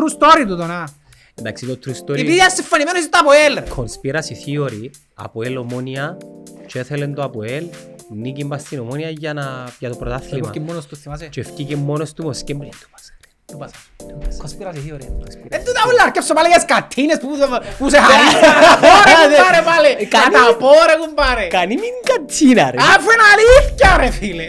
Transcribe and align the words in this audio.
True 0.00 0.18
story 0.18 0.44
τούτο, 0.48 0.66
να. 0.66 0.88
Εντάξει, 1.34 1.66
το 1.66 1.78
true 1.84 1.88
story, 1.90 2.18
Επειδή 2.18 2.32
είσαι 2.32 2.48
συμφωνημένος 2.48 3.00
είσαι 3.00 3.08
το 3.08 3.18
ΑΠΟΕΛ. 3.20 3.54
ρε. 3.54 3.64
conspiracy 3.76 4.34
theory, 4.46 4.90
από 5.14 5.42
ελ 5.42 5.56
ομόνια 5.56 6.16
και 6.66 6.78
έθελε 6.78 7.06
το 7.06 7.22
από 7.22 7.42
ελ 7.42 7.64
νίκη 8.14 8.44
μπας 8.44 8.60
στην 8.60 8.78
ομόνια 8.78 9.10
για, 9.10 9.32
να, 9.32 9.72
για 9.78 9.90
το 9.90 9.96
πρωτάθλημα. 9.96 10.50
Και 10.50 10.60
μόνος 10.60 10.86
του 10.86 10.96
θυμάσαι; 10.96 11.26
Και 11.26 11.40
ευκήκε 11.40 11.76
μόνος 11.76 12.12
του 12.12 12.22
μος 12.22 12.42
και 12.42 12.54
μπρε 12.54 12.68
του 12.68 12.88
μας. 12.92 13.12
Του 13.50 13.56
πάσα. 13.58 13.72
Conspiracy 14.42 14.80
theory. 14.86 15.06
Δεν 15.48 15.60
του 15.64 15.72
τα 15.76 15.82
ούλα 15.88 16.02
αρκέψω 16.02 16.34
πάλι 16.34 16.48
για 16.48 16.60
σκατίνες 16.60 17.18
που 17.20 17.28
που 17.78 17.90
σε 17.90 17.98
χαρίζουν. 17.98 18.40
Ωραία 19.00 19.18
κουμπάρε 19.28 19.62
πάλι. 19.70 19.90
Κατά 20.16 20.42
πόρε 20.62 20.94
κουμπάρε. 21.00 21.46
Κάνει 21.46 21.74
μην 21.82 21.94
κατσίνα 22.10 22.70
ρε. 22.70 22.76
Αφού 22.94 23.08
είναι 23.14 23.26
αλήθεια 23.34 23.96
ρε 24.02 24.10
φίλε. 24.18 24.48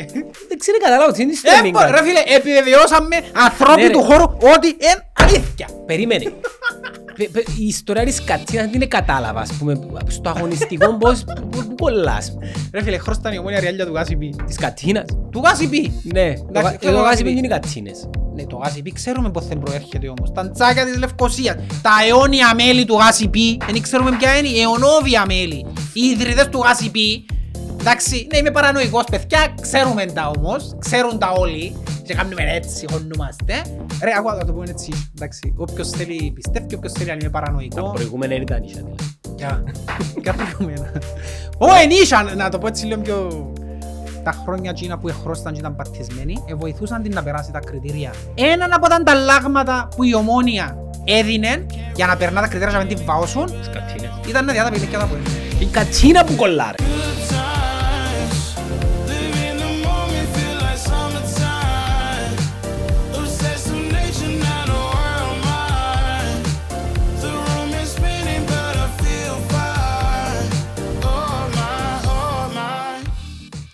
Δεν 0.49 0.57
ξέρω 0.59 0.77
καταλάβω 0.85 1.11
τι 1.11 1.21
είναι 1.21 1.33
στο 1.33 1.51
Ε, 1.57 1.61
μην 1.61 1.71
πω, 1.73 1.79
Ρε 1.95 2.01
φίλε, 2.05 2.21
επιβεβαιώσαμε 2.37 3.15
ανθρώποι 3.45 3.81
Ναι, 3.81 3.87
ρε. 3.87 3.93
του 3.93 4.03
χώρου 4.03 4.23
ότι 4.53 4.67
είναι 4.67 5.11
αλήθεια. 5.23 5.67
Περίμενε. 5.85 6.25
Πε- 7.17 7.29
πε- 7.31 7.47
Η 7.57 7.65
ιστορία 7.67 8.03
της 8.05 8.23
κατσίνας 8.23 8.65
δεν 8.65 8.73
είναι 8.73 8.85
κατάλαβα, 8.85 9.39
ας 9.39 9.51
πούμε, 9.53 9.79
στο 10.07 10.29
αγωνιστικό 10.29 10.93
πώς 10.99 11.23
πού- 11.23 11.47
πού 11.49 11.75
κολλάς. 11.81 12.37
Ρε 12.73 12.83
φίλε, 12.83 12.97
χρώσταν 12.97 13.33
η 13.33 13.37
ομόνια 13.37 13.59
ριάλια 13.59 13.85
του 13.85 13.93
Γάσιπη. 13.93 14.35
Της 14.45 14.55
κατσίνας. 14.57 15.05
Του 15.31 15.41
Γάσιπη. 15.45 15.99
Ναι, 16.03 16.21
Εντάξει, 16.21 16.77
ξέρω 16.77 16.93
εγώ 16.93 17.03
κάτι 17.03 17.09
βάζει 17.09 17.23
πει. 17.23 17.29
δεν 17.29 17.37
είναι 17.37 17.47
κατσίνες. 17.47 18.09
Ναι, 18.35 18.45
το 18.45 18.55
Γάσιπη 18.55 18.91
ξέρουμε 18.91 19.29
πώς 19.31 19.47
δεν 19.47 19.59
προέρχεται 19.59 20.07
όμως. 20.07 20.31
Τα 20.33 20.49
τσάκια 20.49 20.85
της 20.85 20.97
Λευκοσίας, 20.97 21.55
τα 21.81 21.91
αιώνια 22.09 22.55
μέλη 22.55 22.85
του 22.85 22.93
Γάσιπη, 22.95 23.57
δεν 23.71 23.81
ξέρουμε 23.81 24.11
ποια 24.19 24.37
είναι, 24.37 24.47
η 24.47 24.59
αιωνόβια 24.61 25.23
μέλη. 25.27 25.65
Οι 25.93 26.01
ιδρυτές 26.01 26.47
του 26.49 26.59
Γάσιπη, 26.59 27.25
εντάξει, 27.79 28.27
ναι 28.31 28.37
είμαι 28.37 28.51
παρανοϊκός 28.51 29.03
παιδιά, 29.11 29.53
ξέρουμε 29.61 30.05
τα 30.05 30.31
όμως, 30.37 30.75
ξέρουν 30.79 31.19
τα 31.19 31.31
όλοι 31.31 31.75
και 32.11 32.17
κάνουμε 32.17 32.43
έτσι, 32.55 32.85
χωνούμαστε. 32.91 33.53
Ρε, 34.03 34.11
ακούω 34.17 34.31
να 34.33 34.45
το 34.45 34.53
πούμε 34.53 34.65
έτσι, 34.69 35.09
εντάξει, 35.15 35.53
όποιος 35.57 35.89
θέλει 35.89 36.31
πιστεύει, 36.35 36.75
όποιος 36.75 36.91
θέλει 36.91 37.05
να 37.07 37.13
είμαι 37.13 37.23
Τα 37.23 37.29
παρανοϊκό. 37.29 37.91
προηγούμενα 37.91 38.33
δεν 38.33 38.41
ήταν 38.41 38.63
ίσια, 38.63 38.81
δηλαδή. 38.81 39.15
Ποια, 39.35 39.63
ποια 40.21 40.33
προηγούμενα. 40.33 40.91
Ω, 41.57 41.67
ενίσχυαν, 41.83 42.37
να 42.37 42.49
το 42.49 42.57
πω 42.57 42.67
έτσι 42.67 42.85
λίγο 42.85 43.01
πιο... 43.01 43.51
Τα 44.23 44.31
χρόνια 44.45 44.69
εκείνα 44.69 44.97
που 44.97 45.07
εχρώσταν 45.07 45.53
και 45.53 45.59
ήταν 45.59 45.75
παθισμένοι, 45.75 46.43
ε, 46.45 46.53
βοηθούσαν 46.53 47.01
την 47.03 47.13
να 47.13 47.23
περάσει 47.23 47.51
τα 47.51 47.59
κριτήρια. 47.59 48.13
Έναν 48.35 48.73
από 48.73 48.87
τα 48.87 48.95
ανταλλάγματα 48.95 49.87
που 49.95 50.03
η 50.03 50.15
ομόνια 50.15 50.77
έδινε 51.03 51.65
για 51.95 52.05
να 52.07 52.17
περνά 52.17 52.41
τα 52.41 52.47
κριτήρια 52.47 52.71
και 52.73 52.77
να 52.77 52.83
μην 52.85 52.95
την 52.95 53.05
βάωσουν, 53.05 53.45
Τις 53.45 53.69
κατσίνες. 53.73 54.11
ήταν 54.29 54.45
να 54.45 54.53
διάτα 54.53 54.69
παιχνίδια 54.69 54.99
τα 54.99 55.05
που 55.05 55.13
έδινε. 55.15 55.35
Η 55.59 55.65
κατσίνα 55.65 56.23
που 56.23 56.35
κολλά 56.35 56.73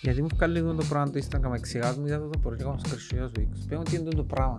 Γιατί 0.08 0.22
μου 0.22 0.28
βγάλει 0.34 0.60
το 0.60 0.84
πράγμα 0.88 1.10
το 1.10 1.20
Instagram, 1.24 1.54
εξηγάς 1.54 1.96
μου, 1.96 2.06
είδα 2.06 2.18
το 2.18 2.38
πρωί, 2.38 2.56
έκανα 2.60 2.78
σκρυσιό 2.78 3.30
σου, 3.36 3.48
πέμπω 3.68 3.82
τι 3.82 3.96
είναι 3.96 4.10
το 4.10 4.24
πράγμα. 4.24 4.58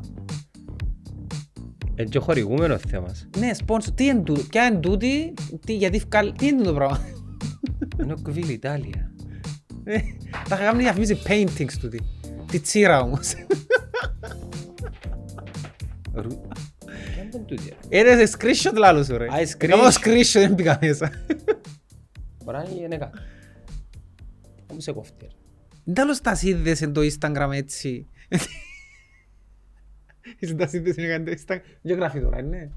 Είναι 1.95 2.09
και 2.09 2.19
χορηγούμενο 2.19 2.78
θέμας. 2.78 3.28
Ναι, 3.38 3.53
σπόνσο, 3.53 3.92
τι 3.92 4.05
είναι 4.05 4.22
τούτο, 4.22 4.44
ποια 4.44 4.66
είναι 4.66 4.80
τούτη, 4.80 5.33
τι, 5.66 5.75
γιατί 5.75 5.97
βγάλει, 6.09 6.31
τι 6.31 6.47
είναι 6.47 6.61
το 6.61 6.73
πράγμα. 6.73 7.00
Είναι 8.02 8.14
ο 8.14 8.17
Κβίλ 8.22 8.50
Ιτάλια. 8.50 9.11
Ε, 9.83 10.00
Τα 10.31 10.55
είχα 10.55 10.58
κάνει 10.58 10.81
διαφημίσει 10.81 11.22
paintings 11.27 11.73
τούτη. 11.80 12.00
Τη 12.52 12.59
τσίρα 12.59 13.02
όμως. 13.02 13.33
Ποια 16.11 17.23
είναι 17.23 17.44
τούτη 17.47 17.75
ρε; 17.89 18.00
Είναι 18.00 18.25
σε 18.25 18.38
screenshot 18.39 18.77
λάλο 18.77 19.03
σου 19.03 19.17
ρε. 19.17 19.25
Α, 19.25 19.30
screenshot. 19.30 19.64
Έκανα 19.64 19.92
screenshot, 19.92 20.31
δεν 20.33 20.55
πήγα 20.55 20.77
μέσα. 20.81 21.11
Μπορεί 22.44 22.58
να 22.58 22.64
είναι 22.64 22.80
γενικά. 22.80 23.09
Θα 24.67 24.73
μου 24.73 24.80
σε 24.80 24.92
κόφτει 24.92 25.15
ρε; 25.21 25.27
Δεν 25.89 25.94
τέλος 25.94 26.22
τα 26.22 26.36
σύνδεσαι 26.36 26.88
το 26.88 27.02
Instagram 27.02 27.50
έτσι. 27.54 28.08
Είσαι 30.39 30.54
τα 30.54 30.67
σύνδεσαι 30.67 31.02
να 31.02 31.08
κάνει 31.08 31.23
το 31.23 31.32
Instagram. 31.32 31.60
Δεν 31.82 31.98
γράφει 31.98 32.20
τώρα, 32.22 32.42
ναι. 32.42 32.70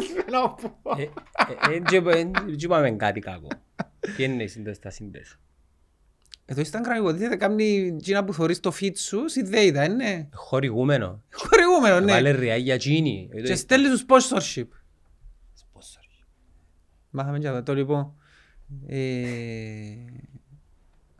Είσαι 0.00 0.24
να 0.32 0.50
πω. 0.50 0.78
Ε, 0.96 1.02
ε, 1.02 1.74
εν 1.74 1.84
και- 1.84 1.96
εν 1.96 2.32
και 2.56 2.64
είπαμε 2.64 2.90
κάτι 2.90 3.20
κακό. 3.20 3.48
Τι 4.16 4.24
είναι 4.24 4.42
η 4.42 4.46
σύνδεση 4.48 4.76
στα 4.76 4.90
σύνδεση. 4.90 5.36
Ε, 6.44 6.54
Το 6.54 6.60
Instagram 6.60 6.98
υποτίθεται 6.98 7.36
κάνει 7.36 7.64
εκείνα 7.98 8.24
που 8.24 8.32
θωρείς 8.34 8.60
το 8.60 8.72
feed 8.80 8.96
σου, 8.96 9.28
συνδέει 9.28 9.72
τα, 9.72 9.88
ναι. 9.88 10.28
Χορηγούμενο. 10.32 11.22
Χορηγούμενο, 11.32 12.00
ναι. 12.00 12.12
Βάλε 12.12 12.30
ριά 12.30 12.56
για 12.56 12.78
τζίνι. 12.78 13.28
Και 13.44 13.54
στέλνεις 13.54 13.90
τους 13.90 14.04
sponsorship. 14.08 14.66
Σπόσορ. 15.54 16.02
Μάθαμε 17.10 17.38
και 17.38 17.48
αυτό, 17.48 17.62
το 17.62 17.74
λοιπόν. 17.74 18.14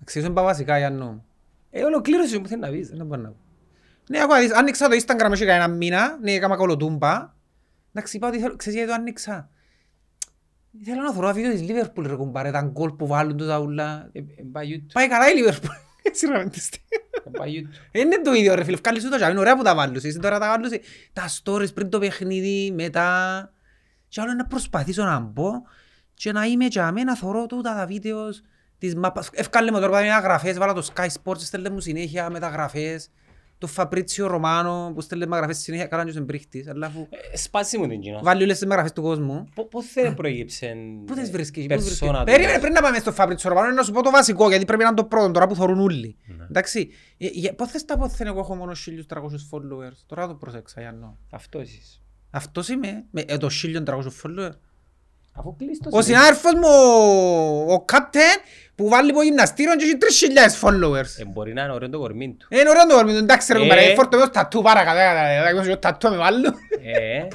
Ε, 0.03 0.05
Αξίζουν 0.05 0.35
τα 0.35 0.43
βασικά, 0.43 0.79
Γιάννο. 0.79 1.25
Ε, 1.71 1.85
ολοκλήρωσε 1.85 2.39
μου 2.39 2.47
θέλεις 2.47 2.65
να 2.65 2.71
πεις. 2.71 2.91
ρε. 2.91 2.97
Δεν 2.97 3.07
μπορώ 3.07 3.23
να 3.23 3.29
πω. 3.29 3.37
Ναι, 4.09 4.21
ακούω, 4.23 4.39
δεις, 4.39 4.55
άνοιξα 4.55 4.89
το 4.89 4.97
Instagram 4.97 5.33
έχει 5.33 5.45
κανένα 5.45 5.69
μήνα, 5.69 6.19
ναι, 6.23 6.33
έκανα 6.33 6.57
κολοτούμπα. 6.57 7.35
Εντάξει, 7.93 8.17
είπα 8.17 8.29
ότι 8.29 8.39
θέλω, 8.39 8.57
ξέρεις 8.57 8.79
γιατί 8.79 8.93
το 8.93 9.01
άνοιξα; 9.01 9.51
Θέλω 10.85 11.03
να 11.03 11.13
θωρώ 11.13 11.27
τα 11.27 11.33
βίντεο 11.33 11.51
της 11.53 11.65
Liverpool, 11.69 12.07
ρε 12.07 12.15
κουμπάρε, 12.15 12.51
τα 12.51 12.61
γκολ 12.61 12.91
που 12.91 13.07
βάλουν 13.07 13.37
τούτα 13.37 13.59
ούλα. 13.59 14.09
Ε, 14.13 14.19
ε, 14.19 14.25
πάει 14.53 14.67
YouTube. 14.71 14.91
Πάει 14.93 15.09
καλά 15.09 15.29
η 15.29 15.33
Liverpool. 15.37 15.77
Έτσι 16.03 16.27
ρε 16.27 16.37
μέντες. 16.39 16.69
Ε, 16.69 17.31
πάει 17.39 17.53
YouTube. 17.57 17.97
Είναι 17.97 18.21
το 18.21 18.33
ίδιο 18.33 18.55
ρε 18.55 18.65
φίλε, 18.65 18.77
βγάλεις 18.77 19.05
τούτα 19.05 19.19
και 19.19 19.25
είναι 19.25 19.39
ωραία 19.39 19.57
που 19.57 19.63
τα 19.63 19.75
βάλουν. 19.75 19.95
Είσαι 19.95 20.19
τώρα 20.19 20.39
τα 20.39 20.49
βάλουν 20.49 20.71
τα 21.13 21.25
stories 21.29 21.75
πριν 21.75 21.91
το 21.91 21.99
παιχνίδι, 21.99 22.71
μετά. 22.75 23.53
Και 24.09 24.21
άλλο 24.21 24.33
να 24.33 24.47
προσπαθήσω 24.47 25.05
να 25.05 25.19
μπω 25.19 25.51
και 26.15 26.33
να 26.33 26.45
είμαι 26.45 26.67
και 26.67 26.81
αμέ 26.81 27.05
να 27.05 27.17
θωρώ 27.17 27.47
τούτα 27.47 27.75
τα 27.75 27.87
βίντεος 27.87 28.43
της 28.87 28.95
μάπας. 28.95 29.29
Ευκάλε 29.33 29.71
μου 29.73 29.81
τώρα 29.81 30.01
μεταγραφές, 30.03 30.59
βάλα 30.59 30.73
το 30.73 30.87
Sky 30.95 31.07
Sports, 31.23 31.39
στέλνε 31.41 31.71
μου 31.71 31.81
συνέχεια 31.81 32.31
μεταγραφές. 32.31 33.09
Το 33.59 33.67
Φαπρίτσιο 33.69 34.27
Ρωμάνο 34.27 34.93
που 34.95 35.01
στέλνε 35.01 35.25
μεταγραφές 35.27 35.59
συνέχεια, 35.59 35.87
καλά 35.87 36.05
και 36.05 36.11
ο 36.11 36.15
εμπρίχτης. 36.17 36.69
Αλλά 36.69 36.87
αφού 36.87 37.07
Ε, 37.33 37.37
Σπάσει 37.37 37.79
μου 37.79 37.89
την 37.89 38.01
κοινά. 38.01 38.21
βάλει 38.23 38.43
όλες 38.43 38.53
τις 38.53 38.63
μεταγραφές 38.63 38.93
του 38.93 39.03
κόσμου. 39.03 39.49
Πο- 39.55 39.67
Πώς 39.69 39.93
δεν 39.93 40.15
προήγηψε 40.15 40.77
Πού 41.07 41.15
τις 41.15 41.31
βρίσκεις, 41.31 41.63
πού 41.67 41.69
τις 41.75 41.83
βρίσκεις. 41.85 41.99
περσόνα 41.99 42.19
του. 42.25 42.33
Περίμενε 42.33 42.59
πριν 42.59 42.73
να 42.73 42.81
πάμε 42.81 42.99
στο 42.99 43.13
Φαπρίτσιο 43.13 43.51
Ρωμάνο 43.51 43.75
να 43.75 43.83
σου 43.83 43.93
πω 43.93 44.03
το 44.03 44.11
βασικό 44.11 44.49
γιατί 44.49 44.65
πρέπει 44.65 44.83
να 44.83 44.89
είναι 44.89 44.97
το 44.97 45.05
πρώτο 45.05 45.31
τώρα 45.31 45.47
που 45.47 45.55
θωρούν 45.55 45.81
όλοι. 45.81 46.17
Ναι. 46.27 46.45
Εντάξει, 46.45 46.89
ε, 47.19 47.27
ε, 47.27 47.53
πώς 47.53 47.71
θες 47.71 47.85
τα 47.85 47.97
πόθεν 47.99 48.27
εγώ 48.27 48.39
έχω 48.41 48.55
μόνο 48.55 48.73
1.300 48.75 49.49
followers. 49.51 49.97
Τώρα 50.07 50.27
το 50.27 50.35
προσέξα 50.35 50.81
Γιάννο. 50.81 51.19
Αυτό 51.31 51.59
εσείς. 51.59 52.01
Αυτός 52.31 52.69
είμαι, 52.69 53.05
με 53.11 53.21
ε, 53.27 53.37
το 53.37 53.49
1.300 53.51 54.11
followers. 54.23 54.51
Αφού 55.33 55.57
κλείσει 55.57 55.81
το 55.81 55.89
Ο 55.93 56.01
σύνδεση. 56.03 56.09
συνάδελφος 56.11 56.53
μου, 56.55 56.69
ο- 57.69 57.73
ο 57.73 57.85
Captain, 57.93 58.39
που 58.75 58.89
βάλει 58.89 59.11
από 59.11 59.23
γυμναστήριο 59.23 59.77
και 59.77 59.85
έχει 59.85 59.97
3.000 59.99 60.61
followers. 60.69 61.13
Ε, 61.21 61.25
μπορεί 61.25 61.53
να 61.53 61.63
είναι 61.63 61.73
ωραίο 61.73 61.89
το 61.91 61.99
κορμί 61.99 62.35
του. 62.39 62.47
Είναι 62.51 62.69
ωραίο 62.69 62.87
το 62.87 62.95
κορμί 62.95 63.13
του, 63.13 63.19
εντάξει 63.19 63.53
ρε 63.53 63.59
Ε. 63.59 63.63
κουμπάρε, 63.63 63.95
φόρτω 63.95 64.17
με 64.19 64.23
το 64.25 64.31
τατού 64.31 64.63
παρακατά, 64.63 65.01
κατα- 65.05 65.63
κατα- 65.63 65.79
τατού 65.79 66.11
με 66.11 66.17
βάλω. 66.17 66.55
Ε, 66.83 67.27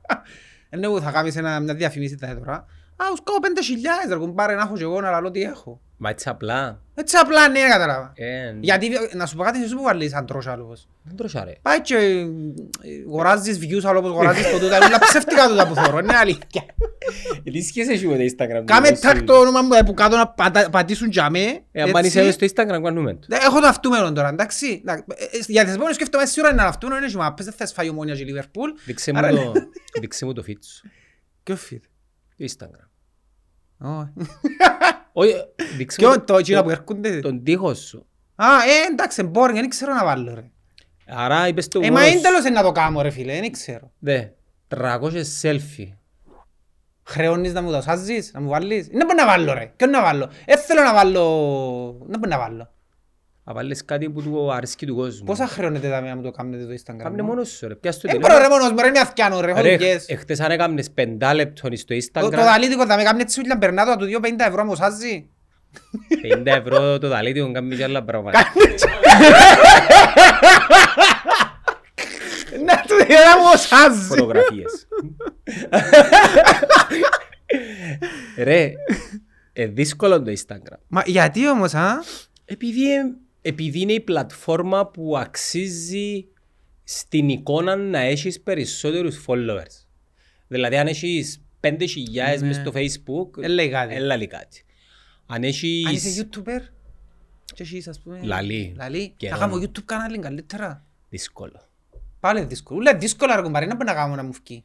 Είναι 0.74 0.88
που 0.88 1.00
θα 1.00 1.10
κάνεις 1.10 1.36
ένα- 1.36 1.60
μια 1.60 1.74
διαφημίση 1.74 2.16
τα 2.16 2.36
τώρα. 2.38 2.52
Α, 2.96 3.04
τους 3.10 3.20
κάνω 3.24 3.38
5.000 3.42 4.08
ρε 4.08 4.16
κουμπάρε, 4.18 4.54
να 4.54 4.62
έχω 4.62 4.74
και 4.76 4.82
εγώ 4.82 5.00
να 5.00 5.10
λαλώ 5.10 5.30
τι 5.30 5.42
έχω. 5.42 5.80
Μα 5.96 6.10
έτσι 6.10 6.28
απλά. 6.28 6.80
Έτσι 6.94 7.16
απλά 7.16 7.48
ναι, 7.48 7.60
κατάλαβα. 7.60 8.12
Ε, 8.14 8.54
Γιατί, 8.60 8.90
να 9.14 9.26
σου 9.26 9.36
πω 9.36 9.42
κάτι, 9.42 9.62
εσύ 9.62 9.74
που 9.74 9.82
βάλεις 9.82 10.14
αν 10.14 10.26
τρως 10.26 10.46
άλλος. 10.46 10.88
Δεν 11.02 11.16
τρώσα 11.16 11.44
ρε. 11.44 11.52
Πάει 11.62 11.80
και 11.80 11.94
ε, 11.96 12.26
γοράζεις 13.06 13.58
views 13.58 13.84
άλλο 13.84 13.98
όπως 13.98 14.10
γοράζεις 14.10 14.50
το 14.50 14.58
τούτα, 14.58 14.76
όλα 14.86 14.98
ψεύτικα 14.98 15.48
τούτα 15.48 15.68
που 15.68 15.74
θωρώ, 15.74 15.98
είναι 15.98 16.16
αλήθεια. 16.16 16.64
Ε, 17.44 17.50
Τι 17.50 17.60
σχέση 17.62 17.92
έχει 17.92 18.06
με 18.06 18.16
το 18.16 18.22
Instagram. 18.22 18.62
Κάμε 18.64 18.90
του, 18.90 18.98
τάκ 19.00 19.14
εσύ. 19.14 19.24
το 19.24 19.34
όνομα 19.40 19.62
μου 19.62 19.68
που 19.86 19.94
κάτω 19.94 20.16
να 20.16 20.28
πατα- 20.28 20.70
πατήσουν 20.70 21.08
για 21.10 21.30
με. 21.30 21.38
Ε, 21.72 21.82
αν 21.82 21.88
έτσι. 21.88 22.06
είσαι 22.06 22.22
μες 22.22 22.34
στο 22.34 22.46
Instagram, 22.46 22.80
κάνουμε 22.82 23.14
το. 23.14 23.26
Ε, 23.30 23.36
Έχω 23.44 23.60
το 23.60 23.66
αυτούμενο 23.66 24.12
τώρα, 24.12 24.28
εντάξει. 24.28 24.80
Να- 24.84 24.92
ε, 24.92 24.96
ε, 24.98 25.38
Για 25.46 25.62
τις 25.62 25.72
επόμενες 25.72 25.94
σκέφτομαι 25.96 26.26
σίγουρα 26.26 26.52
είναι 26.52 26.62
αυτούμενο, 26.62 26.98
είναι 27.00 27.10
και 27.10 27.16
μάπες, 27.16 27.44
δεν 27.44 27.54
θες 27.54 27.72
φάει 27.72 27.88
ομόνια 27.88 28.14
και 28.14 28.24
Λιβερπούλ. 28.24 28.70
Δείξε 28.84 29.12
μου 29.12 29.18
Άρα, 29.18 29.28
το- 29.30 29.52
δείξε 30.00 30.24
μου 30.24 30.32
το 30.32 30.44
feed 30.46 30.58
σου. 30.64 30.90
Ποιο 31.42 31.56
feed; 31.70 31.80
Το 32.36 32.44
Instagram. 32.50 32.88
Ω. 33.80 34.08
Όχι, 35.12 35.34
δείξε 35.76 36.02
μου 36.02 36.08
Ποιο 36.10 36.20
το 36.24 36.36
εκείνα 36.36 36.62
που 36.62 36.70
έρχονται; 36.70 37.20
τον 37.20 37.42
τοίχο 37.42 37.74
σου. 37.74 38.06
Α, 38.34 38.46
ε, 38.46 38.92
εντάξει, 38.92 39.30
boring, 39.34 39.52
δεν 39.52 39.68
ξέρω 39.68 39.94
να 39.94 40.04
βάλω 40.04 40.34
ρε. 40.34 40.50
Άρα 41.08 41.48
είπες 41.48 41.68
το 41.68 41.80
Ε, 41.82 41.90
μα 41.90 41.90
μόνος 41.90 42.06
είναι 42.06 42.16
σου. 42.16 42.22
τέλος 42.22 42.44
να 42.44 42.62
το 42.62 42.72
κάνω 42.72 43.00
ρε 43.02 43.10
φίλε, 43.10 43.40
δεν 43.40 43.52
ξέρω. 43.52 43.90
Δε, 43.98 44.24
300 44.68 45.22
selfie. 45.42 45.92
Χρεώνεις 47.08 47.52
να 47.52 47.62
μου 47.62 47.70
το 47.70 47.80
σάζεις, 47.80 48.30
να 48.34 48.40
μου 48.40 48.48
βάλεις. 48.48 48.86
Δεν 48.86 49.06
μπορεί 49.06 49.16
να 49.16 49.26
βάλω 49.26 49.52
ρε, 49.52 49.72
ποιον 49.76 49.90
να 49.90 50.02
βάλω. 50.02 50.30
Δεν 50.46 50.58
θέλω 50.58 50.82
να 50.82 50.94
βάλω, 50.94 51.22
δεν 52.06 52.18
μπορεί 52.18 52.30
να 52.30 52.38
βάλω. 52.38 52.70
Να 53.48 53.52
βάλεις 53.54 53.84
κάτι 53.84 54.10
που 54.10 54.22
του 54.22 54.52
αρέσκει 54.52 54.86
του 54.86 54.94
κόσμου. 54.94 55.24
Πόσα 55.24 55.46
χρεώνετε 55.46 55.88
τα 55.88 56.00
να 56.00 56.16
μου 56.16 56.22
το 56.22 56.30
κάνετε 56.30 56.64
το 56.64 56.72
Instagram; 56.72 56.96
Κάμνε 56.96 57.22
μόνος 57.22 57.48
σου 57.48 57.68
ρε. 57.68 57.74
Πιάσ' 57.74 57.98
το 57.98 58.02
Ε, 58.08 58.12
τηλέφωνο. 58.12 58.34
μπορώ 58.38 58.48
ρε 58.48 58.54
μόνος 58.54 58.70
μου 58.72 58.80
ρε, 58.82 58.88
είναι 58.88 58.98
αθκιάνο 58.98 59.40
ρε, 59.40 59.50
έχω 59.50 59.60
Ρε, 59.62 59.76
δουλειές. 59.76 60.06
εχθές 60.08 60.40
αν 60.40 60.50
έκαμνες 60.50 60.90
πεντά 60.90 61.34
λεπτών 61.34 61.76
στο 61.76 61.94
Το 61.94 62.20
το 62.20 62.26
Instagram, 62.28 62.30
δαλίτικο 62.30 62.86
θα 62.86 62.96
με 62.96 63.02
κάνει 63.02 63.20
έτσι 63.20 63.40
ούλια 63.40 63.58
περνά 63.58 63.84
το 63.84 63.96
του 63.96 64.20
2.50 64.22 64.28
ευρώ 64.38 64.64
μου 64.64 64.74
σάζει. 64.74 65.28
50 66.36 66.46
ευρώ 66.46 66.98
το 66.98 67.08
δαλίτιο 67.08 67.50
κάνει 67.52 67.76
και 67.76 67.84
άλλα 67.84 68.04
πράγματα. 68.04 68.38
Να 72.64 72.76
του 72.80 72.86
Του 72.88 73.04
διόρα 73.06 73.38
μου 73.38 73.56
σάζει. 73.56 74.06
Φωτογραφίες. 74.06 74.88
Ρε, 78.38 78.72
ε, 79.52 79.66
δύσκολο 79.66 80.22
το 80.22 80.32
Instagram. 80.36 80.78
Μα 80.88 81.02
γιατί 81.06 81.48
όμως, 81.48 81.74
α; 81.74 82.02
Επειδή, 82.44 82.92
ε, 82.94 83.00
επειδή 83.48 83.80
είναι 83.80 83.92
η 83.92 84.00
πλατφόρμα 84.00 84.86
που 84.86 85.16
αξίζει 85.18 86.26
στην 86.84 87.28
εικόνα 87.28 87.76
να 87.76 87.98
έχεις 87.98 88.40
περισσότερους 88.40 89.24
followers. 89.26 89.84
Δηλαδή 90.48 90.76
αν 90.76 90.86
έχεις 90.86 91.40
5.000 91.60 92.40
Ναι. 92.40 92.46
μες 92.46 92.56
στο 92.56 92.72
facebook, 92.74 93.42
Ε, 93.42 93.48
λέει 93.48 93.68
κάτι. 93.68 93.94
έλα 93.94 94.16
λέει 94.16 94.26
κάτι. 94.26 94.64
Αν 95.26 95.36
Αν 95.36 95.42
είσαι 95.42 95.66
έχεις 95.90 96.22
YouTuber 96.22 96.60
και 97.54 97.62
εσείς 97.62 97.88
ας 97.88 98.00
πούμε... 98.00 98.20
Λαλή. 98.22 98.74
Λαλή. 98.76 99.14
Καιρό. 99.16 99.36
Θα 99.36 99.40
κάνω 99.46 99.56
YouTube 99.62 99.82
κανάλι 99.84 100.18
καλύτερα. 100.18 100.84
δύσκολο. 101.08 101.60
Πάλι 102.20 102.44
δύσκολο. 102.44 102.78
Ούλα 102.78 102.96
δύσκολα 102.96 103.36
ρε 103.36 103.42
κουμπάρι, 103.42 103.66
να 103.66 103.74
μπορεί 103.74 103.86
να 103.88 103.94
κάνω 103.94 104.14
να 104.14 104.22
μου 104.22 104.32
βγει. 104.44 104.64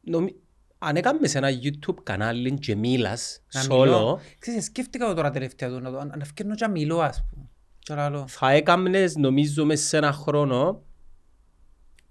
Νομι... 0.00 0.34
Αν 0.78 0.96
έκαμες 0.96 1.30
σε 1.30 1.38
ένα 1.38 1.48
YouTube 1.62 2.02
κανάλι 2.02 2.58
και 2.58 2.74
μίλας 2.76 3.42
Να 3.52 3.62
solo, 3.62 3.66
μιλώ. 3.68 4.20
Ξέρεις, 4.38 4.64
σκέφτηκα 4.64 5.06
το 5.06 5.14
τώρα 5.14 5.30
τελευταία 5.30 5.68
του, 5.68 5.80
να 5.80 5.90
το- 5.90 6.04
να 6.04 6.16
ευκαιρνώ 6.20 6.54
και 6.54 6.64
να 6.66 6.70
μιλώ 6.70 6.98
ας 7.00 7.24
πούμε. 7.30 7.41
Και 7.82 7.92
άλλο. 7.92 8.24
θα 8.28 8.50
έκαμνες 8.50 9.16
νομίζω 9.16 9.64
μέσα 9.64 9.86
σε 9.86 9.96
ένα 9.96 10.12
χρόνο 10.12 10.82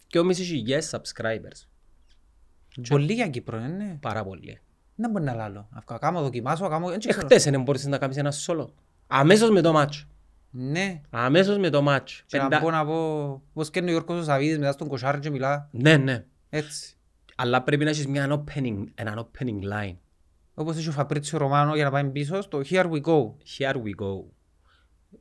και 0.07 0.19
ο 0.19 0.31
χιλιάδες 0.31 0.95
subscribers. 0.95 1.67
Πολύ 2.89 3.13
για 3.13 3.27
Κύπρο, 3.27 3.57
ε, 3.57 3.67
ναι. 3.67 3.97
Πάρα 4.01 4.23
πολύ. 4.23 4.59
Να 4.95 5.09
μπορεί 5.09 5.23
να 5.23 5.33
λάλω. 5.33 5.67
Αφού 5.71 5.97
κάνω 5.99 6.21
δοκιμάσω, 6.21 6.67
κάνω... 6.67 6.89
δεν 6.89 6.99
ξέρω. 6.99 7.19
Εχθές 7.21 7.43
δεν 7.43 7.61
μπορείς 7.61 7.85
να 7.85 7.97
κάνεις 7.97 8.17
ένα 8.17 8.33
solo. 8.45 8.67
Αμέσως 9.07 9.49
με 9.49 9.61
το 9.61 9.73
match. 9.75 10.05
Ναι. 10.49 11.01
Αμέσως 11.09 11.57
με 11.57 11.69
το 11.69 11.85
match. 11.87 12.09
Και 12.25 12.37
να 12.37 12.47
Πεντα- 12.47 12.61
πω 12.61 12.71
να 12.71 12.85
πω, 12.85 13.41
πώς 13.53 13.69
και 13.69 13.79
είναι 13.79 13.87
ο 13.87 13.91
Γιώργος 13.91 14.19
ο 14.19 14.23
Σαββίδης 14.23 14.57
μετά 14.57 14.71
στον 14.71 14.87
κοσάρι 14.87 15.19
και 15.19 15.29
μιλά 15.29 15.67
Ναι, 15.71 15.97
ναι. 15.97 16.25
έτσι. 16.49 16.95
Αλλά 17.35 17.61
πρέπει 17.63 17.83
να 17.83 17.89
έχεις 17.89 18.07
μια 18.07 18.43
opening, 18.43 18.83
έναν 18.95 19.27
opening 19.29 19.59
line. 19.73 19.95
Όπως 20.53 20.77
έχει 20.77 20.87
ο 20.89 20.91
Φαπρίτσιο 20.91 21.37
Ρωμάνο 21.37 21.75
για 21.75 21.83
να 21.83 21.91
πάμε 21.91 22.09
πίσω 22.09 22.41
στο 22.41 22.61
Here 22.69 22.91
we 22.91 23.01
go. 23.01 23.33
Here 23.57 23.75
we 23.75 23.95
go. 24.01 24.23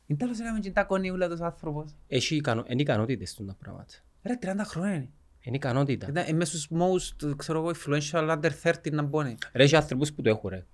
Είναι 0.07 0.19
τέλος 0.19 0.41
έκαμε 0.41 0.59
και 0.59 0.71
τα 0.71 0.85
κονίουλα 0.85 1.29
τους 1.29 1.41
άνθρωπος. 1.41 1.95
Έχει 2.09 2.37
ικανο... 2.37 2.65
είναι 2.69 2.83
ικανότητες 2.83 3.35
του 3.35 3.45
τα 3.45 3.55
πράγματα. 3.59 3.95
Ρε, 4.23 4.39
30 4.43 4.47
χρόνια 4.65 4.95
είναι. 4.95 5.09
Είναι 5.41 5.57
ικανότητα. 5.57 6.07
Ήταν 6.11 6.25
ε, 6.29 6.33
μέσα 6.33 6.59
στους 6.59 6.69
most, 6.79 7.37
ξέρω 7.37 7.59
εγώ, 7.59 7.71
influential 7.71 8.31
under 8.41 8.51
30 8.63 8.93
να 8.93 9.03
μπώνει. 9.03 9.35
Ρε, 9.53 9.63
έχει 9.63 9.77
άνθρωπους 9.77 10.13
που 10.13 10.23
το 10.23 10.29
έχουν, 10.31 10.51
ρε. 10.51 10.65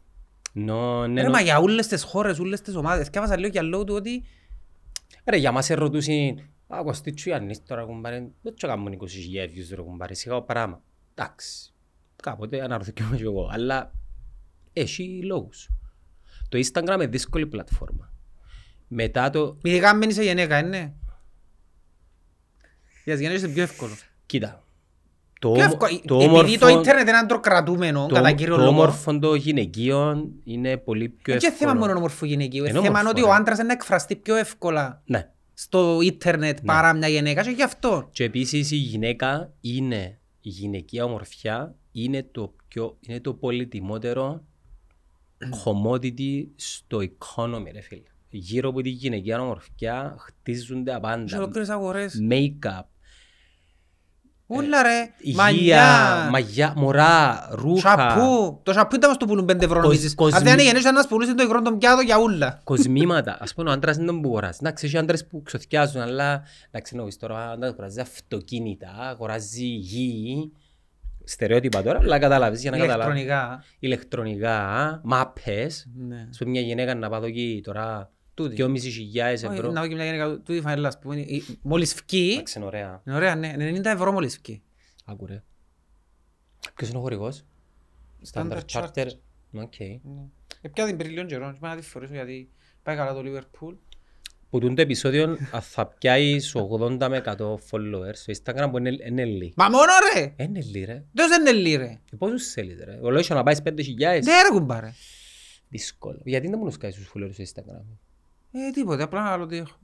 Νο, 0.52 1.06
ναι, 1.06 1.20
Ρε, 1.20 1.26
νο- 1.26 1.32
μα 1.32 1.40
για 1.40 1.58
όλες 1.58 1.86
τις 1.86 2.02
χώρες, 2.02 2.38
όλες 2.38 2.60
τις 2.60 2.74
ομάδες. 2.74 3.10
Και 3.10 3.18
έβαζα 3.18 3.36
λίγο 3.36 3.48
για 3.48 3.62
λόγω 3.62 3.84
του 3.84 3.94
ότι 3.94 4.24
Ρε, 5.24 5.36
για 5.36 5.52
μας 5.52 5.70
ερωτούσαν, 5.70 6.38
«Α, 6.66 6.80
Κωστή 6.82 7.12
Τσουιαννής 7.12 7.62
τώρα, 7.62 7.84
κουμπάρε, 7.84 8.28
δεν 8.42 8.54
τσο 8.54 8.66
κάνουν 8.66 8.92
20.000 8.92 9.02
views, 9.48 9.74
ρε, 9.74 9.82
κουμπάρε, 9.82 10.14
σιγά 10.14 10.42
πράγμα». 10.42 10.82
Εντάξει, 11.14 11.72
κάποτε 12.22 12.62
αναρωτηθήκαμε 12.62 13.16
και 13.16 13.22
εγώ, 13.22 13.48
αλλά 13.52 13.92
έχει 14.72 15.22
λόγους. 15.22 15.68
Το 16.48 16.58
Instagram 16.58 16.94
είναι 16.94 17.06
δύσκολη 17.06 17.46
πλατφόρμα. 17.46 18.12
Μετά 18.88 19.30
το, 19.30 19.56
ειδικά 19.62 19.90
αν 19.90 19.98
μένεις 19.98 20.14
σε 20.14 20.22
γυναίκα, 20.22 20.58
είναι. 20.58 20.92
Για 23.04 23.12
τις 23.14 23.20
γυναίκες 23.22 23.42
είναι 23.42 23.52
πιο 23.52 23.62
εύκολο. 23.62 23.92
κοίτα, 24.26 24.64
το, 25.40 25.50
Πιο 25.52 25.62
όμο- 25.64 25.72
εύκολο. 25.72 26.00
το 26.06 26.14
Επειδή 26.14 26.28
όμορφο, 26.30 26.58
το 26.58 26.68
ίντερνετ 26.68 27.08
είναι 27.08 27.16
αντροκρατούμενο, 27.16 28.06
το, 28.06 28.14
κατά 28.14 28.32
κύριο 28.32 28.54
το 28.54 28.60
λόγο. 28.60 28.72
όμορφο 28.72 29.18
των 29.18 29.34
γυναικείων 29.36 30.30
είναι 30.44 30.76
πολύ 30.76 31.08
πιο 31.08 31.32
Είναι 31.32 31.40
και 31.42 31.46
εύκολο. 31.46 31.70
θέμα 31.70 31.80
μόνο 31.86 31.98
ομορφογυναικείου. 31.98 32.58
Είναι 32.64 32.68
Είναι 32.70 32.78
θέμα 32.80 32.98
όμορφο, 32.98 33.10
ότι 33.10 33.22
ο 33.22 33.26
ρε. 33.26 33.32
άντρας 33.40 33.58
είναι 33.58 33.66
να 33.66 33.72
εκφραστεί 33.72 34.16
πιο 34.16 34.34
εύκολα 34.36 35.02
Ναι. 35.06 35.30
στο 35.54 35.98
ίντερνετ 36.02 36.58
παρά 36.64 36.92
μια 36.94 37.08
γυναίκα 37.08 37.42
και 37.42 37.50
γι' 37.50 37.62
αυτό. 37.62 38.08
Και 38.12 38.24
επίσης 38.24 38.70
η 38.70 38.76
γυναίκα 38.76 39.52
είναι, 39.60 40.18
η 40.40 40.48
γυναικεία 40.48 41.04
ομορφιά 41.04 41.74
είναι 41.92 42.28
το, 42.32 42.54
πιο, 42.68 42.96
είναι 43.00 43.20
το 43.20 43.34
πολυτιμότερο 43.34 44.44
commodity 45.64 46.46
στο 46.56 46.98
economy 46.98 47.68
ρε 47.72 47.80
φίλε. 47.80 48.02
Γύρω 48.31 48.69
από 48.69 48.81
τη 48.82 48.88
γυναικεία 48.88 49.40
ομορφιά 49.40 50.17
χτίζονται 50.19 50.90
Σε 50.90 50.96
απάντα. 50.96 51.37
ολόκληρες 51.37 51.69
αγορές. 51.69 52.19
Make-up, 52.31 52.82
Ούλα 54.49 54.82
ρε, 54.82 55.11
υγεία, 55.19 55.43
μαλλιά, 55.43 56.28
μαγιά, 56.31 56.73
μωρά, 56.76 57.49
ρούχα, 57.52 57.88
σαπού. 57.96 58.61
Το 58.62 58.73
σαπού 58.73 58.94
ήταν 58.94 59.08
μας 59.08 59.19
το 59.19 59.26
πουλούν 59.26 59.44
πέντε 59.44 59.64
ευρώ 59.64 59.75
Κοσ- 59.76 59.87
νομίζεις. 59.88 60.14
κοσμη- 60.14 60.37
Αν 60.38 60.43
δεν 60.44 60.52
είναι 60.52 60.62
γεννήσεις 60.62 60.90
να 60.93 61.06
πουλούσαν 61.06 61.37
το 61.37 61.43
υγρό 61.43 61.62
των 61.62 61.78
πιάτο 61.78 62.00
για 62.00 62.19
ούλα. 62.20 62.61
κοσμήματα. 62.64 63.37
Ας 63.40 63.55
πούμε 63.55 63.70
ο 63.70 63.73
άντρας 63.73 63.96
δεν 63.96 64.06
τον 64.06 64.20
που 64.20 64.28
αγοράζει. 64.28 64.58
Εντάξει, 64.61 64.87
έχει 64.87 64.96
άντρες 64.99 65.26
που 65.26 65.43
ξοθιάζουν, 65.43 66.00
αλλά 66.00 66.43
εντάξει, 66.70 66.93
εννοείς 66.96 67.17
τώρα 67.17 67.34
ο 67.49 67.52
άντρας 67.52 67.70
αγοράζει 67.73 68.00
αυτοκίνητα, 68.00 68.88
αγοράζει 68.99 69.64
γη, 69.67 70.52
στερεότυπα 71.25 71.82
τώρα, 71.82 71.99
αλλά 71.99 72.19
καταλάβεις 72.19 72.61
για 72.61 72.70
να 72.70 72.76
καταλάβεις. 72.78 73.14
Ηλεκτρονικά. 73.20 73.64
ηλεκτρονικά, 73.78 75.00
μάπες. 75.05 75.87
Ναι. 75.94 76.26
Ας 76.31 76.38
πούμε 76.38 76.50
μια 76.50 76.61
γυναίκα 76.61 76.94
να 76.94 77.08
πάω 77.08 77.25
εκεί 77.25 77.61
τώρα 77.64 78.11
Τούτη. 78.36 78.54
2.500 78.58 78.68
Όχι, 79.34 79.44
ευρώ. 79.44 79.70
Να 79.70 79.80
δω 79.80 79.88
και 79.88 79.94
μια 79.94 80.04
γυναίκα 80.04 80.38
του 80.38 80.60
φανέλα, 80.62 80.88
ας 80.88 80.98
πούμε. 80.98 81.16
η- 81.20 81.42
Μόλις 81.62 81.94
φκεί, 81.94 82.30
Εντάξει 82.34 82.58
είναι 82.58 82.66
ωραία. 82.66 83.02
είναι 83.06 83.16
ωραία, 83.16 83.34
ναι, 83.34 83.54
90 83.58 83.84
ευρώ 83.90 84.12
μόλις 84.12 84.34
φκεί. 84.34 84.62
Άκου 85.04 85.26
ρε. 85.26 85.42
Ποιος 86.74 86.88
είναι 86.88 86.98
ο 86.98 87.00
χορηγός; 87.00 87.44
Standard 88.32 88.60
Standard 88.72 88.82
Charter. 88.94 89.06
OK. 89.52 89.78
Ναι. 89.80 90.22
Έπια 90.60 90.86
την 90.86 90.96
πριν 90.96 91.10
λίγο 91.10 91.24
καιρό, 91.26 91.52
και 91.52 91.58
να 91.60 91.76
τη 91.76 91.82
φορέσω 91.82 92.12
γιατί 92.14 92.50
πάει 92.82 92.96
καλά 92.96 93.14
το 93.14 93.22
Liverpool. 93.24 93.76
Που 94.50 94.58
τούτο 94.60 94.82
επεισόδιο 94.82 95.36
α, 95.52 95.60
θα 95.60 95.86
πιάεις 95.86 96.54
80 96.56 97.08
με 97.08 97.22
100 97.24 97.54
followers 97.54 98.14
στο 98.14 98.32
Instagram 98.36 98.68
που 98.70 98.78
είναι, 98.78 98.96
είναι 99.06 99.24
λίγοι. 99.24 99.52
Μα 99.56 99.68
μόνο 99.68 99.92
ρε! 100.14 100.34
Είναι 100.44 100.60
λίγοι 100.60 100.84
ρε. 100.84 101.04
Δες 101.12 101.28
δεν 101.28 101.40
είναι 101.40 101.52
λίγοι 101.52 101.76
ρε; 101.76 102.00
Και 102.04 102.16
πόσους 102.16 102.46
θέλεις 102.50 102.78
ρε. 102.84 102.98
Ο 103.02 103.10
λόγος 103.10 103.28
να 103.28 103.42
πάεις 103.42 103.60
5.000. 103.62 104.22
Ναι 104.24 104.42
ρε 104.42 104.48
κουμπάρε. 104.52 104.92
Δύσκολο. 105.68 106.20
Γιατί 106.24 106.48
δεν 106.48 106.58
μου 106.58 106.64
νουσκάεις 106.64 106.94
τους 106.94 107.12
followers 107.14 107.30
στο 107.32 107.44
Instagram; 107.44 107.84
Ε, 108.58 108.70
τίποτε, 108.70 109.02
απλά 109.02 109.22
να 109.22 109.30
άλλο 109.30 109.46
τι 109.46 109.56
έχω. 109.56 109.78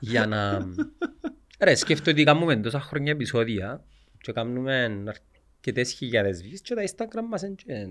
Για 0.00 0.26
να... 0.26 0.66
Ρε, 1.60 1.74
σκέφτομαι 1.74 2.10
ότι 2.10 2.24
κάνουμε 2.24 2.56
τόσα 2.56 2.80
χρόνια 2.80 3.12
επεισόδια 3.12 3.84
και 4.20 4.32
κάνουμε 4.32 5.02
αρκετές 5.06 5.92
χιλιάδες 5.92 6.42
views 6.42 6.60
και 6.62 6.74
τα 6.74 6.82
Instagram 6.82 7.26
μας 7.28 7.42
είναι 7.42 7.54
και... 7.54 7.88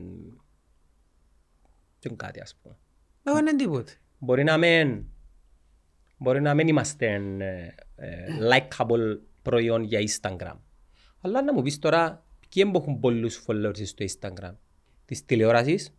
και 2.00 2.10
κάτι 2.16 2.42
ας 2.42 2.56
πούμε. 2.62 2.78
Εγώ 3.24 3.38
είναι 3.38 3.56
τίποτε. 3.56 3.92
Μπορεί 4.18 4.44
να 4.44 4.58
μην... 4.58 5.06
Μπορεί 6.18 6.42
να 6.42 6.54
μην 6.54 6.68
είμαστε 6.68 7.06
ε, 7.38 7.76
ε, 7.96 8.26
likeable 8.52 9.20
προϊόν 9.42 9.84
για 9.84 10.00
Instagram. 10.00 10.58
Αλλά 11.22 11.42
να 11.42 11.54
μου 11.54 11.62
πεις 11.62 11.80
τώρα, 11.80 12.26
ποιοι 12.50 12.66
που 12.66 12.78
έχουν 12.78 13.00
πολλούς 13.00 13.44
followers 13.48 13.86
στο 13.86 14.06
Instagram; 14.06 14.56
Της 15.06 15.26
τηλεόρασης, 15.26 15.96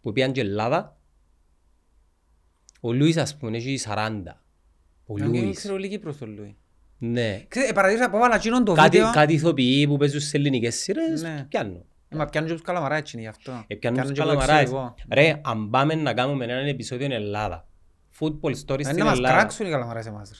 που 0.00 0.12
πήγαν 0.12 0.32
και 0.32 0.40
Ελλάδα. 0.40 0.97
Ο 2.80 2.92
Λούις 2.92 3.16
ας 3.16 3.36
πούμε 3.36 3.56
έχει 3.56 3.78
40. 3.78 4.22
Ο 5.06 5.18
Να 5.18 5.26
μην 5.26 5.42
Λούις. 5.44 5.56
ξέρω 5.56 5.76
λίγοι 5.76 5.98
προς 5.98 6.18
τον 6.18 6.34
Λούι. 6.36 6.56
Ναι. 6.98 7.44
Ξέρετε, 7.48 7.72
παραδείγμα 7.72 8.04
από 8.04 8.18
βάλα 8.18 8.34
εκείνον 8.34 8.64
το 8.64 8.72
Κάτι, 8.72 8.96
βίντεο. 8.96 9.12
κάτι 9.12 9.32
ηθοποιοί 9.32 9.86
που 9.86 9.96
παίζουν 9.96 10.20
σε 10.20 10.36
ελληνικές 10.36 10.74
σειρές, 10.74 11.22
Ναι. 11.22 11.44
πιάνουν. 11.48 11.84
Ε, 12.08 12.16
Μα 12.16 12.24
πιάνουν 12.24 12.48
και 12.50 12.54
τους 12.56 12.64
καλαμαρά 12.64 12.96
έτσι 12.96 13.12
είναι 13.16 13.22
γι' 13.24 13.30
αυτό. 13.30 13.64
Ε, 13.66 13.74
πιάνουν 13.74 14.00
τους 14.02 14.12
και 14.12 14.20
εγώ 14.20 14.28
καλαμαράες. 14.28 14.60
εξωτερικό. 14.62 14.94
Ρε, 15.12 15.40
αν 15.44 15.70
πάμε 15.70 15.94
να 15.94 16.14
κάνουμε 16.14 16.44
ένα 16.44 16.54
επεισόδιο 16.54 17.06
στην 17.06 17.18
Ελλάδα, 17.22 17.66
football 18.20 18.52
stories 18.66 18.78
Ε, 18.78 18.82
στην 18.82 18.96
Να 18.98 19.04
μας 19.04 19.16
Ελλάδα. 19.16 19.34
κράξουν 19.38 19.66
οι 19.66 19.70
καλαμαράς 19.70 20.06
εμάς. 20.06 20.30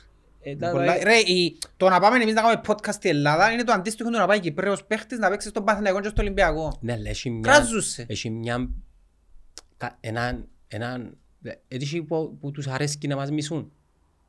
ρε. 0.42 0.50
Ε, 0.50 0.56
τα- 0.56 0.70
Πολλά- 0.70 1.02
Ρε, 1.04 1.16
η- 1.16 1.58
το 1.76 1.88
να 1.88 2.00
πάμε 2.00 2.16
εμείς 2.22 2.34
να 2.34 2.40
κάνουμε 2.42 2.60
podcast 2.66 2.92
στην 2.92 3.10
Ελλάδα 3.10 3.50
είναι 3.52 3.64
το 3.64 3.72
αντίστοιχο 3.72 4.10
του 4.10 4.16
να 4.18 4.26
πάει 4.26 4.40
Κυπρέος 4.40 4.84
παίχτης 4.84 5.18
να 5.18 5.28
παίξει 5.30 5.48
στον 5.48 5.64
Παθηναϊκό 5.64 6.00
και 6.00 6.08
στο 6.08 6.22
Ολυμπιακό. 6.22 6.78
Ναι, 6.80 6.92
αλλά 6.92 7.08
έχει 7.08 7.30
μια... 7.30 7.52
Κράζουσαι. 7.52 8.04
Έχει 8.08 8.30
μια... 8.30 8.68
κα- 9.76 9.96
Έναν... 10.00 10.48
Έναν... 11.42 11.58
Έτσι 11.68 12.02
που, 12.02 12.36
που 12.40 12.50
τους 12.50 12.66
αρέσκει 12.66 13.08
να 13.08 13.16
μας 13.16 13.30
μισούν. 13.30 13.72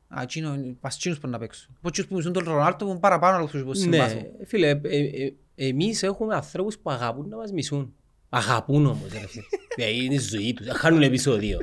Α, 0.08 0.22
εκείνο, 0.22 0.76
πας 0.80 0.96
εκείνους 0.96 1.18
που 1.18 1.28
να 1.28 1.38
παίξουν. 1.38 1.76
Πως 1.80 1.90
εκείνους 1.90 2.08
που 2.08 2.16
μισούν 2.16 2.32
τον 2.32 2.44
Ρονάλτο 2.44 2.84
που 2.84 2.90
είναι 2.90 3.00
παραπάνω 3.00 3.36
από 3.36 3.44
αυτούς 3.44 3.62
που 3.62 3.74
συμπάθουν. 3.74 4.18
Ναι, 4.18 4.46
φίλε, 4.46 4.68
ε, 4.68 4.80
ε, 4.82 5.26
ε, 5.54 5.66
εμείς 5.66 6.02
έχουμε 6.02 6.34
ανθρώπους 6.34 6.78
που 6.78 6.90
αγαπούν 6.90 7.28
να 7.28 7.36
μας 7.36 7.52
μισούν. 7.52 7.94
Αγαπούν 8.28 8.86
όμως, 8.86 9.12
ρε 9.12 9.26
φίλε. 9.26 9.44
Ε, 9.88 9.90
Είναι 9.90 10.14
η 10.14 10.18
ζωή 10.18 10.52
τους. 10.52 10.66
Χάνουν 10.70 11.02
επεισόδιο. 11.02 11.58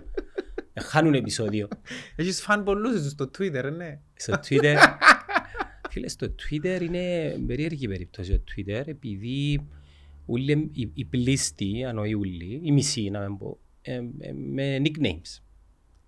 Ε, 0.74 0.82
Χάνουν 0.82 1.14
επεισόδιο. 1.14 1.68
Έχεις 2.16 2.42
φαν 2.42 2.64
πολλούς 2.64 3.10
στο 3.10 3.30
Twitter, 3.38 3.72
ναι. 3.76 4.00
Στο 4.14 4.40
Twitter, 4.48 4.78
φίλε, 5.92 6.08
στο 6.08 6.28
Twitter 6.28 6.82
είναι 6.82 7.36
περίεργη 7.48 7.88
περίπτωση 7.88 8.32
το 8.32 8.44
Twitter, 8.56 8.84
επειδή 8.86 9.68
ούλοι, 10.26 10.70
οι, 10.74 10.92
οι 10.94 11.06
πλήστοι, 11.06 11.86
αν 11.86 11.98
όχι 11.98 12.14
ούλοι, 12.14 12.60
οι 12.64 12.72
μισοί 12.72 13.10
να 13.10 13.20
μην 13.20 13.38
πω, 13.38 13.48
ε, 13.48 13.56
ε, 13.56 13.67
με 14.54 14.82
nicknames. 14.84 15.42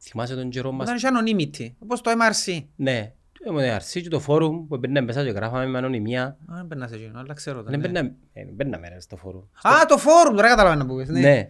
Θυμάσαι 0.02 0.36
τον 0.36 0.50
καιρό 0.50 0.72
μας, 0.72 0.90
Όταν 0.90 0.96
είχε 0.96 1.08
anonymity, 1.12 1.74
όπως 1.80 2.02
το 2.02 2.12
MRC. 2.12 2.64
ναι, 2.76 3.14
με 3.52 3.70
αρσί 3.72 4.02
και 4.02 4.10
το 4.10 4.20
φόρουμ 4.20 4.68
που 4.68 4.76
έμπαιρνε 4.76 5.02
μέσα 5.02 5.24
και 5.24 5.30
γράφαμε 5.30 5.66
με 5.66 5.78
ανωνυμία. 5.78 6.24
Α, 6.24 6.36
δεν 6.56 6.68
περνάς 6.68 6.92
εκείνο, 6.92 7.20
αλλά 7.20 7.34
ξέρω 7.34 7.64
το. 7.64 7.70
Δεν 7.70 7.80
ναι. 7.80 7.88
έμπαιρνε- 7.88 8.14
ε, 8.34 8.46
δεν 8.46 8.54
μπαίναμε 8.54 8.88
ρε 8.90 9.00
στο 9.00 9.16
φόρουμ. 9.18 9.42
Α, 9.62 9.86
το 9.88 9.98
φόρουμ, 9.98 10.36
τώρα 10.36 10.48
καταλαβαίνω 10.48 10.84
να 10.84 10.96
πεις. 10.96 11.10
Ναι. 11.10 11.20
Ναι. 11.20 11.50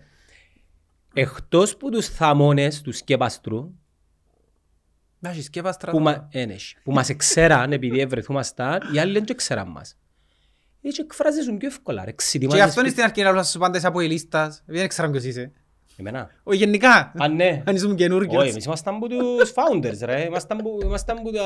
Εκτός 1.13 1.77
που 1.77 1.89
τους 1.89 2.07
θαμώνες 2.07 2.81
τους 2.81 2.97
σκέπαστρου, 2.97 3.73
Να 5.19 5.29
έχεις 5.29 5.49
και 5.49 5.61
πας 5.61 5.77
που, 5.91 5.99
μα, 5.99 6.27
ε, 6.31 6.45
ναι, 6.45 6.53
έχει. 6.53 6.75
που 6.83 6.91
μας 6.91 7.09
εξέραν 7.09 7.71
επειδή 7.71 7.99
ευρεθούμασταν, 7.99 8.93
οι 8.93 8.99
άλλοι 8.99 9.13
δεν 9.13 9.25
το 9.25 9.35
ξέραν 9.35 9.67
μας. 9.67 9.97
Έτσι 10.81 11.01
εκφράζεσουν 11.01 11.57
πιο 11.57 11.67
εύκολα, 11.67 12.03
ρε. 12.05 12.09
Και 12.09 12.15
Ξετοιμάζεις 12.15 12.63
αυτό 12.63 12.79
είναι 12.79 12.89
πιο- 12.89 12.97
στην 12.97 13.09
αρχή 13.09 13.23
να 13.23 13.31
βλάσεις 13.31 13.57
πάντα 13.57 13.77
είσαι 13.77 13.87
από 13.87 13.99
η 14.01 14.07
λίστας. 14.07 14.63
Δεν 14.65 14.87
ξέρω 14.87 15.09
ποιος 15.09 15.23
είσαι. 15.23 15.51
Εμένα. 15.99 16.29
Όχι 16.43 16.57
γενικά. 16.57 17.11
Α, 17.17 17.27
ναι. 17.27 17.63
Αν 17.65 17.75
ήσουν 17.75 17.95
καινούργιος. 17.95 18.41
Όχι, 18.41 18.49
εμείς 18.51 18.65
ήμασταν 18.65 18.99
που 18.99 19.07
τους 19.07 19.51
founders, 19.53 19.97
ρε. 20.05 20.23
Ήμασταν 20.25 20.57
που, 20.57 20.79
ήμασταν 20.83 21.21
που 21.21 21.31
τα... 21.31 21.43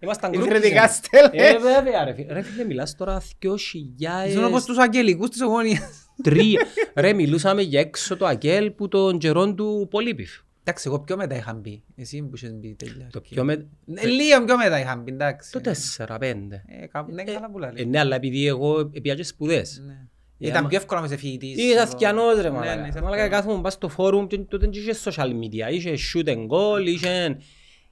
Ήμασταν 0.00 0.32
Ιδρυτικά 0.32 0.86
groupies. 0.88 0.90
στέλεχη. 0.92 1.36
Ε, 1.54 1.58
βέβαια, 1.58 2.04
ρε. 2.04 2.14
φίλε. 2.14 2.32
Ρε, 2.32 2.42
φίλε, 2.42 2.64
μιλάς 2.64 2.94
τώρα 2.96 3.20
2003. 3.20 4.28
Ήσουν 4.28 4.44
όπως 4.44 4.64
τους 4.64 4.78
αγγελικούς 4.78 5.28
της 5.28 5.40
ομόνιας. 5.42 6.08
Ρε, 6.94 7.12
μιλούσαμε 7.12 7.62
για 7.62 7.80
έξω 7.80 8.16
το 8.16 8.26
Αγγέλ 8.26 8.70
που 8.70 8.88
τον 8.88 9.18
καιρόν 9.18 9.56
του 9.56 9.86
Πολύπιφ. 9.90 10.30
Εντάξει, 10.66 10.84
εγώ 10.88 11.00
πιο 11.00 11.16
μετά 11.16 11.36
είχα 11.36 11.54
μπει. 11.54 11.82
Εσύ 11.96 12.22
που 12.22 12.30
είχες 12.36 12.52
μπει 12.54 12.74
τέλεια. 12.74 13.08
Το 13.12 13.20
πιο 13.20 13.44
με... 13.44 13.66
Ε, 13.94 14.06
Λίγο 14.06 14.44
πιο 14.44 14.56
μετά 14.56 14.80
είχα 14.80 14.96
μπει, 14.96 15.12
εντάξει. 15.12 15.52
Το 15.52 15.60
4-5. 16.06 16.16
Ε, 16.20 16.86
κάπου- 16.90 17.14
ναι, 17.14 17.22
καλά 17.24 17.50
που 17.50 17.58
Ε, 17.58 17.60
λαλείς. 17.60 17.86
ναι, 17.86 17.98
αλλά 17.98 18.16
επειδή 18.16 18.46
εγώ 18.46 18.86
πήγα 18.86 19.14
και 19.14 19.22
σπουδές. 19.24 19.82
Ναι. 19.86 19.94
Ε, 20.38 20.46
Ήταν 20.46 20.58
άμα- 20.58 20.68
πιο 20.68 20.78
εύκολο 20.78 21.00
να 21.00 21.06
είσαι 21.06 21.16
φοιτητής. 21.16 21.56
Είσαι 21.56 21.72
στο- 21.72 21.82
αθιανός 21.96 22.34
ρε 22.36 22.42
Ναι, 22.42 22.48
ναι, 22.48 22.54
μαλάκα. 22.54 22.86
είσαι 22.88 23.00
Μαλάκα 23.00 23.22
αθιανός. 23.22 23.30
κάθομαι 23.44 23.62
πας 23.62 23.72
στο 23.72 23.88
φόρουμ 23.88 24.26
και 24.26 24.38
τότε 24.38 24.56
δεν 24.56 24.70
είχες 24.82 25.02
social 25.08 25.26
media. 25.28 25.72
Είχε 25.72 25.92
shoot 26.12 26.28
and 26.28 26.46
goal, 26.46 26.86
είχε, 26.86 27.36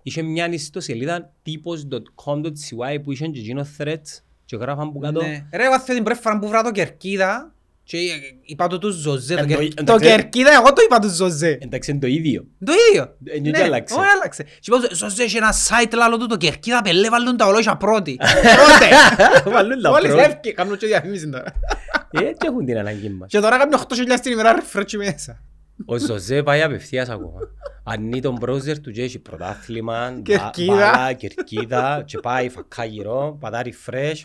είχε 0.03 0.23
μια 0.23 0.49
ιστοσελίδα 0.53 1.33
tipos.com.cy 1.47 3.03
που 3.03 3.13
είχε 3.13 3.27
και 3.27 3.39
εκείνο 3.41 3.67
threads 3.79 4.21
και 4.45 4.57
γράφαν 4.57 4.93
που 4.93 4.99
κάτω. 4.99 5.21
Ναι. 5.23 5.47
Ρε, 5.53 5.65
εγώ 5.65 5.81
θέλω 5.81 5.97
την 5.97 6.05
πρώτη 6.05 6.21
φορά 6.21 6.39
που 6.39 6.49
βράδυ 6.49 6.65
το 6.67 6.73
Κερκίδα 6.73 7.55
και 7.85 7.99
είπα 8.45 8.67
το 8.67 8.79
τους 8.79 8.95
Ζωζέ. 8.95 9.35
το 9.35 9.41
Ε, 9.43 9.47
το- 9.47 9.49
Κερ- 9.49 9.61
εντάξει. 9.81 9.85
Το 9.85 9.99
Κερκίδα, 10.15 10.53
εγώ 10.53 10.73
το 10.73 10.83
είπα 10.85 10.99
τους 10.99 11.13
Ζωζέ. 11.13 11.59
Εντάξει 11.63 11.91
είναι 11.91 12.01
το 12.01 12.07
ίδιο. 12.07 12.47
Το 12.65 12.73
ίδιο. 12.91 13.17
Ε, 13.25 13.39
και 13.39 13.51
Ναι, 13.51 13.63
άλλαξε. 13.63 13.95
όχι, 13.95 14.05
άλλαξε. 14.17 14.43
Και 14.43 14.51
είπα, 14.75 14.79
Ζωζέ, 14.93 15.23
έχει 15.23 15.37
ένα 15.37 15.53
site 15.53 15.93
λάλο 15.95 16.17
του, 16.17 16.27
το 16.27 16.37
Κερκίδα, 16.37 16.83
πελέ, 16.83 17.09
βάλουν 17.09 17.37
τα 17.37 17.47
ολόγια 17.47 17.77
πρώτη. 17.77 18.17
Τότε. 18.61 19.51
Βάλουν 19.51 19.83
τα 19.83 19.91
Μόλις 19.91 20.07
πρώτα. 20.09 20.23
έφυγε, 20.25 20.53
κάνουν 20.55 20.77
και 20.77 20.87
διαφήμιση 20.87 21.31
τώρα. 21.31 21.45
Ε, 22.13 22.19
Έτσι 22.19 22.47
έχουν 22.47 22.65
την 22.65 22.79
ανάγκη 22.79 23.09
μας. 23.09 23.29
Και 23.31 23.41
τώρα 23.41 23.59
κάνουν 23.59 23.75
8.000 23.89 24.21
την 24.23 24.33
ημέρα 24.33 24.55
refresh 24.63 24.97
μέσα. 24.97 25.43
Ο 25.87 25.99
Ζωζέ 25.99 26.43
πάει 26.43 26.63
απευθείας 26.63 27.09
ακόμα. 27.09 27.39
Ανοίγει 27.85 28.21
τον 28.21 28.39
browser 28.41 28.79
του 28.83 28.91
και 28.91 29.03
έχει 29.03 29.19
πρωτάθλημα, 29.19 30.11
μπα- 30.11 30.21
Κερκίδα. 30.23 30.75
μπάλα, 30.75 31.13
κερκίδα 31.13 32.03
και 32.07 32.19
πάει 32.19 32.49
φακά 32.49 32.85
γύρω, 32.85 33.37
πατά 33.41 33.63
refresh 33.65 34.21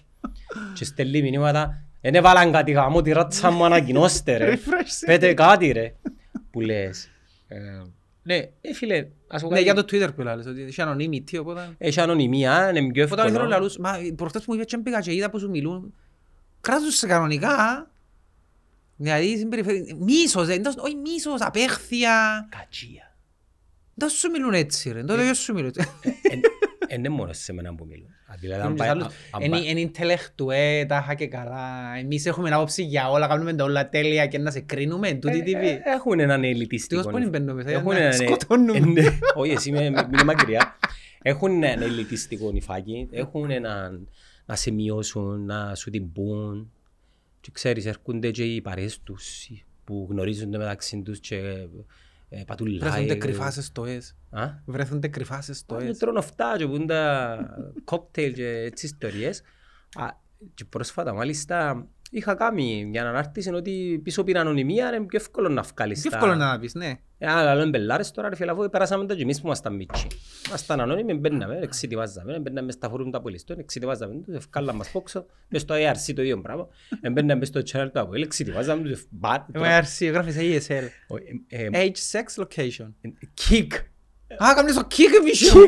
και 0.74 0.86
στέλνει 0.86 1.22
μηνύματα 1.22 1.82
«Εν 2.02 2.16
έβαλαν 2.16 2.52
κάτι 2.52 2.72
γάμο, 2.72 3.02
τη 3.02 3.12
ράτσα 3.12 3.52
μου 3.52 3.66
ανακοινώστε 3.66 4.38
ρε, 4.38 4.54
Refresh. 4.56 5.04
πέτε 5.06 5.34
κάτι 5.34 5.72
ρε». 5.72 5.94
Που 6.52 6.62
λες. 6.62 7.10
Ε, 7.48 7.58
Ναι, 8.24 8.36
ε, 8.36 8.74
φίλε, 8.74 9.08
ας 9.28 9.42
πω 9.42 9.50
Ναι, 9.50 9.60
για 9.60 9.74
κάτι. 9.74 9.98
το 9.98 10.06
Twitter 10.06 10.16
που 10.16 10.22
λάλες, 10.22 10.46
ότι 10.46 10.62
είχε 10.62 10.84
anonymity, 10.88 11.40
οπότε... 11.40 11.70
Έχει 11.78 12.00
ανωνυμία, 12.00 12.70
είναι 12.76 12.92
πιο 12.92 13.04
Όταν 13.04 13.18
ήθελα 13.18 13.26
εύκολο. 13.28 13.48
λαλούς, 13.50 13.78
μα 13.78 13.92
προχτές 14.16 14.46
μου 14.46 14.54
είπες 14.54 14.66
και 14.66 14.78
πήγα 14.78 15.00
και 15.00 15.14
είδα 15.14 15.30
που 15.30 15.40
σου 15.40 15.50
μιλούν, 15.50 15.94
κράτους 16.62 16.96
σε 16.96 17.08
κανονικά, 17.08 17.88
δηλαδή 18.96 19.38
συμπεριφέρει, 19.38 19.96
μίσος, 20.00 20.48
ε, 20.50 20.54
εντός- 20.54 20.78
όχι 20.78 20.96
μίσος, 20.96 21.42
απέχθεια, 21.42 22.48
Κατσία. 22.58 23.16
δεν 23.94 24.10
σου 24.10 24.30
μιλούν 24.32 24.54
έτσι 24.54 24.92
ρε, 24.92 25.04
τότε 25.04 25.24
δεν 25.24 25.34
σου 25.36 25.54
μιλούν 25.54 25.68
έτσι. 25.76 25.88
Εν- 26.22 26.42
εν 26.88 27.00
είναι 27.00 27.10
μόνο 27.10 27.34
σε 27.34 27.54
μένα 27.54 27.76
που 27.76 27.86
μιλούν. 27.86 28.08
Α, 28.30 28.36
Δηλαδή, 28.40 28.62
αν 28.62 28.72
Μιλούν 28.72 28.78
πάει- 28.78 28.88
και 28.88 28.94
άλλους. 28.94 29.06
αν- 29.06 29.14
αν 29.32 29.42
Είναι 29.42 29.58
πάει- 29.58 29.70
είναι 29.70 29.80
ιντελεκτουέ, 29.80 30.86
τα 30.88 30.98
είχα 31.04 31.14
και 31.14 31.28
καλά, 31.28 31.96
εμείς 32.00 32.26
έχουμε 32.26 32.50
άποψη 32.50 32.84
για 32.84 33.10
όλα, 33.10 33.28
κάνουμε 33.28 33.54
τα 33.54 33.64
όλα 33.64 33.90
τέλεια 33.90 34.26
και 34.28 34.38
να 34.38 34.52
σε 34.52 34.60
κρίνουμε, 34.60 35.14
τούτη 35.14 35.38
Ε, 35.38 35.42
TV. 35.44 35.64
ε, 35.64 35.80
Έχουν 35.84 36.20
έναν 36.20 36.44
ελιτιστικό. 36.44 37.00
Ευτυχώς 37.00 37.06
που 37.24 37.30
δεν 37.30 37.30
μπαίνουμε 37.42 37.64
μέσα, 37.64 37.78
Έχουν 37.78 37.92
να 37.94 37.98
έναν- 38.00 38.14
σκοτώνουμε. 38.14 38.78
ε, 39.02 39.02
ναι. 39.02 39.18
Όχι, 39.36 39.52
εσύ 39.52 39.72
με- 39.72 39.90
με- 39.90 40.08
μείνε 40.12 40.24
μακριά. 40.24 40.78
Έχουν 41.22 41.64
έναν 41.64 41.82
ελιτιστικό 41.82 42.52
νυφάκι. 42.52 43.08
Έχουν 43.12 43.52
έναν 43.52 44.08
να 44.48 44.56
σε 44.56 44.72
μειώσουν, 44.72 45.46
να 45.46 45.76
σου 45.76 45.90
την 45.90 46.12
πούν. 46.12 46.72
Και 47.42 47.50
ξέρεις, 47.54 47.86
έρχονται 47.86 48.32
και 48.32 48.44
οι 48.44 48.62
παρέες 48.62 49.00
τους 49.04 49.50
που 49.84 50.08
γνωρίζονται 50.10 50.58
μεταξύ 50.58 51.02
τους 51.02 51.20
και 51.20 51.68
ε, 52.30 52.44
πατούν 52.48 52.80
Βρέθονται 52.80 53.14
like. 53.14 53.18
κρυφά 53.18 53.52
σε 53.52 53.62
στοές. 53.62 54.16
Α; 54.30 54.48
Βρέθονται 54.66 55.08
κρυφά 55.08 55.42
σε 55.42 55.52
Και 55.52 55.58
στοές. 55.58 55.98
τρώνε 55.98 56.20
αυτά 56.20 56.56
και 56.58 56.68
πούν 56.68 56.88
τα 56.88 57.38
κόκτέιλ 57.84 58.34
και 58.34 58.48
έτσι 58.48 58.86
ιστορίες. 58.86 59.42
Α, 59.96 60.08
Και 60.54 60.66
πρόσφατα 60.66 61.14
μάλιστα 61.14 61.88
είχα 62.12 62.36
κάνει 62.36 62.86
μια 62.86 63.10
ανάρτηση 63.10 63.50
ότι 63.54 64.00
πίσω 64.04 64.22
από 64.22 64.30
την 64.30 64.40
ανωνυμία 64.40 64.88
είναι 64.96 65.06
πιο 65.06 65.20
εύκολο 65.22 65.50
να 65.50 65.62
βγάλεις 65.62 66.02
Τι 66.02 66.10
τα- 66.10 66.16
εύκολο 66.18 66.36
να 66.36 66.60
πεις, 66.60 66.74
ναι. 66.74 66.94
Ε, 67.18 67.28
Αλλά 67.32 67.56
λέμε 67.56 67.70
μπελάρες 67.70 68.12
τώρα 68.12 68.30
ρε 68.30 68.36
φίλε 68.36 68.52
αφού 68.52 68.70
περάσαμε 68.70 69.06
το 69.06 69.16
και 69.16 69.22
εμείς 69.22 69.40
που 69.42 69.46
ήμασταν 69.46 69.76
μίτσι. 69.76 70.08
Ήμασταν 70.48 70.80
ανώνυμοι, 70.82 71.14
μπαίναμε, 71.14 71.60
εξητιβάζαμε, 71.62 72.40
μπαίναμε 72.40 72.72
στα 72.72 72.90
φόρουμ 72.90 73.10
του 73.10 73.18
Απολιστών, 73.18 73.60
εξητιβάζαμε 73.60 74.14
τους, 74.26 74.36
ευκάλαμε 74.36 74.78
μας 74.78 74.90
πόξο, 74.92 75.26
μες 75.50 75.62
στο 75.62 75.76
ARC 75.76 76.14
το 76.16 76.22
ίδιο 76.22 76.42
πράγμα, 76.42 76.68
Ε, 77.02 77.10
μπαίναμε 77.10 77.46
στο 77.46 77.60
channel 77.72 77.88
του 77.94 78.00
Αποέλ, 78.00 78.22
εξητιβάζαμε 78.22 78.90
τους, 78.90 79.06
μπατ, 79.10 79.58
Με 79.58 79.80
RC, 79.80 80.12
γράφεις 80.12 80.36
ASL. 80.38 80.84
ε, 81.48 81.66
ε, 81.66 81.70
Age, 81.74 82.18
sex, 82.18 82.44
location. 82.44 82.88
kick, 83.50 83.68
Α, 84.44 84.54
κάνεις 84.56 84.74
το 84.76 84.88
kick 84.92 85.24
μισό. 85.24 85.60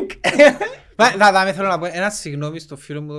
Μα, 0.96 1.16
Να, 1.16 1.30
να, 1.30 1.44
με 1.44 1.52
θέλω 1.52 1.68
να 1.68 1.78
πω 1.78 1.86
ένα 1.92 2.10
συγγνώμη 2.10 2.58
στο 2.58 2.76
φίλο 2.76 3.00
μου 3.02 3.14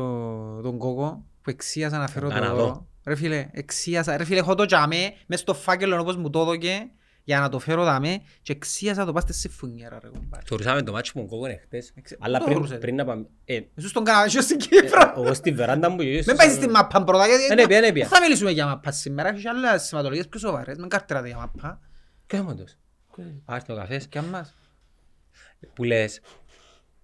το, 0.00 0.54
το, 0.56 0.60
τον 0.62 0.78
Κόκο 0.78 1.24
που 1.42 1.50
εξίασα 1.50 1.98
να 1.98 2.08
φέρω 2.08 2.28
το 2.28 2.34
Να, 2.34 2.40
να 2.40 2.54
δώρο. 2.54 2.64
δω. 2.66 2.86
Ρε 3.06 3.14
φίλε, 3.16 3.48
εξίασα, 3.52 4.16
ρε 4.16 4.24
φίλε, 4.24 4.38
έχω 4.38 4.54
το 4.54 4.64
τζαμέ 4.64 5.12
μες 5.26 5.40
στο 5.40 5.54
φάκελο 5.54 6.00
όπως 6.00 6.16
μου 6.16 6.30
το 6.30 6.40
έδωκε 6.40 6.90
για 7.24 7.40
να 7.40 7.48
το 7.48 7.58
φέρω 7.58 7.84
δαμέ 7.84 8.20
και 8.42 8.52
εξίασα 8.52 9.04
το 9.04 9.12
πάστε 9.12 9.32
σε 9.32 9.48
φουνιέρα 9.48 9.98
ρε 10.02 10.08
κομπάρε. 10.08 10.42
Θεωρούσαμε 10.46 10.82
το 10.82 10.92
μάτσο 10.92 11.12
που 11.12 11.20
μου 11.20 11.26
κόκκωνε 11.26 11.60
χτες, 11.62 11.92
Εξε- 11.94 12.18
αλλά 12.22 12.38
το 12.38 12.44
πριν, 12.44 12.54
θεωρούσατε. 12.56 12.80
πριν 12.80 12.94
να 12.96 13.04
πάμε, 13.04 13.26
ε, 13.44 13.60
Εσύ 13.74 13.88
στον 13.88 14.04
Καναδά 14.04 14.28
και 14.28 14.40
στην 14.40 14.56
Κύπρο. 14.58 15.12
εγώ 15.16 15.34
στη 15.34 15.52
βεράντα 15.52 15.88
μου 15.90 15.96
και 15.96 16.22
Μην 16.26 16.36
πάει 16.36 16.48
στη 16.48 16.68
μάπα 16.68 17.04
πρώτα 17.04 17.26
γιατί 17.26 17.46
Δεν 17.46 17.58
έπια, 17.58 17.80
δεν 17.80 17.88
έπια. 17.90 18.06
δεν 18.08 18.18
θα 18.18 18.24
μιλήσουμε 18.24 18.50
για 18.50 18.66
μάπα 18.66 18.90
σήμερα, 18.90 19.28
έχει 19.28 19.48
άλλες 19.48 19.82
σηματολογίες 19.82 20.28
πιο 20.28 20.38
σοβαρές, 20.40 20.76
μην 20.78 20.88
καρτεράτε 20.88 21.26
για 21.28 21.36
μάπα. 21.36 21.80
Ποιος 22.26 22.40
είναι 22.40 22.50
αυτός; 22.50 22.76
Α, 23.44 23.54
έρθει 23.54 23.72
ο 23.72 23.74
καφές. 23.76 24.06
Και 24.06 24.18
αν 24.18 24.24
μας. 24.24 24.54
που 25.74 25.84
λες, 25.84 26.20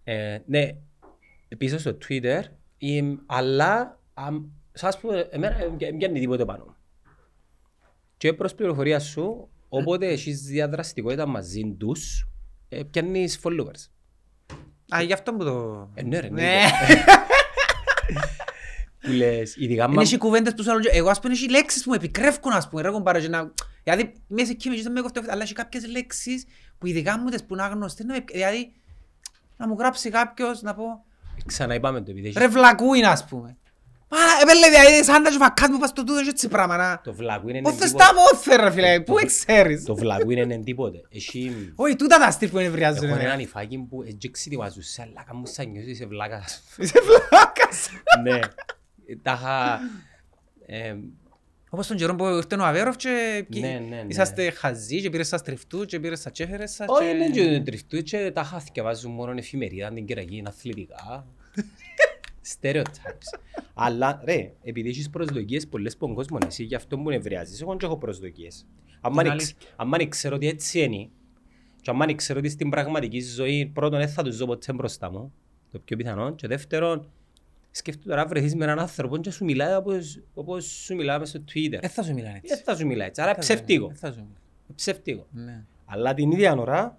ε, 0.04 0.38
ναι, 0.46 0.68
πίσω 1.58 1.78
στο 1.78 1.90
Twitter, 2.08 2.22
εμ, 2.24 2.44
αλλά 3.26 4.00
αμ, 4.14 4.44
σας 4.72 5.00
πω, 5.00 5.08
εμένα 5.30 5.56
δεν 5.78 5.96
πιάνει 5.96 6.20
τίποτε 6.20 6.44
πάνω. 6.44 6.64
μου. 6.64 6.74
Και 8.16 8.32
προς 8.32 8.54
πληροφορία 8.54 9.00
σου, 9.00 9.48
όποτε 9.68 10.06
έχεις 10.06 10.40
διαδραστικότητα 10.42 11.26
μαζί 11.26 11.74
τους, 11.78 12.28
ε, 12.68 12.82
πιάνεις 12.82 13.40
followers. 13.42 13.88
Α, 14.96 15.02
γι' 15.02 15.12
αυτό 15.12 15.32
που 15.34 15.44
το... 15.44 15.88
Ε, 15.94 16.02
ναι 16.02 16.18
ρε, 16.20 16.28
ναι. 16.28 16.42
Ναι. 16.42 16.60
Που 19.00 19.10
λες, 19.10 19.56
ειδικά 19.56 19.84
Είναι 19.84 19.94
μα... 19.94 20.04
και 20.04 20.18
κουβέντες 20.18 20.54
που 20.54 20.62
σου 20.62 20.70
άλλον- 20.70 20.82
εγώ 20.90 21.08
ας 21.10 21.20
πούμε 21.20 21.32
έχει 21.32 21.50
λέξεις 21.50 21.82
που 21.84 21.90
με 21.90 21.96
επικρεύκουν 21.96 22.52
ας 22.52 22.68
πούμε 22.68 22.82
ρε 22.82 22.90
κομπάρε 22.90 23.20
και 23.20 23.28
να... 23.28 23.52
Δηλαδή 23.82 24.12
μέσα 24.26 24.50
εκεί 24.50 24.68
μες 24.68 24.88
με 24.88 25.00
κοφτεύει 25.00 25.30
αλλά 25.30 25.42
έχει 25.42 25.52
κάποιες 25.52 25.86
λέξεις 25.86 26.44
που 26.78 26.86
ειδικά 26.86 27.18
μου 27.18 27.28
τες 27.30 27.44
που 27.44 27.54
είναι 27.54 27.62
άγνωστες 27.62 28.06
να 28.06 28.14
με- 28.14 28.24
δηλαδή 28.32 28.72
να 29.56 29.68
μου 29.68 29.76
γράψει 29.78 30.10
κάποιος 30.10 30.62
να 30.62 30.74
πω 30.74 31.04
Ξαναείπαμε 31.46 32.00
το 32.00 32.10
επειδή 32.10 32.32
ρε 32.36 32.40
έχεις- 32.44 32.52
βλακούιν 32.56 33.06
ας 33.06 33.24
πούμε. 33.24 33.56
Μα 34.08 34.18
επέλε 34.42 34.68
δηλαδή 34.70 35.04
σαν 35.04 35.22
τα 35.22 35.30
και 35.30 35.36
φακάς 35.36 35.68
μου 35.68 35.78
πας 35.78 35.88
στο 35.88 36.04
τούτο 36.04 36.22
και 36.22 36.28
έτσι 36.28 36.48
πράγμα 36.48 36.76
να... 36.76 37.00
Το 37.04 37.14
βλάκου 37.14 37.48
είναι 37.48 37.60
Πώς 37.62 37.74
θες 37.74 37.86
τίποτε. 37.86 38.04
τα 38.04 38.14
μόθε 38.14 38.56
ρε 38.56 38.70
φίλε, 38.70 39.00
πού 39.00 39.14
ξέρεις. 39.26 39.84
Το 39.84 39.94
βλάκου 39.94 40.30
είναι 40.30 40.58
τίποτε. 40.58 40.98
Έχει... 41.10 41.72
Όχι 41.74 41.96
τούτα 41.96 42.18
τα 42.18 42.30
στυλ 42.30 42.48
που 42.48 42.58
ενευριάζουν. 42.58 43.04
Έχω 43.08 43.16
ρε. 43.16 43.22
έναν 43.24 43.38
υφάκι 43.40 43.78
που 43.78 44.02
έτσι 44.02 44.30
ξετοιμάζουν 44.30 44.82
σε 44.82 45.02
αλλά 45.02 45.22
κάνουν 45.26 45.46
σαν 45.46 45.70
νιώσεις 45.70 45.90
είσαι 45.92 46.06
βλάκας. 46.06 46.62
Είσαι 46.78 47.00
βλάκας. 47.00 47.88
Ναι. 48.22 48.38
Τα 49.22 49.32
είχα... 49.40 49.80
ε, 51.72 51.74
Όπως 51.74 51.86
τον 51.86 51.96
καιρό 51.96 52.14
που 52.14 52.24
ήρθε 52.24 52.56
ο 52.56 52.64
Αβέροφ 52.64 52.96
και 52.96 53.44
και 53.50 53.60
Ναι, 53.60 53.68
ναι, 53.88 53.96
ναι. 53.96 54.04
είσαστε 54.08 54.50
χαζοί 54.50 55.00
και 55.00 55.10
πήρες 55.10 55.28
σας 55.28 55.42
τριφτούς 55.42 55.86
και 55.86 56.00
πήρες 56.00 56.20
σας 56.20 56.32
τσέφερες 56.32 56.70
σας 56.72 56.86
Όχι, 56.88 57.04
και- 57.04 57.40
είναι 57.40 57.56
και 57.56 57.60
τριφτούς 57.64 58.02
και 58.02 58.30
τα 58.34 58.40
είχα 58.40 58.58
θυκευάζουν 58.60 59.12
μόνο 59.12 59.32
εφημερίδα, 59.36 59.88
την 59.92 60.06
κυριακή, 60.06 60.36
είναι 60.36 60.48
αθλητικά. 60.48 61.26
Stereotypes. 62.60 63.38
Αλλά 63.74 64.22
ρε, 64.24 64.52
επειδή 64.62 64.88
έχεις 64.88 65.10
προσδοκίες 65.10 65.66
πολλές 65.66 65.94
από 65.94 66.06
τον 66.06 66.14
κόσμο, 66.14 66.38
εσύ 66.46 66.64
γι' 66.64 66.74
αυτό 66.74 66.98
που 66.98 67.10
νευριάζεις, 67.10 67.60
εγώ 67.60 67.76
και 67.76 67.84
έχω 67.86 67.96
προσδοκίες. 67.96 68.66
Αν 69.00 69.12
Είναι 69.12 69.22
μ' 69.22 69.30
αλήθεια. 69.30 69.56
αν 69.76 70.08
ξέρω 70.08 70.34
ότι 70.36 70.48
έτσι 70.48 70.80
είναι, 70.80 71.08
και 71.80 71.90
αν 71.90 72.14
ξέρω 72.16 72.38
ότι 72.38 72.48
στην 72.48 72.70
πραγματική 72.70 73.20
ζωή 73.20 73.66
πρώτον 73.66 73.98
δεν 73.98 74.08
θα 74.08 74.22
τους 74.22 74.34
ζω 74.34 74.46
ποτέ 74.46 74.72
μπροστά 74.72 75.10
μου, 75.10 75.32
το 75.72 75.78
πιο 75.78 75.96
πιθανό, 75.96 76.34
και 76.34 76.46
δεύτερον, 76.46 77.10
σκέφτομαι 77.72 78.14
τώρα 78.14 78.26
βρεθείς 78.26 78.54
με 78.54 78.64
έναν 78.64 78.78
άνθρωπο 78.78 79.16
και 79.18 79.30
σου 79.30 79.44
μιλάει 79.44 79.74
όπως, 79.74 80.22
όπως 80.34 80.64
σου 80.64 80.94
μιλάει 80.94 81.18
μες 81.18 81.28
στο 81.28 81.40
Twitter. 81.54 81.78
Δεν 81.80 81.90
θα 81.90 82.02
σου 82.02 82.14
μιλάνε 82.14 82.36
έτσι. 82.36 82.54
Δεν 82.54 82.64
θα 82.64 82.76
σου 82.76 82.86
μιλάει 82.86 83.06
έτσι, 83.08 83.20
άρα 83.22 83.32
Δεν 83.34 83.42
θα 83.42 83.46
σου- 83.48 83.54
ψεύτικο. 83.54 83.86
δεν 83.86 83.96
θα 83.96 84.06
σου 84.06 84.14
μιλάνε. 84.18 84.36
Ψεύτικο. 84.74 85.26
Ναι. 85.30 85.64
Αλλά 85.84 86.14
την 86.14 86.30
ίδια 86.30 86.52
ώρα 86.54 86.98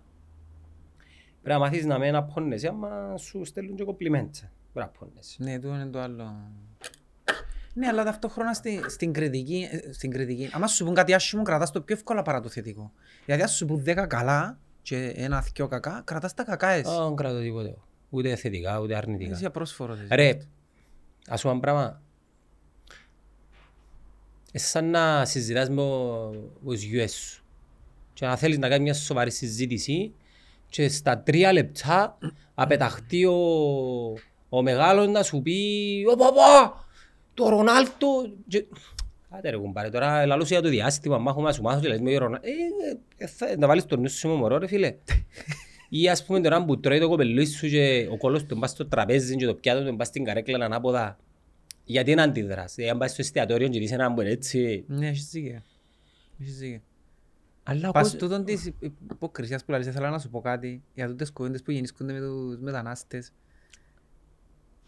πρέπει 1.41 1.59
να 1.59 1.65
μάθεις 1.65 1.85
να 1.85 1.97
μην 1.97 2.15
απώνεσαι 2.15 2.67
άμα 2.67 3.17
σου 3.17 3.45
στέλνουν 3.45 3.75
και 3.75 3.83
κομπλιμέντσα. 3.83 4.51
Πρέπει 4.73 4.89
να 4.95 4.99
απώνεσαι. 5.05 5.43
Ναι, 5.43 5.59
τούτο 5.59 5.73
είναι 5.75 5.85
το 5.85 5.99
άλλο. 5.99 6.51
Ναι, 7.75 7.87
αλλά 7.87 8.03
ταυτόχρονα 8.03 8.53
στη, 8.53 8.81
στην 8.87 9.13
κριτική, 9.13 9.67
ε, 9.71 9.91
στην 9.93 10.11
κριτική, 10.11 10.49
άμα 10.53 10.67
σου 10.67 10.85
πούν 10.85 10.93
κάτι 10.93 11.13
άσχημο, 11.13 11.43
κρατάς 11.43 11.71
το 11.71 11.81
πιο 11.81 11.95
εύκολα 11.95 12.21
παρά 12.21 12.39
το 12.39 12.49
θετικό. 12.49 12.91
Γιατί 13.25 13.41
αν 13.41 13.47
σου 13.47 13.65
πούν 13.65 13.83
δέκα 13.83 14.07
καλά, 14.07 14.57
και 14.81 15.13
ένα 15.15 15.41
θκιο 15.41 15.67
κακά, 15.67 16.01
κρατάς 16.05 16.33
τα 16.33 16.43
κακά 16.43 16.69
εσύ. 16.69 16.89
Α, 16.91 17.03
Δεν 17.05 17.15
κρατώ 17.15 17.39
τίποτε. 17.39 17.75
Ούτε 18.09 18.35
θετικά, 18.35 18.79
ούτε 18.79 18.95
αρνητικά. 18.95 19.35
Είσαι 19.35 19.45
απρόσφορος. 19.45 19.99
εσύ. 19.99 20.07
Ρε, 20.11 20.37
ας 21.27 21.39
σου 21.39 21.45
πω 21.45 21.51
ένα 21.51 21.59
πράγμα. 21.59 22.01
Ε, 24.51 24.57
σαν 24.59 24.89
να 24.89 25.25
συζητάς 25.25 25.69
με 25.69 25.81
ο- 25.81 26.49
με 26.59 26.73
τους 26.73 26.81
γιουές 26.83 27.13
σου. 27.13 27.43
Και 28.13 28.25
να 28.25 28.35
θέλεις 28.35 28.57
να 28.57 28.67
κάνεις 28.67 28.83
μια 28.83 28.93
σοβαρή 28.93 29.31
συζήτηση 29.31 30.13
και 30.69 30.89
στα 30.89 31.19
τρία 31.19 31.53
λεπτά 31.53 32.17
απεταχτεί 32.53 33.25
ο, 33.25 33.33
ο 34.49 34.61
μεγάλος 34.61 35.07
να 35.07 35.23
σου 35.23 35.41
πει 35.41 35.57
«Ω 36.11 36.15
παπά, 36.15 36.85
το 37.33 37.49
Ρονάλτο». 37.49 38.07
Και... 38.47 38.65
Άντε 39.29 39.49
ρε 39.49 39.57
κουμπάρε, 39.57 39.89
τώρα 39.89 40.25
λαλούσε 40.25 40.53
για 40.53 40.63
το 40.63 40.69
διάστημα, 40.69 41.17
μάχομαι 41.17 41.47
να 41.47 41.53
σου 41.53 41.61
μάθω 41.61 41.79
και 41.81 41.87
λες 41.87 41.99
με 41.99 42.15
ο 42.15 42.17
Ρονάλτο. 42.17 42.47
Ε, 42.47 43.23
ε, 43.23 43.27
θα- 43.27 43.57
να 43.57 43.67
βάλεις 43.67 43.85
το 43.85 43.97
νου 43.97 44.09
σου 44.09 44.27
με 44.27 44.33
μωρό 44.33 44.57
ρε 44.57 44.67
φίλε. 44.67 44.95
Ή 45.95 46.09
ας 46.09 46.25
πούμε 46.25 46.41
τώρα 46.41 46.65
που 46.65 46.79
τρώει 46.79 46.99
το 46.99 47.07
κοπελούι 47.09 47.45
σου 47.45 47.67
και 47.67 48.07
ο 48.11 48.17
κόλλος 48.17 48.45
του 48.45 48.57
μπας 48.57 48.69
στο 48.69 48.85
τραπέζι 48.85 49.35
και 49.35 49.45
το 49.45 49.55
πιάτο 49.55 49.85
του 49.85 49.95
μπας 49.95 50.07
στην 50.07 50.23
καρέκλα 50.23 50.65
ανάποδα. 50.65 51.17
Γιατί 51.85 52.13
να 52.15 52.23
αντιδράς, 52.23 52.77
ε, 52.77 52.89
αν 52.89 52.97
πας 52.97 53.11
στο 53.11 53.21
εστιατόριο 53.21 53.67
και 53.67 53.79
δεις 53.79 53.91
έναν 53.91 54.13
που 54.13 54.21
είναι 54.21 54.29
έτσι. 54.29 54.83
Ναι, 54.87 55.07
έχεις 55.07 55.29
δίκιο. 55.29 55.61
Έχεις 56.41 56.57
δίκιο. 56.57 56.81
Αλλά 57.63 57.89
ο 57.89 57.91
Πας 57.91 58.01
κόσμος- 58.03 58.21
τούτον 58.21 58.43
της 58.45 58.65
υπ- 58.65 58.83
υποκρισίας 59.11 59.65
που 59.65 59.71
λαλείς, 59.71 59.87
ήθελα 59.87 60.09
να 60.09 60.19
σου 60.19 60.29
πω 60.29 60.41
κάτι 60.41 60.83
για 60.93 61.07
τούτες 61.07 61.31
κουβέντες 61.31 61.61
που 61.61 61.71
γεννήσκονται 61.71 62.13
με 62.13 62.19
τους 62.19 62.57
μετανάστες. 62.59 63.31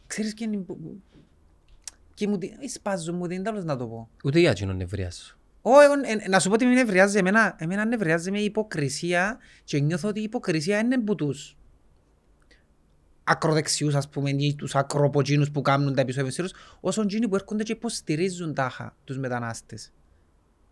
Ξέρεις 0.07 0.33
και 0.33 0.43
είναι 0.43 0.57
που- 0.57 1.01
και 2.13 2.27
μου 2.27 2.37
την, 2.37 2.49
ε, 2.59 2.67
σπάζουν 2.67 3.15
μου 3.15 3.27
την 3.27 3.43
τέλος 3.43 3.63
να 3.63 3.77
το 3.77 3.87
πω. 3.87 4.09
Ούτε 4.23 4.39
για 4.39 4.49
εκείνον 4.49 4.75
νευρίασου. 4.75 5.37
Ω, 5.37 5.37
εγώ, 5.37 5.43
ε, 5.43 5.44
να 6.29 6.39
σου 6.39 6.47
πω 6.47 6.53
ότι 6.53 6.65
με 6.65 6.73
νευριάζει 6.73 7.17
εμένα, 7.17 7.55
εμένα 7.59 7.85
νευριάζει 7.85 8.31
με 8.31 8.39
η 8.39 8.43
υποκρισία 8.43 9.37
και 9.63 9.79
νιώθω 9.79 10.07
ότι 10.07 10.19
η 10.19 10.23
υποκρισία 10.23 10.79
είναι 10.79 10.99
που 10.99 11.15
τους 11.15 11.57
ακροδεξιούς 13.23 13.95
ας 13.95 14.09
πούμε 14.09 14.29
ή 14.29 14.55
τους 14.55 14.75
ακροποτζίνους 14.75 15.51
που 15.51 15.61
κάνουν 15.61 15.95
τα 15.95 16.01
επεισόδια 16.01 16.31
σύρους, 16.31 16.53
όσο 16.79 17.01
εκείνοι 17.01 17.27
που 17.27 17.35
έρχονται 17.35 17.63
και 17.63 17.71
υποστηρίζουν 17.71 18.53
τάχα 18.53 18.95
τους 19.03 19.17
μετανάστες. 19.17 19.91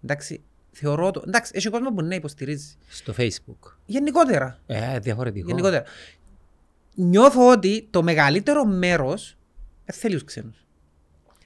Εντάξει, 0.04 0.44
θεωρώ 0.72 1.12
το, 1.12 1.24
εντάξει, 1.28 1.52
έχει 1.56 1.70
κόσμο 1.70 1.94
που 1.94 2.02
ναι 2.02 2.16
υποστηρίζει. 2.16 2.76
Στο 2.88 3.14
facebook. 3.18 3.76
Γενικότερα. 3.86 4.60
Ε, 4.66 5.00
διαφορετικό. 5.00 5.48
Γενικότερα. 5.48 5.84
Νιώθω 6.96 7.50
ότι 7.50 7.88
το 7.90 8.04
μεγαλύτερο 8.04 8.66
μέρος 8.66 9.38
δεν 9.86 9.96
θέλει 9.96 10.14
τους 10.14 10.24
ξένους. 10.24 10.66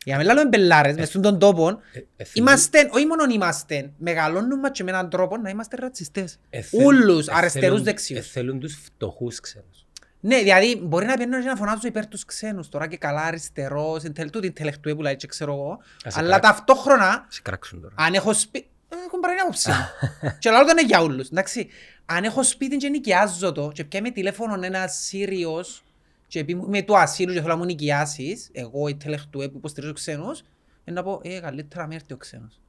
Για 0.08 0.18
να 0.18 0.24
μην 0.24 0.34
λέμε 0.34 0.48
μπελάρες, 0.50 0.96
μες 0.96 1.08
στον 1.08 1.40
τόπο, 1.40 1.70
Ε, 1.70 1.74
ε, 2.00 2.24
θέλουν- 2.24 2.32
είμαστε, 2.34 2.90
όχι 2.92 3.06
μόνο 3.06 3.24
είμαστε, 3.34 3.92
μεγαλώνουμε 3.98 4.56
μας 4.56 4.72
και 4.72 4.84
με 4.84 4.92
έναν 4.92 5.10
τρόπο 5.10 5.38
να 5.38 5.50
είμαστε 5.50 5.76
ρατσιστές. 5.80 6.40
ε, 6.50 6.62
θέλουν- 6.62 6.86
Ούλους, 6.86 7.28
ε, 7.28 7.32
αριστερούς, 7.36 7.68
θέλουν- 7.70 7.84
δεξιούς. 7.84 8.20
ε, 8.20 8.22
θέλουν 8.22 8.60
τους 8.60 8.80
φτωχούς 8.84 9.40
ξένους. 9.40 9.86
Ναι, 10.20 10.38
δηλαδή 10.38 10.76
μπορεί 10.84 11.06
να 11.06 11.14
πιένουν 11.16 11.42
και 11.42 11.48
να 11.48 11.56
φωνάζουν 11.56 11.82
υπέρ 11.84 12.08
τους 12.08 12.26
ξένους 12.26 12.70
τώρα 12.70 12.88
και 12.88 12.98
καλά 12.98 13.22
αριστερός, 13.22 14.04
εντελ- 14.04 14.32
τούτη 14.32 14.52
τελεχτουέ 14.52 14.96
που 14.96 15.02
λέει 15.02 15.16
και 15.16 15.28
ξέρω 15.28 15.54
εγώ, 15.54 15.80
Ας 16.06 16.14
σε 16.14 16.20
αλλά 16.20 16.30
κρά- 16.40 16.40
ταυτόχρονα 16.40 17.26
Σε 17.30 17.42
κράξουν 17.42 17.82
τώρα. 17.82 17.94
αν 17.98 18.14
έχω 18.14 18.34
σπίτι. 18.34 18.68
Έχουν 19.08 19.20
πάρει 19.20 19.38
άποψη. 19.42 19.70
μου. 19.70 19.76
και 20.40 20.50
λαλό 20.50 20.66
δεν 20.66 20.78
είναι 20.78 20.88
για 20.88 21.02
όλους. 21.02 21.28
Εντάξει. 21.30 21.68
Αν 22.06 22.24
έχω 22.24 22.44
σπίτι 22.44 22.78
και 22.78 22.90
νοικιάζω 22.90 23.52
το 23.52 23.72
και 23.74 23.84
πιάμε 23.84 24.10
τηλέφωνο 24.10 24.60
ένα 24.66 24.88
Σύριος 24.88 25.84
και 26.28 26.44
πει 26.44 26.56
μου, 26.56 26.70
με 26.70 26.84
το 26.84 26.96
ασύλου 26.96 27.34
και 27.34 27.40
θέλω 27.40 27.52
να 27.54 27.58
μου 27.60 27.66
νοικιάσεις, 27.66 28.50
εγώ 28.52 28.88
η 28.88 28.96
τελεχτουέ 28.96 29.48
που 29.50 29.58
υποστηρίζω 29.58 29.94
ξένους, 29.94 30.40
είναι 30.86 30.96
να 30.96 31.04
πω, 31.04 31.20
ε, 31.24 31.40
καλύτερα 31.40 31.88
με 31.88 31.96
έρθει 31.96 32.14
ο 32.14 32.18
ξένος. 32.18 32.62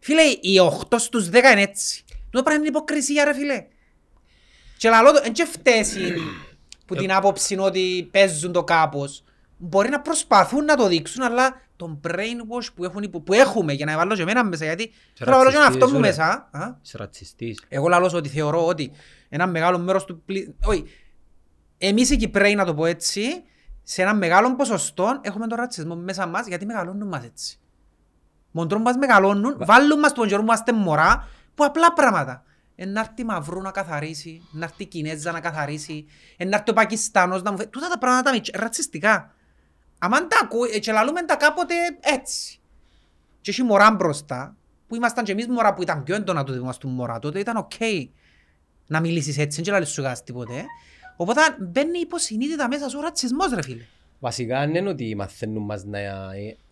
Φίλε, 0.00 0.22
οι 0.22 0.58
8 0.90 0.98
στους 0.98 1.28
10 1.28 1.32
είναι 1.52 1.62
έτσι. 1.62 2.04
Το 2.30 2.42
πράγμα 2.42 2.60
είναι 2.60 2.68
υποκρισία 2.68 3.24
ρε 3.24 3.34
φίλε. 3.34 3.66
Και 4.78 4.88
λαλό 4.88 5.12
το, 5.12 5.20
εν 5.24 5.32
και 5.32 5.44
φταίσει 5.44 6.12
που 6.86 6.94
την 6.94 7.12
άποψη 7.12 7.54
είναι 7.54 7.62
ότι 7.62 8.08
παίζουν 8.12 8.52
το 8.52 8.64
κάπως. 8.64 9.24
Μπορεί 9.56 9.88
να 9.88 10.00
προσπαθούν 10.00 10.64
να 10.64 10.76
το 10.76 10.88
δείξουν, 10.88 11.22
αλλά 11.22 11.60
το 11.76 12.00
brainwash 12.08 12.66
που, 12.74 12.84
έχουν, 12.84 13.02
υπο- 13.02 13.20
που 13.20 13.32
έχουμε 13.32 13.72
για 13.72 13.86
να 13.86 13.96
βάλω 13.96 14.14
και 14.14 14.22
εμένα 14.22 14.44
μέσα, 14.44 14.64
γιατί 14.64 14.92
θέλω 15.14 15.30
να 15.30 15.36
βάλω 15.36 15.50
και 15.50 15.56
ρατσιστής, 15.56 15.82
αυτό 15.82 15.94
μου 15.96 16.02
ρε. 16.02 16.08
μέσα. 16.08 16.48
Α; 16.52 16.74
Είσαι 16.82 16.96
ρατσιστής. 16.98 17.62
Εγώ 17.68 17.88
λαλώ 17.88 18.12
ότι 18.14 18.28
θεωρώ 18.28 18.66
ότι 18.66 18.90
ένα 19.28 19.46
μεγάλο 19.46 19.78
μέρος 19.78 20.04
του 20.04 20.22
πλη... 20.26 20.54
Όχι, 21.84 21.92
εμείς 21.92 22.10
οι 22.10 22.16
Κυπρέοι 22.16 22.54
να 22.54 22.64
το 22.64 22.74
πω 22.74 22.86
έτσι, 22.86 23.42
σε 23.82 24.02
ένα 24.02 24.14
μεγάλο 24.14 24.56
ποσοστό 24.56 25.18
έχουμε 25.20 25.46
τον 25.46 25.58
ρατσισμό 25.58 25.96
μέσα 25.96 26.26
μας 26.26 26.46
γιατί 26.46 26.66
μεγαλώνουν 26.66 27.08
μας 27.08 27.24
έτσι. 27.24 27.58
Μοντρών 28.50 28.80
μας 28.80 28.96
μεγαλώνουν, 28.96 29.56
βάλουν 29.58 29.98
μας 29.98 30.12
τον 30.12 30.28
καιρό 30.28 30.40
που 30.40 30.46
είμαστε 30.46 30.72
μωρά, 30.72 31.28
που 31.54 31.64
απλά 31.64 31.92
πράγματα. 31.92 32.44
Εν 32.76 32.92
να 32.92 33.00
έρθει 33.00 33.24
μαυρού 33.24 33.60
να 33.60 33.70
καθαρίσει, 33.70 34.42
να 34.50 34.64
έρθει 34.64 34.82
η 34.82 34.86
Κινέζα 34.86 35.32
να 35.32 35.40
καθαρίσει, 35.40 36.06
εν 36.36 36.48
να 36.48 36.56
έρθει 36.56 36.70
ο 36.70 36.72
Πακιστάνος 36.72 37.42
να 37.42 37.50
μου 37.50 37.56
φέρει. 37.56 37.68
Τούτα 37.68 37.88
τα 37.88 37.98
πράγματα 37.98 38.32
μιτς- 38.32 38.56
ρατσιστικά. 38.56 39.34
Αν 39.98 40.10
τα 40.10 40.38
ακούει, 40.42 40.70
ε, 40.74 40.78
και 40.78 40.92
λαλούμε 40.92 41.22
τα 41.22 41.36
κάποτε 41.36 41.74
έτσι. 42.00 42.60
Και 43.40 43.50
έχει 43.50 43.62
μωρά 43.62 43.90
μπροστά, 43.90 44.56
που 44.88 44.94
ήμασταν 44.94 45.24
και 45.24 45.32
εμείς 45.32 45.48
μωρά 45.48 45.74
που 45.74 45.82
ήταν 45.82 46.02
πιο 46.02 46.14
έντονα 46.14 46.44
τότε 46.44 46.58
που 46.58 46.64
ήμασταν 46.64 46.90
μωρά, 46.90 47.18
τότε 47.18 47.38
ήταν 47.38 47.56
οκ 47.56 47.72
να 48.86 49.00
μιλήσεις 49.00 49.38
έτσι, 49.38 49.62
δεν 49.62 49.72
λαλείς 49.72 49.88
σου 49.88 50.02
γάς 50.02 50.24
τίποτε. 50.24 50.64
Οπότε 51.16 51.40
μπαίνει 51.60 51.98
υποσυνείδητα 51.98 52.68
μέσα 52.68 52.88
σου 52.88 52.96
ο 52.98 53.02
ρατσισμός 53.02 53.52
ρε 53.52 53.62
φίλε. 53.62 53.82
Βασικά 54.20 54.58
δεν 54.60 54.74
είναι 54.74 54.88
ότι 54.88 55.14
μαθαίνουν 55.14 55.62
μας 55.64 55.84
να, 55.84 55.98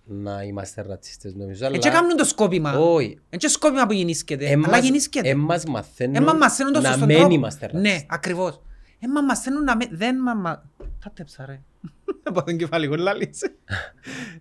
να 0.04 0.42
είμαστε 0.42 0.82
ρατσιστές 0.82 1.34
νομίζω, 1.34 1.66
αλλά... 1.66 1.76
Έτσι 1.76 1.90
κάνουν 1.90 2.16
το 2.16 2.24
σκόπιμα. 2.24 2.78
Όχι. 2.78 3.06
Είναι 3.06 3.20
και 3.36 3.48
σκόπιμα 3.48 3.86
που 3.86 3.92
γεννήσκεται, 3.92 4.44
αλλά 4.44 4.52
Εμάς, 4.52 4.82
γεννήσκεται. 4.82 5.28
εμάς 5.28 5.64
μαθαίνουν 5.64 6.14
Έμα 6.14 6.32
μαθαίνουν 6.34 6.72
το 6.72 6.80
να 6.80 6.88
σωστό 6.90 7.06
μην 7.06 7.16
τρόπο. 7.16 7.32
είμαστε 7.34 7.66
Ναι, 7.66 7.72
ρατσιστές. 7.72 8.06
ακριβώς. 8.10 8.60
Έμα 8.98 9.20
μαθαίνουν 9.22 9.64
να 9.64 9.76
μην... 9.76 9.88
Δεν 9.92 10.16
μας... 10.20 10.34
μα- 10.36 10.62
Τα 11.04 11.10
τέψα 11.14 11.46
ρε. 11.46 11.60
Από 12.22 12.42
τον 12.42 12.56
κεφαλικό 12.56 12.94
λάλης. 12.94 13.40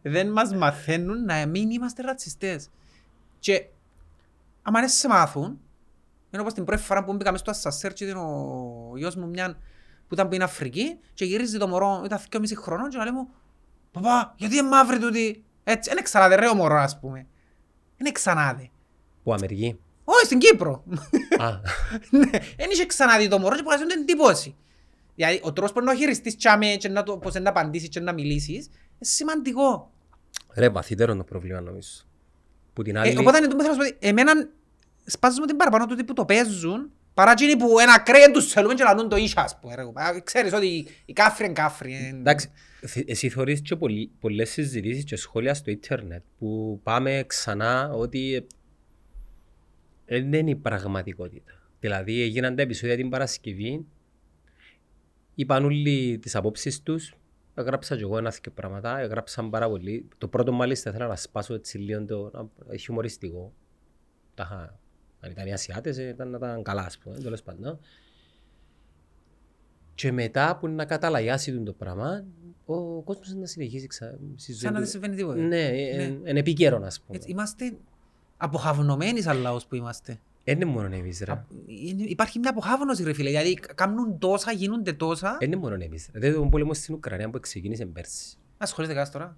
Δεν 0.01 0.31
μας 0.31 0.53
μαθαίνουν 0.55 1.25
να 1.25 1.45
μην 1.45 1.69
είμαστε 1.69 2.01
ρατσιστές. 2.01 2.67
Και 3.39 3.65
άμα 4.61 4.79
δεν 4.79 4.89
σε 4.89 5.07
μάθουν, 5.07 5.59
είναι 6.31 6.41
όπως 6.41 6.53
την 6.53 6.63
πρώτη 6.63 6.81
φορά 6.81 7.03
που 7.03 7.13
μπήκαμε 7.13 7.37
στο 7.37 7.51
ασσασέρ 7.51 7.93
και 7.93 8.03
ήταν 8.05 8.17
ο 8.17 8.93
γιος 8.95 9.15
μου 9.15 9.27
μια 9.27 9.57
που 10.11 10.17
ήταν 10.17 10.29
που 10.29 10.35
είναι 10.35 10.43
Αφρική 10.43 10.97
και 11.13 11.25
γυρίζει 11.25 11.57
το 11.57 11.67
μωρό, 11.67 12.01
ήταν 12.05 12.19
2,5 12.31 12.41
χρονών 12.55 12.89
και 12.89 12.97
να 12.97 13.03
λέει 13.03 13.13
μου 13.13 13.29
«Παπά, 13.91 14.33
γιατί 14.37 14.57
είναι 14.57 14.67
μαύρη 14.67 14.99
τούτη». 14.99 15.43
Έτσι, 15.63 15.91
είναι 15.91 16.01
ξανάδε 16.01 16.35
ρε 16.35 16.47
ο 16.47 16.53
μωρό 16.53 16.75
ας 16.75 16.99
πούμε. 16.99 17.27
Είναι 17.97 18.11
ξανάδε. 18.11 18.69
Που 19.23 19.33
Αμερική. 19.33 19.79
Όχι, 20.03 20.25
στην 20.25 20.37
Κύπρο. 20.37 20.83
Α, 21.37 21.49
Ναι, 22.19 22.29
δεν 22.57 22.69
είχε 22.71 22.85
ξαναδεί 22.85 23.27
το 23.27 23.39
μωρό 23.39 23.55
και 23.55 23.61
που 23.63 23.69
κάνεις 23.69 23.95
εντύπωση. 23.95 24.55
Δηλαδή, 25.15 25.39
ο 25.43 25.53
τρόπος 25.53 25.73
που 25.73 25.79
να 25.79 25.91
το 25.91 25.97
χειριστείς 25.97 26.35
τσάμε 26.35 26.65
και 26.65 26.89
να 26.89 27.03
το, 27.03 27.17
πώς 27.17 27.33
να 27.33 27.49
απαντήσεις 27.49 27.89
και 27.89 27.99
να 27.99 28.13
μιλήσεις, 28.13 28.65
είναι 28.65 28.99
σημαντικό. 28.99 29.91
ρε, 30.53 30.69
βαθύτερο 30.69 31.15
το 31.15 31.23
πρόβλημα 31.23 31.61
νομίζω. 31.61 31.89
Που 32.73 32.81
την 32.81 32.97
άλλη... 32.97 33.11
Ε, 33.11 33.19
οπότε, 33.19 33.37
είναι 33.37 33.47
το 33.47 33.55
που 33.55 33.61
θέλω 33.61 33.75
να 33.75 33.83
σου 33.83 33.91
πω, 33.91 33.97
εμένα 34.07 34.31
σπάζουμε 35.05 35.45
την 35.47 35.57
παραπάνω 35.57 35.85
τούτοι 35.85 36.03
που 36.03 36.13
το 36.13 36.25
παίζουν, 36.25 36.91
παρά 37.21 37.31
εκείνοι 37.31 37.57
που 37.57 37.79
ένα 37.79 37.99
κρέαν 37.99 38.31
τους 38.31 38.45
θέλουμε 38.51 38.73
και 38.73 38.83
λαλούν 38.83 39.09
το 39.09 39.15
ίσια, 39.15 39.41
ας 39.43 39.59
πούμε. 39.59 39.75
ρε. 39.75 39.81
Α, 39.81 40.21
Ξέρεις 40.23 40.53
ότι 40.53 40.87
η 41.05 41.13
κάφρη 41.13 41.45
είναι 41.45 41.53
κάφρη. 41.53 41.93
ε. 41.93 42.07
Εντάξει, 42.07 42.51
θ- 42.85 43.09
εσύ 43.09 43.29
θωρείς 43.29 43.61
και 43.61 43.75
πολλοί- 43.75 44.11
πολλές 44.19 44.49
συζητήσεις 44.49 45.03
και 45.03 45.15
σχόλια 45.15 45.53
στο 45.53 45.71
ίντερνετ 45.71 46.23
που 46.37 46.79
πάμε 46.83 47.23
ξανά 47.27 47.91
ότι 47.93 48.45
ε, 50.05 50.21
δεν 50.21 50.33
είναι 50.33 50.49
η 50.49 50.55
πραγματικότητα. 50.55 51.51
Δηλαδή 51.79 52.21
έγιναν 52.21 52.55
τα 52.55 52.61
επεισόδια 52.61 52.95
την 52.95 53.09
Παρασκευή, 53.09 53.85
είπαν 55.35 55.65
όλοι 55.65 56.19
τις 56.21 56.35
απόψεις 56.35 56.81
τους, 56.83 57.13
έγραψα 57.55 57.95
και 57.95 58.01
εγώ 58.01 58.17
ένα 58.17 58.29
δύο 58.29 58.51
πράγματα, 58.55 58.99
έγραψαν 58.99 59.49
πάρα 59.49 59.69
πολύ. 59.69 60.07
Το 60.17 60.27
πρώτο 60.27 60.51
μάλιστα 60.51 60.89
ήθελα 60.89 61.07
να 61.07 61.15
σπάσω 61.15 61.53
έτσι 61.53 61.77
λίγο 61.77 62.05
το 62.05 62.31
να- 62.67 62.77
χιουμοριστικό. 62.77 63.53
Τα 64.35 64.43
είχα- 64.51 64.79
αν 65.21 65.31
ήταν 65.31 65.47
οι 65.47 65.53
Ασιάτες 65.53 65.97
ε, 65.97 66.07
ήταν 66.07 66.29
να 66.29 66.37
ήταν 66.37 66.63
καλά 66.63 66.85
ας 66.85 66.97
πούμε, 66.97 67.17
τέλος 67.17 67.41
πάντων. 67.43 67.79
Και 69.95 70.11
μετά 70.11 70.57
που 70.57 70.67
να 70.67 70.85
καταλαγιάσει 70.85 71.59
το 71.63 71.73
πράγμα, 71.73 72.23
ο 72.65 73.01
κόσμος 73.01 73.33
να 73.33 73.45
συνεχίσει 73.45 73.87
ξα... 73.87 74.17
στη 74.35 74.51
ζωή 74.51 74.61
Σαν 74.61 74.69
να 74.73 74.77
του. 74.77 74.83
δεν 74.83 74.91
συμβαίνει 74.91 75.15
τίποτα. 75.15 75.41
Ναι, 75.41 75.57
είναι 76.27 76.39
επικαιρό 76.39 76.81
ας 76.85 77.01
πούμε. 77.01 77.17
Έτσι, 77.17 77.29
Είμαστε 77.31 77.73
αποχαυνομένοι 78.37 79.21
σαν 79.21 79.37
λαός 79.37 79.65
που 79.65 79.75
είμαστε. 79.75 80.19
Δεν 80.43 80.55
είναι 80.55 80.65
μόνο 80.65 80.95
εμείς 80.95 81.19
ρε. 81.19 81.31
Α, 81.31 81.45
είναι- 81.65 82.03
Υπάρχει 82.03 82.39
μια 82.39 82.49
αποχάβωνωση 82.49 83.03
ρε 83.03 83.13
φίλε, 83.13 83.29
γιατί 83.29 83.53
κάνουν 83.75 84.17
τόσα, 84.19 84.51
γίνονται 84.51 84.93
τόσα. 84.93 85.37
Δεν 85.39 85.51
είναι 85.51 85.61
μόνο 85.61 85.75
εμείς. 85.83 86.09
Δηλαδή 86.11 86.35
τον 86.35 86.49
πόλεμο 86.49 86.73
στην 86.73 86.93
Ουκρανία 86.95 87.29
που 87.29 87.39
ξεκίνησε 87.39 87.85
πέρσι. 87.85 88.37
Ασχολείται 88.57 88.93
κάτι 88.93 89.11
τώρα. 89.11 89.37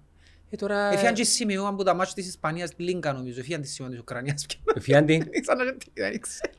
Ε, 0.54 0.56
τώρα... 0.56 0.92
Εφιάν 0.92 1.14
και 1.14 1.24
σημείο 1.24 1.66
από 1.66 1.82
τα 1.84 1.94
μάτια 1.94 2.14
της 2.14 2.26
Ισπανίας 2.26 2.70
Λίγκα 2.76 3.12
νομίζω, 3.12 3.40
εφιάν 3.40 3.60
της 3.60 3.72
σημείο 3.72 3.90
της 3.90 4.00
Ουκρανίας. 4.00 4.46
Εφιάν 4.74 5.06
τι 5.06 5.18
Σαν 5.46 5.56
να 5.56 5.64
δεν 5.64 6.20
ξέρω. 6.20 6.52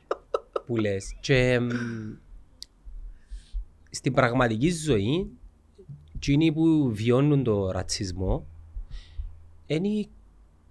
που 0.66 0.76
λες. 0.76 1.16
Και 1.20 1.58
μ, 1.60 1.68
στην 3.90 4.12
πραγματική 4.12 4.70
ζωή, 4.70 5.30
εκείνοι 6.14 6.52
που 6.52 6.90
βιώνουν 6.92 7.44
το 7.44 7.70
ρατσισμό, 7.70 8.46
είναι 9.66 9.88
οι- 9.88 10.10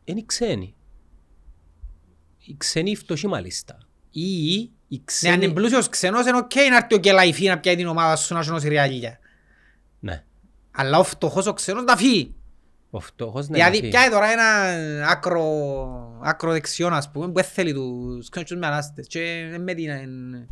είναι 0.04 0.20
οι 0.20 0.26
ξένοι. 0.26 0.76
Οι 2.46 2.56
ξένοι 2.58 2.96
φτωχοί 2.96 3.28
μάλιστα. 3.28 3.78
Ή 4.12 4.22
οι 4.54 4.72
οι 4.88 5.02
Ναι, 5.22 5.30
αν 5.30 5.34
είναι 5.36 5.44
ξένοι... 5.44 5.54
πλούσιος 5.54 5.90
ξένος 5.90 6.26
είναι 6.28 6.38
οκ 6.38 6.56
να 6.56 6.76
έρθει 6.78 6.94
ο 6.96 6.98
Κελαϊφή 7.00 7.48
να 7.48 7.60
πιάει 7.60 7.76
την 7.76 7.88
ομάδα 7.88 8.16
σου 8.16 8.34
να 8.34 8.44
σου 8.44 8.52
νώσει 8.52 8.68
ριάλια. 8.68 9.20
Ναι. 10.00 10.24
Αλλά 10.72 11.00
ο 11.00 11.04
φτωχός 11.04 11.46
ο 11.46 11.54
ξένος 11.54 11.84
να 11.84 11.96
φύγει. 11.98 12.36
Ο 12.96 13.00
φτωχός 13.00 13.48
ναι, 13.48 13.54
Δηλαδή 13.56 13.78
να 13.78 13.80
φύγει. 13.80 13.92
πιάει 13.92 14.10
τώρα 14.10 14.32
ένα 14.32 14.44
άκρο, 15.10 15.44
άκρο 16.24 16.52
δεξιόν 16.52 16.94
ας 16.94 17.12
πούμε 17.12 17.26
που 17.28 17.34
δεν 17.34 17.44
θέλει 17.44 17.74
τους 17.74 18.30
ξένους 18.30 18.50
τους 18.50 18.60
με 18.60 18.68
ανάστες 18.68 19.08
και 19.08 19.46
με 19.60 19.74
την, 19.74 19.90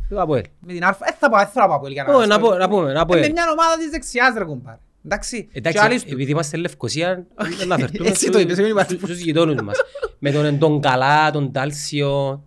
Το 0.08 0.20
Αποέλ. 0.20 0.42
με 0.60 0.72
την 0.72 0.84
αρφα, 0.84 1.04
δεν 1.04 1.14
θα 1.18 1.30
πάω, 1.30 1.38
δεν 1.40 1.48
θέλω 1.48 1.64
να 1.64 1.70
πάω 1.70 1.80
πολύ 1.80 1.92
για 1.92 2.04
Ω, 2.04 2.12
να 2.12 2.16
ανάστες. 2.16 2.38
πω- 2.48 2.56
να 2.56 2.68
πούμε, 2.68 2.92
να 2.92 3.04
πω, 3.04 3.16
Είναι 3.16 3.26
ε. 3.26 3.30
μια 3.30 3.44
ομάδα 3.50 3.76
της 3.78 3.90
δεξιάς 3.90 4.34
ρε 4.38 4.44
κουμπάρε. 4.44 4.78
Εντάξει, 5.04 5.42
και 5.44 5.58
Εντάξει, 5.58 5.78
άλλοι 5.78 6.00
του. 6.00 6.08
επειδή 6.12 6.30
είμαστε 6.30 6.56
Λευκοσία, 6.56 7.26
να 7.66 7.76
φερθούμε 7.78 8.08
Έτσι 8.08 8.20
στους- 8.20 8.32
το 8.34 8.38
είπες, 8.40 8.58
μην 8.58 8.66
υπάρχει. 8.70 8.96
στους 8.96 9.18
γειτόνους 9.18 9.62
μας. 9.62 9.76
Με 10.18 10.30
τον 10.30 10.58
τον 10.58 10.80
Καλά, 10.80 11.30
τον 11.30 11.52
Τάλσιο, 11.52 12.42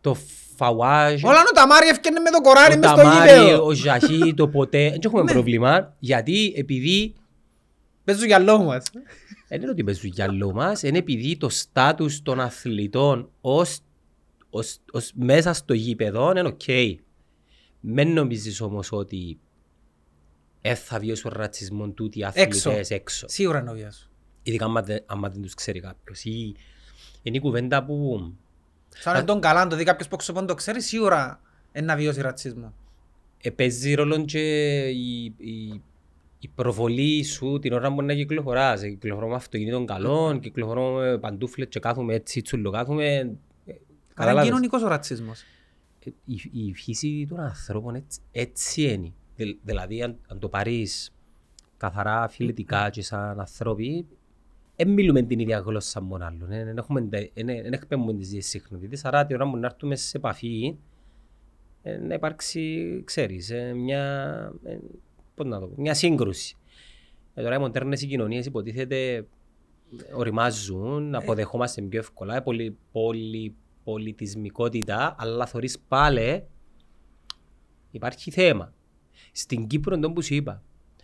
το 0.00 0.16
Φαουάζ, 0.56 1.22
Όλα 1.24 1.38
ο 1.48 1.52
Ταμάρι 1.54 1.88
έφτιανε 1.88 2.20
με 2.20 2.30
το 2.30 2.40
κοράρι 2.40 2.74
ο 2.74 2.78
μες 2.78 2.88
στο 2.90 2.96
Ταμάρι, 2.98 3.30
γήπεδο. 3.30 3.64
ο 3.66 3.70
Ζαχί, 3.72 4.34
το 4.36 4.48
Ποτέ. 4.48 4.90
Δεν 4.90 5.00
έχουμε 5.04 5.22
Ναι. 5.22 5.32
πρόβλημα, 5.32 5.94
γιατί 5.98 6.52
επειδή 6.56 7.14
Πες 8.04 8.16
στο 8.16 8.24
γυαλό 8.24 8.58
μας. 8.62 8.82
Δεν 9.48 9.60
είναι 9.60 9.70
ότι 9.70 9.84
παίζουν 9.84 10.10
γυαλό 10.10 10.52
μας, 10.52 10.82
είναι 10.82 10.98
επειδή 10.98 11.36
το 11.36 11.48
στάτους 11.48 12.22
των 12.22 12.40
αθλητών 12.40 13.30
ως, 13.40 13.78
ως, 14.50 14.78
ως 14.92 15.12
μέσα 15.14 15.52
στο 15.52 15.74
γήπεδο 15.74 16.30
είναι 16.30 16.40
οκ. 16.42 16.60
Μεν 17.80 18.12
νομίζεις 18.12 18.60
όμως 18.60 18.92
ότι 18.92 19.38
δεν 20.62 20.76
θα 20.76 20.98
βιώσουν 20.98 21.32
ρατσισμό 21.34 21.88
τούτοι 21.88 22.18
οι 22.18 22.24
αθλητές 22.24 22.66
Έξω. 22.66 22.94
έξω. 22.94 23.28
Σίγουρα 23.28 23.60
είναι 23.60 23.70
ο 23.70 23.74
βιάς. 23.74 24.10
Ειδικά 24.42 24.64
άμα 24.64 24.82
δεν, 24.82 25.02
άμα 25.06 25.28
δεν 25.28 25.42
τους 25.42 25.54
ξέρει 25.54 25.80
κάποιος. 25.80 26.24
Ή, 26.24 26.54
είναι 27.22 27.36
η 27.36 27.40
κουβέντα 27.40 27.84
που 27.84 28.32
Σαν 28.88 29.14
να 29.14 29.24
τον 29.24 29.40
καλά, 29.40 29.60
αν 29.60 29.68
το 29.68 29.76
δει 29.76 29.84
κάποιος 29.84 30.08
που 30.08 30.16
ξεπον 30.16 30.46
το 30.46 30.54
ξέρει, 30.54 30.82
σίγουρα 30.82 31.40
είναι 31.72 31.86
να 31.86 31.96
βιώσει 31.96 32.20
ρατσισμό. 32.20 32.74
ε, 33.42 33.50
παίζει 33.50 33.94
ρόλο 33.94 34.24
και 34.24 34.40
η, 34.88 35.24
η, 35.24 35.82
η 36.38 36.48
προβολή 36.48 37.22
σου 37.24 37.58
την 37.58 37.72
ώρα 37.72 37.94
που 37.94 38.02
να 38.02 38.14
κυκλοφοράς. 38.14 38.82
Ε, 38.82 38.88
Κυκλοφορώ 38.88 39.28
με 39.28 39.34
αυτοκινήτων 39.34 39.86
καλών, 39.86 40.40
κυκλοφορώ 40.40 40.92
με 40.92 41.18
παντούφλες 41.18 41.68
και 41.68 41.80
κάθομαι 41.80 42.14
έτσι, 42.14 42.42
τσουλοκάθομαι. 42.42 43.04
Ε, 43.14 43.18
Αλλά 43.18 43.26
είναι 43.66 43.78
καταλάβες. 44.14 44.44
κοινωνικός 44.44 44.82
ο 44.82 44.88
ρατσισμός. 44.88 45.42
Ε, 46.04 46.10
η, 46.24 46.66
η 46.66 46.74
φύση 46.74 47.26
των 47.28 47.40
ανθρώπων 47.40 47.94
έτσι, 47.94 48.20
έτσι 48.32 48.82
είναι. 48.82 49.12
Δη- 49.36 49.58
δηλαδή, 49.62 50.02
αν, 50.02 50.16
αν 50.28 50.38
το 50.38 50.48
πάρεις 50.48 51.10
καθαρά 51.76 52.28
φιλετικά 52.28 52.90
και 52.90 53.02
σαν 53.02 53.40
ανθρώποι, 53.40 54.06
δεν 54.76 54.88
μιλούμε 54.88 55.22
την 55.22 55.38
ίδια 55.38 55.58
γλώσσα 55.58 56.00
μόνο 56.00 56.24
άλλων. 56.24 56.48
Δεν 56.48 56.76
έχουμε, 56.76 57.02
τα- 57.02 57.28
εν- 57.34 57.48
εν 57.48 57.72
εκπέμπουμε 57.72 58.14
τις 58.14 58.28
ίδιες 58.28 58.46
συχνότητες. 58.46 59.04
Άρα, 59.04 59.26
την 59.26 59.36
ώρα 59.36 59.50
που 59.50 59.56
να 59.56 59.66
έρθουμε 59.66 59.96
σε 59.96 60.16
επαφή, 60.16 60.76
ε, 61.82 61.96
να 61.98 62.14
υπάρξει, 62.14 63.02
ξέρεις, 63.04 63.50
ε, 63.50 63.72
μια, 63.74 64.02
ε, 64.64 64.76
πώς 65.36 65.46
να 65.46 65.60
το 65.60 65.66
πω, 65.66 65.74
μια 65.76 65.94
σύγκρουση. 65.94 66.56
Ε, 67.34 67.42
τώρα 67.42 67.54
οι 67.54 67.58
μοντέρνες 67.58 68.02
οι 68.02 68.06
κοινωνίες 68.06 68.46
υποτίθεται 68.46 69.26
οριμάζουν, 70.14 71.14
αποδεχόμαστε 71.14 71.82
πιο 71.82 71.98
εύκολα, 71.98 72.42
πολυ, 72.42 72.76
πολυ, 72.92 73.54
πολιτισμικότητα, 73.84 75.14
αλλά 75.18 75.46
θωρείς 75.46 75.78
πάλι 75.78 76.46
υπάρχει 77.90 78.30
θέμα. 78.30 78.72
Στην 79.32 79.66
Κύπρο, 79.66 79.98
τον 79.98 80.12
που 80.12 80.22
σου 80.22 80.34
είπα, 80.34 80.62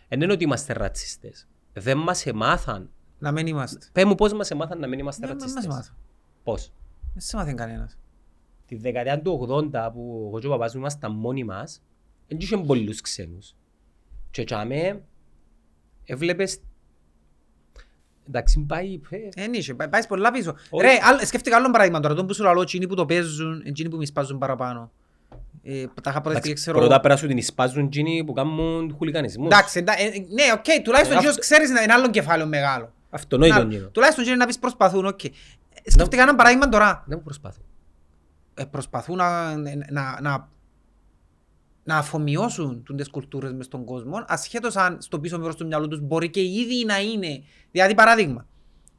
δεν 0.08 0.20
είναι 0.20 0.32
ότι 0.32 0.44
είμαστε 0.44 0.72
ρατσιστές. 0.72 1.48
Δεν 1.72 1.98
μας 1.98 2.26
εμάθαν. 2.26 2.90
Να 3.18 3.32
μην 3.32 3.46
είμαστε. 3.46 3.88
Πες 3.92 4.04
μου 4.04 4.14
πώς 4.14 4.32
μας 4.32 4.50
εμάθαν 4.50 4.78
να 4.78 4.86
μην 4.86 4.98
είμαστε 4.98 5.26
Δεν 5.26 5.34
μας 5.34 5.44
ρατσιστές; 5.44 5.74
μάθω. 5.74 5.94
Πώς; 6.42 6.72
Δεν 7.12 7.22
σε 7.22 7.36
μάθει 7.36 7.54
κανένας. 7.54 7.98
Τη 8.66 8.76
δεκαετία 8.76 9.22
του 9.22 9.48
80 9.72 9.90
που 9.92 10.24
εγώ 10.26 10.38
και 10.38 10.46
ο 10.46 10.50
παπάς 10.50 10.74
μου 10.74 10.80
ήμασταν 10.80 11.12
μόνοι 11.12 11.44
μας, 11.44 11.82
δεν 12.28 12.38
είχε 12.40 12.56
πολλούς 12.56 13.00
ξένους. 13.00 13.54
Και 14.32 14.44
τσάμε, 14.44 15.02
έβλεπες, 16.04 16.60
εντάξει 18.28 18.60
πάει, 18.68 19.00
ε, 19.10 19.42
Εν 19.42 19.52
είσαι, 19.52 19.74
πά- 19.74 19.88
πάεις 19.88 20.06
πολλά 20.06 20.30
πίσω. 20.30 20.54
Όχι. 20.70 20.86
Ρε, 20.86 20.98
άλλ- 21.02 21.24
σκέφτηκα 21.24 21.56
άλλο 21.56 21.70
παράδειγμα 21.70 22.00
τώρα, 22.00 22.14
τον 22.14 22.26
που 22.26 22.34
σου 22.34 22.42
λαλώ, 22.42 22.60
εκείνοι 22.60 22.86
που 22.86 22.94
το 22.94 23.06
παίζουν, 23.06 23.62
εκείνοι 23.66 23.88
που 23.88 23.96
μισπάζουν 23.96 24.38
παραπάνω. 24.38 24.90
Ε, 25.62 25.84
τα 26.02 26.10
είχα 26.10 26.20
προτεθεί, 26.20 26.46
εντάξει, 26.48 26.52
ξέρω... 26.52 26.78
πρώτα 26.78 27.00
πέρα 27.00 27.16
σου 27.16 27.26
την 27.26 27.36
εισπάζουν 27.36 27.84
εκείνοι 27.84 28.24
που 28.24 28.32
κάνουν 28.32 28.94
χουλιγκανισμούς. 28.96 29.46
Εντάξει, 29.46 29.78
εντά- 29.78 29.98
ε, 30.00 30.02
ε, 30.04 30.08
ναι, 30.10 30.42
οκ, 30.52 30.64
τουλάχιστον 30.84 30.96
Ε, 30.96 31.18
εκείνος 31.18 31.26
αυτό- 31.28 31.40
ξέρεις 31.40 31.70
να 31.70 31.82
είναι 31.82 31.92
άλλο 31.92 32.10
κεφάλαιο 32.10 32.46
μεγάλο. 32.48 32.92
Αυτονόητο 33.10 33.54
Να- 33.54 33.74
είναι. 33.74 33.88
Τουλάχιστον 33.92 34.24
εκείνοι 34.24 34.38
να 34.38 34.46
πεις 34.46 34.58
προσπαθούν, 34.58 35.06
οκ. 35.06 35.24
Ε, 35.24 35.30
Σκέφτηκα 35.86 36.22
ένα 36.22 36.34
παράδειγμα 36.34 36.68
τώρα. 36.68 37.04
Δεν 37.06 37.16
μου 37.18 37.24
προσπάθω. 37.24 37.60
Ε, 38.54 38.64
Προσπαθούν 38.64 39.16
να, 39.16 40.50
να, 41.84 41.94
να, 41.94 41.94
να 41.94 41.98
αφομοιώσουν 41.98 42.84
τις 42.96 43.10
κουλτούρες 43.10 43.52
μες 43.52 43.64
στον 43.64 43.84
κόσμο, 43.84 44.24
ασχέτως 44.26 44.76
αν 44.76 44.96
στο 45.00 45.20
πίσω 45.20 45.38
μέρος 45.38 45.56
του 45.56 45.66
μυαλού 45.66 45.88
τους 45.88 46.00
μπορεί 46.00 46.30
και 46.30 46.40
ήδη 46.40 46.84
να 46.84 47.00
είναι. 47.00 47.42
Δηλαδή, 47.70 47.94
παράδειγμα, 47.94 48.46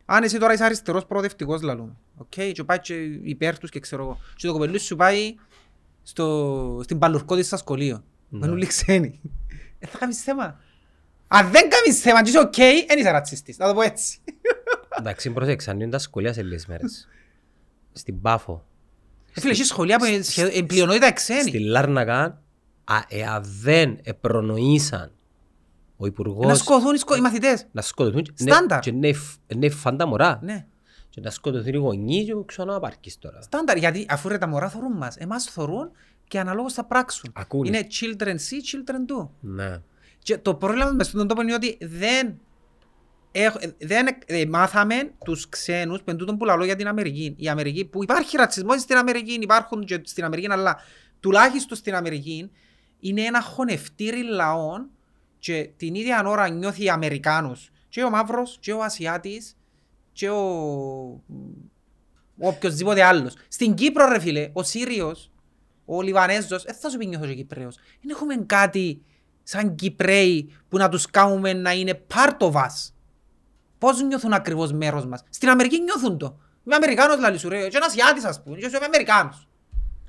αν 0.06 0.24
εσύ 0.24 0.38
τώρα 0.38 0.54
είσαι 0.54 0.64
αριστερός 0.64 1.06
προοδευτικός 1.06 1.62
λαλούμε, 1.62 1.96
okay, 2.18 2.52
και 2.54 2.64
πάει 2.64 2.80
και 2.80 2.94
υπέρ 3.24 3.58
τους 3.58 3.70
και 3.70 3.80
ξέρω 3.80 4.04
εγώ, 4.04 4.20
και 4.36 4.48
το 4.48 4.54
κοπελού 4.54 4.80
σου 4.80 4.96
πάει 4.96 5.36
στο, 6.04 6.80
στην 6.84 7.00
Παλλουρκώτισσα 7.00 7.58
σχολείο, 7.58 8.04
Ναι. 8.30 8.40
μένουν 8.40 8.56
όλοι 8.56 8.66
ξένοι. 8.66 9.20
Ε, 9.80 9.88
θα 9.88 9.98
κάνεις 9.98 10.22
θέμα. 10.24 10.60
Αν 11.28 11.52
δεν 11.52 11.70
κάνεις 11.70 12.02
θέμα 12.02 12.24
και 12.24 12.30
είσαι 12.30 12.40
οκ, 12.40 12.56
δεν 12.88 12.98
είσαι 13.00 13.12
ρατσιστής, 13.12 13.58
να 13.58 13.68
το 13.68 13.74
πω 13.74 13.82
έτσι. 13.82 14.18
Εντάξει, 15.00 15.30
πρόσεξε, 15.30 15.70
ανοίγουν 15.70 15.92
τα 15.92 16.00
σχολεία 16.00 16.34
σε 16.34 16.44
λίγες 16.44 16.66
μέρες. 16.66 17.08
Στην 17.94 18.22
Πάφο, 18.22 18.66
Ε, 19.36 19.40
Φίλε, 19.40 19.52
έχει 19.52 19.64
σχολεία 19.64 19.98
που 19.98 20.06
είναι 20.06 20.22
σχεδόν- 20.22 20.54
είναι 20.56 20.66
πλειονότητα 20.66 21.12
ξένοι. 21.14 21.42
στη 21.50 21.60
Λάρνακα, 21.60 22.20
α, 22.24 22.38
εάν 23.08 23.44
δεν 23.62 24.00
επρονοήσαν 24.04 25.12
ο 25.98 26.06
Να 26.06 26.08
Υπουργός 26.08 26.58
σκοθούν 26.58 26.94
οι 26.94 26.98
σκο- 26.98 27.16
οι 27.16 27.22
μαθητές. 27.22 27.66
να 27.72 27.82
σκοτωθούν, 27.82 28.24
και- 28.24 28.32
Στάνταρ. 28.36 28.80
και 28.80 28.92
ναι, 28.92 29.14
φ- 29.14 29.40
ναι 29.56 29.70
φάντα 29.70 30.08
μωρά. 30.08 30.40
Ναι. 30.44 30.66
Και 31.10 31.22
να 31.22 31.30
σκοτωθούν 31.30 31.74
οι 31.74 31.78
γονείς 31.78 32.26
και 32.26 32.34
ξανά 32.46 32.80
πάρκεις 32.80 33.18
τώρα. 33.20 33.42
Στάνταρ, 33.42 33.78
γιατί 33.78 34.06
αφού 34.10 34.30
ρε 34.30 34.38
τα 34.38 34.48
μωρά 34.48 34.70
θωρούν 34.70 34.92
μας, 34.98 35.16
εμάς 35.18 35.44
θωρούν 35.44 35.92
και 36.28 36.40
αναλόγως 36.40 36.74
θα 36.74 36.86
πράξουν. 36.86 37.30
Ακούνε. 37.34 37.68
Είναι 37.68 37.88
children 37.92 38.28
see, 38.28 38.62
children 38.72 39.22
do. 39.24 39.30
Ναι. 39.40 39.80
Και 40.20 40.38
το 40.38 40.56
πρόβλημα 40.56 40.92
με 40.92 41.04
στον 41.04 41.28
τόπο 41.28 41.42
είναι 41.42 41.54
ότι 41.54 41.78
δεν, 41.82 42.40
έχ- 43.32 43.74
δεν 43.80 44.08
ε, 44.26 44.46
μάθαμε 44.46 45.12
τους 45.26 45.50
ξένους 45.50 45.98
που 46.02 46.10
εν 46.10 46.18
τούτον 46.18 46.38
που 46.38 46.46
λαλώ 46.46 46.66
για 46.66 46.76
την 46.76 46.88
Αμερική. 46.88 47.36
Η 47.38 47.48
Αμερική 47.50 47.86
που 47.86 48.04
υπάρχει 48.04 48.38
ρατσισμός 48.38 48.82
στην 48.82 48.98
Αμερική, 48.98 49.34
υπάρχουν 49.42 49.86
και 49.86 50.02
στην 50.04 50.24
Αμερική, 50.24 50.52
αλλά 50.52 50.78
τουλάχιστον 51.20 51.78
στην 51.78 51.96
Αμερική 51.96 52.52
είναι 53.04 53.22
ένα 53.22 53.42
χωνευτήρι 53.42 54.24
λαών 54.24 54.90
και 55.40 55.70
την 55.78 55.96
ίδια 55.96 56.24
ώρα 56.26 56.50
νιώθει 56.50 56.90
Αμερικάνος. 56.90 57.70
Και 57.90 58.04
ο 58.04 58.10
Μαύρος, 58.10 58.58
και 58.60 58.74
ο 58.74 58.84
Ασιάτης, 58.84 59.58
και 60.12 60.30
ο... 60.30 60.42
ο 62.38 62.48
οποιοσδήποτε 62.48 63.04
άλλος. 63.04 63.36
Στην 63.48 63.74
Κύπρο 63.74 64.08
ρε 64.08 64.20
φίλε, 64.20 64.50
ο 64.54 64.64
Σύριος, 64.64 65.32
ο 65.86 66.02
Λιβανέζος, 66.02 66.64
δεν 66.64 66.76
θα 66.76 66.90
σου 66.90 66.98
πει 66.98 67.06
νιώθω 67.06 67.26
και 67.26 67.34
Κυπρέος. 67.34 67.76
Δεν 67.76 68.10
έχουμε 68.10 68.36
κάτι 68.36 69.02
σαν 69.44 69.76
Κυπρέοι 69.76 70.52
που 70.70 70.78
να 70.78 70.90
τους 70.90 71.06
κάνουμε 71.06 71.54
να 71.54 71.72
είναι 71.72 72.06
part 72.14 72.38
of 72.38 72.52
us. 72.52 72.92
Πώς 73.78 74.02
νιώθουν 74.02 74.34
ακριβώς 74.34 74.72
μέρος 74.72 75.06
μας; 75.06 75.24
Στην 75.30 75.50
Αμερική 75.50 75.82
νιώθουν 75.82 76.18
το. 76.18 76.38
Είμαι 76.66 76.76
Αμερικάνος 76.76 77.20
λαλή 77.20 77.38
σου 77.38 77.50
ρε, 77.50 77.68
και 77.68 77.78
ένας 77.78 77.96
Ιάτης 77.96 78.24
ας 78.24 78.44
πούμε, 78.44 78.58
και 78.58 78.66
εγώ 78.66 78.76
είμαι 78.76 78.86
Αμερικάνος. 78.86 79.48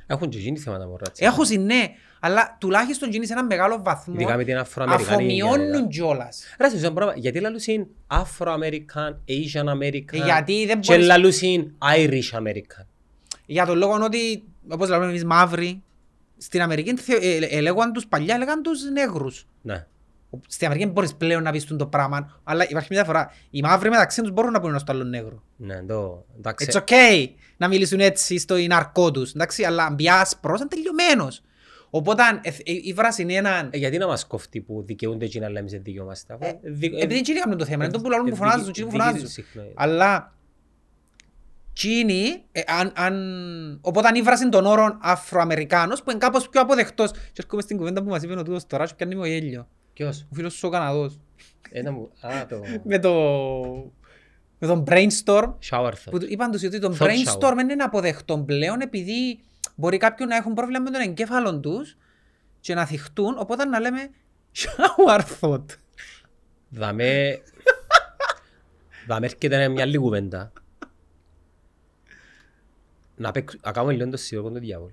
Έχουν 0.06 0.28
και 0.28 0.38
γίνει 0.38 0.58
θέματα 0.58 0.86
μωρά. 0.86 1.06
Έχουν 1.18 1.62
ναι, 1.64 1.88
αλλά 2.20 2.56
τουλάχιστον 2.60 3.10
γίνεις 3.10 3.26
σε 3.26 3.32
ένα 3.32 3.44
μεγάλο 3.44 3.80
βαθμό 3.82 4.14
Ειδικά 4.16 4.36
με 4.36 4.44
την 4.44 4.56
Αφροαμερικανή 4.56 5.12
αφομοιώνουν 5.14 5.72
γενιά. 5.72 5.86
κιόλας. 5.86 6.42
Ρε, 6.60 6.68
σε 6.68 6.74
αυτό 6.76 6.88
το 6.88 6.94
πράγμα, 6.94 7.12
γιατί 7.16 7.40
λαλούσιν 7.40 7.86
Afro-American, 8.10 9.10
Asian 9.28 9.68
American 9.68 10.12
Ε, 10.20 10.24
γιατί 10.24 10.66
δεν 10.66 10.80
και 10.80 10.92
μπορείς- 10.92 11.06
λαλούσιν 11.06 11.72
Irish 11.96 12.38
American. 12.38 12.84
Για 13.46 13.66
τον 13.66 13.76
λόγο 13.78 13.98
ότι, 14.04 14.42
όπως 14.68 14.88
λέμε 14.88 15.04
εμείς 15.04 15.24
μαύροι, 15.24 15.82
στην 16.36 16.62
Αμερική 16.62 16.96
θε- 16.96 17.22
ε, 17.22 17.36
ε, 17.36 17.60
λέγαν 17.60 17.92
τους 17.92 18.06
παλιά, 18.06 18.38
λέγαν 18.38 18.62
τους 18.62 18.90
νέγρους. 18.90 19.46
Ναι. 19.62 19.86
Στην 20.48 20.66
Αμερική 20.66 20.84
δεν 20.86 20.94
μπορείς 20.94 21.14
πλέον 21.14 21.42
να 21.42 21.50
πεις 21.50 21.64
τον 21.64 21.78
το 21.78 21.86
πράγμα, 21.86 22.40
αλλά 22.44 22.68
υπάρχει 22.68 22.88
μια 22.90 23.02
διαφορά. 23.02 23.32
Οι 23.50 23.60
μαύροι 23.60 23.90
μεταξύ 23.90 24.20
τους 24.22 24.30
μπορούν 24.32 24.52
να 24.52 24.60
πούνε 24.60 24.78
στο 24.78 24.92
άλλο 24.92 25.04
νέγρο. 25.04 25.42
Ναι, 25.56 25.82
το, 25.82 26.24
εντάξει. 26.36 26.66
It's 26.70 26.76
okay 26.76 27.28
να 27.56 27.68
μιλήσουν 27.68 28.00
έτσι 28.00 28.38
στο 28.38 28.56
ναρκό 28.56 29.10
τους, 29.10 29.32
εντάξει, 29.32 29.64
αλλά 29.64 29.84
αν 29.84 29.94
μπει 29.94 30.08
άσπρος, 30.10 30.60
είναι 30.60 30.68
τελειωμένος. 30.68 31.42
Οπότε 31.90 32.22
ε, 32.42 32.48
ε, 32.48 32.52
η 32.82 32.92
βράση 32.92 33.22
είναι 33.22 33.32
έναν... 33.34 33.68
Ε, 33.72 33.78
γιατί 33.78 33.98
να 33.98 34.06
μας 34.06 34.26
κόφτει 34.26 34.60
που 34.60 34.82
δικαιούνται 34.86 35.24
εκείνα 35.24 35.46
αλλά 35.46 35.58
εμείς 35.58 35.72
δεν 35.72 35.82
δικαιούμαστε. 35.82 36.32
αφού 36.34 36.44
Ε, 36.44 36.58
δι- 36.62 36.94
ε, 36.94 37.02
Επειδή 37.02 37.22
δεν 37.22 37.36
έκαναν 37.36 37.58
το 37.58 37.64
θέμα, 37.64 37.84
είναι 37.84 37.92
το 37.92 38.00
που 38.00 38.10
λαλούν 38.10 38.26
που 38.26 38.32
ε, 38.34 38.36
φωνάζουν, 38.36 38.60
δι- 38.64 38.68
εκείνοι 38.68 38.86
που 38.86 38.92
δι- 38.92 39.00
φωνάζουν. 39.00 39.28
συχνά. 39.28 39.62
Αλλά 39.74 40.34
Τσίνοι, 41.72 42.42
ε, 42.52 42.60
αν, 42.66 42.92
αν, 42.96 43.14
οπότε 43.82 44.08
αν 44.08 44.14
ήβρασαν 44.14 44.50
τον 44.50 44.66
όρο 44.66 44.98
Αφροαμερικάνος 45.02 46.02
που 46.02 46.10
είναι 46.10 46.18
κάπως 46.18 46.48
πιο 46.48 46.60
αποδεκτός. 46.60 47.10
Και 47.10 47.18
έρχομαι 47.42 47.62
στην 47.62 47.76
κουβέντα 47.76 48.02
που 48.02 48.08
μας 48.10 48.22
είπε 48.22 48.32
ο 48.32 48.42
τούτος 48.42 48.66
τώρα 48.66 48.86
και 48.86 48.94
πιάνει 48.96 49.14
με 49.14 49.20
ο 49.20 49.26
γέλιο. 49.26 49.68
Ποιος; 49.92 50.26
Ο 50.30 50.34
φίλος 50.34 50.52
σου 50.54 50.68
ο 50.68 50.70
Καναδός. 50.70 51.18
Ένα 51.70 51.92
μου... 51.92 52.10
Α, 52.20 52.46
το... 52.46 52.60
Με 52.90 52.98
το... 52.98 53.12
Με 54.66 54.74
τον 54.74 54.84
brainstorm 54.88 55.54
Shower 55.70 55.92
που 56.04 56.16
thought. 56.16 56.20
του- 56.20 56.26
είπαν 56.32 56.50
τους 56.50 56.62
ότι 56.62 56.78
το 56.78 56.96
Thought 56.98 57.02
brainstorm 57.06 57.52
shower. 57.56 57.70
είναι 57.70 57.82
αποδεκτό 57.82 58.38
πλέον 58.38 58.80
επειδή 58.80 59.40
μπορεί 59.76 59.96
κάποιοι 59.96 60.26
να 60.28 60.36
έχουν 60.36 60.54
πρόβλημα 60.54 60.80
με 60.82 60.90
τον 60.90 61.00
εγκέφαλο 61.00 61.60
τους 61.60 61.96
και 62.60 62.74
να 62.74 62.86
θυχτούν, 62.86 63.34
οπότε 63.38 63.64
να 63.64 63.80
λέμε 63.80 64.10
shower 64.56 65.20
thought. 65.40 65.64
Δαμέ... 66.68 67.40
Δαμέ 69.06 69.26
έρχεται 69.26 69.68
μια 69.68 69.82
άλλη 69.82 69.96
κουβέντα. 69.98 70.52
Να, 73.16 73.30
παίξ... 73.30 73.56
να 73.64 73.72
κάνουμε 73.72 73.92
λίγο 73.92 74.10
το 74.10 74.16
σιώκο 74.16 74.50
του 74.50 74.58
διάβολου. 74.58 74.92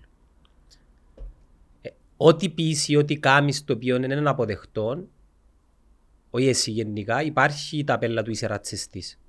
Ε, 1.81 1.89
ό,τι 2.17 2.49
πεις 2.49 2.87
ή 2.87 2.95
ό,τι 2.95 3.17
κάνεις 3.19 3.63
το 3.63 3.73
οποίο 3.73 3.95
είναι 3.95 4.29
αποδεκτό, 4.29 5.07
όχι 6.29 6.47
εσύ 6.47 6.71
γενικά, 6.71 7.21
υπάρχει 7.21 7.77
η 7.77 7.83
ταπέλα 7.83 8.23
του 8.23 8.31
είσαι 8.31 8.47
ρατσιστής. 8.47 9.19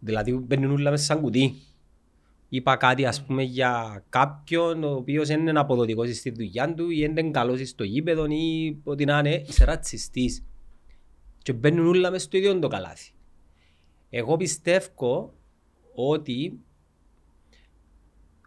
Δηλαδή 0.00 0.32
μπαίνουν 0.32 0.70
όλα 0.70 0.90
μέσα 0.90 1.04
σαν 1.04 1.20
κουτί. 1.20 1.54
Είπα 2.48 2.76
κάτι 2.76 3.06
ας 3.06 3.24
πούμε 3.24 3.42
για 3.42 4.04
κάποιον 4.08 4.84
ο 4.84 4.94
οποίος 4.94 5.28
δεν 5.28 5.40
είναι 5.40 5.58
αποδοτικός 5.58 6.16
στη 6.16 6.30
δουλειά 6.30 6.74
του 6.74 6.90
ή 6.90 7.00
δεν 7.00 7.16
είναι 7.16 7.30
καλός 7.30 7.68
στο 7.68 7.84
γήπεδο 7.84 8.26
ή 8.26 8.76
ό,τι 8.84 9.04
να 9.04 9.18
είναι, 9.18 9.44
είσαι 9.48 9.64
ρατσιστής. 9.64 10.44
Και 11.42 11.52
μπαίνουν 11.52 11.86
όλα 11.86 12.10
μέσα 12.10 12.24
στο 12.24 12.36
ίδιο 12.36 12.58
το 12.58 12.68
καλάθι. 12.68 13.12
Εγώ 14.10 14.36
πιστεύω 14.36 15.34
ότι 15.94 16.60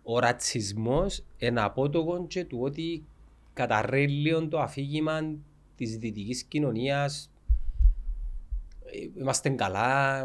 ο 0.03 0.19
ρατσισμός 0.19 1.23
είναι 1.37 1.61
απότοκο 1.61 2.27
και 2.27 2.45
του 2.45 2.59
ότι 2.61 3.05
καταρρέει 3.53 4.07
λίγο 4.07 4.47
το 4.47 4.59
αφήγημα 4.59 5.35
της 5.75 5.97
δυτικής 5.97 6.43
κοινωνίας. 6.43 7.31
Ε, 8.85 9.19
Είμαστε 9.19 9.49
καλά, 9.49 10.23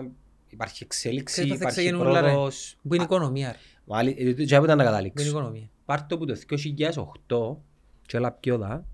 υπάρχει 0.49 0.85
εξέλιξη, 0.85 1.25
Ξέρεις 1.35 1.51
πώς 1.51 1.59
θα 1.59 1.65
υπάρχει 1.65 1.81
ξεκινούν 1.89 2.07
όλα, 2.07 2.21
ρε. 2.21 2.31
πρόοδος. 2.31 2.77
Που 2.89 2.95
είναι 2.95 3.03
οικονομία. 3.05 3.53
ρε. 3.53 3.59
Βάλει, 3.85 4.17
ε, 4.19 4.35
το- 4.35 4.45
και 4.45 4.55
από 4.57 4.65
ήταν 4.65 4.77
να 4.77 4.83
Που 4.85 4.91
είναι 4.91 4.99
καταλήξω. 4.99 5.27
οικονομία. 5.29 5.69
Πάρ' 5.85 6.07
το 6.07 6.15
από 6.15 6.27
το 6.27 6.35
2008 6.35 7.63
και 8.07 8.17
έλα 8.17 8.33
πιο 8.33 8.59
δα. 8.59 8.85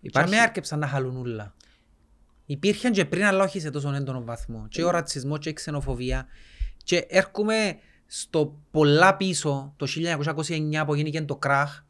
Και 0.00 0.08
Υπάρχει, 0.08 0.30
με 0.30 0.40
άρκεψαν 0.40 0.78
να 0.78 0.86
χαλούν 0.86 1.16
όλα. 1.16 1.54
Υπήρχαν 2.46 2.92
και 2.92 3.04
πριν 3.04 3.24
αλλά 3.24 3.44
όχι 3.44 3.60
σε 3.60 3.70
τόσο 3.70 3.92
έντονο 3.94 4.24
βαθμό. 4.24 4.66
Και 4.68 4.84
ο 4.84 4.90
ρατσισμός 4.90 5.38
και 5.38 5.48
η 5.48 5.52
ξενοφοβία. 5.52 6.26
Και 6.84 7.06
έρχομαι 7.08 7.76
στο 8.06 8.58
πολλά 8.70 9.16
πίσω, 9.16 9.74
το 9.76 9.86
1929 9.86 10.84
που 10.86 10.94
γίνηκε 10.94 11.22
το 11.22 11.36
κράχ 11.36 11.84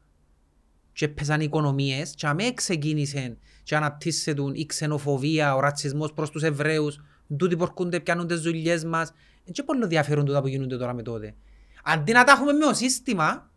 και 0.93 1.05
έπαιζαν 1.05 1.41
οι 1.41 1.45
οικονομίες 1.47 2.15
και 2.15 2.27
αμέ 2.27 2.53
ξεκίνησε 2.53 3.37
και 3.62 3.77
αναπτύσσεται 3.77 4.43
η 4.53 4.67
ξενοφοβία, 4.67 5.55
ο 5.55 5.61
ρατσισμός 5.61 6.12
προς 6.12 6.31
τους 6.31 6.43
Εβραίους, 6.43 7.01
τούτοι 7.39 7.57
που 7.57 7.62
έρχονται 7.62 8.01
πιάνουν 8.01 8.27
τις 8.27 8.41
δουλειές 8.41 8.85
μας. 8.85 9.09
Είναι 9.45 9.53
και 9.53 9.62
πολύ 9.62 9.83
ενδιαφέρον 9.83 10.25
τούτα 10.25 10.41
που 10.41 10.47
γίνονται 10.49 10.77
τώρα 10.77 10.95
με 10.95 11.03
τότε. 11.03 11.35
Αντί 11.85 12.12
να 12.12 12.25
τα 12.25 12.33
έχουμε 12.33 12.53
με 12.53 12.65
το 12.65 12.75
σύστημα, 12.75 13.51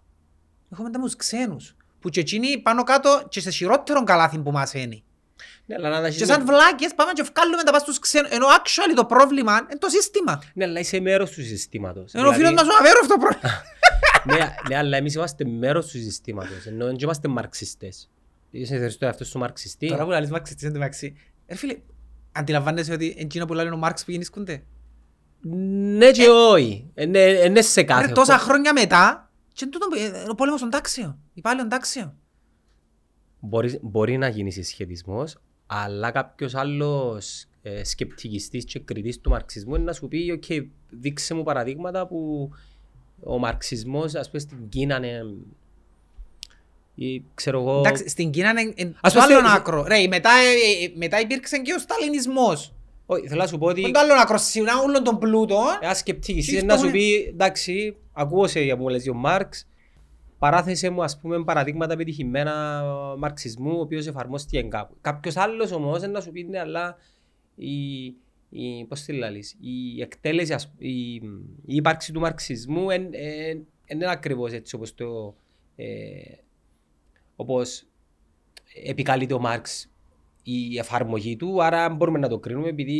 έχουμε 0.71 0.89
τα 0.89 0.99
με 0.99 1.05
τους 1.05 1.15
ξένους. 1.15 1.75
Που 1.99 2.09
και 2.09 2.19
εκείνοι 2.19 2.57
πάνω 2.57 2.83
κάτω 2.83 3.25
και 3.29 3.41
σε 3.41 3.49
χειρότερο 3.49 4.03
καλάθι 4.03 4.37
που 4.39 4.51
μας 4.51 4.73
είναι. 4.73 5.01
ναι, 5.65 5.75
αλλά 5.75 5.89
να 5.89 5.95
τα 5.95 6.01
Και 6.09 6.15
έχεις 6.15 6.27
σαν 6.27 6.39
με- 6.39 6.45
βλάκες 6.45 6.93
πάμε 6.95 7.11
και 7.13 7.23
βγάλουμε 7.33 7.63
τα 7.63 7.71
πας 7.71 7.81
στους 7.81 7.99
ξένους. 7.99 8.31
Ενώ 8.31 8.45
actually 8.47 8.93
το 8.95 9.05
πρόβλημα 9.05 9.57
είναι 9.57 9.79
το 9.79 9.89
σύστημα. 9.89 10.41
Ναι, 10.53 10.63
αλλά 10.65 10.79
είσαι 10.79 10.99
μέρος 10.99 11.31
του 11.31 11.41
συστήματος. 11.43 12.13
Ενώ 12.13 12.29
ο 12.29 12.33
φίλος 12.33 12.51
μας 12.53 12.63
ο 12.67 12.71
αβέροφ 12.79 13.07
το 13.07 13.17
πρόβλημα. 13.17 13.61
ναι, 14.37 14.55
ναι, 14.69 14.77
αλλά 14.77 14.97
εμείς 14.97 15.13
είμαστε 15.13 15.45
μέρος 15.45 15.85
του 15.85 15.97
συστήματος, 15.97 16.65
ενώ 16.65 16.85
δεν 16.85 16.95
είμαστε 17.01 17.27
μαρξιστές. 17.27 18.09
Είσαι 18.51 18.75
θεωρείς 18.77 18.97
το 18.97 19.05
εαυτό 19.05 19.25
σου 19.25 19.37
μαρξιστή; 19.37 19.87
Τώρα 19.87 20.03
που 20.03 20.09
λαλείς 20.09 20.29
μαξιστής 20.31 20.63
εν 20.63 20.73
τω 20.73 20.79
μεταξύ. 20.79 21.15
Ρε 21.47 21.55
φίλε, 21.55 21.77
αντιλαμβάνεσαι 22.39 22.93
ότι 22.93 23.15
εκείνο 23.17 23.45
που 23.45 23.53
λένε 23.53 23.69
ο 23.69 23.77
Μάρξ 23.77 24.05
που 24.05 24.11
γεννήσκονται. 24.11 24.63
Ναι 25.97 26.11
και 26.11 26.27
όχι. 26.27 26.91
Ε, 26.93 27.05
ναι, 27.05 27.23
ε, 27.23 27.49
ναι 27.49 27.61
σε 27.61 27.83
κάθε 27.83 28.07
Ρε 28.07 28.13
τόσα 28.13 28.37
χώρο. 28.37 28.51
χρόνια 28.51 28.73
μετά, 28.73 29.31
και 29.53 29.65
τούτο, 29.65 29.87
ε, 29.97 30.29
ο 30.29 30.35
πόλεμος 30.35 30.59
των 30.59 30.69
τάξεων. 30.69 31.19
Η 31.33 31.41
πάλι 31.41 31.59
των 31.59 31.69
τάξεων. 31.69 32.13
Μπορείς, 33.39 33.77
μπορεί 33.81 34.17
να 34.17 34.27
γίνεις 34.27 34.53
συσχετισμός, 34.53 35.37
αλλά 35.65 36.11
κάποιος 36.11 36.55
άλλος 36.55 37.45
ε, 37.61 37.83
σκεπτικιστής 37.83 38.65
και 38.65 38.79
κριτής 38.79 39.19
του 39.21 39.29
μαρξισμού 39.29 39.75
είναι 39.75 39.83
να 39.83 39.93
σου 39.93 40.07
πει 40.07 40.31
«ΟΚ, 40.31 40.67
δείξε 40.89 41.33
μου 41.33 41.43
παραδείγματα 41.43 42.07
που 42.07 42.49
ο 43.23 43.37
μαρξισμός, 43.37 44.15
ας 44.15 44.29
πούμε, 44.29 44.41
στην 44.41 44.69
Κίνα 44.69 44.95
είναι... 44.97 45.21
Ή, 47.01 47.23
ξέρω 47.33 47.59
εγώ... 47.59 47.77
Εντάξει, 47.77 48.09
στην 48.09 48.29
Κίνα 48.31 48.49
είναι 48.49 48.73
είναι 48.75 48.93
Ας 49.01 49.13
το 49.13 49.19
πούμε, 49.19 49.33
άλλο 49.33 49.47
στη- 49.47 49.57
άκρο. 49.57 49.83
Ρε, 49.83 50.07
μετά, 50.07 50.29
ε, 50.29 50.83
ε, 50.85 50.91
μετά 50.95 51.19
υπήρξε 51.19 51.57
και 51.57 51.73
ο 51.73 51.77
Σταλινισμός. 51.79 52.73
Όχι, 53.05 53.27
θέλω 53.27 53.41
να 53.41 53.47
σου 53.47 53.57
πω 53.57 53.65
ότι 53.65 53.81
Είναι 53.81 53.91
το 53.91 53.99
άλλο 53.99 54.13
άκρο. 54.13 54.37
Συνά 54.37 54.79
όλων 54.79 55.03
των 55.03 55.19
πλούτων. 55.19 55.57
ένα 55.81 55.93
σκεπτικιστής 55.93 56.53
Τι 56.53 56.57
είναι 56.63 56.73
να 56.73 56.79
σου 56.79 56.87
φτώχεια. 56.87 56.99
πει 56.99 57.27
«Εντάξει, 57.29 57.95
ακούω 58.13 58.47
σε 58.47 58.59
για 58.61 58.75
που 58.77 58.81
μου 58.83 58.89
λες 58.89 59.07
ο 59.07 59.13
Μάρξ, 59.13 59.67
παράθεσε 60.39 60.89
μου 60.89 61.03
ας 61.03 61.19
πούμε 61.19 61.43
παραδείγματα 61.43 61.95
πετυχημένα 61.95 62.83
μαρξισμού 63.17 63.77
ο 63.77 63.79
οποίος 63.81 64.07
εφαρμόστηκε 64.07 64.61
κάπου». 64.61 64.95
Κάποιος 65.01 65.37
άλλος 65.37 65.71
όμως 65.71 65.97
είναι 65.97 66.11
να 66.11 66.21
σου 66.21 66.31
πει 66.31 66.43
«Ναι, 66.43 66.59
αλλά 66.59 66.97
η, 67.55 68.05
η, 68.49 68.85
πώς 68.87 69.01
τη 69.01 69.13
λαλείς, 69.13 69.55
η 69.61 70.01
εκτέλεση, 70.01 70.53
ας- 70.53 70.71
η, 70.77 71.13
η 71.13 71.21
ύπαρξη 71.65 72.11
του 72.11 72.19
μαρξισμού 72.19 72.87
δεν 72.87 73.03
είναι 73.87 74.11
ακριβώς 74.11 74.51
έτσι 74.51 74.75
όπως 74.75 74.95
το 74.95 75.35
ε, 75.75 75.85
όπως 77.41 77.83
επικαλείται 78.85 79.33
ο 79.33 79.39
Μάρξ 79.39 79.89
η 80.43 80.77
εφαρμογή 80.77 81.35
του, 81.35 81.63
άρα 81.63 81.89
μπορούμε 81.89 82.19
να 82.19 82.27
το 82.27 82.39
κρίνουμε 82.39 82.67
επειδή 82.69 82.93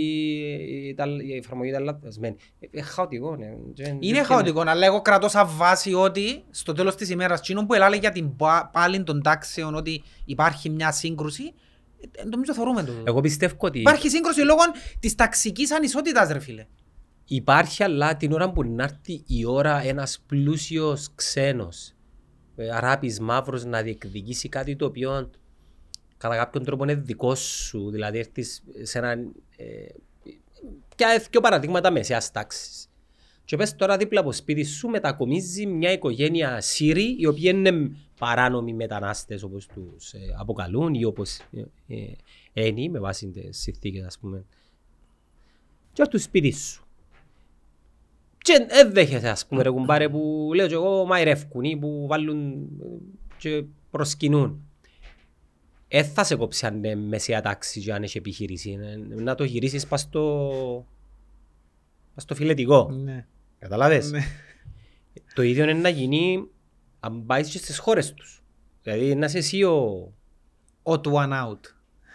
ήταν- 0.90 1.20
η 1.20 1.36
εφαρμογή 1.36 1.70
ήταν 1.70 1.84
λαθασμένη. 1.84 2.36
Ε, 2.60 2.68
ε, 2.72 2.82
χαοτικό, 2.82 3.36
ναι. 3.36 3.46
Δεν- 3.76 3.98
Είναι 4.00 4.14
δεν- 4.18 4.26
χαοτικό, 4.26 4.62
αλλά 4.66 4.86
εγώ 4.86 5.02
κρατώ 5.02 5.28
σαν 5.30 5.48
βάση 5.58 5.94
ότι 5.94 6.44
στο 6.50 6.74
τέλος 6.74 6.96
της 6.96 7.10
ημέρας, 7.10 7.40
εκείνο 7.40 7.66
που 7.66 7.74
ελάλε 7.74 7.96
για 7.98 8.12
την 8.12 8.36
πα- 8.36 8.70
πάλιν 8.74 9.04
των 9.04 9.22
τάξεων 9.22 9.76
ότι 9.76 10.02
υπάρχει 10.26 10.70
μια 10.70 10.92
σύγκρουση, 10.92 11.54
ε, 12.16 12.24
νομίζω 12.24 12.54
θεωρούμε 12.54 12.84
το. 12.84 12.92
Εγώ 13.04 13.22
πιστεύω 13.22 13.56
ότι 13.60 13.80
Υπάρχει 13.80 14.10
σύγκρουση 14.10 14.42
λόγω 14.42 14.62
της 15.00 15.16
ταξικής 15.16 15.72
ανισότητας, 15.72 16.30
ρε 16.32 16.40
φίλε. 16.40 16.66
υπάρχει, 17.26 17.84
αλλά 17.84 18.18
την 18.18 18.32
ώρα 18.32 18.52
που 18.52 18.64
να 18.64 18.84
έρθει 18.84 19.24
η 19.28 19.46
ώρα 19.46 19.82
ένας 19.84 20.24
πλούσιος 20.28 21.10
ξένος, 21.16 21.88
ε, 21.88 21.94
αράπης 22.74 23.20
μαύρος 23.20 23.66
να 23.66 23.82
διεκδικήσει 23.82 24.50
κάτι 24.50 24.76
το 24.76 24.86
οποίο 24.86 25.30
κατά 26.18 26.36
κάποιον 26.36 26.64
τρόπο 26.64 26.84
είναι 26.84 26.96
δικό 26.96 27.36
σου, 27.36 27.90
δηλαδή 27.92 28.18
έρθεις 28.20 28.64
σε 28.82 28.98
έναν... 28.98 29.32
Ε, 29.58 29.66
πια 30.96 31.26
δύο 31.30 31.42
παραδείγματα 31.42 31.92
μεσαίας 31.92 32.32
τάξης. 32.32 32.90
Και 33.46 33.58
πες 33.58 33.76
τώρα 33.76 33.98
δίπλα 33.98 34.20
από 34.20 34.32
σπίτι 34.32 34.64
σου 34.64 34.88
μετακομίζει 34.88 35.66
μια 35.66 35.92
οικογένεια 35.92 36.62
Σύριοι 36.62 37.16
οι 37.20 37.26
οποίοι 37.26 37.52
είναι 37.56 37.92
παράνομοι 38.20 38.74
μετανάστες 38.74 39.44
όπως 39.44 39.66
τους 39.66 40.14
ε, 40.14 40.20
αποκαλούν 40.38 40.94
ή 40.94 41.04
όπως 41.04 41.40
ε, 41.88 41.96
ε, 42.54 42.66
είναι 42.66 42.90
με 42.90 43.00
βάση 43.00 43.28
τις 43.28 43.58
συνθήκες 43.58 44.06
ας 44.06 44.20
πούμε. 44.20 44.46
Και 45.94 46.02
έρθουν 46.02 46.20
σπίτι 46.20 46.52
σου. 46.52 46.88
Και 48.50 48.66
δεν 48.70 48.94
δέχεσαι 48.94 49.30
ας 49.30 49.46
πούμε 49.46 49.64
ρε 49.64 49.70
κουμπάρε 49.70 50.10
που 50.10 50.52
λέω 50.56 50.68
και 50.68 50.74
εγώ 50.74 51.06
μαϊρεύκουν 51.06 51.64
ή 51.64 51.78
που 51.78 52.08
βάλουν 52.08 52.52
ε, 52.82 52.86
και 53.38 53.64
προσκυνούν. 53.92 54.62
Ε, 55.88 56.04
θα 56.04 56.24
σε 56.24 56.36
κόψει 56.36 56.66
αν 56.66 56.76
είναι 56.76 56.96
μεσαία 56.96 57.42
τάξη 57.42 57.82
και 57.82 57.94
αν 57.94 58.04
έχει 58.04 58.18
επιχείρηση. 58.18 58.80
Ε, 58.82 59.22
Να 59.22 59.36
το 59.36 59.44
γυρίσεις 59.44 59.88
πας 59.88 60.02
στο, 60.02 60.86
πας 62.14 62.24
στο 62.24 62.36
φιλετικό. 62.36 62.92
Ναι. 62.92 63.26
Καταλάβες; 63.60 64.12
Το 65.34 65.42
ίδιο 65.42 65.64
είναι 65.64 65.74
να 65.74 65.90
γίνει 65.90 66.48
αν 67.00 67.26
πάεις 67.26 67.50
και 67.50 67.58
στις 67.58 67.78
χώρες 67.78 68.14
τους. 68.14 68.44
Δηλαδή 68.84 69.16
να 69.16 69.26
είσαι 69.26 69.38
εσύ 69.38 69.64
ο... 69.64 70.12
Ο 70.84 71.00
του 71.00 71.12
one 71.16 71.48
out. 71.48 71.60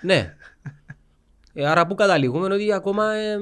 Ναι. 0.03 0.37
Ε, 1.53 1.67
άρα 1.67 1.87
που 1.87 1.95
καταλήγουμε 1.95 2.45
είναι 2.45 2.55
ότι 2.55 2.73
ακόμα 2.73 3.15
ε, 3.15 3.37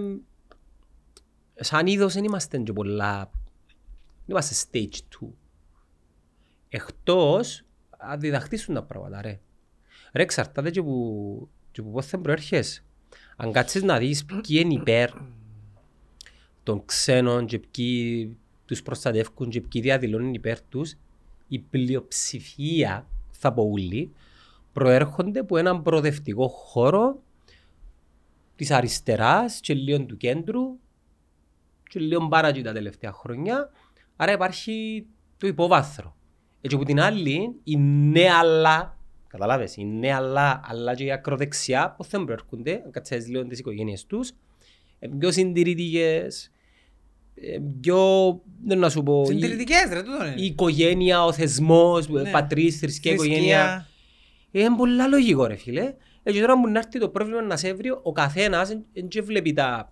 σαν 1.63 1.87
είδος 1.87 2.15
δεν 2.15 2.25
είμαστε 2.25 2.59
και 2.59 2.73
πολλά... 2.73 3.31
Δεν 4.27 4.37
είμαστε 4.37 4.55
stage 4.71 5.25
2. 5.25 5.29
Εκτός 6.69 7.65
αν 7.99 8.21
διδαχτήσουν 8.21 8.75
τα 8.75 8.83
πράγματα 8.83 9.23
ρε. 9.23 9.41
Ρε 10.13 10.23
εξαρτάται 10.23 10.71
και 10.71 10.83
που, 10.83 11.49
και 11.73 11.83
που 11.83 11.91
πότε 11.91 12.19
προέρχεσαι. 12.19 12.83
Αν 13.37 13.53
κάτσεις 13.53 13.83
να 13.83 13.99
δεις 13.99 14.25
ποιοι 14.25 14.43
είναι 14.65 14.75
υπέρ 14.75 15.11
των 16.63 16.85
ξένων 16.85 17.47
και 17.47 17.59
ποιοι 17.59 18.37
τους 18.67 18.83
προστατεύουν 18.83 19.49
και 19.49 19.61
ποιοι 19.61 19.83
διαδηλώνουν 19.83 20.35
υπέρ 20.35 20.61
τους, 20.61 20.95
η 21.49 21.59
πλειοψηφία, 21.59 23.07
θα 23.31 23.53
πω 23.53 23.63
όλοι, 23.63 24.13
προέρχονται 24.73 25.41
από 25.41 25.57
έναν 25.57 25.83
προοδευτικό 25.83 26.49
χώρο 26.49 27.23
της 28.57 28.71
αριστεράς 28.71 29.61
και 29.61 29.75
λίγο 29.75 30.05
του 30.05 30.17
κέντρου 30.17 30.79
και 31.93 32.01
λίγο 32.01 32.29
πάρα 32.29 32.53
και 32.53 32.63
τα 32.63 32.73
τελευταία 32.73 33.13
χρόνια. 33.13 33.71
Άρα 34.17 34.33
υπάρχει 34.33 35.07
το 35.39 35.47
υποβάθρο. 35.47 36.17
Έτσι 36.61 36.77
από 36.77 36.85
την 36.85 37.01
άλλη, 37.01 37.55
η 37.65 37.77
νέα 37.77 38.35
αλλά, 38.41 38.99
καταλάβες, 39.29 39.77
η 39.77 39.85
νέα 39.85 40.17
αλλά, 40.17 40.61
αλλά 40.65 40.95
και 40.95 41.05
η 41.05 41.13
ακροδεξιά, 41.13 41.95
που 41.97 42.05
δεν 42.05 42.25
προέρχονται, 42.25 42.83
αν 42.85 42.91
κατσέσεις 42.91 43.29
λίγο 43.29 43.47
τις 43.47 43.59
οικογένειες 43.59 44.07
τους, 44.07 44.33
είναι 44.99 45.17
πιο 45.17 45.31
συντηρητικές, 45.33 46.51
ε, 47.35 47.59
πιο, 47.81 47.99
δεν 48.65 48.79
να 48.79 48.89
σου 48.91 49.03
πω, 49.03 49.23
η, 49.23 49.27
Συντηρητικές 49.27 49.89
ρε, 49.93 50.03
τούτο 50.03 50.25
η 50.25 50.33
είναι. 50.37 50.45
οικογένεια, 50.47 51.25
ο 51.25 51.33
θεσμός, 51.33 52.09
Ναι. 52.09 52.31
πατρίς, 52.31 52.79
θρησκεία, 52.79 53.11
Θρησκεία. 53.17 53.35
οικογένεια. 53.37 53.87
Είναι 54.51 54.77
πολλά 54.77 55.07
λογικό 55.07 55.47
ρε 55.47 55.57
φίλε. 55.57 55.95
Έτσι 56.23 56.41
τώρα 56.41 56.61
που 56.61 56.69
να 56.69 56.79
έρθει 56.79 56.99
το 56.99 57.09
πρόβλημα 57.09 57.43
να 57.43 57.57
σε 57.57 57.75
βρει, 57.75 57.91
ο 58.03 58.13
καθένας 58.13 58.69
δεν 58.93 59.09
και 59.09 59.23
βλέπει 59.23 59.53
τα 59.53 59.92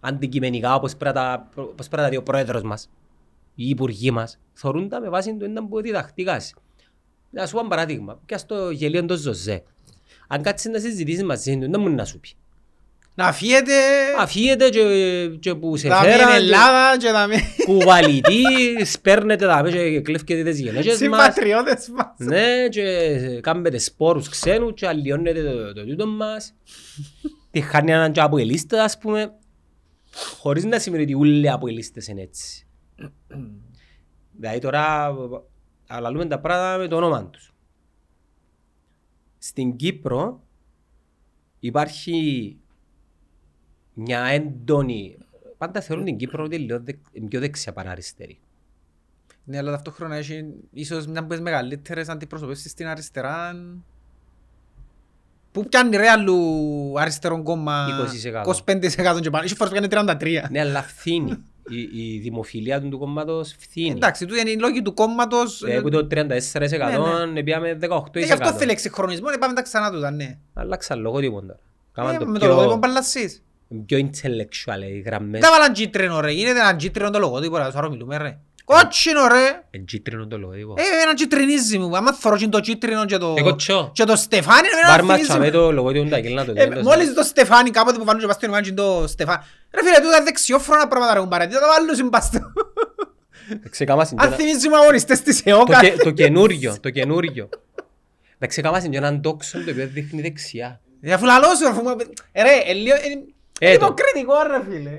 αντικειμενικά 0.00 0.74
όπως 0.74 0.96
πρέπει 0.96 1.16
να 1.16 1.22
τα- 1.22 1.48
όπως 1.54 1.88
πρέπει 1.88 1.96
να 1.96 2.02
τα 2.02 2.08
δει 2.08 2.16
ο 2.16 2.22
πρόεδρος 2.22 2.62
μας, 2.62 2.88
οι 3.54 3.68
υπουργοί 3.68 4.10
μας. 4.10 4.38
Θωρούν 4.52 4.88
τα 4.88 5.00
με 5.00 5.08
βάση 5.08 5.36
του 5.36 5.44
έναν 5.44 5.68
που 5.68 5.80
διδαχτήκας. 5.80 6.54
Να 7.30 7.46
σου 7.46 7.52
πω 7.52 7.58
ένα 7.60 7.68
παράδειγμα, 7.68 8.18
και 8.26 8.36
στο 8.36 8.70
γελίο 8.70 9.04
το 9.04 9.16
Ζωζέ. 9.16 9.62
Αν 10.28 10.42
κάτσεις 10.42 10.70
να 10.70 10.78
συζητήσεις 10.78 11.22
μαζί 11.24 11.58
του, 11.58 11.70
δεν 11.70 11.80
μου 11.80 11.88
να 11.88 12.04
σου 12.04 12.20
πει. 12.20 12.28
Να 13.14 13.32
φύγετε, 13.32 13.72
Αφιέται 14.18 14.68
και, 14.68 14.84
και 15.40 15.54
που 15.54 15.76
σε 15.76 15.88
θα 15.88 16.00
μείνει 16.00 16.12
φέρα, 16.12 16.30
και 16.30 16.36
Ελλάδα 16.36 16.96
και 16.96 17.08
θα 17.08 17.26
μείνει 17.26 17.42
κουβαλητής, 17.64 18.92
σπέρνετε 18.92 19.46
τα 19.46 19.62
μέσα 19.62 19.76
και 19.76 20.00
κλέφκετε 20.00 20.50
τις 20.50 20.60
γενέσεις 20.60 20.86
μας. 20.90 20.96
συμπατριώτες 20.96 21.88
μας. 21.88 22.06
Ναι, 22.16 22.68
και 22.68 22.82
κάνετε 23.40 23.78
σπόρους 23.78 24.28
ξένους 24.28 24.72
και 24.74 24.86
αλλοιώνετε 24.86 25.42
το, 25.42 25.72
το 25.72 25.84
τούτο 25.86 26.06
μας. 26.06 26.54
Τη 27.50 27.60
χάνει 27.60 27.92
έναν 27.92 28.12
και 28.12 28.20
αποελίστα, 28.20 28.84
ας 28.84 28.98
πούμε, 28.98 29.32
χωρίς 30.12 30.64
να 30.64 30.78
σημαίνει 30.78 31.02
ότι 31.02 31.14
όλοι 31.14 31.42
οι 31.42 31.48
αποελίστες 31.48 32.06
είναι 32.06 32.20
έτσι. 32.20 32.66
δηλαδή 34.32 34.58
τώρα 34.58 35.14
αλαλούμε 35.86 36.26
τα 36.26 36.40
πράγματα 36.40 36.78
με 36.78 36.88
το 36.88 36.96
όνομα 36.96 37.26
τους. 37.26 37.54
Στην 39.38 39.76
Κύπρο 39.76 40.42
υπάρχει 41.60 42.56
μια 43.94 44.20
έντονη... 44.20 45.18
Πάντα 45.58 45.80
θεωρούν 45.80 46.04
την 46.04 46.16
Κύπρο 46.16 46.44
ότι 46.44 46.56
είναι 46.56 46.64
λίγο 46.64 46.80
δεκ- 46.80 47.28
πιο 47.28 47.40
δεξιά 47.40 47.72
παρά 47.72 47.90
αριστερή. 47.90 48.38
Ναι, 49.44 49.58
αλλά 49.58 49.70
ταυτόχρονα 49.70 50.16
έχει 50.16 50.54
ίσως 50.72 51.06
μια 51.06 51.20
από 51.20 51.28
τις 51.28 51.40
μεγαλύτερες 51.40 52.08
αντιπροσωπεύσεις 52.08 52.70
στην 52.70 52.86
αριστερά. 52.86 53.52
Πού 55.52 55.64
πιάνει 55.68 55.96
ρε 55.96 56.08
άλλου 56.08 56.36
αριστερό 57.00 57.42
κόμμα 57.42 57.86
20%. 58.44 58.48
25% 59.16 59.20
και 59.20 59.30
πάνω. 59.30 59.44
Έχει 59.44 59.54
φορές 59.54 59.72
που 59.80 59.88
πιάνει 59.88 60.08
33%. 60.44 60.50
Ναι, 60.50 60.60
αλλά 60.60 60.82
φθήνει. 60.82 61.36
Η, 61.68 62.14
η 62.14 62.18
δημοφιλία 62.18 62.80
του, 62.80 62.88
του 62.88 62.98
κόμματος 62.98 63.56
φθήνει. 63.58 63.90
Εντάξει, 63.90 64.26
τούτοι 64.26 64.40
είναι 64.40 64.50
οι 64.50 64.58
λόγοι 64.58 64.82
του 64.82 64.94
κόμματος. 64.94 65.60
Δηλαδή 65.64 65.82
που 65.82 65.90
το 65.90 66.06
34% 66.10 67.32
Ναι, 67.32 67.42
πήγαμε 67.42 67.78
18%. 67.80 68.00
Ε, 68.12 68.20
Γι' 68.24 68.32
αυτό 68.32 68.52
θέλει 68.52 68.70
εξυγχρονισμό, 68.70 69.26
ε, 69.34 69.36
πάμε 69.36 69.54
τα 69.54 69.62
ξανά 69.62 69.90
τούτα, 69.90 70.10
ναι. 70.10 70.38
Αλλάξαν 70.54 71.00
λογότυπο 71.00 71.40
τώρα. 71.40 71.58
Κάμαν 71.92 72.14
Ε, 72.14 72.18
το 72.18 72.26
Με 72.26 72.38
το 72.38 72.46
λογότυπο 72.46 72.78
πιο, 72.78 72.88
μπαλασσείς. 72.88 73.42
πιο 73.86 73.98
intellectual 73.98 74.82
οι 74.90 75.00
γραμμές. 75.00 75.40
Τα 75.40 75.50
βάλαν 75.50 75.72
κίτρινο 75.72 76.20
ρε, 76.20 76.30
γίνεται 76.30 76.60
ένα 76.60 76.74
κίτρινο 76.76 77.10
το 77.10 77.18
λογότυπο, 77.18 77.56
ρε, 77.56 77.70
τώρα 77.72 77.90
μιλούμε 77.90 78.16
ρε. 78.16 78.38
Κότσινο 78.74 79.26
ρε. 79.26 79.62
Εν 79.70 79.84
κίτρινο 79.84 80.26
το 80.26 80.38
λογότυπο. 80.38 80.74
Ε, 80.78 81.02
ένα 81.02 81.14
κυτρινίζει 81.14 81.78
μου. 81.78 81.96
Άμα 81.96 82.12
θωρώ 82.12 82.36
και 82.36 82.48
το 82.48 82.60
κίτρινο 82.60 83.04
και 83.04 83.16
το... 83.18 83.34
Ε, 83.38 83.42
κοτσό. 83.42 83.90
Και 83.94 84.04
το 84.04 84.16
στεφάνι, 84.16 84.68
εμένα 84.72 84.88
Μπάρμα 84.88 85.12
θυμίζει 85.14 85.28
τσάμε 85.28 85.44
με. 85.44 85.50
το 85.50 85.72
λογότυπο 85.72 86.08
του 86.08 86.14
Αγγέλ 86.14 86.34
να 86.34 86.44
το 86.44 86.52
Ε, 86.56 86.66
δίνει. 86.66 86.82
Μόλις 86.82 87.14
το 87.14 87.22
στεφάνι 87.22 87.70
κάποτε 87.70 87.98
που 87.98 88.04
βάλουν 88.04 88.20
και 88.20 88.26
πας 88.26 88.36
στο 88.36 88.46
όνομά 88.46 88.62
το 88.74 89.06
στεφάνι. 89.08 89.42
Ρε 89.74 89.80
φίλε, 89.84 89.98
τούτα 90.00 90.22
δεξιόφρονα 90.22 90.88
πράγματα 90.88 91.14
ρε 91.14 91.20
κουμπάρε. 91.20 91.46
Τι 91.46 91.52
θα 91.54 91.60
τα 91.60 91.66
βάλουν 91.66 91.94
συμπαστό. 91.94 92.52
Ξεκάμασαν 93.70 94.16
και 94.18 94.24
Αν 94.24 94.28
ένα- 94.32 94.36
θυμίζει 94.36 94.68
μου 94.68 94.76
αγωνιστές 94.76 95.20
της 95.22 95.42
το 95.42 95.50
ΕΟΚΑ. 95.50 95.80
και- 95.80 95.96
το 96.04 96.10
καινούριο, 96.10 96.76
το 96.80 96.90
καινούριο. 96.90 97.48
Να 98.38 98.46
ξεκάμασαν 98.46 98.90
και 98.90 98.96
έναν 98.96 99.20
τόξον 99.22 99.64
το 99.64 99.70
οποίο 99.70 99.86
δείχνει 99.86 100.20
δεξιά. 100.22 100.80
Ε, 101.00 101.12
Αφού 101.12 101.24
λαλώ 101.24 101.46
σου, 101.54 101.68
αφού 101.68 101.82
μου- 101.82 101.96
ε, 102.32 102.42
ρε, 102.42 102.50
ε, 102.66 102.72
λίγο- 102.72 102.94
ε, 102.96 102.98
Ε, 103.58 103.68
είναι 103.70 103.78
το. 103.78 103.84
υποκριτικό 103.86 104.34
ρε 104.46 104.62
φίλε. 104.70 104.90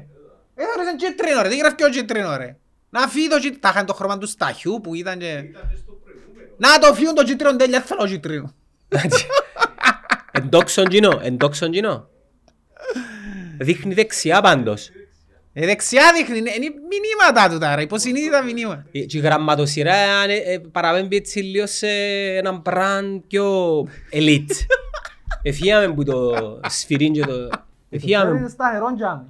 Ε, 0.55 0.63
ρε, 0.77 0.83
σαν 0.85 0.95
κίτρινο 0.97 1.41
ρε, 1.41 1.49
τι 1.49 1.57
γράφει 1.57 1.75
και 1.75 1.83
ο 1.85 1.89
κίτρινο 1.89 2.37
ρε. 2.37 2.55
Να 2.93 3.07
φύγει 3.07 3.27
το 3.27 3.35
κίτρινο, 3.35 3.57
τα 3.59 3.69
είχαν 3.69 3.85
το 3.85 3.93
χρώμα 3.93 4.17
του 4.17 4.27
σταχιού 4.27 4.79
που 4.83 4.95
ήταν 4.95 5.19
και... 5.19 5.43
Να 6.57 6.79
το 6.79 6.93
φύγουν 6.93 7.15
το 7.15 7.23
κίτρινο 7.23 7.55
τέλεια, 7.55 7.81
θέλω 7.81 8.07
κίτρινο. 8.07 8.53
Εν 10.31 10.49
τόξον 10.49 10.87
κοινό, 10.87 11.19
εν 11.23 11.37
τόξον 11.37 11.71
κοινό. 11.71 12.09
Δείχνει 13.59 13.93
δεξιά 13.93 14.41
πάντως. 14.41 14.89
Ε, 15.53 15.65
δεξιά 15.65 16.03
δείχνει, 16.15 16.37
είναι 16.37 16.49
είναι 16.49 16.73
μηνύματα 16.89 17.49
του 17.49 17.59
τώρα, 17.59 17.81
υποσυνείδητα 17.81 18.43
μηνύματα. 18.43 18.85
Ε, 18.91 18.99
Και 18.99 19.17
η 19.17 19.21
γραμματοσυρά 19.21 19.95
ε, 20.27 20.53
ε, 20.53 20.59
παραπέμπει 20.71 21.15
έτσι 21.15 21.39
λίγος 21.39 21.71
σε 21.71 21.87
έναν 22.37 22.61
brand 22.65 23.19
πιο 23.27 23.77
elite. 24.11 24.51
Εφιάμε 25.43 25.93
που 25.93 26.03
το 26.03 26.33
σφυρί 26.69 27.11
και 27.11 27.21
το... 27.21 27.49
Εφιάμε. 27.89 28.49
σταθερόν 28.49 28.95
τζάμι. 28.95 29.25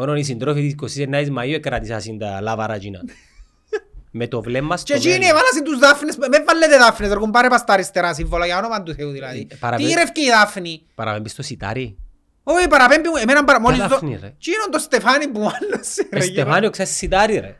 Μόνο 0.00 0.14
οι 0.16 0.22
συντρόφοι 0.22 0.74
της 0.74 0.96
29ης 1.06 1.26
Μαΐου 1.38 1.52
εκρατήσαν 1.54 2.18
τα 2.18 2.40
λάβαρα 2.40 2.74
εκείνα. 2.74 3.00
Με 4.10 4.26
το 4.26 4.42
βλέμμα 4.42 4.76
στο 4.76 4.86
Και 4.86 4.94
εκείνοι 4.98 5.12
μέλλον. 5.12 5.28
έβαλασαν 5.30 5.64
τους 5.64 5.78
δάφνες, 5.78 6.16
με 6.16 6.26
βάλετε 6.46 6.76
δάφνες, 6.78 7.12
ρε 7.12 7.18
κουμπάρε 7.18 7.48
πας 7.48 7.60
στα 7.60 7.72
αριστερά 7.72 8.14
σύμβολα 8.14 8.46
για 8.46 8.58
όνομα 8.58 8.82
του 8.82 8.94
Θεού 8.94 9.10
δηλαδή. 9.10 9.46
Ε, 9.50 9.54
παραπέ- 9.54 9.88
Τι 9.88 9.94
ρεύκει 9.94 10.20
η 10.20 10.28
δάφνη; 10.30 10.82
Παραπέμπει 10.94 11.28
στο 11.28 11.42
σιτάρι. 11.42 11.96
Όχι, 12.42 12.68
παραπέμπει 12.68 13.08
μου, 13.08 13.16
εμένα 13.16 13.44
παρα... 13.44 13.60
μόλις 13.60 13.78
το... 13.78 13.88
δάφνη, 13.88 14.10
ρε. 14.22 14.28
Τι 14.44 14.50
είναι 14.50 14.66
το 14.70 14.78
στεφάνι 14.78 15.28
που 15.28 15.38
μάλλωσε 15.38 16.08
Ε, 16.10 16.16
ρε. 16.18 16.20
Στεφάνιο, 16.24 16.70
ξέρεις 16.70 16.96
σιτάρι 16.96 17.38
ρε. 17.38 17.56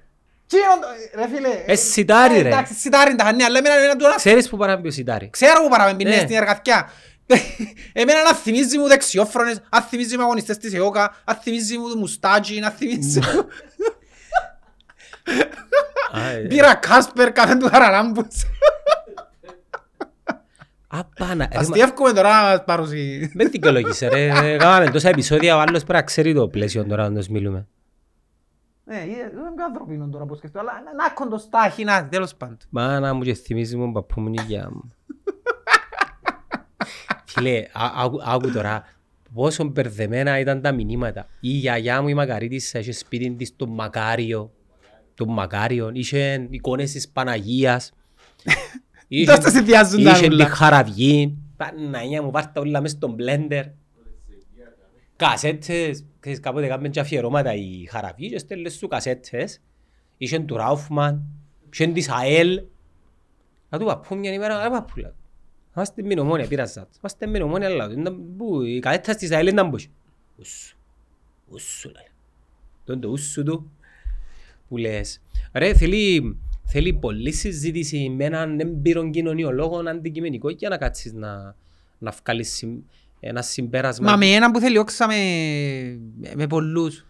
Τι 0.47 0.57
είναι 0.57 0.67
το... 0.81 1.19
Ρε 1.21 1.29
φίλε. 1.37 1.49
Ε, 1.67 1.75
σιτάρι, 1.77 2.37
ε, 2.39 2.43
ρε. 2.43 2.49
Εντάξει, 2.49 2.75
σιτάρι 2.75 3.15
τα 3.15 3.25
χανεί, 3.25 3.43
αλλά 3.43 3.59
εμένα 3.59 3.75
εμένα 3.75 3.97
του 3.97 4.07
να... 4.09 4.15
Ξέρεις 4.15 4.49
που 4.49 4.57
παραπέμπει 4.57 4.89
ο 4.89 4.91
σιτάρι. 4.91 5.31
Ξέρω 5.31 5.63
που 5.63 5.69
παραπέμπει, 5.69 6.05
ναι, 6.05 6.11
Ναι. 6.11 6.17
στην 6.17 6.37
εργατιά. 6.37 6.91
Εμένα 7.93 8.23
να 8.23 8.35
θυμίζει 8.35 8.79
μου 8.79 8.89
δεξιόφρονες, 8.89 9.61
αν 9.69 9.83
θυμίζει 9.83 10.17
μου 10.17 10.23
αγωνιστές 10.23 10.57
της 10.59 10.75
ΕΟΚΑ, 10.75 11.15
αν 11.25 11.37
θυμίζει 11.37 11.79
μου 11.79 11.89
το 11.89 11.97
μουστάτζι, 11.97 12.59
να 12.61 12.71
θυμίζει 12.71 13.21
μου... 13.21 13.47
Α, 16.13 16.29
ε, 16.31 16.39
Πήρα 16.49 16.75
Κάσπερ, 16.75 17.33
καφέ 17.33 17.57
του 17.57 17.69
Χαραλάμπους. 17.69 18.27
Α, 20.89 21.05
πάνα. 21.05 21.49
ρε, 21.53 21.55
μα- 21.55 21.61
Αστιεύκουμε 21.61 22.13
τώρα 22.13 22.43
να 22.43 22.49
μας 22.49 22.65
παρουσιάσει. 22.65 23.31
Με 23.35 23.45
δικαιολογήσε 23.45 24.09
ρε. 24.09 24.27
Ε, 24.27 24.57
Κάναμε 24.57 24.91
τόσα 24.91 25.09
επεισόδια, 25.09 25.57
ο 25.57 25.61
άλλος 25.61 25.79
πρέπει 25.85 25.93
να 25.93 26.03
ξέρει 26.03 26.35
το 26.35 26.49
πλαίσιο 26.49 26.85
τώρα 26.85 27.09
να 27.11 27.17
τους 27.19 27.29
μιλούμε. 27.29 27.67
Ναι, 28.85 28.97
είναι 28.97 29.31
πιο 29.57 29.65
ανθρωπίνο 29.65 30.09
τώρα 30.09 30.25
που 30.25 30.35
σκεφτώ, 30.35 30.59
αλλά 30.61 30.73
να 30.97 31.05
έχουν 31.11 31.29
το 31.29 31.39
στάχι, 31.39 31.85
να, 31.85 32.09
τέλος 32.09 32.35
πάντων. 32.35 32.57
Μάνα 32.71 33.15
μου 33.15 33.23
και 33.23 33.35
θυμίζει 33.35 33.77
μου 33.77 33.93
παππού 33.93 34.21
μου 34.21 34.29
η 34.29 34.31
γιαγιά 34.33 34.69
μου. 34.73 34.93
Φίλε, 37.25 37.59
α- 37.73 37.93
άκου- 38.05 38.21
άκου 38.25 38.51
τώρα 38.53 38.85
πόσο 39.35 39.65
μπερδεμένα 39.65 40.39
ήταν 40.39 40.61
τα 40.61 40.73
μηνύματα. 40.73 41.27
Η 41.41 41.49
γιαγιά 41.49 42.03
μου 42.03 42.09
η 42.09 42.15
Μακαρίτισσα 42.15 42.79
είχε 42.79 42.93
σπίτι 42.93 43.31
της 43.31 43.57
το 43.57 43.67
Μακάριο. 43.67 44.53
Το 45.15 45.27
Μακάριο. 45.27 45.91
Είχε 45.93 46.47
εικόνες 46.51 46.93
της 46.93 47.09
Παναγίας. 47.09 47.93
Είχε- 49.09 49.27
Τόσο 49.27 49.43
σε 49.43 49.51
συνδυάζουν 49.51 50.05
τα 50.05 50.11
Είχε 50.11 50.29
τη 50.29 50.35
ούλα. 50.35 50.47
χαραυγή. 50.47 51.37
Παναγία 51.57 52.23
μου 52.23 52.31
πάρτα 52.31 52.61
όλα 52.61 52.81
μες 52.81 52.91
στον 52.91 53.13
μπλέντερ. 53.13 53.65
Κασέτες. 55.17 56.05
Ξέρεις 56.21 56.41
κάποτε 56.41 56.67
κάνουμε 56.67 56.89
και 56.89 57.01
αφιερώματα 57.01 57.55
η 57.55 57.87
χαραυγή 57.91 58.29
και 58.31 58.39
στέλνες 58.39 58.73
σου 58.75 58.89
κασέτες. 58.89 59.61
Είχε 60.17 60.39
του 60.39 60.57
Ράουφμαν. 60.57 61.23
Είχε 61.73 61.87
της 61.87 62.09
ΑΕΛ. 62.09 62.63
Να 63.69 63.79
του 63.79 63.85
παππού 63.85 64.17
μια 64.17 64.33
ημέρα, 64.33 64.63
ρε 64.63 64.71
παππούλα. 64.71 65.15
Είμαστε 65.77 66.03
με 66.03 66.15
νομόνια, 66.15 66.47
πείρασα. 66.47 66.89
Είμαστε 66.99 67.27
με 67.27 67.39
νομόνια, 67.39 67.67
αλλά 67.69 67.91
ήταν 67.93 68.23
που 68.37 68.63
η 68.63 68.79
κασέτας 68.79 69.17
της 69.17 69.31
ΑΕΛ 69.31 69.47
ήταν 69.47 69.71
πώς. 69.71 69.89
Ούσου. 70.39 70.77
Ούσου 71.51 71.89
λέει. 71.91 72.05
Το 72.85 72.93
είναι 72.93 73.03
το 73.03 73.09
ούσου 73.09 73.43
του 73.43 73.71
που 74.69 74.77
λες. 74.77 75.21
Ρε, 75.53 75.75
θέλει, 75.75 76.37
θέλει 76.65 76.93
πολλή 76.93 77.33
συζήτηση 77.33 78.09
με 78.09 78.25
έναν 78.25 78.61
έμπειρον 78.61 79.11
κοινωνιολόγο 79.11 79.79
αντικειμενικό 79.89 80.49
για 80.51 80.69
να 80.69 80.77
κάτσεις 80.77 81.13
να, 81.13 81.55
να 81.99 82.11
βγάλεις 82.23 82.51
συμ- 82.53 82.83
ένα 83.21 83.43
συμπέρασμα. 83.43 84.11
Μα 84.11 84.17
με 84.17 84.27
έναν 84.27 84.51
που 84.51 84.59
θέλει 84.61 84.79
όξα 84.79 85.07
με, 85.07 85.15
με 86.35 86.47
πολλούς. 86.47 87.07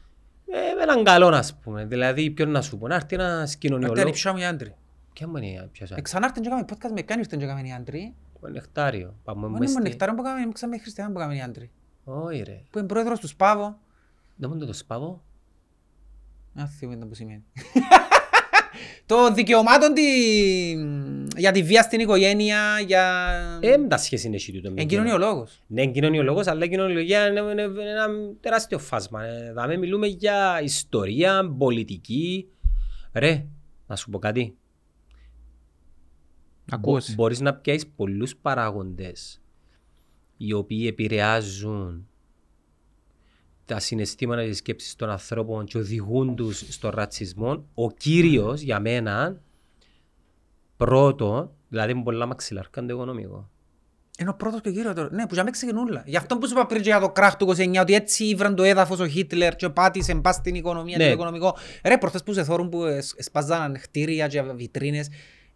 Ε, 0.53 0.75
με 0.77 0.83
έναν 0.83 1.05
καλό, 1.05 1.27
ας 1.27 1.55
πούμε. 1.63 1.85
Δηλαδή, 1.85 2.31
ποιον 2.31 2.51
να 2.51 2.63
σου 2.63 2.79
πω, 2.79 2.87
να 2.89 2.95
έρθει 2.95 3.15
ένας 3.15 3.43
Αυτή 3.55 3.67
είναι 3.67 3.77
κοινωνιολόγος. 3.79 4.13
ψάω 4.13 4.37
οι 4.39 4.45
άντροι. 4.45 4.75
Ποια 5.13 5.29
μου 5.29 5.37
είναι, 5.37 5.69
ποιος 5.73 5.89
είναι; 5.91 5.99
Εξανάρτην 5.99 6.43
και 6.43 6.49
κάνουμε 6.49 6.67
podcast 6.73 6.91
με 6.95 7.03
κάνει 7.03 7.21
ήρθαν 7.21 7.39
και 7.39 7.47
κάνουμε 7.47 7.69
οι 7.69 7.73
άντροι. 7.73 8.15
Ο 8.41 8.49
Νεκτάριο. 8.49 9.15
Πάμε 9.25 9.41
Μόνο 9.41 9.53
μες 9.59 9.61
είναι 9.71 9.81
στη- 9.81 9.83
νεκτάριο 9.89 10.15
που 10.15 10.23
κάνουμε, 10.23 10.53
ξάμε 10.53 10.79
χριστιανά 10.79 11.13
που 11.13 11.19
κάνουμε 11.19 11.37
οι 11.37 11.41
άντροι. 11.41 11.71
Όχι 12.05 12.43
ρε. 12.43 12.63
Που 12.71 12.79
είναι 12.79 12.87
πρόεδρος 12.87 13.21
του 13.21 13.27
Σπάβο. 13.27 13.79
Δεν 14.37 14.51
μου 14.55 14.67
το 14.67 14.73
σπάβω. 14.73 15.23
Α, 16.61 16.67
θυμάμαι 16.67 17.07
που 17.07 17.15
σημαίνει. 17.15 17.45
Το 19.07 19.33
δικαιωμάτων 19.33 19.95
τη... 19.95 20.03
για 21.37 21.53
τη 21.53 21.63
βία 21.63 21.83
στην 21.83 22.01
οικογένεια, 22.01 22.81
για... 22.87 23.05
Ε, 23.61 23.79
τα 23.79 23.97
σχέση 23.97 24.27
είναι 24.27 24.37
εσύ 24.37 24.53
τούτο. 24.53 24.71
με 24.71 24.81
Εν 24.81 24.87
κοινό. 24.89 25.03
κοινωνιολόγος. 25.03 25.63
Ναι, 25.67 25.83
είναι 25.83 25.93
κοινωνιολόγος, 25.93 26.47
αλλά 26.47 26.65
η 26.65 26.69
κοινωνιολογία 26.69 27.27
είναι, 27.27 27.41
είναι, 27.41 27.63
είναι 27.63 27.91
ένα 27.91 28.07
τεράστιο 28.41 28.79
φάσμα. 28.79 29.25
Ε, 29.25 29.53
δάμε 29.53 29.77
μιλούμε 29.77 30.07
για 30.07 30.61
ιστορία, 30.63 31.55
πολιτική. 31.59 32.49
Ρε, 33.13 33.47
να 33.87 33.97
σου 33.97 34.11
πω 34.11 34.19
κάτι. 34.19 34.57
Ακούω. 36.71 36.93
Μπο- 36.93 37.15
μπορείς 37.15 37.41
να 37.41 37.55
πιάσεις 37.55 37.87
πολλούς 37.97 38.37
παράγοντες 38.37 39.41
οι 40.37 40.53
οποίοι 40.53 40.85
επηρεάζουν 40.89 42.09
τα 43.65 43.79
συναισθήματα 43.81 44.43
και 44.43 44.49
τις 44.49 44.59
σκέψεις 44.59 44.97
των 44.97 45.11
ανθρώπων 45.11 45.65
και 45.65 45.79
οδηγούν 45.79 46.37
τους 46.37 46.59
στον 46.69 46.91
ρατσισμό, 46.95 47.65
ο 47.75 47.91
κύριος 47.91 48.61
για 48.61 48.81
μένα, 48.81 49.41
πρώτο, 50.77 51.55
δηλαδή 51.69 51.93
είναι 51.93 52.03
πολλά 52.03 52.27
μαξιλάρκαν 52.27 52.87
το 52.87 52.95
οικονομικό. 52.95 53.51
Είναι 54.19 54.31
ο 54.31 54.35
πρώτος 54.35 54.61
και 54.61 54.69
ο 54.69 54.73
κύριος 54.73 54.95
τώρα. 54.95 55.09
Ναι, 55.13 55.23
που 55.27 55.35
για 55.35 55.43
μένα 55.43 55.51
ξεκινούλα. 55.57 56.03
Γι' 56.07 56.17
αυτό 56.17 56.39
που 56.39 56.47
σου 56.47 56.53
είπα 56.53 56.67
πριν 56.67 56.83
και 56.83 56.89
για 56.89 57.01
το 57.01 57.11
κράχ 57.11 57.37
του 57.37 57.47
29, 57.57 57.81
ότι 57.81 57.95
έτσι 57.95 58.25
ήβραν 58.25 58.55
το 58.55 58.63
έδαφος 58.63 58.99
ο 58.99 59.07
Χίτλερ 59.07 59.57
και 59.57 59.69
πάτησε 59.69 60.15
πας 60.15 60.35
στην 60.35 60.55
οικονομία 60.55 60.97
Ναι. 60.97 61.03
και 61.03 61.09
το 61.09 61.15
οικονομικό. 61.15 61.57
Ρε, 61.85 61.99
προχθές 61.99 62.23
που 62.23 62.33
σε 62.33 62.45
θόρουν 62.45 62.69
που 62.69 62.85
εσ- 62.85 63.19
εσπάζαν 63.19 63.79
χτίρια 63.79 64.27
και 64.29 64.43
βιτρίνες. 64.43 65.09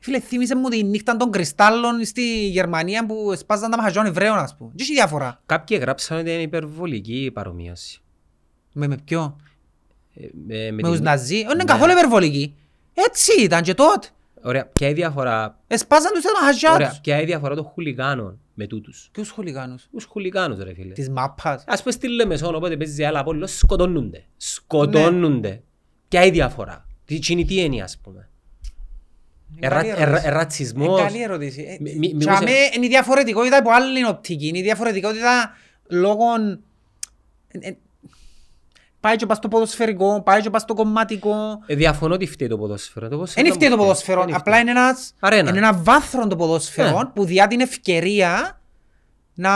Φίλε, 0.05 0.20
θύμισε 0.20 0.57
μου 0.57 0.68
τη 0.68 0.82
νύχτα 0.84 1.16
των 1.16 1.30
κρυστάλλων 1.30 2.05
στη 2.05 2.46
Γερμανία 2.48 3.07
που 3.07 3.32
εσπάζαν 3.32 3.70
τα 3.70 3.76
μαχαζιών 3.76 4.07
Εβραίων, 4.07 4.36
ας 4.38 4.57
πούμε. 4.57 4.70
Τι 4.76 4.82
έχει 4.82 4.92
διαφορά. 4.92 5.40
Κάποιοι 5.46 5.78
γράψαν 5.80 6.18
ότι 6.18 6.30
είναι 6.32 6.42
υπερβολική 6.42 7.24
η 7.24 7.30
παρομοίωση. 7.30 8.00
Με, 8.72 8.86
με 8.86 8.96
ποιο; 9.05 9.36
Ε, 10.14 10.26
με- 10.46 10.55
με 10.64 10.70
Με 10.70 10.82
την- 10.82 10.90
τους 10.90 11.00
Ναζί. 11.00 11.34
Δεν 11.36 11.44
είναι 11.44 11.55
Ναι. 11.55 11.64
καθόλου 11.64 11.90
υπερβολική. 11.92 12.55
Έτσι 12.94 13.42
ήταν 13.42 13.62
και 13.62 13.74
τότε. 13.74 14.09
Ωραία, 14.42 14.66
ποια 14.66 14.88
είναι 14.88 14.98
η 14.98 15.00
διαφορά, 15.02 15.59
Εσπάζαν 15.66 16.12
τους 16.12 16.22
τα 16.22 16.30
μαχαζιά 16.40 16.72
ωραία, 16.72 16.88
τους. 16.88 17.00
ποια 17.00 17.14
είναι 17.14 17.22
η 17.22 17.26
διαφορά 17.26 17.55
των 17.55 17.64
χουλιγάνων 17.64 18.38
με 18.55 18.66
τούτους; 18.66 19.09
Ποιους 19.12 19.30
χулιγάνους. 19.30 19.88
Τους 19.92 20.05
χουλιγάνους 20.05 20.59
ρε 20.59 20.74
φίλε. 20.74 20.92
Της 20.92 21.09
μάπας. 21.11 21.64
Ας 21.66 21.80
πούμε 21.82 21.92
στη 21.92 22.09
Λεμεσόν, 22.09 22.55
όποτε 22.55 22.76
παίζει 22.76 23.05
άλλα 23.05 23.22
πόλος, 23.24 23.57
σκοτώνονται. 23.59 24.24
Σκοτώνονται. 24.36 25.62
Ποια 26.09 26.20
είναι 26.20 26.28
η 26.28 26.32
διαφορά; 26.32 26.86
Τι 27.05 27.18
τι 27.18 27.32
είναι 27.32 27.44
τι 27.44 27.61
έννοια, 27.61 27.84
ας 27.84 27.98
πούμε. 28.02 28.18
Ερα- 28.18 28.28
Καλή 28.28 28.32
ερα- 28.32 29.32
ερώτηση. 29.32 29.43
Ρατσισμός. 30.24 31.00
Ε, 31.00 31.02
Καλή 31.02 31.22
ερώτηση. 31.22 31.62
Ε, 31.68 31.76
Μη- 31.80 31.96
μη- 31.98 32.09
και 32.09 32.14
μήπως- 32.14 32.36
αμέ 32.36 32.50
είναι 32.76 32.86
η 32.86 32.88
διαφορετικότητα 32.88 33.57
από 33.57 33.70
άλλη 33.70 34.07
οπτική. 34.07 34.48
Είναι 34.48 34.59
η 34.59 34.62
διαφορετικότητα 34.62 35.57
λόγω... 35.88 36.24
ε, 37.48 37.59
ε, 37.68 37.76
Πάει 39.00 39.16
και 39.16 39.26
πας 39.26 39.36
στο 39.36 39.48
ποδοσφαιρικό, 39.48 40.22
πάει 40.22 40.40
και 40.40 40.50
πας 40.50 40.62
στο 40.62 40.74
κομματικό. 40.74 41.34
Ε, 41.66 41.74
Διαφωνώ 41.74 42.14
ότι 42.14 42.26
φταίει 42.26 42.48
το 42.48 42.59
ποδόσφαιρο. 42.59 43.09
Το 43.09 43.14
ποδόσφαιρο 43.14 43.46
Δεν 43.46 43.55
φταίει 43.55 43.68
το 43.68 43.76
δεν 43.76 43.84
ποδόσφαιρο, 43.84 44.22
φταίει. 44.22 44.34
απλά 44.34 44.59
είναι 44.59 44.70
ένας, 44.70 45.14
Αρένα. 45.20 45.48
είναι 45.48 45.59
ένα 45.59 45.72
βάθρο 45.74 46.26
το 46.26 46.36
ποδόσφαιρο 46.36 46.98
Ναι. 46.98 47.05
που 47.14 47.24
διά 47.24 47.46
την 47.46 47.61
ευκαιρία 47.61 48.61
να, 49.34 49.48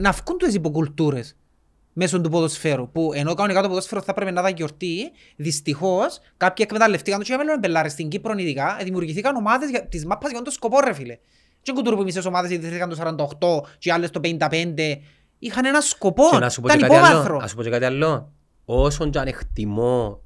να 0.00 0.12
βγουν 0.12 0.38
τις 0.38 0.54
υποκουλτούρες 0.54 1.36
μέσω 1.98 2.20
του 2.20 2.30
ποδοσφαίρου. 2.30 2.90
Που 2.90 3.10
ενώ 3.14 3.34
κανονικά 3.34 3.62
το 3.62 3.68
ποδόσφαιρο 3.68 4.02
θα 4.02 4.14
πρέπει 4.14 4.32
να 4.32 4.42
δει 4.42 4.52
γιορτή, 4.56 5.10
δυστυχώς 5.36 6.20
κάποιοι 6.36 6.64
εκμεταλλευτήκαν 6.68 7.18
το 7.18 7.24
και 7.24 7.34
για 7.34 7.44
μέλλον 7.44 7.58
μπελάρες 7.58 7.92
στην 7.92 8.08
Κύπρο 8.08 8.34
ειδικά, 8.36 8.76
ε, 8.80 8.84
δημιουργηθήκαν 8.84 9.36
ομάδες 9.36 9.70
για, 9.70 9.86
της 9.86 10.06
μάπας 10.06 10.30
για 10.30 10.42
τον 10.42 10.52
σκοπό 10.52 10.80
ρε 10.80 10.92
φίλε. 10.92 11.18
Και 11.62 11.72
κουτούρου 11.72 11.96
που 11.96 12.02
μισές 12.02 12.24
ομάδες 12.24 12.50
ιδρύθηκαν 12.50 12.88
το 12.88 12.96
48 12.96 13.68
και 13.78 13.88
οι 13.88 13.92
άλλες 13.92 14.10
το 14.10 14.20
55. 14.20 15.00
Είχαν 15.38 15.64
ένα 15.64 15.80
σκοπό, 15.80 16.24
Και 16.30 16.38
να 16.38 16.48
σου 16.48 16.60
πω 16.60 16.66
ήταν 16.66 16.78
και 16.80 16.86
κάτι 16.86 16.96
άλλο. 16.96 17.06
υπόβαθρο. 17.06 17.40
Να 17.40 17.46
σου 17.46 17.56
πω 17.56 17.62
και 17.62 17.70
κάτι 17.70 17.84
άλλο. 17.84 18.32
Όσον 18.64 19.10
και 19.10 19.18
αν 19.18 19.26
εκτιμώ 19.26 20.22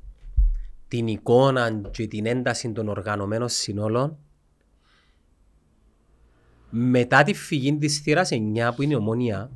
την 0.88 1.06
εικόνα 1.06 1.80
και 1.90 2.06
την 2.06 2.26
ένταση 2.26 2.72
των 2.72 2.88
οργανωμένων 2.88 3.48
συνόλων, 3.48 4.18
μετά 6.70 7.22
τη 7.22 7.34
φυγή 7.34 7.76
της 7.76 7.98
θύρας 7.98 8.28
9 8.32 8.72
που 8.74 8.82
είναι 8.82 8.92
η 8.92 8.96
ομόνια, 8.96 9.50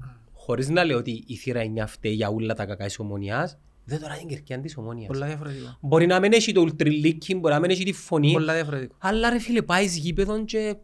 χωρίς 0.44 0.68
να 0.68 0.84
λέω 0.84 0.98
ότι 0.98 1.24
η 1.26 1.34
θύρα 1.36 1.62
9 1.62 1.84
φταίει 1.86 2.12
για 2.12 2.28
όλα 2.28 2.54
τα 2.54 2.66
κακά 2.66 2.84
της 2.84 2.98
ομονιάς, 2.98 3.58
δεν 3.84 4.00
τώρα 4.00 4.14
την 4.14 4.28
κερκιά 4.28 4.60
της 4.60 4.76
ομόνιας. 4.76 5.06
Πολλά 5.06 5.26
διαφορετικό. 5.26 5.76
Μπορεί 5.80 6.06
να 6.06 6.20
μην 6.20 6.32
έχει 6.32 6.52
το 6.52 6.60
ουλτριλίκι, 6.60 7.34
μπορεί 7.34 7.54
να 7.54 7.60
μην 7.60 7.70
έχει 7.70 7.84
τη 7.84 7.92
φωνή, 7.92 8.32
Πολλά 8.32 8.54
διαφορετικό. 8.54 8.94
αλλά 8.98 9.30
ρε 9.30 9.38
φίλε 9.38 9.62
πάει 9.62 9.86
γήπεδον 9.86 10.44
και 10.44 10.76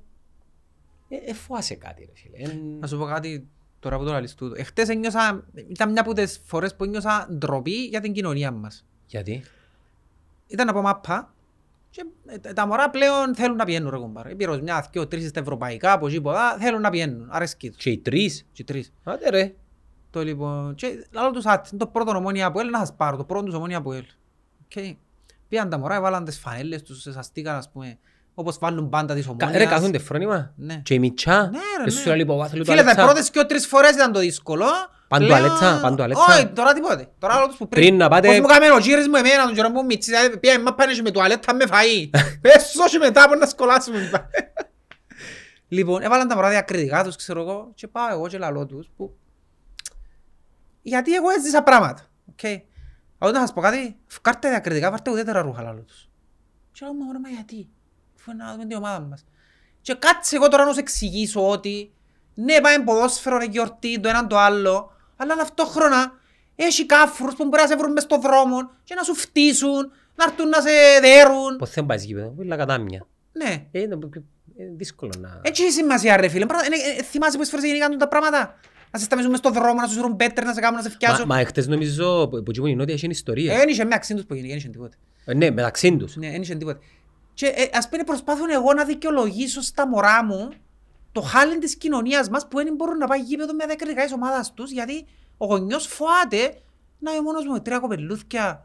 ε, 1.09 1.17
ε, 1.31 1.33
φοάσαι 1.35 1.75
κάτι 1.75 2.05
ρε 2.05 2.13
φίλε. 2.15 2.51
Ε, 2.51 2.59
Να 2.81 2.87
σου 2.87 2.99
πω 2.99 3.05
κάτι 3.05 3.47
τώρα 3.81 3.99
που 3.99 4.05
το 4.05 4.11
λαλείς 4.13 4.35
τούτο. 4.35 4.55
Εχθές 4.57 4.89
ένιωσα, 4.89 5.45
ήταν 5.69 5.91
μια 5.93 6.01
από 6.01 6.13
τις 6.13 6.41
φορές 6.45 6.77
που 6.77 6.85
ένιωσα 6.85 7.29
ντροπή 7.35 7.85
για 7.85 8.01
την 8.01 8.13
κοινωνία 8.13 8.51
μας. 8.51 8.85
Γιατί; 9.07 9.43
Ήταν 10.47 10.69
από 10.69 10.81
μάπα 10.83 11.35
και 11.91 12.05
ε, 12.27 12.53
τα 12.53 12.67
μωρά 12.67 12.91
πλέον 12.91 13.35
θέλουν 13.35 13.57
να 13.57 13.65
πηγαίνουν 13.65 13.91
ρε 13.91 13.97
κομπάρε. 13.97 14.35
Πήρος 14.35 14.61
μια, 14.61 14.89
δυο, 14.93 15.07
τρεις 15.07 15.29
στα 15.29 15.41
ευρωπαϊκά, 15.41 15.93
από 15.93 16.07
εκεί, 16.07 16.17
από 16.17 16.31
εδώ, 16.31 16.59
θέλουν 16.59 16.81
να 16.81 16.91
πηγαίνουν. 16.91 17.29
Αρέσκει 17.31 17.71
τους. 17.71 17.83
Και 17.83 17.91
οι 17.91 17.99
τρεις. 17.99 18.47
Και 18.53 18.65
τρεις. 18.65 18.93
Άντε 19.05 19.31
ρε. 19.31 19.55
Το 20.11 20.23
λοιπόν, 20.23 20.75
και 20.75 21.07
λάλο 21.11 21.31
τους 21.31 21.47
άτι, 21.47 21.77
το 21.77 21.87
πρώτο 21.87 22.17
Ομόνοια-ΑΠΟΕΛ, 22.17 22.71
να 22.71 22.79
σας 22.79 22.95
πάρω, 22.97 23.17
το 23.17 23.25
πρώτο 23.25 23.45
τους 23.45 23.55
ομόνια 23.55 23.83
που 23.83 23.93
έλ. 23.93 24.05
Οκ. 24.65 24.97
Πήγαν 25.49 25.71
τα 25.71 25.79
μωρά, 25.79 25.95
έβαλαν 25.95 26.25
τις 26.25 26.39
φανέλες 26.39 26.83
τους, 26.83 27.03
σαστήκαν 27.03 27.57
ας 27.57 27.71
πούμε, 27.71 27.99
όπως 28.35 28.59
βάλουν 28.59 28.89
πάντα 28.89 29.15
της 29.15 29.25
Κα- 29.27 29.31
Ομόνοιας. 29.31 29.63
Ρε 29.63 29.67
κάθονται 29.67 29.99
φρόνημα. 29.99 30.53
Ναι. 30.57 30.81
Και 30.85 30.95
η 30.95 30.99
μητσά. 30.99 31.43
Ναι, 31.53 31.59
ρε, 31.79 31.85
Εσύ 31.87 31.97
ναι. 31.97 32.03
σου 32.03 32.09
λέει 32.11 32.25
πω 32.27 32.37
βάθλου 32.37 32.65
Φίλε, 32.65 32.77
τα 32.77 32.83
τουαλέτσα. 32.83 33.05
πρώτες 33.05 33.31
και 33.31 33.45
τρεις 33.45 33.67
φορές 33.67 33.91
ήταν 33.91 34.13
το 34.13 34.19
δύσκολο. 34.19 34.67
Παν 35.09 35.25
Πλέον- 35.25 35.39
τουαλέτσα, 35.41 35.79
παν 35.83 35.97
τουαλέτσα. 35.97 36.25
Όχι, 36.29 36.47
τώρα 36.47 36.73
τίποτε. 36.73 37.09
Τώρα 37.19 37.35
άλλο 37.35 37.47
τους 37.47 37.57
που 37.57 37.69
πριν. 37.69 37.83
Πριν 37.83 37.97
να 37.97 38.09
πάτε- 38.09 38.31
Πώς 38.31 38.41
μου 38.41 38.47
κάμε 38.47 38.71
ο 38.71 38.79
γύρις 38.79 39.09
μου 39.09 39.17
εμένα, 39.17 39.45
τον 39.45 39.55
καιρό 39.55 39.71
που 39.73 39.85
μητσί, 39.85 40.11
δηλαδή 40.11 40.39
πήγα 40.39 40.61
μα 40.61 40.75
πάνε 40.75 40.93
και 40.93 41.03
με 41.03 41.11
τουαλέτα 41.11 41.55
με 41.55 41.65
φαΐ. 41.69 42.11
Πες 42.41 42.73
και 42.91 42.99
μετά 42.99 43.23
από 43.25 43.35
να 43.35 43.47
σκολάσουμε. 43.47 44.11
Λοιπόν, 45.73 46.03
έβαλαν 46.03 46.29
τα 46.29 46.35
μωρά 46.35 46.49
διακριτικά 46.51 47.05
τους, 47.05 47.17
ξέρω 47.17 47.41
εγώ, 47.41 47.71
και 47.75 47.89
πάω 47.89 48.09
εγώ 48.13 48.29
και 48.29 48.39
λαλώ 48.39 48.67
τους, 48.67 48.91
που... 48.97 49.17
Γιατί 50.83 51.15
εγώ 51.15 51.31
έζησα 51.31 51.63
πράγματα, 51.63 52.03
οκ. 52.31 52.61
Αλλά 53.19 53.33
να 53.33 53.41
σας 53.41 53.53
πω 53.53 53.61
κάτι, 53.61 53.97
φκάρτε 54.07 54.49
διακριτικά, 54.49 54.91
βάρτε 54.91 55.11
ουδέτερα 55.11 55.41
ρούχα 55.41 55.63
λαλώ 55.63 55.81
τους. 55.81 56.09
Και 56.73 56.81
λέω, 56.85 56.95
μα, 56.95 57.19
μα 57.19 57.29
γιατί, 57.29 57.69
αφού 58.21 58.31
είναι 58.31 58.45
να 58.45 58.53
δούμε 58.53 58.65
την 58.67 58.77
ομάδα 58.77 59.01
μας. 59.01 59.25
Και 59.83 59.95
κάτσε 59.99 60.37
εγώ 60.37 60.49
τώρα 60.49 60.65
να 60.65 60.73
σου 60.73 60.79
εξηγήσω 60.79 61.49
ότι 61.49 61.93
ναι, 62.35 62.61
πάμε 62.61 62.85
ποδόσφαιρο, 62.85 63.39
ρε 63.39 63.45
γιορτή, 63.45 64.01
το 64.01 64.09
έναν 64.09 64.29
το 64.29 64.39
άλλο, 64.39 64.93
αλλά 65.17 65.37
ταυτόχρονα 65.37 66.13
έχει 66.57 66.87
κάφρους 66.87 67.35
που 67.35 67.45
μπορεί 67.49 67.63
να 67.63 67.69
σε 67.69 67.77
βρουν 67.77 67.93
μες 67.93 68.03
στον 68.03 68.21
δρόμο 68.21 68.71
και 68.85 68.95
να 68.95 69.03
σου 69.03 69.15
φτύσουν, 69.15 69.93
να 70.15 70.25
έρθουν 70.25 70.49
να 70.49 70.61
σε 70.61 70.69
δέρουν. 71.01 71.57
Πώς 71.59 71.71
δεν 71.71 71.87
πάει 71.87 71.99
γήπεδο. 71.99 72.33
Βίλα 72.37 72.57
κατάμια. 72.57 73.07
Ναι. 73.33 73.67
Ε, 73.73 73.81
Είναι 73.81 73.99
είναι 74.57 74.73
δύσκολο 74.77 75.13
να... 75.19 75.41
Έτσι 75.43 75.63
έχει 75.63 75.73
σημασία 75.73 76.17
ρε 76.17 76.29
φίλε. 76.29 76.47
Πράγμα- 76.47 76.67
ε, 76.97 76.99
ε, 76.99 77.03
Θυμάσαι 77.03 77.37
πόσες 77.37 77.51
φορές 77.53 77.65
γίνηκαν 77.67 77.99
τα 77.99 78.09
πράγματα; 78.09 78.59
Να 78.91 78.99
σε 78.99 79.05
σταμίζουν 79.05 79.31
μες 79.31 79.39
στον 79.39 79.53
δρόμο, 79.53 79.81
να 79.81 79.87
σου 79.87 79.95
σουρούν 79.95 80.17
πέτρες, 80.17 80.47
να 80.47 80.55
σε 80.55 80.61
κάνουν 80.61 80.77
να 80.77 80.83
σε 80.83 80.89
Μα, 80.89 80.95
φτιάσουν. 80.95 81.25
μα 81.29 81.39
εχθές 81.39 81.67
νομίζω 81.67 82.29
που 82.29 82.43
που 82.43 82.67
η 82.67 82.75
Νότια 82.75 82.95
έχει 82.95 83.07
ιστορία. 83.07 83.57
Δεν 83.57 83.69
είχε 83.69 83.85
μεταξύ 83.85 84.15
τους 84.15 84.25
που 84.25 84.35
γίνει, 84.35 84.49
δεν 84.49 84.57
είχε 84.57 84.69
τίποτε. 84.69 84.97
Ε, 85.25 85.35
Ναι, 85.35 85.51
μεταξύ 85.51 85.97
τους. 85.97 86.17
Ναι, 86.17 86.31
δεν 86.31 86.43
είχε 86.43 86.55
τίποτε. 86.55 86.79
Και 87.41 87.47
ε, 87.47 87.69
ας 87.73 87.89
πούμε 87.89 88.05
προσπάθουν 88.05 88.51
εγώ 88.51 88.73
να 88.75 88.85
δικαιολογήσω 88.85 89.61
στα 89.61 89.87
μωρά 89.89 90.25
μου 90.25 90.49
το 91.13 91.21
χάλι 91.21 91.59
της 91.59 91.77
κοινωνίας 91.77 92.29
μας 92.29 92.49
που 92.49 92.57
δεν 92.57 92.75
μπορούν 92.75 92.97
να 92.99 93.07
πάει 93.07 93.21
γήπεδο 93.21 93.55
με 93.55 93.67
δεκριτικά 93.67 94.03
της 94.03 94.13
ομάδας 94.13 94.53
τους 94.55 94.71
γιατί 94.71 95.07
ο 95.37 95.47
γονιός 95.47 95.87
φοάται 95.87 96.61
να 96.99 97.11
είμαι 97.13 97.21
μόνος 97.23 97.45
μου 97.45 97.53
με 97.53 97.61
τρία 97.61 97.79
κοπελούθκια. 97.79 98.65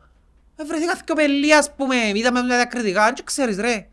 Ε, 0.55 0.63
βρεθήκα 0.63 0.93
δυο 1.05 1.15
πελί 1.15 1.53
ας 1.55 1.73
πούμε, 1.75 1.95
είδαμε 2.13 2.41
με 2.41 2.55
διακριτικά, 2.55 3.13
και 3.13 3.21
ξέρεις 3.25 3.57
ρε. 3.57 3.89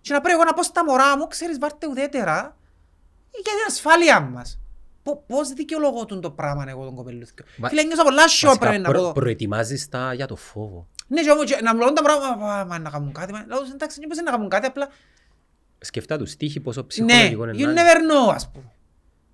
Και 0.00 0.12
να 0.12 0.20
πρέπει 0.20 0.34
εγώ 0.36 0.44
να 0.44 0.52
πω 0.52 0.62
στα 0.62 0.84
μωρά 0.84 1.16
μου, 1.18 1.26
ξέρεις 1.26 1.58
βάρτε 1.58 1.86
ουδέτερα 1.88 2.56
για 3.30 3.42
την 3.42 3.64
ασφάλεια 3.68 4.20
μας. 4.20 4.58
Πο- 5.02 5.24
Πώς 5.26 5.48
δικαιολογώ 5.52 6.04
το 6.04 6.30
πράγμα 6.30 6.64
εγώ 6.68 6.84
τον 6.84 6.94
κοπελούθκιο. 6.94 7.44
Μα- 7.58 7.68
Φίλε, 7.68 7.82
νιώσα 7.82 8.02
πολλά 8.02 8.28
σιώ 8.28 8.48
Βασικά, 8.48 8.66
πρέπει 8.66 8.82
να 8.82 8.88
προ- 8.88 9.02
πω. 9.02 9.12
προετοιμάζεις 9.12 9.88
τα 9.88 10.12
για 10.14 10.26
το 10.26 10.36
φόβο. 10.36 10.88
Ναι, 11.12 11.22
και 11.22 11.30
όμως 11.30 11.44
και 11.44 11.58
να 11.62 11.74
μου 11.74 11.80
λένε 11.80 11.92
τα 11.92 12.02
πράγματα, 12.02 12.36
«Μα, 12.36 12.64
μα, 12.64 12.78
να 12.78 12.90
κάνουν 12.90 13.12
κάτι, 13.12 13.32
μα, 13.32 13.44
λέω, 13.48 13.58
εντάξει, 13.74 14.00
μήπως 14.00 14.16
είναι 14.16 14.24
να 14.30 14.36
κάνουν 14.36 14.48
κάτι, 14.48 14.66
απλά, 14.66 14.88
Σκεφτά 15.82 16.18
τους 16.18 16.30
στίχη 16.30 16.60
πόσο 16.60 16.80
ναι, 16.80 16.86
ψυχολογικό 16.86 17.42
you 17.42 17.48
είναι. 17.48 17.62
να 17.64 17.70
είναι. 17.70 17.80
never 17.82 17.96
know, 18.30 18.34
ας 18.34 18.50
πούμε. 18.50 18.72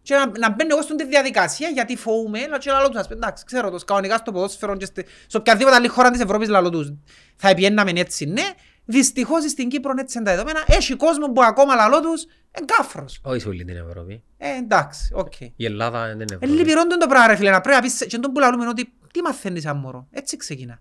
Και 0.03 0.15
να, 0.15 0.27
να 0.39 0.51
μπαίνω 0.51 0.75
εγώ 0.75 0.83
στην 0.83 0.97
διαδικασία, 1.09 1.69
γιατί 1.69 1.97
φοβούμαι, 1.97 2.41
αλλά 2.43 2.59
και 2.59 2.71
λαλό 2.71 2.89
τους, 2.89 2.99
ας 3.01 3.07
πούμε, 3.09 3.19
εντάξει, 3.19 3.45
ξέρω 3.45 3.71
το, 3.71 3.79
κανονικά 3.85 4.17
στο 4.17 4.33
ποδόσφαιρο 4.33 4.77
και 4.77 4.85
στη- 4.85 5.05
σε 5.27 5.37
οποιαδήποτε 5.37 5.77
άλλη 5.77 5.89
χώρα 5.89 6.11
της 6.11 6.21
Ευρώπης 6.21 6.49
λαλό 6.49 6.71
τους, 6.71 6.93
θα 7.37 7.49
επιέναμε 7.49 7.91
έτσι, 7.95 8.25
ναι. 8.25 8.43
Δυστυχώς 8.85 9.51
στην 9.51 9.69
Κύπρο 9.69 9.93
έτσι 9.99 10.19
είναι 10.19 10.27
τα 10.27 10.33
δεδομένα, 10.33 10.65
έχει 10.67 10.95
κόσμο 10.97 11.27
που 11.33 11.43
ακόμα 11.43 11.75
λαλό 11.75 12.01
τους, 12.01 12.23
είναι 12.23 12.67
κάφρος. 12.77 13.21
Όχι 13.23 13.41
σε 13.41 13.49
όλη 13.49 13.65
την 13.65 13.77
Ευρώπη. 13.77 14.23
Ε, 14.39 14.57
εντάξει, 14.57 15.11
οκ. 15.15 15.41
Η 15.41 15.65
Ελλάδα 15.65 16.07
δεν 16.07 16.13
είναι 16.15 16.25
Ε, 16.31 16.35
Ευρώπη. 16.35 16.53
λυπηρόν 16.53 16.89
τον 16.89 16.99
το 16.99 17.07
πράγμα 17.07 17.27
ρε 17.27 17.37
φίλε, 17.37 17.51
να 17.51 17.61
πρέπει 17.61 17.77
να 17.77 17.83
πεις, 17.83 18.07
και 18.09 18.19
τον 18.19 18.33
που 18.33 18.41
λαλούμε 18.41 18.63
είναι 18.63 18.71
ότι 18.71 18.93
τι 19.13 19.23
μαθαίνεις 19.23 19.63
σαν 19.63 19.77
μωρό, 19.77 20.07
έτσι 20.11 20.37
ξεκινά. 20.37 20.81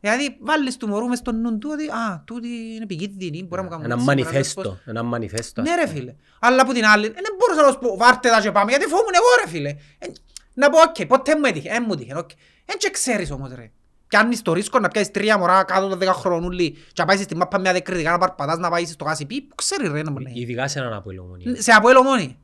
Δηλαδή 0.00 0.36
βάλεις 0.40 0.76
του 0.76 0.88
μωρού 0.88 1.08
μες 1.08 1.18
στο 1.18 1.32
νου 1.32 1.58
του 1.58 1.70
ότι 1.72 1.88
α, 1.88 2.22
τούτη 2.24 2.48
είναι 2.48 2.82
επικίνδυνη, 2.82 3.42
μπορεί 3.44 3.62
να 3.62 3.62
μου 3.62 3.68
κάνουν 3.68 3.84
Ένα 3.84 3.94
έτσι, 3.94 4.04
μπορεί 4.04 4.18
να 4.18 4.24
τους 4.24 4.32
μανιφέστο. 4.32 4.78
Ένα 4.84 5.02
μανιφέστο. 5.02 5.62
Ναι 5.62 5.74
ρε 5.74 5.86
φίλε. 5.86 6.14
Αλλά 6.40 6.62
από 6.62 6.72
την 6.72 6.84
άλλη, 6.84 7.08
δεν 7.08 7.24
μπορούσα 7.38 7.62
να 7.66 7.72
σου 7.72 7.78
πω 7.78 7.96
βάρτε 7.96 8.28
τα 8.28 8.40
και 8.40 8.50
πάμε, 8.52 8.70
γιατί 8.70 8.84
φοβούμαι 8.86 9.10
εγώ 9.14 9.44
ρε 9.44 9.50
φίλε. 9.50 9.68
Ε, 9.98 10.06
Να 10.54 10.70
πω, 10.70 10.78
οκ, 10.80 11.06
ποτέ 11.06 11.36
μου 11.36 11.44
έτυχε, 11.44 11.70
δεν 11.70 11.84
μου 11.86 11.92
έτυχε, 11.92 12.14
οκ. 12.16 12.30
Δεν 12.64 12.76
και 12.78 12.90
ξέρεις 12.90 13.30
όμως 13.30 13.50
ρε. 13.54 13.70
Πιάνεις 14.08 14.42
το 14.42 14.52
ρίσκο 14.52 14.78
να 14.78 14.88
πιάσεις 14.88 15.10
τρία 15.10 15.38
μωρά 15.38 15.62
κάτω 15.64 15.88
των 15.88 15.98
10 15.98 16.06
χρονούλοι 16.06 16.70
και 16.70 16.78
να 16.96 17.04
πάεις 17.04 17.20
στη 17.20 17.36
μάπα 17.36 17.58
με 17.58 17.68
διακριτικά 17.68 18.10
να 18.10 18.18
παρπατάς 18.18 18.58
να 18.58 18.70
πάεις 18.70 18.90
στο 18.90 19.04
ΓΣΠ, 19.04 19.40
που 19.42 19.54
ξέρεις 19.54 19.90
ρε 19.90 20.02
να 20.02 20.10
μου 20.10 20.18
λέει. 20.18 20.32
Ειδικά 20.36 20.68
σε 20.68 20.78
έναν 20.78 20.92
ΑΠΟΕΛ-Ομόνοια. 20.92 21.62
Σε 21.62 21.72
ΑΠΟΕΛ-Ομόνοια. 21.72 22.38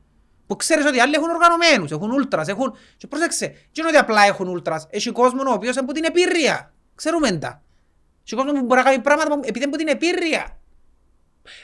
Που 0.47 0.55
ξέρεις 0.55 0.85
ότι 0.85 0.97
οι 0.97 0.99
άλλοι 0.99 1.13
έχουν 1.13 1.29
οργανωμένους, 1.29 1.91
έχουν 1.91 2.11
ούλτρας, 2.11 2.47
έχουν... 2.47 2.73
Και 2.97 3.07
πρόσεξε, 3.07 3.45
δεν 3.45 3.55
είναι 3.77 3.87
ότι 3.87 3.97
απλά 3.97 4.23
έχουν 4.23 4.47
ούλτρας. 4.47 4.87
Έχει 4.89 5.11
κόσμο 5.11 5.41
ο 5.49 5.53
οποίος 5.53 5.75
είναι 5.75 5.83
από 5.83 5.93
την 5.93 6.03
επίρρεια. 6.03 6.73
Ξέρουμε 6.95 7.37
τα. 7.37 7.63
Έχει 8.25 8.35
κόσμος 8.35 8.59
που 8.59 8.65
μπορεί 8.65 8.79
να 8.79 8.85
κάνει 8.85 9.01
πράγματα 9.01 9.33
επειδή 9.33 9.57
είναι 9.57 9.65
από 9.65 9.77
την 9.77 9.87
επίρρεια. 9.87 10.59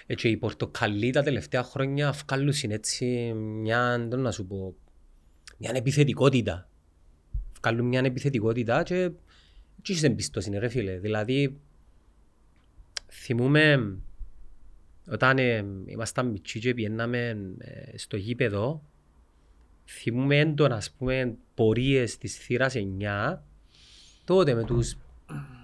Έτσι 0.06 0.30
οι 0.30 0.38
πορτοκαλί 0.38 1.12
τα 1.12 1.24
τελευταία 1.24 1.64
χρόνια 1.64 2.12
βγάλουν 2.12 2.54
έτσι 2.68 3.06
μια, 3.36 4.06
δεν 4.10 4.20
να 4.20 4.32
σου 4.32 4.46
πω, 4.46 4.76
μια 5.58 5.72
επιθετικότητα. 5.74 6.70
βγάλουν 7.62 7.86
μια 7.86 8.02
επιθετικότητα 8.06 8.84
και 8.84 9.12
και 9.82 9.92
έχεις 9.92 10.04
εμπιστοσύνη 10.04 10.58
ρε 10.58 10.68
φίλε. 10.68 10.98
Δηλαδή, 10.98 11.60
θυμούμε 13.12 13.98
όταν 15.12 15.38
ε, 15.38 15.66
ήμασταν 15.86 16.28
μητσί 16.28 16.60
και 16.60 16.74
πιέναμε 16.74 17.38
ε, 17.58 17.98
στο 17.98 18.18
γήπεδο, 18.18 18.84
θυμούμε 19.86 20.40
έντονα 20.40 20.76
ας 20.76 20.92
πούμε 20.92 21.36
πορείες 21.54 22.18
της 22.18 22.38
θύρας 22.38 22.74
9 22.76 23.38
τότε 24.24 24.54
με 24.54 24.64
τους 24.64 24.98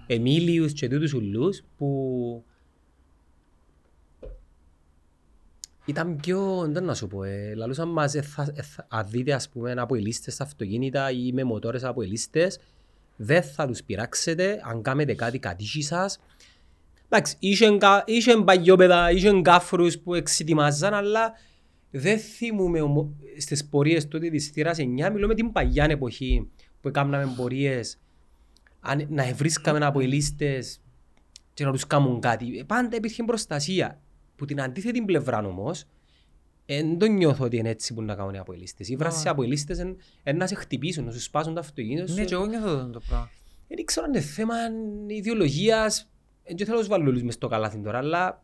Εμίλιους 0.06 0.72
και 0.72 0.88
τούτους 0.88 1.12
ουλούς 1.12 1.62
που 1.76 2.44
ήταν 5.84 6.16
πιο, 6.16 6.66
δεν 6.68 6.84
να 6.84 6.94
σου 6.94 7.06
πω, 7.06 7.22
ε, 7.24 7.54
λαλούσαν 7.54 7.88
μας, 7.88 8.14
ε, 8.14 8.22
θα, 8.22 8.52
ε, 8.54 8.62
θα- 8.62 8.86
αν 8.90 9.06
δείτε 9.08 9.32
ας 9.32 9.48
πούμε 9.48 9.72
από 9.72 9.94
ελίστες 9.94 10.34
στα 10.34 10.44
αυτοκίνητα 10.44 11.10
ή 11.10 11.32
με 11.32 11.44
μοτόρες 11.44 11.84
από 11.84 12.02
ελίστες, 12.02 12.58
δεν 13.16 13.42
θα 13.42 13.66
τους 13.66 13.82
πειράξετε 13.82 14.60
αν 14.64 14.82
κάνετε 14.82 15.14
κάτι 15.14 15.38
κατήχη 15.38 15.82
σας. 15.82 16.18
Εντάξει, 17.08 17.36
είχε, 17.38 17.76
κα- 17.78 18.02
είχε 18.06 18.36
παγιόπαιδα, 18.44 19.10
είχε 19.10 19.32
γκάφρους 19.40 19.98
που 19.98 20.14
εξετοιμάζαν, 20.14 20.94
αλλά 20.94 21.32
δεν 21.90 22.18
θυμούμε 22.18 22.80
ομο- 22.80 23.14
στις 23.38 23.66
πορείες 23.66 24.08
τότε 24.08 24.28
της 24.30 24.48
θύρας 24.48 24.78
9, 24.78 25.10
μιλούμε 25.10 25.34
την 25.34 25.52
παγιά 25.52 25.84
εποχή 25.84 26.50
που 26.80 26.88
έκαναμε 26.88 27.32
πορείες, 27.36 27.98
αν, 28.86 29.06
να 29.08 29.34
βρίσκαμε 29.34 29.86
από 29.86 30.00
ελίστες 30.00 30.80
και 31.54 31.64
να 31.64 31.72
τους 31.72 31.86
κάνουν 31.86 32.20
κάτι. 32.20 32.58
Ε, 32.58 32.62
Πάντα 32.64 32.96
υπήρχε 32.96 33.22
προστασία. 33.22 34.00
Που 34.36 34.44
την 34.44 34.60
αντίθετη 34.60 35.02
πλευρά 35.02 35.38
όμως, 35.46 35.84
δεν 36.66 36.98
το 36.98 37.06
νιώθω 37.06 37.44
ότι 37.44 37.56
είναι 37.56 37.68
έτσι 37.68 37.94
που 37.94 38.02
να 38.02 38.14
κάνουν 38.14 38.34
οι 38.34 38.38
αποελίστες. 38.38 38.88
Οι 38.88 38.96
βράσει 38.96 39.28
αποελίστες 39.28 39.78
είναι 39.78 39.96
να 40.34 40.46
σε 40.46 40.54
χτυπήσουν, 40.54 41.04
να 41.04 41.10
σου 41.10 41.20
σπάσουν 41.20 41.54
το 41.54 41.60
αυτοκίνητο 41.60 42.12
Ναι, 42.12 42.20
σου. 42.20 42.24
και 42.26 42.34
εγώ 42.34 42.46
νιώθω 42.46 42.90
το 42.90 43.00
πράγμα. 43.08 43.30
Δεν 43.68 43.84
ξέρω 43.84 44.06
αν 44.06 44.12
είναι 44.12 44.22
θέμα 44.22 44.54
ιδεολογίας. 45.06 46.10
Δεν 46.44 46.56
θέλω 46.58 46.72
να 46.72 46.78
τους 46.78 46.88
βάλω 46.88 47.08
όλους 47.08 47.22
μες 47.22 47.34
στο 47.34 47.48
καλάθι 47.48 47.78
τώρα, 47.78 47.98
αλλά 47.98 48.42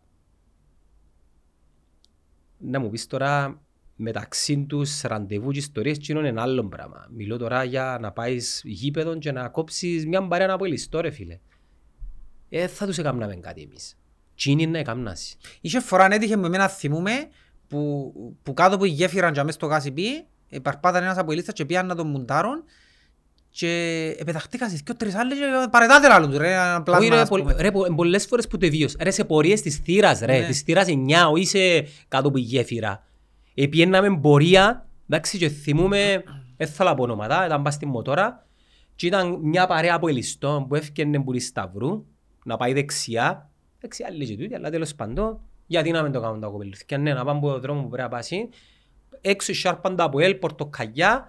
να 2.59 2.81
μου 2.81 2.91
πεις 2.91 3.07
τώρα 3.07 3.62
μεταξύ 4.03 4.65
τους 4.69 5.01
ραντεβού 5.01 5.51
και 5.51 5.59
ιστορίες 5.59 5.99
και 5.99 6.13
είναι 6.13 6.29
ένα 6.29 6.43
άλλο 6.43 6.65
πράγμα. 6.69 7.07
Μιλώ 7.11 7.37
τώρα 7.37 7.65
για 7.65 7.99
να 8.01 8.13
πάεις 8.13 8.61
γήπεδο 8.65 9.19
και 9.19 9.33
να 9.33 9.49
κόψεις 9.49 10.07
μια 10.07 10.21
μπαρέα 10.21 10.53
από 10.53 10.65
ελιστό 10.65 11.01
ρε 11.01 11.11
φίλε. 11.11 11.39
Ε, 12.49 12.67
θα 12.67 12.87
τους 12.87 12.99
έκαναμε 12.99 13.35
κάτι 13.35 13.63
εμείς. 13.63 13.97
Τι 14.43 14.51
είναι 14.51 14.67
να 14.67 14.79
έκανασαι. 14.79 15.35
Είχε 15.61 15.81
φορά 15.81 16.09
έτυχε 16.15 16.37
με 16.37 16.47
εμένα 16.47 16.69
θυμούμε 16.69 17.13
που, 17.69 18.13
που 18.43 18.55
κάτω 18.55 18.79
που 18.79 18.85
γέφυραν 18.85 19.33
και 19.33 19.41
μέσα 19.43 19.53
στο 19.53 19.67
γάσιπι 19.67 20.25
παρπάταν 20.63 21.03
ένας 21.03 21.17
από 21.19 21.33
ελίστας 21.33 21.55
και 21.55 21.65
πήγαν 21.65 21.87
να 21.87 21.95
τον 21.95 22.07
μουντάρουν 22.07 22.65
και 23.51 23.69
επεταχτήκα 24.19 24.69
σε 24.69 24.81
δυο 24.85 24.97
τρεις 24.97 25.15
άλλες 25.15 25.39
και 25.39 25.45
παρετάτε 25.71 26.13
άλλο 26.13 26.29
του 26.29 26.39
ρε 26.39 26.53
ένα 26.53 26.75
Όχι 26.75 26.83
πλάσμα 26.83 27.09
ρε, 27.09 27.21
ας 27.21 27.29
πο- 27.29 27.37
πούμε. 27.39 27.55
ρε, 27.59 27.71
πο- 27.71 27.95
πολλές 27.95 28.27
φορές 28.27 28.47
που 28.49 28.59
το 28.59 28.69
βίωσα. 28.71 28.97
Ρε, 29.01 29.11
σε 29.11 29.25
πορείες 29.25 29.61
της 29.63 29.77
θύρας 29.77 30.21
ρε, 30.21 30.39
Ναι. 30.39 30.47
της 30.47 30.61
θύρας 30.61 30.87
9, 30.89 31.31
όχι 31.31 31.47
σε 31.47 31.81
κάτω 32.09 32.29
από 32.29 32.39
η 32.39 32.41
γέφυρα. 32.41 33.07
Επιέναμε 33.55 34.19
πορεία, 34.21 34.89
εντάξει, 35.09 35.39
και 35.39 35.49
θυμούμε, 35.49 36.23
δεν 36.57 36.69
θα 36.69 36.85
λέω 36.85 36.95
ονόματα, 36.99 37.47
ήταν 37.47 37.63
πας 37.63 37.75
στη 37.75 37.87
μοτόρα. 37.87 38.47
Και 38.95 39.07
ήταν 39.07 39.39
μια 39.43 39.67
παρέα 39.67 39.95
από 39.95 40.09
ελιστών 40.09 40.67
που 40.67 40.75
έφυγαινε 40.75 41.23
που 41.23 41.33
τη 41.33 41.39
Σταυρού 41.39 42.05
να 42.45 42.57
πάει 42.57 42.73
δεξιά, 42.73 43.51
δεξιά 43.81 44.11
λέει 44.11 44.27
και 44.27 44.43
τούτη, 44.43 44.55
αλλά 44.55 44.71
τέλος 44.71 44.95
πάντων, 44.95 45.41
γιατί 45.67 45.91
να 45.91 46.03
μην 46.03 46.13
το 46.13 46.21
κάνουν 46.21 46.41
τα 46.41 46.47
κοπελούθηκια, 46.47 46.99
ναι, 46.99 47.15
να 47.15 47.25
πάμε 47.25 47.39
από 47.39 47.51
τον 47.51 47.61
δρόμο 47.61 47.83
που 47.83 47.89
πρέπει 47.89 48.03
να 48.03 48.17
πάσει, 48.17 48.49
έξω 49.21 49.55
σάρπαντα 49.55 50.05
από 50.05 50.21
ελ, 50.21 50.35
πορτοκαλιά. 50.35 51.27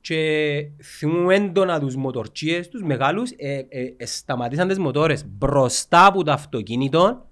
Και 0.00 0.70
θυμούν 0.82 1.30
έντονα 1.30 1.80
τους 1.80 1.96
μοτορτσίες, 1.96 2.68
τους 2.68 2.82
μεγάλους, 2.82 3.30
ε, 3.36 3.66
ε, 3.68 3.94
ε, 3.96 4.06
σταματήσαν 4.06 4.68
τις 4.68 4.78
μοτόρες 4.78 5.26
μπροστά 5.26 6.06
από 6.06 6.24
το 6.24 6.32
αυτοκίνητο 6.32 7.26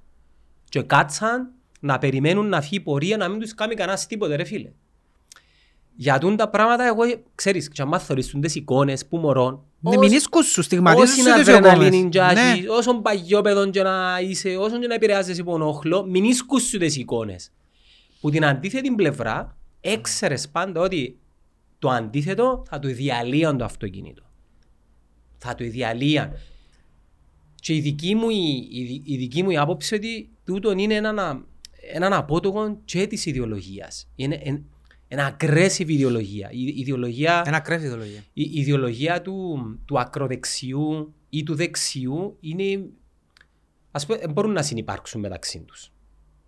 και 0.68 0.82
κάτσαν 0.82 1.52
να 1.86 1.98
περιμένουν 1.98 2.48
να 2.48 2.60
φύγει 2.60 2.76
η 2.76 2.80
πορεία 2.80 3.16
να 3.16 3.28
μην 3.28 3.40
τους 3.40 3.54
κάνει 3.54 3.74
κανένας 3.74 4.06
τίποτε 4.06 4.36
ρε 4.36 4.44
φίλε. 4.44 4.72
Για 5.98 6.18
τούν 6.18 6.36
τα 6.36 6.48
πράγματα 6.48 6.84
εγώ, 6.86 7.02
ξέρεις, 7.34 7.68
και 7.68 7.82
άμα 7.82 7.98
θωρίσουν 7.98 8.40
τις 8.40 8.54
εικόνες 8.54 9.06
που 9.06 9.16
μωρών, 9.16 9.64
Ναι, 9.80 9.96
μην 9.96 10.12
ίσκους 10.12 10.46
σου, 10.46 10.62
στιγματίζεις 10.62 11.10
Όση 11.10 11.20
σου 11.22 11.28
είναι 11.28 11.38
τις 11.38 11.48
εικόνες. 11.48 11.70
αδρεναλίνη 11.72 12.08
και 12.08 12.20
Ναι. 12.20 12.26
έχεις, 12.40 12.68
όσον 12.68 13.02
παγιόπεδον 13.02 13.70
και 13.70 13.82
να 13.82 14.20
είσαι, 14.20 14.48
όσον 14.56 14.80
και 14.80 14.86
να 14.86 14.94
επηρεάζεσαι 14.94 15.40
από 15.40 15.66
όχλο, 15.68 16.04
μην 16.06 16.24
ίσκους 16.24 16.62
σου 16.62 16.78
τις 16.78 16.96
εικόνες. 16.96 17.50
Που 18.20 18.30
την 18.30 18.44
αντίθετη 18.44 18.90
πλευρά, 18.90 19.56
έξερες 19.80 20.48
πάντα 20.48 20.80
ότι 20.80 21.18
το 21.78 21.88
αντίθετο 21.90 22.62
θα 22.68 22.78
το 22.78 22.88
διαλύαν 22.88 23.56
το 23.58 23.64
αυτοκίνητο. 23.64 24.22
Θα 25.38 25.54
το 25.54 25.64
διαλύαν. 25.64 26.32
Και 27.54 27.74
η 27.74 27.80
δική 27.80 28.14
μου, 28.14 28.30
η, 28.30 28.68
η, 28.70 29.02
η 29.04 29.16
δική 29.16 29.42
μου 29.42 29.50
η 29.50 29.56
άποψη 29.56 29.94
ότι 29.94 30.28
τούτο 30.44 30.72
είναι 30.72 30.94
ένα, 30.94 31.44
έναν 31.92 32.12
απότοκο 32.12 32.80
και 32.84 33.06
της 33.06 33.26
ιδεολογίας. 33.26 34.08
Είναι 34.16 34.40
εν- 34.44 34.64
ένα 35.08 35.36
aggressive 35.40 35.88
ιδεολογία. 35.88 36.48
Η, 36.52 36.60
η 36.66 36.74
ιδεολογία 36.76 37.42
Ένα 37.46 37.60
κρέφει 37.60 37.84
ιδεολογία. 37.84 38.18
η 38.32 38.42
η 38.42 38.50
ιδεολογία 38.60 39.22
του, 39.22 39.58
του 39.84 39.98
ακροδεξιού 39.98 41.14
ή 41.30 41.42
του 41.42 41.54
δεξιού 41.54 42.36
είναι. 42.40 42.80
ας 43.90 44.06
πούμε, 44.06 44.18
δεν 44.18 44.30
μπορούν 44.32 44.52
να 44.52 44.62
συνεπάρξουν 44.62 45.20
μεταξύ 45.20 45.64
τους. 45.66 45.90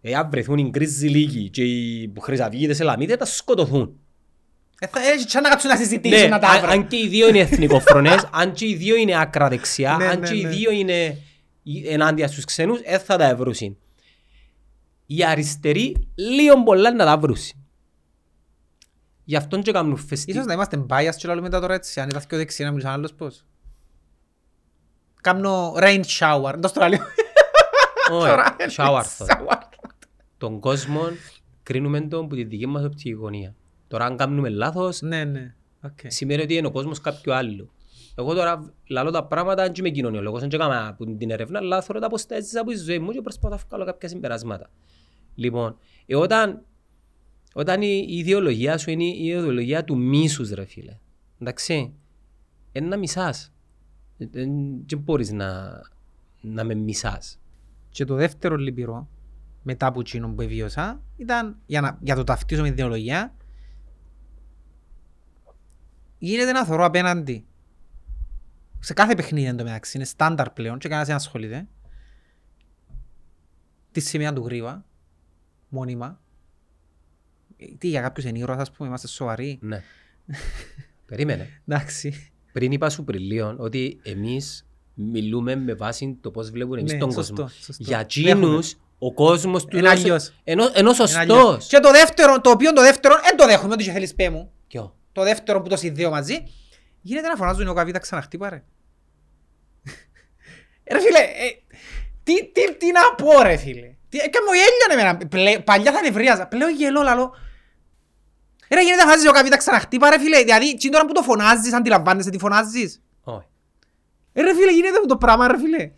Εάν 0.00 0.30
βρεθούν 0.30 0.58
οι 0.58 0.68
γκρίζοι 0.68 1.06
λίγοι 1.08 1.48
και 1.50 1.62
οι 1.64 2.12
χρυσαυγίτες 2.20 2.80
ελαμίτες 2.80 3.16
θα 3.16 3.24
σκοτωθούν. 3.24 3.98
Ε, 4.80 4.86
θα- 4.86 5.00
Έτσι 5.12 5.26
και 5.26 5.40
να 5.40 5.48
κάτσουν 5.48 5.70
να 5.70 5.76
συζητήσουν 5.76 6.20
Ναι, 6.20 6.28
να 6.28 6.38
τα 6.38 6.48
αν, 6.48 6.60
βρουν. 6.60 6.70
αν 6.72 6.86
και 6.86 6.96
οι 6.96 7.08
δύο 7.08 7.28
είναι 7.28 7.38
εθνικοφρονές, 7.38 8.28
αν 8.40 8.52
και 8.52 8.66
οι 8.66 8.74
δύο 8.74 8.96
είναι 8.96 9.20
άκρα 9.20 9.48
δεξιά, 9.48 9.96
Ναι, 9.98 10.06
αν 10.06 10.20
ναι, 10.20 10.28
και 10.28 10.34
οι 10.34 10.42
ναι. 10.42 10.48
δύο 10.48 10.70
είναι 10.70 11.18
ενάντια 11.84 12.28
στους 12.28 12.44
ξένους, 12.44 12.80
δεν 12.82 12.98
θα 13.00 13.16
τα 13.16 13.28
ευρούσουν. 13.28 13.76
Οι 15.10 15.24
αριστεροί 15.24 16.08
λίγο 16.14 16.62
πολλά 16.62 16.92
να 16.94 17.04
τα 17.04 17.18
βρούσουν. 17.18 17.66
Γι' 19.24 19.36
αυτόν 19.36 19.62
και 19.62 19.72
κάνουν 19.72 19.96
φεστί. 19.96 20.30
Ίσως 20.30 20.46
να 20.46 20.52
είμαστε 20.52 20.86
biased 20.88 21.14
και 21.16 21.28
λαλούμε 21.28 21.48
τα 21.48 21.60
τώρα 21.60 21.74
έτσι, 21.74 22.00
αν 22.00 22.08
ήταν 22.08 22.22
πιο 22.28 22.38
δεξιά 22.38 22.64
να 22.64 22.70
μιλήσαν 22.70 22.92
άλλος 22.92 23.14
πώς. 23.14 23.44
Κάμνω 25.20 25.74
rain 25.76 26.02
shower, 26.18 26.52
το 26.52 26.60
Αυστραλίο. 26.64 26.98
Όχι, 28.10 28.30
shower 28.76 29.02
thought. 29.18 29.58
τον 30.38 30.60
κόσμο 30.60 31.00
κρίνουμε 31.62 32.00
τον 32.00 32.24
από 32.24 32.34
τη 32.34 32.44
δική 32.44 32.66
μας 32.66 32.84
οπτική 32.84 33.10
γωνία. 33.10 33.54
Τώρα 33.88 34.04
αν 34.04 34.16
κάνουμε 34.16 34.48
λάθος, 34.48 35.00
Ναι, 35.00 35.24
ναι. 35.24 35.54
Οκ. 35.84 35.98
σημαίνει 36.06 36.42
ότι 36.42 36.54
είναι 36.54 36.66
ο 36.66 36.70
κόσμος 36.70 37.00
κάποιου 37.00 37.32
άλλου. 37.34 37.70
Εγώ 38.14 38.34
τώρα 38.34 38.72
λαλώ 38.88 39.10
τα 39.10 39.24
πράγματα 39.24 39.62
δεν 39.62 39.72
είμαι 39.78 39.88
κοινωνιολόγος, 39.88 40.40
δεν 40.40 40.50
έκανα 40.52 40.88
από 40.88 41.16
την 41.16 41.30
έρευνα, 41.30 41.58
αλλά 41.58 41.82
θέλω 41.82 41.98
τα 41.98 42.06
αποστάσεις 42.06 42.56
από 42.56 42.70
τη 42.70 42.76
ζωή 42.76 42.98
μου 42.98 43.10
και 43.12 43.20
προσπαθώ 43.20 43.54
να 43.54 43.62
βγάλω 43.68 43.84
κάποια 43.84 44.08
συμπεράσματα. 44.08 44.70
Λοιπόν, 45.38 45.76
ε, 46.06 46.16
όταν, 46.16 46.64
όταν 47.54 47.82
η, 47.82 48.04
η 48.08 48.16
ιδεολογία 48.16 48.78
σου 48.78 48.90
είναι 48.90 49.04
η 49.04 49.24
ιδεολογία 49.24 49.84
του 49.84 49.98
μίσους 49.98 50.50
ρε 50.50 50.64
φίλε, 50.64 50.98
εντάξει, 51.40 51.92
είναι 52.72 52.86
να 52.86 52.96
μισάς. 52.96 53.52
Ε, 54.18 54.24
ε, 54.24 54.46
Δεν 54.86 54.98
μπορείς 54.98 55.30
να, 55.32 55.80
να 56.40 56.64
με 56.64 56.74
μισάς. 56.74 57.38
Και 57.88 58.04
το 58.04 58.14
δεύτερο 58.14 58.56
λυπηρό, 58.56 59.08
μετά 59.62 59.86
από 59.86 60.00
εκείνο 60.00 60.28
που 60.28 60.42
εβίωσα, 60.42 61.02
ήταν 61.16 61.56
για, 61.66 61.80
να, 61.80 61.98
για 62.02 62.14
το 62.14 62.24
ταυτίζω 62.24 62.62
με 62.62 62.68
ιδεολογία, 62.68 63.34
γίνεται 66.18 66.52
να 66.52 66.64
θωρώ 66.64 66.84
απέναντι. 66.84 67.46
Σε 68.80 68.92
κάθε 68.92 69.14
παιχνίδι 69.14 69.46
εν 69.46 69.56
τω 69.56 69.64
μεταξύ, 69.64 69.96
είναι 69.96 70.06
στάνταρ 70.06 70.50
πλέον 70.50 70.78
και 70.78 70.88
κανένας 70.88 71.06
δεν 71.06 71.16
ασχολείται. 71.16 71.66
Τη 73.92 74.00
σημεία 74.00 74.32
του 74.32 74.44
γρήβα, 74.44 74.86
μόνιμα. 75.68 76.20
Ε, 77.56 77.66
Τι 77.78 77.88
για 77.88 78.00
κάποιους 78.00 78.26
είναι 78.26 78.38
ήρωας, 78.38 78.58
ας 78.60 78.70
πούμε, 78.70 78.88
είμαστε 78.88 79.06
σοβαροί. 79.08 79.58
Ναι. 79.62 79.82
Περίμενε. 81.06 81.48
Εντάξει. 81.68 82.30
Πριν 82.52 82.72
είπα 82.72 82.90
σου 82.90 83.04
πριν 83.04 83.20
λίγο 83.22 83.54
ότι 83.58 84.00
εμείς 84.02 84.66
μιλούμε 84.94 85.56
με 85.56 85.74
βάση 85.74 86.18
το 86.20 86.30
πώς 86.30 86.50
βλέπουν 86.50 86.78
εμείς 86.78 86.92
Ναι, 86.92 86.98
τον 86.98 87.12
σωστό, 87.12 87.32
κόσμο. 87.42 87.48
σωστό. 87.60 87.82
Για 87.82 87.98
Έχουμε. 87.98 88.30
εκείνους 88.30 88.76
ο 88.98 89.12
κόσμος 89.12 89.64
του 89.64 89.76
Είναι 89.76 89.88
αλλιώς. 89.88 90.32
Ενώ, 90.44 90.64
ενώ 90.74 90.90
Είναι 90.90 91.18
αλλιώς. 91.18 91.36
σωστός. 91.38 91.66
Και 91.66 91.78
το 91.78 91.90
δεύτερο, 91.90 92.40
το 92.40 92.50
οποίο 92.50 92.72
το 92.72 92.82
δεύτερο, 92.82 93.14
δεν 93.22 93.36
το 93.36 93.46
δέχομαι, 93.46 93.72
ό,τι 93.72 93.84
και 93.84 93.90
θέλεις 93.90 94.14
πέ 94.14 94.30
μου. 94.30 94.52
Ποιο; 94.66 94.96
το 95.12 95.22
δεύτερο 95.22 95.62
που 95.62 95.68
το 95.68 95.76
συνδέω 95.76 96.10
μαζί, 96.10 96.42
γίνεται 97.00 97.28
να 97.28 97.36
φωνάζουν 97.36 97.68
ο 97.68 97.72
Καβίτα 97.74 97.98
ξαναχτύπα 97.98 98.48
ρε. 98.50 98.62
Ε, 100.84 100.92
ρε 100.94 101.00
φίλε, 101.00 101.18
ε, 101.18 101.76
τι, 102.22 102.34
τι, 102.52 102.76
τι 102.76 102.86
να 102.92 103.14
πω 103.24 103.42
ρε 103.42 103.56
φίλε. 103.56 103.94
Τι, 104.08 104.18
ε, 104.18 104.28
και 104.28 104.38
μου 104.46 104.52
γέλιανε 104.52 105.02
εμένα. 105.02 105.28
Πλε, 105.28 105.58
παλιά 105.58 105.92
θα 105.92 106.00
νευρίαζα, 106.00 106.46
πλέον 106.46 106.74
γελώ 106.74 107.02
λαλό. 107.02 107.34
Ε, 108.68 108.74
ρε 108.74 108.82
γίνεται 108.82 109.02
να 109.02 109.08
φωνάζεις 109.08 109.28
ο 109.28 109.32
Καβίτας 109.32 109.58
ξαναχτύπα 109.58 110.10
ρε 110.10 110.18
φίλε, 110.18 110.38
δηλαδή 110.38 110.76
τι 110.76 110.88
τώρα 110.88 111.06
που 111.06 111.12
το 111.12 111.22
φωνάζεις, 111.22 111.72
αντιλαμβάνεσαι 111.72 112.30
τι 112.30 112.38
φωνάζεις. 112.38 113.02
Όχι. 113.22 113.46
Ε, 114.32 114.42
ρε 114.42 114.54
φίλε 114.54 114.72
γίνεται 114.72 115.00
το 115.06 115.16
πράγμα 115.16 115.48
ρε 115.48 115.58
φίλε. 115.58 115.90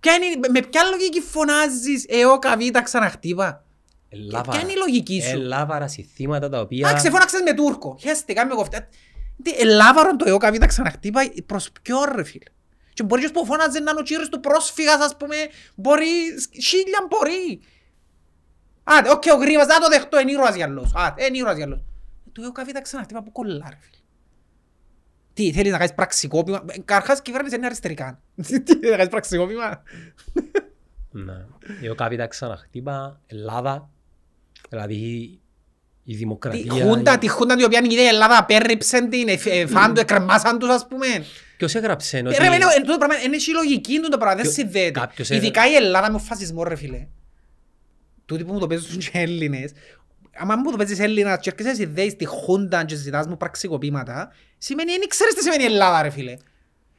Ποια 0.00 0.14
είναι, 0.14 0.48
με 0.48 0.60
ποια 0.60 0.82
λογική 0.82 1.20
φωνάζεις, 1.20 2.04
ε, 2.08 2.24
ο 2.24 2.38
Καβίτα 2.38 2.82
ξαναχτύπα. 2.82 3.64
Ελάβαρα. 4.08 4.50
Ποια 4.50 4.60
είναι 4.60 4.72
η 4.72 4.76
λογική 4.76 5.22
σου; 5.22 5.30
Ελάβαρα 5.36 5.88
συστήματα 5.88 6.48
τα 6.48 6.60
οποία... 6.60 6.88
Α, 6.88 6.94
ξεφώναξες 6.94 7.40
με 7.40 7.54
Τούρκο. 7.54 7.96
Χέστε, 8.00 8.32
κάμε 8.32 8.54
κοφτά. 8.54 8.88
Τι, 9.42 9.50
ελάβαρον 9.58 10.16
το 10.16 10.28
ΕΟΚΑΒ 10.28 10.56
τα 10.56 10.66
ξαναχτύπα 10.66 11.20
προς 11.46 11.70
ποιον 11.82 12.04
ρε 12.14 12.24
φίλε; 12.24 12.44
Και 12.98 13.04
μπορεί 13.04 13.22
και 13.22 13.30
που 13.32 13.44
φώναζε 13.44 13.80
να 13.80 13.90
είναι 13.90 14.00
ο 14.00 14.02
κύριος 14.02 14.28
του 14.28 14.40
πρόσφυγας 14.40 15.00
ας 15.00 15.16
πούμε, 15.16 15.36
μπορεί, 15.74 16.06
χίλια 16.62 17.06
μπορεί. 17.08 17.60
Άντε, 18.84 19.10
οκ, 19.10 19.22
ο 19.32 19.36
Γρήβας, 19.36 19.66
να 19.66 19.78
το 19.80 19.88
δεχτώ, 19.88 20.20
είναι 20.20 20.30
ήρωας 20.30 20.54
γυαλός. 20.54 20.92
Άντε, 20.94 21.24
είναι 21.24 21.36
ήρωας 21.38 21.56
γυαλός. 21.56 21.80
Το 22.32 22.42
ΕΟΚΑΒ 22.42 22.68
τα 22.68 22.80
ξαναχτύπα 22.80 23.22
που 23.22 23.32
κολλά 23.32 23.66
ρε 23.70 23.76
φίλε. 23.80 23.96
Τι, 25.34 25.52
θέλεις 25.52 25.72
να 25.72 25.78
κάνεις 25.78 25.94
πραξικόπημα; 25.94 26.64
Ε, 26.66 26.78
Καρχάς 26.78 27.18
η 27.18 27.22
κυβέρνηση 27.22 27.56
είναι 27.56 27.66
αριστερικά. 27.66 28.20
Τι, 28.64 28.74
να 28.88 28.96
κάνεις 28.96 29.08
πραξικόπημα; 29.08 29.82
Ναι. 31.10 31.44
Εγώ 31.82 31.94
κάποια 31.94 32.26
ξαναχτύπα, 32.26 33.20
Ελλάδα, 33.26 33.90
δηλαδή 34.68 34.94
η 34.96 36.12
Τη 36.12 36.14
δημοκρατία. 36.14 36.72
χούντα, 36.72 37.18
τη 37.18 37.28
χούντα 37.28 37.54
την 37.56 37.64
οποία 37.64 37.80
η 37.84 38.06
Ελλάδα 38.06 38.38
απέρριψε 38.38 39.08
την, 39.08 39.28
ε, 39.28 39.38
ε, 39.44 39.66
φαν 39.66 39.94
του, 39.94 40.00
εκρεμάσαν 40.00 40.58
τους 40.58 40.68
ας 40.68 40.86
πούμε. 40.86 41.06
Ποιος 41.58 41.74
έγραψε 41.74 42.18
Ε, 42.18 42.20
ότι... 42.26 42.36
Ρε, 42.36 42.46
είναι, 42.46 42.54
είναι, 42.54 42.86
το 42.86 42.98
πράγμα, 42.98 43.16
είναι 43.24 43.36
η 43.36 43.52
λογική 43.52 44.00
του 44.00 44.08
το 44.08 44.18
πράγμα, 44.18 44.34
δεν 44.34 44.42
Ποιο- 44.42 44.52
συνδέεται. 44.52 45.00
κάποιος 45.00 45.30
Ειδικά 45.30 45.68
η 45.70 45.74
Ελλάδα 45.74 46.10
με 46.10 46.16
ο 46.16 46.18
φασισμό 46.18 46.62
ρε 46.64 46.76
φίλε. 46.76 47.06
Τούτοι 48.26 48.44
που 48.44 48.52
μου 48.52 48.58
το 48.58 48.66
παίζουν 48.66 48.98
και 48.98 49.10
Έλληνες, 49.12 49.72
άμα 50.36 50.56
μου 50.56 50.70
το 50.70 50.76
παίζεις 50.76 50.98
Έλληνας 50.98 51.38
και 51.40 51.50
έρχεσαι 51.56 51.74
συνδέεις 51.74 52.16
τη 52.16 52.24
χούντα 52.24 52.84
και 52.84 52.94
ζητάς 52.94 53.26
μου 53.26 53.36
πραξικοπήματα, 53.36 54.32
σημαίνει, 54.58 54.90
δεν 54.90 55.08
ξέρεις 55.08 55.34
τι 55.34 55.42
σημαίνει 55.42 55.64
Ελλάδα 55.64 56.02
ρε 56.02 56.10
φίλε. 56.10 56.36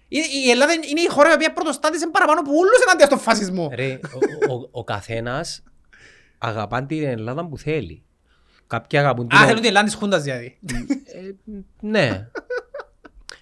Η, 0.07 0.17
η 0.45 0.49
Ελλάδα 0.49 0.73
είναι 0.73 1.01
η 1.01 1.07
χώρα 1.09 1.29
η 1.29 1.33
οποία 1.33 1.53
πρωτοστάτησε 1.53 2.07
παραπάνω 2.07 2.39
από 2.39 2.51
όλους 2.51 2.79
ενάντια 2.87 3.05
στον 3.05 3.19
φασισμό. 3.19 3.71
Ρε, 3.75 3.99
ο, 4.47 4.53
ο, 4.53 4.67
ο 4.71 4.83
καθένας 4.83 5.63
αγαπά 6.37 6.85
την 6.85 7.03
Ελλάδα 7.03 7.47
που 7.47 7.57
θέλει. 7.57 8.03
Κάποιοι 8.67 8.99
αγαπούν 8.99 9.27
την... 9.27 9.37
Α, 9.37 9.41
θέλουν 9.45 9.59
την 9.59 9.69
Ελλάδα 9.69 9.85
της 9.85 9.95
χούντας 9.95 10.21
δηλαδή. 10.23 10.57
Ε, 11.05 11.53
ναι. 11.79 12.27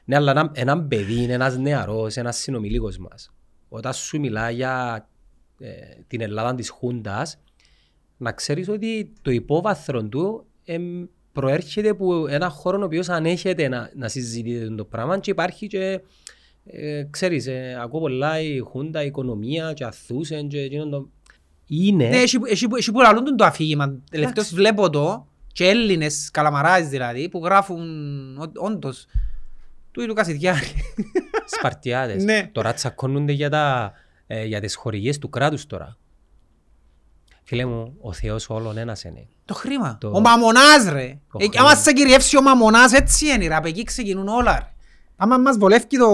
Ναι, 0.08 0.16
αλλά 0.16 0.32
ένα, 0.32 0.52
ένα 0.54 0.84
παιδί 0.84 1.24
είναι 1.24 1.34
ένας 1.34 1.58
νεαρός, 1.58 2.16
ένας 2.16 2.38
συνομιλίκος 2.38 2.98
μας. 2.98 3.32
Όταν 3.70 3.94
σου 3.94 4.20
μιλά 4.20 4.50
για 4.50 5.08
ε, 5.60 5.70
την 6.08 6.22
Ελλάδα 6.22 6.56
της 6.56 6.70
Χούντας, 6.70 7.40
να 8.18 8.32
ξέρεις 8.32 8.70
ότι 8.70 9.14
το 9.22 9.32
υπόβαθρο 9.32 10.04
του 10.04 10.46
εμ, 10.66 11.04
προέρχεται 11.32 11.90
από 11.90 12.28
ένα 12.28 12.50
χώρο 12.50 12.80
ο 12.82 12.84
οποίος 12.84 13.10
ανέχεται 13.10 13.68
να, 13.68 13.92
να 13.96 14.08
συζητείτε 14.08 14.76
το 14.76 14.86
πράγμα 14.86 15.20
και 15.20 15.32
υπάρχει 15.32 15.68
και 15.68 16.02
ε, 16.66 17.04
ξέρεις, 17.10 17.48
ε, 17.48 17.78
ακούω 17.82 18.00
πολλά 18.00 18.40
η 18.40 18.60
Χούντα, 18.60 19.04
η 19.04 19.06
οικονομία 19.06 19.74
και 19.74 19.84
αθούσεν 19.84 20.48
και 20.48 20.60
εκείνο 20.60 20.90
το... 20.90 21.10
Είναι, 21.68 22.08
Ναι, 22.10 22.18
έχει, 22.18 22.38
έχει, 22.48 22.68
έχει 22.78 22.92
που 22.92 23.02
λαλούν 23.02 23.38
το 23.38 23.46
αφήγημα. 23.46 23.86
Τελευταίως 24.10 24.52
Εντάξει. 24.52 24.56
βλέπω 24.56 24.90
το 24.90 25.28
και 25.52 25.68
Έλληνες, 25.68 26.32
καλαμαράες 26.32 26.88
δηλαδή, 26.88 27.30
που 27.30 27.42
γράφουν 27.44 27.82
ό- 28.38 28.52
όντως 28.66 29.06
του 29.98 30.04
Ιλου 30.04 30.14
Κασιδιάρη. 30.14 30.68
Σπαρτιάδες. 31.46 32.24
Ναι. 32.24 32.50
Τώρα 32.52 32.74
τσακώνονται 32.74 33.32
για, 33.32 33.50
τα, 33.50 33.94
ε, 34.28 34.46
για 34.46 34.62
τις 34.62 34.76
χορηγίες 34.76 35.18
του 35.18 35.30
κράτους 35.30 35.66
τώρα. 35.66 35.98
Φίλε 37.44 37.66
μου, 37.66 37.96
ο 38.02 38.14
Θεός 38.14 38.50
όλων 38.50 38.78
ένας 38.78 39.04
είναι. 39.04 39.28
Το 39.46 39.54
χρήμα. 39.54 39.98
Το- 40.00 40.12
Ο 40.14 40.20
μαμονάς 40.20 40.90
ρε. 40.90 41.18
Το 41.32 41.38
Ε, 41.42 41.48
χρήμα. 41.48 41.64
άμα 41.66 41.76
σε 41.76 41.94
κυριεύσει 41.94 42.38
ο 42.38 42.42
μαμονάς 42.42 42.94
έτσι 42.94 43.26
είναι 43.28 43.48
ρε. 43.48 43.56
Από 43.56 43.68
εκεί 43.68 43.84
ξεκινούν 43.84 44.28
όλα 44.28 44.60
ρε. 44.60 44.72
Άμα 45.16 45.38
μας 45.38 45.58
βολεύει 45.58 45.86
το, 45.98 46.08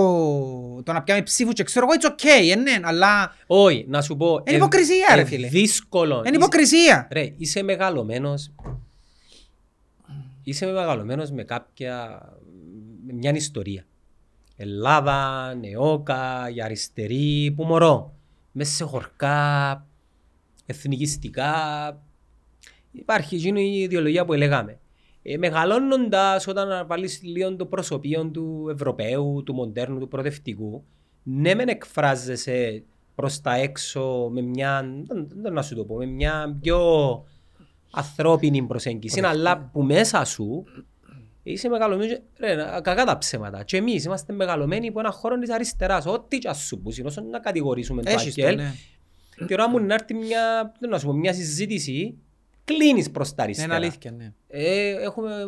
το 0.83 0.93
να 0.93 1.01
πιάμε 1.03 1.21
ψήφους 1.21 1.53
και 1.53 1.63
ξέρω 1.63 1.85
εγώ, 1.89 1.99
it's 2.01 2.11
okay, 2.21 2.51
ε, 2.51 2.55
ναι, 2.55 2.79
αλλά 2.83 3.35
Όχι, 3.47 3.85
να 3.89 4.01
σου 4.01 4.17
πω. 4.17 4.41
Είναι 4.45 4.55
υποκρισία, 4.57 5.15
ρε, 5.15 5.23
φίλε. 5.25 5.47
Δύσκολο. 5.47 6.23
είναι 6.25 6.35
υποκρισία. 6.35 6.79
Είσαι, 6.79 7.07
ρε, 7.11 7.33
είσαι 7.37 7.63
μεγαλωμένος. 7.63 8.51
Είσαι 10.43 10.65
μεγαλωμένος 10.65 11.31
με 11.31 11.43
κάποια. 11.43 12.21
Με 13.05 13.13
μια 13.13 13.31
ιστορία. 13.35 13.85
Ελλάδα, 14.55 15.53
νεόκα, 15.55 16.49
η 16.55 16.61
αριστερή, 16.61 17.53
που 17.55 17.63
μωρώ. 17.63 18.13
Μέσα 18.51 18.73
σε 18.73 18.83
χορκά, 18.83 19.85
εθνικιστικά. 20.65 21.53
Υπάρχει 22.91 23.35
εκείνη 23.35 23.61
η 23.61 23.79
ιδεολογία 23.81 24.25
που 24.25 24.33
λέγαμε. 24.33 24.79
Ε, 25.21 25.37
μεγαλώνοντας 25.37 26.47
όταν 26.47 26.87
βάλεις 26.87 27.21
λίγο 27.23 27.55
το 27.55 27.65
προσωπείο 27.65 28.25
του 28.25 28.67
Ευρωπαίου, 28.73 29.43
του 29.45 29.53
μοντέρνου, 29.53 29.99
του 29.99 30.07
προοδευτικού, 30.07 30.83
ναι 31.23 31.53
μεν 31.55 31.67
εκφράζεσαι 31.67 32.83
προς 33.15 33.41
τα 33.41 33.53
έξω 33.55 34.29
με 34.33 34.41
μια, 34.41 34.81
δεν- 35.07 35.27
δεν 35.35 35.53
να 35.53 35.61
σου 35.61 35.75
το 35.75 35.85
πω, 35.85 35.95
με 35.95 36.05
μια 36.05 36.57
πιο 36.61 36.79
ανθρώπινη 37.91 38.63
προσέγγιση, 38.63 39.19
αλλά 39.23 39.69
που 39.73 39.83
μέσα 39.83 40.25
σου 40.25 40.63
είσαι 41.43 41.69
μεγαλωμένος, 41.69 42.13
και- 42.13 42.21
ρε, 42.39 42.55
να- 42.55 42.81
κακά 42.81 43.05
τα 43.05 43.17
ψέματα. 43.17 43.63
Και 43.63 43.77
εμείς 43.77 44.03
είμαστε 44.03 44.33
μεγαλωμένοι 44.33 44.87
από 44.87 44.99
ένα 44.99 45.11
χώρο 45.11 45.37
της 45.39 45.49
αριστεράς, 45.49 46.05
ό,τι 46.05 46.37
και 46.37 46.47
ας 46.49 46.57
σου 46.57 46.79
πούσουν, 46.79 47.05
όσο 47.05 47.21
να 47.21 47.39
κατηγορήσουμε 47.39 48.01
το 48.03 48.09
Έχεις 48.11 48.33
το, 48.35 48.41
ΑΚΕΛ. 48.45 48.55
ναι. 48.55 48.71
Και 49.47 49.53
ώρα 49.53 49.69
μου 49.69 49.79
να 49.79 49.93
έρθει 49.93 50.13
μια, 50.13 50.73
δεν 50.79 50.89
να 50.89 50.99
σου 50.99 51.05
πω, 51.05 51.13
μια 51.13 51.33
συζήτηση, 51.33 52.17
κλείνεις 52.65 53.11
προς 53.11 53.27
τα 53.29 53.33
Είναι 53.43 53.43
αριστερά. 53.43 53.75
αλήθεια, 53.75 54.11
ναι. 54.11 54.33
Ε, 54.47 54.89
έχουμε 55.01 55.31
ε, 55.33 55.45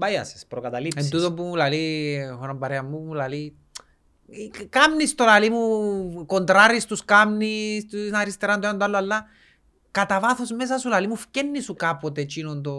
biases, 0.00 0.34
Εν 0.34 0.48
προκαταλήψεις. 0.48 1.08
τούτο 1.10 1.32
που 1.32 1.42
μου 1.42 1.54
λαλεί, 1.54 2.14
έχω 2.30 2.44
έναν 2.44 2.58
παρέα 2.58 2.82
μου, 2.82 2.98
μου 2.98 3.12
λαλεί 3.14 3.54
«Ε, 4.60 4.64
Κάμνεις 4.68 5.14
το 5.14 5.24
λαλεί 5.24 5.50
μου, 5.50 6.26
κοντράρεις 6.26 6.84
τους 6.84 7.04
κάμνεις, 7.04 7.86
την 7.86 8.14
αριστερά, 8.14 8.58
το 8.58 8.66
ένα 8.68 8.76
το 8.76 8.84
άλλο, 8.84 8.96
αλλά 8.96 9.24
κατά 9.90 10.20
βάθος 10.20 10.50
μέσα 10.50 10.78
σου 10.78 10.88
λαλεί 10.88 11.08
μου 11.08 11.16
φκένει 11.16 11.60
σου 11.60 11.74
κάποτε 11.74 12.20
εκείνον 12.20 12.62
το, 12.62 12.72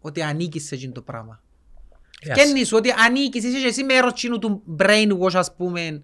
ότι 0.00 0.22
ανήκεις 0.22 0.66
σε 0.66 0.74
εκείνο 0.74 0.92
το 0.92 1.02
πράγμα. 1.02 1.42
Ε, 2.20 2.30
ας- 2.32 2.40
Φκένει 2.40 2.64
σου 2.64 2.76
ότι 2.76 2.90
ανήκεις, 3.06 3.44
είσαι 3.44 3.60
και 3.60 3.66
εσύ 3.66 3.84
μέρος 3.84 4.10
εκείνου 4.10 4.38
του 4.38 4.62
brainwash 4.78 5.34
ας 5.34 5.54
πούμε. 5.54 6.02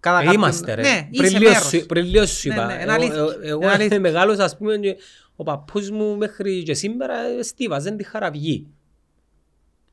κατά 0.00 0.16
Ε, 0.20 0.24
κάποιον- 0.24 0.34
Είμαστε 0.42 0.74
ρε. 0.74 0.82
Ναι, 0.82 1.08
Πριν 1.10 1.24
είσαι 1.24 1.38
λίγο 1.38 1.50
μέρος. 1.50 1.66
σου- 1.68 1.86
Πριν 1.86 2.04
λίγο 2.04 2.26
σου 2.26 2.48
Ναι, 2.48 2.54
είπα. 2.54 2.66
ναι, 2.66 2.72
είναι 2.72 2.82
Εγώ- 2.82 2.92
αλήθεια. 2.92 3.14
εγώ- 3.16 3.32
Είναι 3.34 3.48
Εγώ 3.48 3.68
αλήθεια. 3.68 4.00
μεγάλος 4.00 4.38
ας 4.38 4.56
πούμε 4.56 4.76
και 4.76 4.96
ο 5.36 5.42
παππούς 5.42 5.90
μου 5.90 6.16
μέχρι 6.16 6.62
και 6.62 6.74
σήμερα 6.74 7.14
ε, 7.38 7.42
στίβαζε 7.42 7.90
τη 7.90 8.04
χαραυγή. 8.04 8.66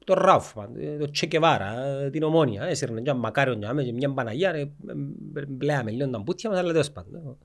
Το 0.05 0.13
Ράουφμαν, 0.13 0.69
ε, 0.79 0.97
το 0.97 1.11
Τσεκεβάρα, 1.11 1.83
ε, 1.85 2.09
την 2.09 2.23
Ομόνια. 2.23 2.63
Έσυρνε 2.63 3.01
και 3.01 3.13
μακάριο 3.13 3.53
για 3.53 3.73
μένα 3.73 3.87
και 3.87 3.93
μια 3.93 4.13
Παναγία. 4.13 4.51
ρε, 4.51 4.59
ε, 4.59 4.61
ε, 5.35 5.45
Μπλέαμε 5.47 5.91
λίγο 5.91 6.09
τα 6.09 6.19
μπουτια 6.19 6.49
μας, 6.49 6.59
αλλά 6.59 6.71
τέλος 6.71 6.91
πάντων. 6.91 7.15
ε, 7.15 7.35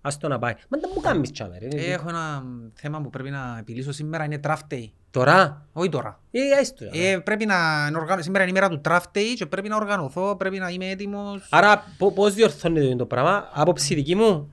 Ας 0.00 0.18
το 0.18 0.28
να 0.28 0.38
πάει. 0.38 0.52
Μα 0.68 0.78
δεν 0.78 0.90
μου 0.94 1.00
κάνεις 1.00 1.30
τσάμε 1.30 1.58
ρε. 1.58 1.66
Ε, 1.70 1.92
Έχω 1.92 2.08
ένα 2.08 2.42
θέμα 2.74 3.00
που 3.00 3.10
πρέπει 3.10 3.30
να 3.30 3.56
επιλύσω 3.60 3.92
σήμερα, 3.92 4.24
είναι 4.24 4.40
draft 4.44 4.72
day. 4.74 4.84
Τώρα, 5.20 5.66
Όχι 5.72 5.88
τώρα. 5.88 6.20
ε, 6.30 6.40
έστω. 6.60 6.84
Ε, 6.92 7.18
πρέπει 7.18 7.46
να 7.46 7.86
οργανω... 7.98 8.22
Σήμερα 8.22 8.44
είναι 8.44 8.58
η 8.58 8.60
μέρα 8.60 8.68
του 8.68 8.80
draft 8.84 9.16
day 9.18 9.34
και 9.36 9.46
πρέπει 9.46 9.68
να 9.68 9.76
οργανωθώ, 9.76 10.36
πρέπει 10.36 10.58
να 10.58 10.68
είμαι 10.68 10.88
έτοιμος. 10.90 11.48
Άρα 11.50 11.84
πο- 11.98 12.12
πώς 12.12 12.34
διορθώνεται 12.34 12.96
το 12.96 13.06
πράγμα, 13.06 13.48
άποψη 13.52 13.94
δική 13.94 14.14
μου, 14.14 14.50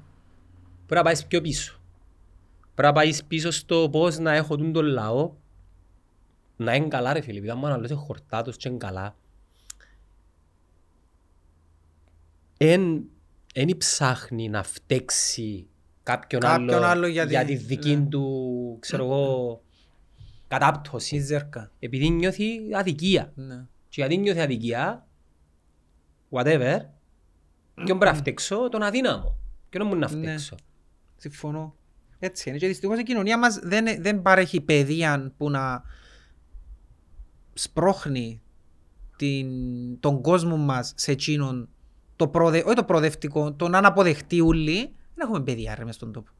πρέπει 0.75 0.95
να 0.95 1.01
πάεις 1.03 1.25
πιο 1.25 1.41
πίσω. 1.41 1.79
Πρέπει 2.75 2.87
να 2.87 2.93
πάεις 3.01 3.23
πίσω 3.23 3.51
στο 3.51 3.89
πώς 3.91 4.17
να 4.17 4.33
έχω 4.33 4.55
τον 4.57 4.73
τον 4.73 4.85
λαό 4.85 5.31
να 6.55 6.75
είναι 6.75 6.87
καλά 6.87 7.13
ρε 7.13 7.21
φίλε, 7.21 7.37
επειδή 7.37 7.51
αν 7.51 7.57
μου 7.57 7.65
αναλύσει 7.65 7.93
χορτάτος 7.93 8.57
και 8.57 8.69
είναι 8.69 8.77
καλά. 8.77 9.15
Εν, 12.57 13.03
εν 13.53 13.77
ψάχνει 13.77 14.49
να 14.49 14.63
φταίξει 14.63 15.67
κάποιον, 16.03 16.41
Κάποιον 16.41 16.69
άλλο, 16.73 16.85
άλλο 16.85 17.07
για 17.07 17.23
για, 17.23 17.45
τη- 17.45 17.55
τη 17.57 17.63
δική 17.63 17.95
ναι. 17.95 18.05
του, 18.05 18.77
ξέρω 18.79 19.03
εγώ, 19.03 19.61
κατάπτωση. 20.59 21.15
Η 21.15 21.19
ζέρκα. 21.19 21.71
Επειδή 21.79 22.09
νιώθει 22.09 22.59
αδικία. 22.73 23.31
Ναι. 23.35 23.55
Και 23.89 24.01
γιατί 24.01 24.17
νιώθει 24.17 24.39
αδικία, 24.39 25.07
whatever, 26.29 26.79
ποιον 27.73 27.97
πρέπει 27.99 28.05
να 28.05 28.13
φταίξω, 28.13 28.69
τον 28.69 28.83
αδύναμο. 28.83 29.37
Ποιον 29.69 29.87
μου 29.87 29.95
να 29.95 30.11
Ναι. 30.11 30.21
φταίξω. 30.21 30.55
Συμφωνώ. 31.17 31.75
Έτσι 32.19 32.49
είναι. 32.49 32.57
Και 32.57 32.67
δυστυχώς 32.67 32.99
η 32.99 33.03
κοινωνία 33.03 33.37
μας 33.37 33.59
δεν, 33.59 33.85
δεν 34.01 34.21
παρέχει 34.21 34.61
παιδεία 34.61 35.33
που 35.37 35.49
να 35.49 35.83
σπρώχνει 37.53 38.41
την, 39.15 39.49
τον 39.99 40.21
κόσμο 40.21 40.57
μας 40.57 40.93
σε 40.95 41.11
εκείνον 41.11 41.69
το 42.15 42.27
προδε, 42.27 42.63
όχι 42.65 42.75
το 42.75 42.83
προοδευτικό, 42.83 43.53
το 43.53 43.67
να 43.67 43.77
αναποδεχτεί 43.77 44.39
ούλοι. 44.39 44.77
Δεν 45.15 45.27
έχουμε 45.27 45.41
παιδεία 45.41 45.75
ρε 45.75 45.83
μες 45.85 45.95
στον 45.95 46.11
τόπο. 46.11 46.31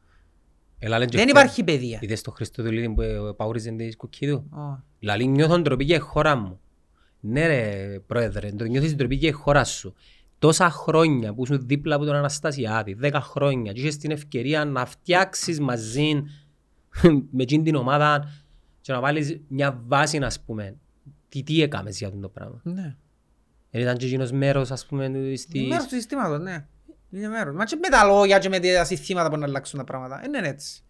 Έλα, 0.86 0.98
λένε 0.98 1.10
και 1.10 1.18
Δεν 1.18 1.28
χθε- 1.28 1.38
υπάρχει 1.42 1.64
παιδεία. 1.64 2.00
Είδες 2.02 2.22
το 2.22 2.32
Χριστοδουλίδη 2.32 2.90
που 2.90 3.02
ε, 3.02 3.18
παούριζε 3.36 3.72
της 3.72 3.94
σκουκί 3.94 4.28
του. 4.28 4.50
Ω. 4.52 4.84
Λαλή 5.00 5.28
νιώθω 5.28 5.60
ντροπή 5.60 5.84
για 5.84 5.96
η 5.96 6.00
χώρα 6.00 6.36
μου. 6.36 6.60
Ναι 7.20 7.48
ρε 7.48 8.00
πρόεδρε, 8.08 8.52
το 8.52 8.64
νιώθεις 8.66 8.96
ντροπή 8.96 9.16
για 9.16 9.30
η 9.30 9.32
χώρα 9.32 9.64
σου. 9.64 9.94
Τόσα 10.40 10.70
χρόνια 10.70 11.34
που 11.34 11.44
ήσουν 11.44 11.68
δίπλα 11.68 11.96
από 11.96 12.06
τον 12.06 12.16
Αναστασιάδη, 12.16 12.94
δέκα 12.94 13.22
χρόνια 13.22 13.72
και 13.72 13.80
είχες 13.82 13.98
την 13.98 14.12
ευκαιρία 14.12 14.66
να 14.66 14.86
φτιάξεις 14.86 15.60
μαζί 15.60 16.14
με 17.36 17.42
εκείνη 17.44 17.64
την 17.64 17.76
ομάδα 17.76 18.32
και 18.82 18.92
να 18.94 19.00
βάλεις 19.00 19.40
μια 19.48 19.82
βάση 19.88 20.18
ας 20.18 20.42
πούμε. 20.42 20.76
Τι, 21.30 21.44
τι 21.44 21.62
έκαμες 21.62 21.98
για 21.98 22.08
αυτό 22.08 22.20
το 22.20 22.30
πράγμα. 22.30 22.60
Ναι. 22.64 22.96
Δεν 23.72 23.82
ήταν 23.82 23.98
και 23.98 24.06
εκείνος 24.06 24.32
μέρος 24.32 24.72
ας 24.72 24.86
πούμε 24.86 25.06
Είναι 25.06 25.36
στη... 25.36 25.62
μέρος 25.62 25.84
του 25.88 25.96
συστήματος, 25.96 26.40
ναι. 26.42 26.66
Είναι 27.14 27.28
μέρος. 27.28 27.56
Μα 27.56 27.66
και 27.66 27.76
με 27.76 27.90
τα 27.90 28.04
λόγια 28.04 28.40
και 28.40 28.50
με 28.50 28.60
τα 28.60 28.84
συστήματα 28.86 29.30
που 29.30 29.38
να 29.38 29.46
αλλάξουν 29.46 29.80
τα 29.80 29.86
πράγματα. 29.86 30.20
Δεν 30.20 30.34
είναι 30.34 30.48
έτσι. 30.48 30.84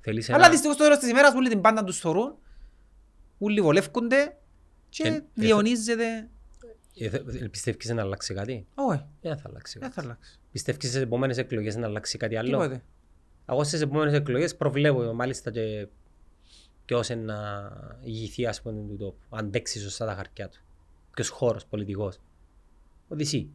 Θέλεις 0.00 0.28
Αλλά 0.30 0.38
ένα... 0.38 0.48
δυστυχώς 0.50 0.74
στο 0.74 0.84
τέλος 0.84 0.98
της 0.98 1.08
ημέρας 1.10 1.34
όλοι 1.34 1.48
την 1.48 1.60
πάντα 1.60 1.84
τους 1.84 1.98
θωρούν. 1.98 2.34
Όλοι 3.38 3.60
βολεύκονται. 3.60 4.36
και 4.88 5.02
Ε, 5.08 5.14
ε, 5.14 5.24
διαιωνίζεται. 5.34 6.28
Ε, 6.98 7.08
θε- 7.08 7.48
Πιστεύεις 7.50 7.88
να 7.90 8.02
αλλάξει 8.02 8.34
κάτι; 8.34 8.66
Όχι, 8.74 9.04
Δεν 9.20 9.36
θα 9.38 9.42
αλλάξει 9.48 9.78
δεν 9.78 9.88
κάτι. 9.88 10.00
θα 10.00 10.06
αλλάξει. 10.06 10.38
Πιστεύεις 10.52 10.88
στις 10.88 11.00
επόμενες 11.02 11.38
εκλογές 11.38 11.76
να 11.76 11.86
αλλάξει 11.86 12.18
κάτι 12.18 12.36
άλλο; 12.36 12.48
Τίποτε. 12.50 12.82
Εγώ 13.46 13.64
στις 13.64 13.80
επόμενες 13.80 14.14
εκλογές 14.14 14.56
προβλέπω 14.56 15.12
μάλιστα 15.12 15.50
και 15.50 15.86
ποιος 16.84 17.08
είναι 17.08 17.22
να 17.22 17.70
ηγηθεί 18.02 18.46
ας 18.46 18.62
πούμε 18.62 18.86
του 18.88 18.96
τόπου. 18.96 19.18
Αν 19.36 19.44
αντέξει 19.44 19.78
σωστά 19.80 20.06
τα 20.06 20.14
χαρτιά 20.14 20.48
του. 20.48 20.60
Ποιος 21.14 21.28
χώρος 21.28 21.66
πολιτικός. 21.66 22.20
Ότι 23.08 23.22
εσύ. 23.22 23.50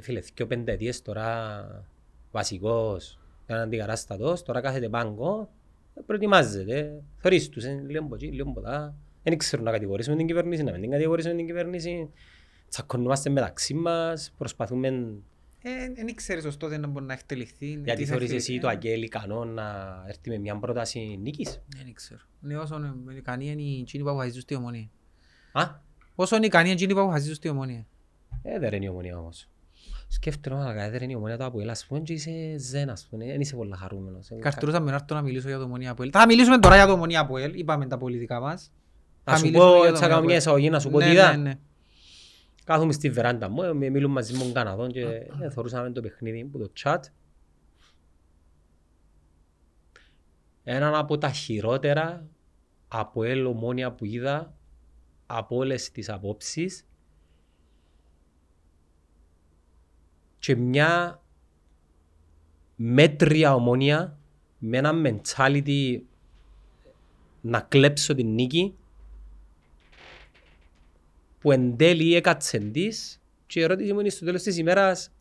Φίλε, 0.00 0.20
δυο 0.34 0.46
πενταετίες 0.46 1.02
τώρα 1.02 1.86
βασικός, 2.32 3.18
έναν 3.46 3.62
αντικατάστατος, 3.62 4.42
τώρα 4.42 4.60
κάθεται 4.60 4.88
πάγκο, 4.88 5.50
ε, 5.94 6.00
προετοιμάζεται, 6.06 7.02
θωρείς 7.16 7.48
τους, 7.48 7.64
ε, 7.64 7.84
λίγο 7.88 8.04
από 8.04 8.14
εκεί, 8.14 8.26
λίγο 8.26 8.50
από 8.50 8.60
τα. 8.60 8.94
Δεν 9.22 9.36
ξέρουν 9.38 9.64
να 9.64 9.70
κατηγορήσουμε 9.70 10.16
την 10.16 10.26
κυβέρνηση, 10.26 10.62
να 10.62 10.72
μην 10.72 10.80
την 10.80 10.90
κατηγορήσουμε 10.90 11.34
την 11.34 11.46
κυβέρνηση. 11.46 12.10
Τσακωνούμαστε 12.68 13.30
μεταξύ 13.30 13.74
μας, 13.74 14.32
προσπαθούμε, 14.38 14.88
Ε, 15.66 15.92
Δεν 16.04 16.14
ξέρεις 16.14 16.44
ως 16.44 16.56
τότε 16.56 16.76
να 16.76 16.86
μπορεί 16.86 17.04
να 17.04 17.12
εκτελεχθεί. 17.12 17.66
γιατί 17.66 17.82
τι 17.82 17.88
θα 17.88 17.94
θεωρείς 17.94 18.12
εκτελεχθεί. 18.12 18.34
εσύ 18.52 18.58
το 18.60 18.68
Αγγέλ 18.68 19.02
ικανό 19.02 19.44
να 19.44 19.64
έρθει 20.08 20.30
με 20.30 20.38
μια 20.38 20.56
πρόταση 20.58 21.18
νίκης; 21.22 21.60
Δεν 21.76 21.92
ξέρω. 21.92 22.20
Ναι, 22.40 22.56
όσο 22.56 22.76
είναι 22.76 23.14
ικανοί 23.16 23.46
είναι 23.50 23.62
οι 23.62 23.78
εκείνοι 23.80 24.02
που 24.04 24.08
αποφασίζουν 24.10 24.40
στη 24.42 24.54
ομονία. 24.54 24.88
Α, 25.52 25.64
Όσο 26.14 26.36
είναι 26.36 26.46
ικανοί 26.46 26.64
είναι 26.68 26.76
εκείνοι 26.76 26.92
που 26.94 27.00
αποφασίζουν 27.00 27.34
στη 27.34 27.48
ομονία. 27.48 27.86
Ε, 28.42 28.58
δεν 28.58 28.72
είναι 28.72 28.84
η 28.84 28.88
ομονία 28.88 29.18
όμως. 29.18 29.48
Σκέφτομαι, 30.08 30.62
αλλά 30.64 30.90
δεν 30.90 31.02
είναι 31.02 31.12
η 31.12 31.14
ομονία 31.14 31.36
το 31.36 31.44
Αποέλ, 31.44 31.70
ας 31.70 31.86
πούμε, 31.86 32.00
και 32.00 32.12
είσαι 32.12 32.54
ζεν, 32.58 32.90
ας 32.90 33.06
πούμε, 33.10 33.24
δεν 33.26 33.40
είσαι 33.40 33.56
πολύ 33.56 33.72
χαρούμενος. 33.76 34.30
Ε, 34.30 34.34
Καρτούρωσα 34.36 34.80
με 34.80 34.90
να 34.90 34.96
έρθω 34.96 35.14
να 35.14 35.22
μιλήσω 35.22 35.48
για 35.48 35.58
το 35.58 35.64
ομονία 35.64 35.90
Αποέλ. 35.90 36.10
Θα 36.12 36.26
μιλήσουμε 36.26 36.58
τώρα 36.58 36.74
για 36.76 36.86
το 36.86 36.92
ομονία 36.92 37.20
Αποέλ. 37.20 37.58
Είπαμε 37.58 37.86
τα 37.86 37.98
πολιτικά 37.98 38.40
μας. 38.40 38.72
Να 39.24 39.32
Θα 39.32 39.38
σου 39.38 39.44
μιλήσουμε 39.44 39.70
πω, 39.70 39.74
για 39.74 39.82
το 39.82 39.88
έτσι 39.88 40.02
θα 40.02 40.08
κάνω 40.08 40.18
Ομονία 40.20 40.36
μια 40.40 40.48
Αποέλ. 40.48 40.60
εισαγωγή, 40.66 40.70
να 40.70 40.80
σου 40.80 40.90
πω 40.90 40.98
Ναι, 40.98 41.04
τι 41.04 41.10
είδα. 41.10 41.36
ναι, 41.36 41.42
ναι. 41.42 41.54
Κάθομαι 42.64 42.92
στη 42.92 43.10
βεράντα 43.10 43.48
μου, 43.48 43.62
ε, 43.62 43.72
μιλούν 43.72 44.10
μαζί 44.10 44.32
με 44.32 44.38
τον 44.38 44.52
Καναδόν 44.52 44.92
και 44.92 45.00
ε, 45.40 45.50
θωρούσαμε 45.50 45.90
το 45.90 46.00
παιχνίδι 46.00 46.44
που 46.44 46.58
το 46.58 46.72
chat. 46.82 46.98
Έναν 50.64 50.94
από 50.94 51.18
τα 51.18 51.30
χειρότερα 51.30 52.26
από 52.88 53.24
ελ 53.24 53.46
ομόνια 53.46 53.92
που 53.92 54.04
είδα 54.04 54.54
από 55.26 55.56
όλες 55.56 55.90
τις 55.90 56.08
απόψεις 56.08 56.86
και 60.44 60.56
μια 60.56 61.22
μέτρια 62.76 63.54
ομόνια 63.54 64.18
με 64.58 64.76
ένα 64.76 64.92
mentality 65.04 66.00
να 67.40 67.60
κλέψω 67.60 68.14
την 68.14 68.34
νίκη 68.34 68.74
που 71.38 71.52
εν 71.52 71.76
τέλει 71.76 72.14
έκατσε 72.14 72.58
της 72.58 73.20
και 73.46 73.60
η 73.60 73.62
ερώτηση 73.62 73.92
μου 73.92 74.00
είναι 74.00 74.08
στο 74.08 74.24
τέλος 74.24 74.42
της 74.42 74.56
ημέρας 74.56 75.12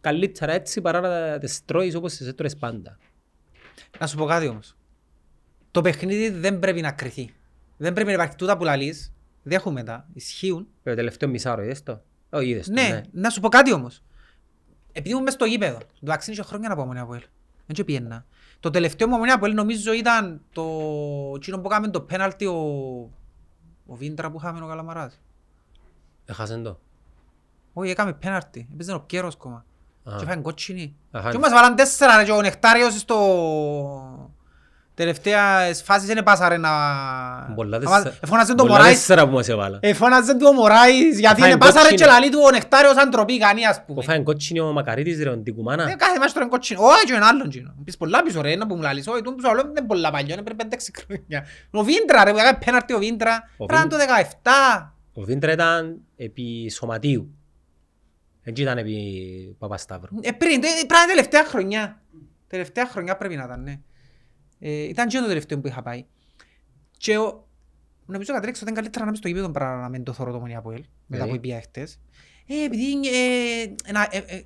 καλύτερα 0.00 0.52
έτσι 0.52 0.80
παρά 0.80 1.00
να 1.00 1.38
τις 1.38 1.64
τρώεις 1.64 1.94
όπως 1.94 2.14
τις 2.14 2.26
έτρωες 2.26 2.56
πάντα. 2.56 2.98
Να 3.98 4.06
σου 4.06 4.16
πω 4.16 4.24
κάτι 4.24 4.46
όμως. 4.46 4.76
Το 5.70 5.80
παιχνίδι 5.80 6.30
δεν 6.30 6.58
πρέπει 6.58 6.80
να 6.80 6.92
κρυθεί. 6.92 7.34
Δεν 7.76 7.92
πρέπει 7.92 8.08
να 8.08 8.14
υπάρχει 8.14 8.36
τούτα 8.36 8.56
που 8.56 8.64
λαλείς. 8.64 9.12
Δέχομαι 9.42 9.82
τα. 9.82 10.08
Ισχύουν. 10.12 10.68
Το 10.82 10.94
τελευταίο 10.94 11.28
μισάρο 11.28 11.62
είδες 11.62 11.82
το; 11.82 12.02
Όχι 12.30 12.48
είδες 12.48 12.66
το, 12.66 12.72
Ναι, 12.72 13.00
να 13.12 13.30
σου 13.30 13.40
πω 13.40 13.48
κάτι 13.48 13.72
όμως. 13.72 14.02
Επειδή 14.92 15.10
ήμουν 15.10 15.22
μες 15.22 15.32
στο 15.32 15.44
γήπεδο, 15.44 15.78
εντάξει 16.02 16.30
είναι 16.30 16.40
και 16.40 16.46
χρόνια 16.46 16.68
να 16.68 16.76
πάω 16.76 16.86
μονία 16.86 17.02
από 17.02 17.14
ελ. 17.14 17.22
Δεν 17.66 17.76
και 17.76 17.84
πιένα. 17.84 18.24
Το 18.60 18.70
τελευταίο 18.70 19.08
μου 19.08 19.16
μονία 19.16 19.34
από 19.34 19.46
ελ 19.46 19.54
νομίζω 19.54 19.92
ήταν 19.92 20.40
το... 20.52 20.62
εκείνο 21.36 21.58
που 21.58 21.68
έκαμε 21.68 21.88
το 21.88 22.00
πέναλτι 22.00 22.46
ο... 22.46 22.56
ο 23.86 23.94
Βίντρα 23.94 24.30
που 24.30 24.36
είχαμε 24.38 24.64
ο 24.64 24.66
Καλαμαράς. 24.66 25.20
Έχασαν 26.24 26.62
το. 26.62 26.78
Όχι, 27.72 27.90
έκαμε 27.90 28.12
πέναλτι. 28.12 28.68
Έπαιζε 28.72 28.92
ο 28.92 29.00
Πιέρος 29.00 29.36
κόμμα. 29.36 29.64
Α. 30.04 30.16
Και 30.18 30.24
φάγαν 30.24 30.42
κότσινη. 30.42 30.96
Αχα. 31.10 31.30
Και 31.30 31.38
μας 31.38 31.50
βάλαν 31.50 31.76
τέσσερα 31.76 32.16
ρε, 32.16 32.24
και 32.24 32.30
ο 32.30 32.40
Νεκτάριος 32.40 32.98
στο... 32.98 34.30
Τελευταία 34.94 35.74
φάση 35.84 36.06
δεν 36.06 36.22
πάσαρε 36.22 36.56
να... 36.56 36.68
Πολλά 37.54 37.78
να 37.78 37.88
μας- 37.88 38.02
τέσσερα- 38.02 38.18
Εφώναζε 38.24 38.54
το 38.54 38.62
πολλά 38.64 38.76
Μωράης 38.76 38.96
τέσσερα 38.96 39.26
που 39.28 39.32
μας 39.34 39.48
έβαλα. 39.48 39.78
Εφώναζε 39.82 40.34
του 40.36 40.46
ο 40.48 40.52
Μωράης 40.52 41.18
γιατί 41.18 41.40
Φάιν 41.40 41.50
είναι 41.52 41.60
πάσαρε 41.60 41.78
κότσινη. 41.78 41.98
και 42.00 42.06
λαλεί 42.06 42.28
του 42.30 42.38
ο 42.46 42.50
Νεκτάριος 42.50 42.96
αν 42.96 43.10
τροπή 43.10 43.38
κάνει 43.38 43.66
ας 43.66 43.78
Που 43.78 43.84
πούμε. 43.86 44.02
φάει 44.02 44.22
κότσινη 44.22 44.60
ο 44.60 44.72
Μακαρίτης 44.72 45.22
ρε, 45.22 45.28
ο 45.30 45.38
Τικουμάνα. 45.38 45.82
Ε, 45.90 45.94
κάθε 45.94 46.18
μάτς 46.18 46.32
τώρα 46.32 46.44
είναι 46.44 46.54
κότσινο. 46.54 46.80
Όχι, 46.82 47.04
και 47.04 47.12
ένα 47.12 47.26
άλλον 47.26 47.48
κοινό. 47.48 47.74
Πεις 47.84 47.96
πολλά 47.96 48.22
πίσω 48.22 48.40
ρε, 48.40 48.56
να 48.56 48.66
που 48.66 48.74
μου 48.74 48.82
λαλείς. 48.82 49.06
Όχι, 49.06 49.22
τούτο 49.22 49.34
που 49.36 49.42
σου 49.48 49.54
λέω 49.54 49.66
είναι 49.68 49.82
πολλά 49.82 50.10
παλιό, 50.10 50.32
είναι 50.32 50.42
πριν 50.42 50.56
πέντε-έξι 50.56 50.92
χρόνια. 51.06 51.44
Ο 51.70 51.82
Βίντρα 51.82 52.24
ρε, 52.24 52.30
που 52.32 52.38
έκανε 52.38 52.58
πέναρτι 52.64 52.94
ο 52.94 52.98
Βίντρα. 52.98 53.48
Ο 53.56 53.66
Πρέπει 53.66 53.88
να 53.88 53.96
είναι 53.96 54.04
το 54.06 54.12
17. 54.82 54.92
Ο 55.14 55.22
Βίντρα 55.22 55.52
ήταν 55.52 56.00
επί 56.16 56.70
σωματίου. 56.70 57.34
Έτσι 58.42 58.62
ήταν 58.62 58.78
επί 58.78 58.96
Παπασταύρου. 59.58 60.16
Ε, 60.20 60.30
πριν, 60.30 60.60
τε- 60.60 60.70
πρέπει 60.70 60.92
να 60.92 60.98
είναι 61.02 61.12
τελευταία 61.14 61.44
χρονιά. 61.44 62.00
Τελευταία 62.48 62.86
χρονιά 62.86 63.16
πρέπει 63.16 63.36
να 63.36 63.44
ήταν, 63.44 63.62
ναι. 63.62 63.78
Ε, 64.64 64.82
ήταν 64.82 65.08
και 65.08 65.18
το 65.18 65.26
τελευταίο 65.26 65.58
που 65.60 65.66
είχα 65.66 65.82
πάει. 65.82 66.04
Και 66.96 67.18
ο, 67.18 67.48
νομίζω 68.06 68.32
κατρέξω 68.32 68.60
ότι 68.62 68.70
είναι 68.70 68.80
καλύτερα 68.80 69.04
να 69.04 69.10
είμαι 69.10 69.16
στο 69.16 69.28
γήπεδο 69.28 69.50
παρά 69.50 69.80
να 69.80 69.88
μην 69.88 70.02
το 70.02 70.12
θωρώ 70.12 70.32
το 70.32 70.38
μονία 70.38 70.58
από 70.58 70.72
ελ. 70.72 70.84
Μετά 71.06 71.24
Γιατί; 71.24 71.38
που 71.38 71.40
πήγα 71.40 71.60
χτες. 71.60 71.98
Ε, 72.46 72.64
επειδή, 72.64 72.92
ε, 72.92 73.92
να, 73.92 74.08
ε, 74.10 74.18
ε, 74.26 74.42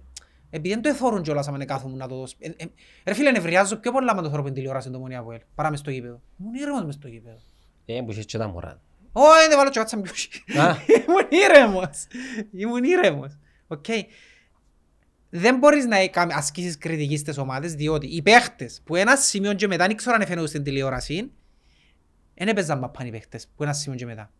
επειδή 0.51 0.75
δεν 0.75 0.83
το 0.83 0.89
εθώρουν 0.89 1.23
κιόλας 1.23 1.49
άμα 1.49 1.65
κάθομαι 1.65 1.97
να 1.97 2.09
το 2.09 2.17
δώσω. 2.17 2.37
Ε, 2.39 2.49
ε, 2.49 2.65
ρε 3.05 3.15
φίλε, 3.15 3.31
νευριάζω 3.31 3.77
πιο 3.77 3.93
πολλά 3.93 4.15
με 4.15 4.23
το 4.23 4.29
θωρώ 4.29 4.43
που 4.43 4.49
είναι 4.49 4.57
τηλεόραση 4.57 4.91
το 4.91 4.99
μονία 4.99 5.19
από 5.19 5.33
ελ. 5.33 5.41
Παρά 5.55 5.71
μες 5.71 5.79
στο 5.79 5.91
γήπεδο. 5.91 6.21
Ήμουν 6.41 6.55
ήρεμος 6.55 6.85
μες 6.85 6.95
στο 6.95 7.09
γήπεδο. 7.09 7.39
Ε, 7.87 8.01
που 8.01 8.11
είχες 8.11 8.25
και 8.25 8.39
τα 8.39 8.49
μωρά. 8.49 8.81
Όχι, 9.13 9.49
δεν 9.49 9.59
βάλω 9.59 9.71
και 9.71 9.79
κάτσα 9.79 9.97
μπιούσι. 9.97 10.29
Α. 10.59 10.75
Ήμουν 10.97 11.29
ήρεμος. 11.29 12.07
Ήμουν 12.53 12.85
ήρεμος. 12.85 13.39
Οκ. 13.67 13.85
Δεν 15.39 15.59
μπορείς 15.59 15.85
να 15.85 15.97
έκαμε- 15.97 16.35
ασκήσεις 16.35 16.79
κριτική 16.79 17.17
στις 17.17 17.39
ομάδες, 17.39 17.75
διότι 17.75 18.07
οι 18.07 18.23
παίχτες 18.23 18.81
που 18.85 18.97
ένα 18.97 19.17
σημείο 19.17 19.55
και 19.55 19.67
μετά, 19.67 19.87
δεν 19.87 19.97
ξέρω 19.97 20.15
αν 20.15 20.21
εφαινούν 20.21 20.47
στην 20.47 20.63
τηλεόραση, 20.63 21.31
δεν 22.35 22.49
έπαιζαν 22.49 22.79
μαπάν 22.79 23.07
οι 23.07 23.11
παίχτες 23.11 23.47
που 23.57 23.63
ένα 23.63 23.73
σημείο 23.73 23.99
και 23.99 24.07
μετά. 24.07 24.31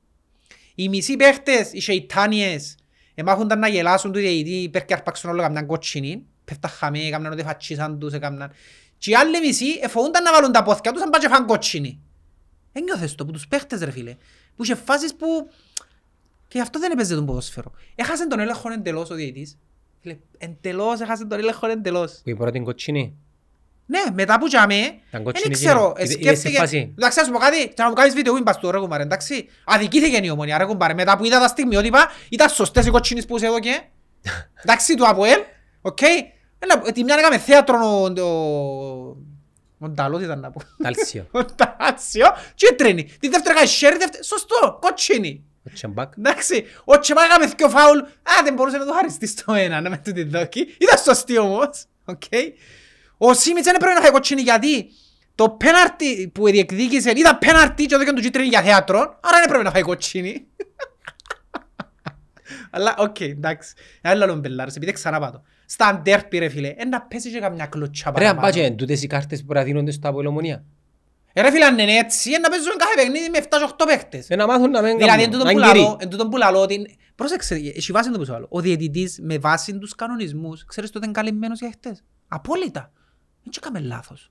Οι 0.75 0.89
μισοί 0.89 1.17
παίχτες, 1.17 1.73
οι 1.73 1.81
σεϊτάνιες, 1.81 2.75
εμάχονταν 3.15 3.59
να 3.59 3.69
γελάσουν 3.69 4.13
τους 4.13 4.21
διαιτητή, 4.21 4.69
πέρ 4.69 4.85
και 4.85 4.95
αρπάξουν 4.95 5.31
όλο 5.31 5.43
καμιάν 5.43 5.67
κότσινη, 5.67 6.27
πέφτα 6.45 6.69
χαμέ, 6.69 6.99
έκαναν 6.99 7.33
ότι 7.33 7.43
φατσίσαν 7.43 7.99
τους, 7.99 8.13
έκαναν. 8.13 8.53
Και 8.99 9.11
οι 9.11 9.15
άλλοι 9.15 9.41
μισοί 9.41 9.67
εφοβούνταν 9.83 10.23
να 10.23 10.33
βάλουν 10.33 10.53
τα 10.53 10.63
πόθηκια 10.63 10.93
τους 10.93 11.03
αν 11.03 11.11
πάνε 11.11 11.25
και 11.25 11.31
φάνε 11.31 11.47
κότσινη. 11.47 12.01
Ένιωθες 12.73 13.15
το 13.15 13.25
που 13.25 13.33
τους 13.33 13.49
παίχτες 13.49 13.81
ρε 13.81 13.91
φίλε, 13.91 14.17
που 14.57 14.63
είχε 14.65 14.75
φάσεις 14.75 15.15
που... 15.15 15.51
Και 16.49 16.61
αυτό 16.61 16.79
δεν 16.79 16.91
έπαιζε 16.91 17.15
τον 17.15 17.27
ποδόσφαιρο. 17.27 17.73
Έχασε 17.95 18.27
τον 18.27 18.41
έλεγχο 18.41 18.73
εντελώς 18.73 19.11
ο 19.11 19.15
διαιτητής. 19.15 19.59
Φίλε, 20.03 20.17
εντελώς 20.39 21.01
έχασε 21.01 21.25
τον 21.27 21.39
έλεγχο 21.39 21.67
εντελώς. 21.67 22.13
Που 22.25 22.31
η 22.31 22.35
πρώτη 22.35 22.61
κοτσινή. 22.61 23.17
Ναι, 23.89 24.01
μετά 24.13 24.39
που 24.39 24.47
τζάμε, 24.49 24.75
Ήταν 24.75 24.99
δεν 25.11 25.23
κότσινη 25.23 25.55
ξέρω, 25.55 25.95
εκείνη. 25.97 26.13
ε, 26.15 26.19
Είδες 26.21 26.33
τη 26.33 26.39
σκέφτηκε... 26.41 26.57
φάση. 26.59 26.95
Εντάξει, 26.99 27.21
ας 27.21 27.27
σου 27.27 27.33
πω 27.33 27.39
κάτι, 27.39 27.73
θα 27.77 27.89
μου 27.89 27.95
κάνεις 27.95 28.15
βίντεο 28.15 28.33
που 28.33 28.39
είπα 28.39 28.53
στο 28.53 28.71
ρε 28.71 28.79
κουμπάρε, 28.79 29.03
εντάξει. 29.03 29.49
Αδικήθηκε 29.65 30.21
η 30.27 30.31
ομονία 30.31 30.59
ρε 30.59 30.65
κουμπάρε, 30.65 30.95
μετά 30.95 31.17
που 31.17 31.25
είδα 31.25 31.39
τα 31.39 31.49
στιγμιότυπα, 31.49 32.09
ήταν 32.29 32.49
σωστές 32.49 32.87
οι 32.87 32.91
κότσινες 32.91 33.27
που 33.27 33.39
σε 33.39 33.47
έδωκε. 33.47 33.89
Εντάξει, 34.65 34.95
του 34.97 35.09
ΑΠΟΕΛ, 35.09 35.39
οκ. 35.81 35.99
Έλα, 36.59 36.93
Τη 36.93 37.05
μια 37.05 37.17
έκαμε 37.19 37.39
θέατρο 37.39 37.79
ο... 37.79 38.21
ο- 38.21 39.17
Ο 39.79 39.89
Νταλός 39.89 40.23
ήταν 40.23 40.41
να 40.41 40.51
πω. 40.51 40.61
Τάλσιο. 40.83 41.27
Ο 41.41 41.45
Τάτσιο 41.45 42.27
και 42.55 42.75
τρένει. 42.79 43.05
Τη 43.05 43.29
δεύτερη 43.29 43.55
έκανε 43.55 43.67
σέρι, 43.67 43.97
δεύτερη... 43.97 44.25
Σωστό, 44.25 44.79
κότσινη. 44.81 45.45
Ο 45.67 45.71
Τσεμπάκ. 45.75 46.13
Εντάξει, 46.19 46.65
ο 46.85 46.99
Τσεπά 46.99 47.23
έκαμε 47.25 47.47
δυο 47.57 47.69
φάουλ. 47.69 47.99
Α, 47.99 48.43
δεν 48.45 48.55
μπορούσε 48.55 48.77
να 48.77 48.85
το 48.87 48.93
χαριστεί 48.93 49.27
στο 49.27 49.53
ένα, 49.53 49.81
να 49.81 49.91
με 49.91 49.99
τούτη 50.05 50.23
δόκη. 50.23 50.61
Ήταν 50.79 50.99
σωστή 50.99 51.39
όμως. 51.39 51.85
Οκ. 52.05 52.23
Ο 53.19 53.35
Σίμιτς 53.35 53.65
δεν 53.65 53.75
έπρεπε 53.75 53.95
να 53.95 54.01
φάει 54.01 54.11
κοτσίνη 54.11 54.41
γιατί 54.43 54.87
το 55.35 55.51
πέναρτι 55.51 56.31
που 56.35 56.47
διεκδίκησε 56.47 57.11
ήταν 57.11 57.39
πέναρτι 57.39 57.87
και 57.87 57.95
έδωκε 57.95 58.13
του 58.13 58.21
κίτρινη 58.21 58.49
για 58.49 58.63
θέατρο, 58.63 58.99
άρα 58.99 59.37
δεν 59.37 59.43
έπρεπε 59.45 59.63
να 59.63 59.71
φάει 59.71 59.83
κοτσίνη. 59.83 60.47
Αλλά 62.71 62.95
οκ, 62.99 63.21
εντάξει. 63.21 63.75
Ένα 64.01 64.25
άλλο 64.25 64.35
μπελάρες, 64.35 64.77
επειδή 64.77 64.93
ξανά 64.93 65.21
πάτω. 65.21 65.43
Στα 65.67 65.87
αντέρπι 65.87 66.39
ρε 66.39 66.49
φίλε, 66.49 66.75
ένα 66.77 67.03
πέσει 67.03 67.31
και 67.31 67.39
καμιά 67.39 67.67
κλωτσιά 67.67 68.13
Ρε, 68.17 68.27
αν 68.27 68.35
παραπάνω. 68.37 68.55
πάει 68.63 68.69
και 68.71 68.75
τούτες 68.77 69.03
οι 69.03 69.07
κάρτες 69.07 69.41
που 69.41 69.47
πρέπει 69.47 69.67
να 69.67 69.73
δίνονται 69.73 69.93
Ρε 71.37 71.51
φίλε, 71.51 71.65
αν 71.65 71.79
είναι 71.79 71.93
έτσι, 71.93 72.31
ε, 72.31 72.39
να 72.39 72.49
παίζουν 72.49 72.73
κάθε 72.77 72.93
παιχνίδι 72.97 73.29
με 73.31 73.39
7-8 73.39 73.87
παίχτες. 73.87 74.31
Ε, 74.31 74.37
να 74.37 74.47
μάθουν 74.47 74.71
να 74.71 74.83
μην 74.83 74.97
Δηλαδή, 74.97 75.23
εν 75.23 75.31
κάνουν. 75.31 75.31
τούτον 75.31 75.47
Να 75.47 75.53
που 75.53 75.67
γυρί. 75.67 75.79
λαλώ, 75.81 75.97
εν 76.01 76.09
τούτον 76.09 76.29
που 76.31 76.37
λαλώ, 76.37 76.61
ότι... 76.61 76.99
Πρόσεξε, 77.15 77.55
έχει 77.55 77.93
βάση 77.93 78.11
το 78.11 78.19
που 78.19 78.25
σου 78.25 78.33
λέω. 78.33 78.47
Ο 78.49 78.61
διαιτητής 78.61 79.19
με 79.23 79.39
βάση 79.39 79.79
τους 79.79 79.95
κανονισμούς, 79.95 80.65
ξέρεις 80.65 80.91
τότε 80.91 81.05
είναι 81.05 81.15
καλυμμένος 81.15 81.59
για 81.59 81.71
χτες. 81.73 82.03
Απόλυτα. 82.29 82.93
Δεν 83.43 83.53
και 83.53 83.59
έκαμε 83.63 83.81
λάθος. 83.81 84.31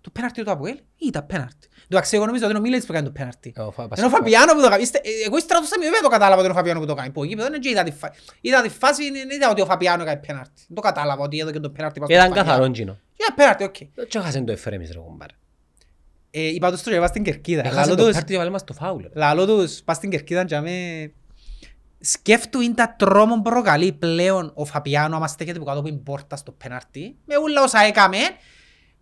Το 0.00 0.10
πέναρτι 0.10 0.42
του 0.44 0.50
Αποέλ 0.50 0.78
ήταν 0.98 1.26
πέναρτι. 1.26 1.68
Το 1.88 1.98
αξί, 1.98 2.16
εγώ 2.16 2.26
νομίζω 2.26 2.44
ότι 2.44 2.52
είναι 2.52 2.60
ο 2.62 2.66
Μίλετς 2.66 2.86
που 2.86 2.92
κάνει 2.92 3.06
το 3.06 3.12
πέναρτι. 3.12 3.52
Ε, 3.56 3.60
ο 3.60 3.70
Φα- 3.70 3.88
Είναι 3.96 4.06
ο 4.06 4.08
Φαπιάνο 4.08 4.52
που 4.54 4.60
το 4.60 4.68
κάνει. 4.68 4.82
Είστε- 4.82 5.06
ε, 5.06 5.10
Εγώ 5.26 5.36
ύστερα 5.36 5.60
το 5.60 5.66
σταμιό 5.66 5.88
το 6.02 6.08
κατάλαβα 6.08 6.34
ότι 6.36 6.44
είναι 6.44 6.52
ο 6.52 6.56
Φαπιάνο 6.56 6.80
που 6.80 6.86
το 6.86 6.94
κάνει. 6.94 7.10
Που 7.10 7.24
εκεί 7.24 7.34
δεν 7.34 7.52
είδα 7.62 7.82
τη 7.82 7.90
φάση. 7.90 8.12
Είδα 8.40 8.62
τη 8.62 8.68
φάση, 8.68 9.10
δεν 9.10 9.30
είδα 9.30 9.50
ότι 9.50 9.60
ο 9.60 9.64
Φαπιάνο 9.66 10.02
έκανε 10.02 10.20
πέναρτι. 10.26 10.62
Δεν 10.66 10.74
το 10.76 10.80
κατάλαβα 10.80 11.22
ότι 11.22 11.38
έδωκε 11.38 11.60
το 11.60 11.70
πέναρτι. 11.70 11.98
πάνω 12.00 12.10
στο 12.12 12.18
Ήταν 12.20 12.28
Φαπιάνο. 12.28 12.48
καθαρόν 12.48 12.72
κοινό. 12.72 12.98
Ήταν 13.16 13.34
πέναρτι, 13.34 13.64
οκ. 13.64 14.06
Και 14.08 14.18
έχασαν 14.18 14.44
το 14.44 14.52
Εφρέμις 14.52 14.90
ρε 14.92 14.98
κομπάρε. 14.98 15.32
Ε, 16.36 16.46
είπα 16.46 16.70
τους 16.70 16.82
το 16.82 16.90
και 16.90 16.98
πας 16.98 17.08
στην 17.08 17.22
Κερκίδα. 17.22 17.60
Έχασε 17.66 17.80
Λαλό 17.80 17.94
το 17.94 17.96
τους, 17.96 18.06
πέναρτι 18.06 18.32
και 18.32 18.38
βάλε 18.38 18.50
μας 18.50 18.60
στο 18.60 18.72
φάουλ. 18.72 19.02
ρε. 19.02 19.08
λαλό 19.14 19.46
τους, 19.46 19.82
πας 19.84 19.96
στην 19.96 20.10
Κερκίδα 20.10 20.44
και 20.44 20.60
με... 20.60 20.70
Σκέφτου 22.00 22.60
είναι 22.60 22.74
τα 22.74 22.94
τρόμο 22.98 23.42
προκαλεί 23.42 23.92
πλέον 23.92 24.52
ο 24.54 24.64
Φαπιάνο 24.64 25.16
άμα 25.16 25.28
στέκεται 25.28 25.58
που 25.58 25.64
κάτω 25.64 25.78
από 25.78 25.88
την 25.88 26.02
πόρτα 26.02 26.36
στο 26.36 26.52
πέναρτι 26.52 27.16
με 27.24 27.36
όλα 27.36 27.62
όσα 27.62 27.80
έκαμε 27.80 28.18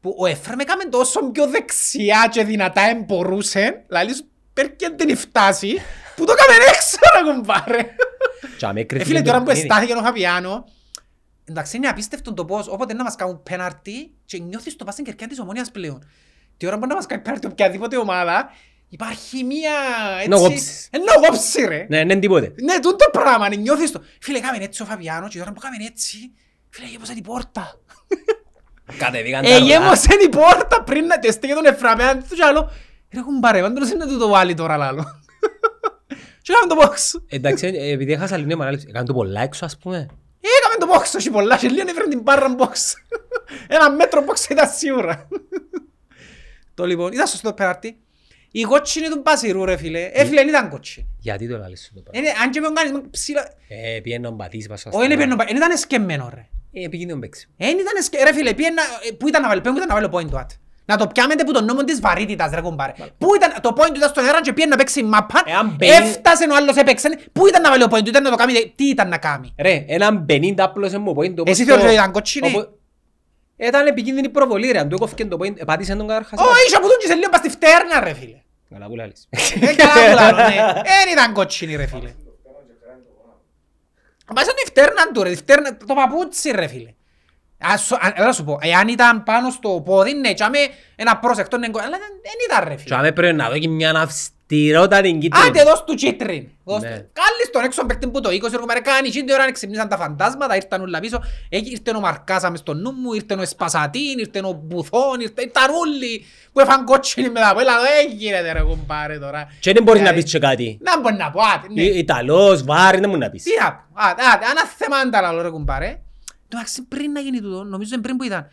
που 0.00 0.16
ο 0.18 0.26
Εφραίμ 0.26 0.58
έκαμε 0.58 0.84
τόσο 0.84 1.30
πιο 1.30 1.46
δεξιά 1.46 2.28
και 2.30 2.44
δυνατά 2.44 2.80
εμπορούσε 2.82 3.84
δηλαδή 3.88 4.14
σου 4.14 4.24
πέρκε 4.52 4.88
την 4.88 5.16
φτάσει 5.16 5.74
που 6.16 6.24
το 6.24 6.32
έκαμε 6.32 6.64
έξω 6.68 6.96
ρε 7.16 7.32
κουμπάρε 7.32 7.94
Και 8.58 8.66
αμέ 8.66 8.80
Ε, 8.80 8.84
κρυφτεί 8.84 9.06
φίλε, 9.06 9.18
το 9.18 9.24
τώρα 9.24 9.38
που 9.38 9.44
παιχνίδι. 9.44 9.66
εστάθηκε 9.68 9.92
ο 9.92 10.02
Φαπιάνο, 10.02 10.64
εντάξει, 11.44 11.76
είναι 11.76 11.88
απίστευτο 11.88 12.34
το 12.34 12.44
πώς, 12.44 12.68
όποτε 12.68 12.94
να 12.94 13.02
μας 13.04 13.14
κάνουν 13.14 13.42
πέναρτι 13.42 14.10
και 14.24 14.38
νιώθεις 14.38 14.76
το 14.76 14.84
πας 14.84 14.92
στην 14.94 15.04
κερκιά 15.06 15.26
της 15.26 15.40
ομόνιας 15.40 15.70
πλέον. 15.70 16.04
Τη 16.56 16.66
ώρα 16.66 16.78
που 16.78 16.86
να 16.86 16.94
μας 16.94 17.06
κάνει 17.06 17.22
πέναρτι 17.22 17.46
οποιαδήποτε 17.46 17.96
ομάδα, 17.96 18.50
υπάρχει 18.88 19.44
μία 19.44 19.70
Να 20.28 20.34
έτσι... 20.36 20.48
κόψεις. 20.48 20.88
Ε, 20.90 20.98
Να 20.98 21.26
κόψει 21.28 21.64
ρε. 21.66 21.86
Ναι, 21.88 22.04
ναι, 22.04 22.16
τίποτε. 22.16 22.54
Ναι, 22.62 22.78
τούτο 22.80 23.10
πράγμα, 23.12 23.48
ναι, 23.48 23.56
νιώθεις 23.56 23.90
το. 23.90 24.02
Φίλε, 24.20 24.40
κάμε 24.40 24.64
έτσι 24.64 24.82
ο 24.82 24.84
Φαπιάνο 24.84 25.28
και 25.28 25.38
τώρα 25.38 25.52
που 25.52 25.60
κάμε 25.60 25.76
έτσι, 25.90 26.16
φίλε, 26.70 26.86
γέμωσε 26.86 27.14
την 27.14 27.22
πόρτα. 27.22 27.80
Κατεβήκαν 28.98 29.42
τα 29.44 29.48
Ε, 29.50 29.52
ρολά. 29.52 29.64
γέμωσε 29.66 30.16
την 30.16 30.30
πόρτα 30.30 30.82
πριν 30.82 31.06
να 31.06 31.18
τεστήκε 31.18 31.54
τον 31.54 31.64
Εφραμέαν 31.64 32.18
τους 32.28 32.38
και 32.38 32.44
άλλο. 32.44 32.70
Ρε 33.14 33.20
κουμπάρε, 33.20 33.60
πάντως 33.60 33.90
είναι 33.90 34.04
να 34.04 34.10
του 34.10 34.18
το 34.18 34.28
βάλει 34.28 34.54
τώρα 34.54 34.76
λάλο. 34.76 35.04
Και 36.42 36.52
κάμε 36.52 36.74
το 36.74 36.80
box. 36.90 37.20
Εντάξει, 37.28 37.66
ε, 37.66 37.92
επειδή 37.92 38.12
έχασα 38.12 38.36
λίγο 38.36 38.62
ανάλυση, 38.62 38.86
έκαμε 38.88 39.04
το 39.04 39.12
πολλά 39.12 39.40
έξω 39.40 39.64
ας 39.64 39.76
πούμε. 39.78 39.96
Έκαμε 40.58 40.76
το 40.92 40.98
box, 41.00 41.16
όχι 41.18 41.30
πολλά, 41.30 41.56
και 41.56 41.68
λίγο 41.68 41.88
έφερε 41.88 42.08
την 42.08 42.20
μπάρρα 42.20 42.54
box. 42.58 42.72
Ένα 43.74 43.90
μέτρο 43.90 44.24
box 44.28 44.50
ήταν 44.50 44.68
σίγουρα. 44.70 45.28
Το 46.82 46.88
λοιπόν, 46.88 47.12
ήταν 47.12 47.26
σωστό 47.26 47.52
πέναρτι. 47.52 47.96
Η 48.50 48.62
κότσινη 48.62 49.08
του 49.08 49.20
Μπασιρού 49.24 49.64
ρε 49.64 49.76
φίλε. 49.76 50.10
Ε 50.12 50.24
φίλε, 50.24 50.40
δεν 50.40 50.48
ήταν 50.48 50.68
κότσινη. 50.68 51.06
Γιατί 51.18 51.48
το 51.48 51.56
λάλης 51.58 51.80
σου 51.84 51.90
το 51.94 52.00
πράγμα. 52.00 52.20
Είναι- 52.28 52.38
Αν 52.42 52.50
και 52.50 52.60
με 52.60 52.66
τον 52.66 52.74
κάνεις 52.74 52.92
ψηλά... 53.10 53.42
Ε, 53.68 54.00
πήγαινε 54.00 54.26
ο 54.26 54.30
Μπατής 54.30 54.66
πάσα 54.68 54.90
Όχι, 54.92 55.04
είναι 55.04 55.16
πιένω, 55.16 55.36
δεν 55.36 55.56
ήταν 55.56 55.76
σκεμμένο 55.76 56.30
ρε. 56.34 56.46
Ε, 56.84 56.88
πήγαινε 56.88 57.12
ο 57.12 57.18
παίξει. 57.18 57.48
Δεν 57.56 57.68
ήταν 57.78 58.02
σκε... 58.02 58.22
Ρε 58.22 58.32
φίλε, 58.34 58.54
πιένα... 58.54 58.82
Πού 59.18 59.28
ήταν 59.28 59.42
να 59.42 59.48
βάλει, 59.48 59.60
πού 59.60 59.68
ήταν 59.76 59.86
να 59.88 59.94
βάλει 59.94 60.08
το 60.08 60.18
point 60.18 60.30
του 60.30 60.38
άτ. 60.38 60.50
Να 60.84 60.96
το 60.96 61.06
πιάμετε 61.06 61.44
που 61.44 61.52
τον 61.52 61.64
νόμο 61.64 61.84
της 61.84 62.00
βαρύτητας 62.00 62.50
ρε 62.54 62.60
κομπάρε. 62.60 62.92
Πού 63.18 63.34
ήταν, 63.34 63.52
το 63.60 63.74
point 63.78 63.86
του 63.86 63.96
ήταν 63.96 64.08
στον 64.08 64.24
αέρα 64.24 64.40
και 64.42 64.52
πιένε 64.52 64.70
να 64.70 64.76
παίξει 64.76 65.02
μάπα. 65.02 65.42
Εάν 65.46 65.74
μπαίνει- 65.78 65.92
Έφτασε 65.92 66.44
ο 66.50 66.56
άλλος 66.56 66.76
έπαιξε. 66.76 67.18
Πού 67.32 67.46
ήταν 67.46 67.62
να 67.62 67.70
βάλει 67.70 67.82
το 67.82 67.96
point 67.96 68.02
του, 68.02 68.08
ήταν 68.08 68.22
να 68.22 68.30
το 68.30 68.36
κάνει, 68.36 68.72
τι 68.76 68.84
ήταν 68.88 69.08
να 69.08 69.18
κάνει. 69.18 69.54
Ρε, 69.58 69.84
έναν 69.88 70.26
50 70.28 70.54
απλώσε 70.56 70.98
μου 70.98 71.10
point. 71.10 71.30
όπως 71.38 71.50
Εσύ 71.52 71.60
το- 71.64 71.66
θεωρείς 71.66 71.84
ότι 71.84 71.94
ήταν 71.94 72.12
κότσινη; 72.12 72.52
Οπο- 73.62 73.68
Ήταν 73.68 73.86
επικίνδυνη 73.86 74.28
προβολή 74.28 74.70
ρε, 74.70 74.78
αν 74.78 74.88
του 74.88 74.94
έκοφηκε 74.94 75.24
το 75.26 75.36
point, 75.40 75.58
επάτησε 75.60 75.94
τον 75.96 76.06
καταρχάς. 76.08 76.40
Ω, 76.40 76.44
είσαι 76.66 76.76
που 76.80 76.88
τον 76.88 76.96
και 77.00 77.06
σε 77.06 77.14
λίγο 77.14 77.30
πας 77.30 77.40
στη 77.40 77.48
φτέρνα 77.48 78.00
ρε 78.04 78.12
φίλε. 78.14 78.40
Καλά 78.70 78.86
που 78.86 78.96
λάλης. 78.96 79.28
Ε, 79.60 79.74
καλά 79.74 79.92
που 80.10 80.14
λάλλω, 80.14 80.36
ναι. 80.48 80.54
Εν 80.76 81.12
ήταν 81.12 81.32
κότσινη 81.32 81.76
ρε 81.76 81.86
φίλε. 81.86 82.12
Μα 84.36 84.44
σαν 84.44 84.54
τη 84.54 84.66
φτέρνα 84.66 85.10
του 85.12 85.22
ρε, 85.22 85.30
τη 85.30 85.36
φτέρνα, 85.36 85.76
το 85.76 85.94
παπούτσι 85.94 86.50
ρε 86.50 86.66
φίλε. 86.66 86.94
Ας 87.64 87.82
σου- 87.82 87.94
α- 87.96 88.12
έλα 88.16 88.32
σου 88.32 88.44
πω, 88.44 88.58
εάν 88.60 88.88
ήταν 88.88 89.22
πάνω 89.22 89.50
στο 89.50 89.82
πόδι, 89.84 90.12
ναι, 90.14 90.34
τσάμε 90.34 90.58
ένα 90.96 91.16
πρόσεκτο, 91.18 91.56
ναι, 91.58 91.66
αλλά 91.66 91.88
δεν 91.90 92.00
δεν 92.22 92.32
ήταν 92.48 92.64
ρε 92.68 92.74
Και 92.74 92.80
φίλε. 92.82 92.94
άμε 92.96 93.12
πρέπει 93.12 93.36
να 93.36 93.48
δω 93.50 93.58
και 93.58 93.68
μια 93.68 93.92
αυστηρότατη 94.56 95.12
κίτρινη. 95.12 95.46
Άντε 95.46 95.62
δώσ' 95.62 95.84
του 95.84 95.94
τσίτριν. 95.94 96.48
Δώσ' 96.64 96.82
Ναι. 96.82 96.88
του. 96.88 96.94
Κάλλεις 96.94 97.50
τον 97.52 97.64
έξω 97.64 97.86
παίκτη 97.86 98.08
που 98.08 98.20
το 98.20 98.30
20 98.30 98.72
ρε 98.74 98.80
κάνει, 98.80 99.08
εκείνη 99.08 99.24
την 99.24 99.34
ώρα 99.34 99.52
ξυπνήσαν 99.52 99.88
τα 99.88 99.96
φαντάσματα, 99.96 100.54
ήρθαν 100.56 100.80
όλα 100.82 101.00
πίσω, 101.00 101.22
Εκεί 101.48 101.70
ήρθε 101.70 101.96
ο 101.96 102.00
Μαρκάσα 102.00 102.50
μες 102.50 102.58
στο 102.58 102.74
νου 102.74 102.90
μου, 102.92 103.12
ήρθε 103.12 103.34
ο 103.34 103.40
Εσπασατίν, 103.40 104.18
ήρθε 104.18 104.38
ο 104.44 104.52
Μπουθόν, 104.64 105.20
ήρθε 105.20 105.42
ήρθαν 105.42 105.70
όλοι 105.74 106.24
που 106.52 106.60
έφαν 106.60 106.84
κότσινοι 106.84 107.30
μετά 107.30 107.48
από 107.48 107.60
έλα, 107.60 107.72
δεν 107.80 108.16
γίνεται 108.16 108.52
ρε 108.52 108.60
κουμπάρε 108.62 109.18
τώρα. 109.18 109.48
Και 109.60 109.72
δεν 109.72 109.82
μπορείς 109.82 110.00
να 110.00 110.06
Δηλαδή, 110.06 110.22
πεις 110.22 110.32
και 110.32 110.38
κάτι. 110.38 110.78
Να 110.82 111.00
μπορείς 111.00 111.18
να 111.18 111.30
πω, 111.30 111.40
άντε, 111.54 111.66
ναι. 111.72 111.82
Ι- 111.82 111.96
Ιταλός, 111.96 112.64
βάρη, 112.64 112.98
δεν 113.00 113.10
μου 113.10 113.16
να 113.18 113.30
πεις. 113.30 113.42
Τι 113.42 113.50
να 113.62 113.72
πω, 113.72 113.82
άντε, 113.94 114.22
άντε, 114.34 114.44
ένα 114.50 114.64
θέμα 114.66 114.96
αν 114.96 115.10
τα 115.10 115.20
λαλό 115.20 115.42
ρε 115.42 115.50
κουμπάρε. 115.50 116.00
Το 116.48 116.56
μεταξύ 116.58 116.82
πριν 116.82 117.12
να 117.12 117.20
γίνει 117.20 117.40
τούτο, 117.40 117.64
νομίζω 117.64 117.90
είναι 117.94 118.02
πριν 118.02 118.16
που 118.16 118.24
ήταν, 118.24 118.48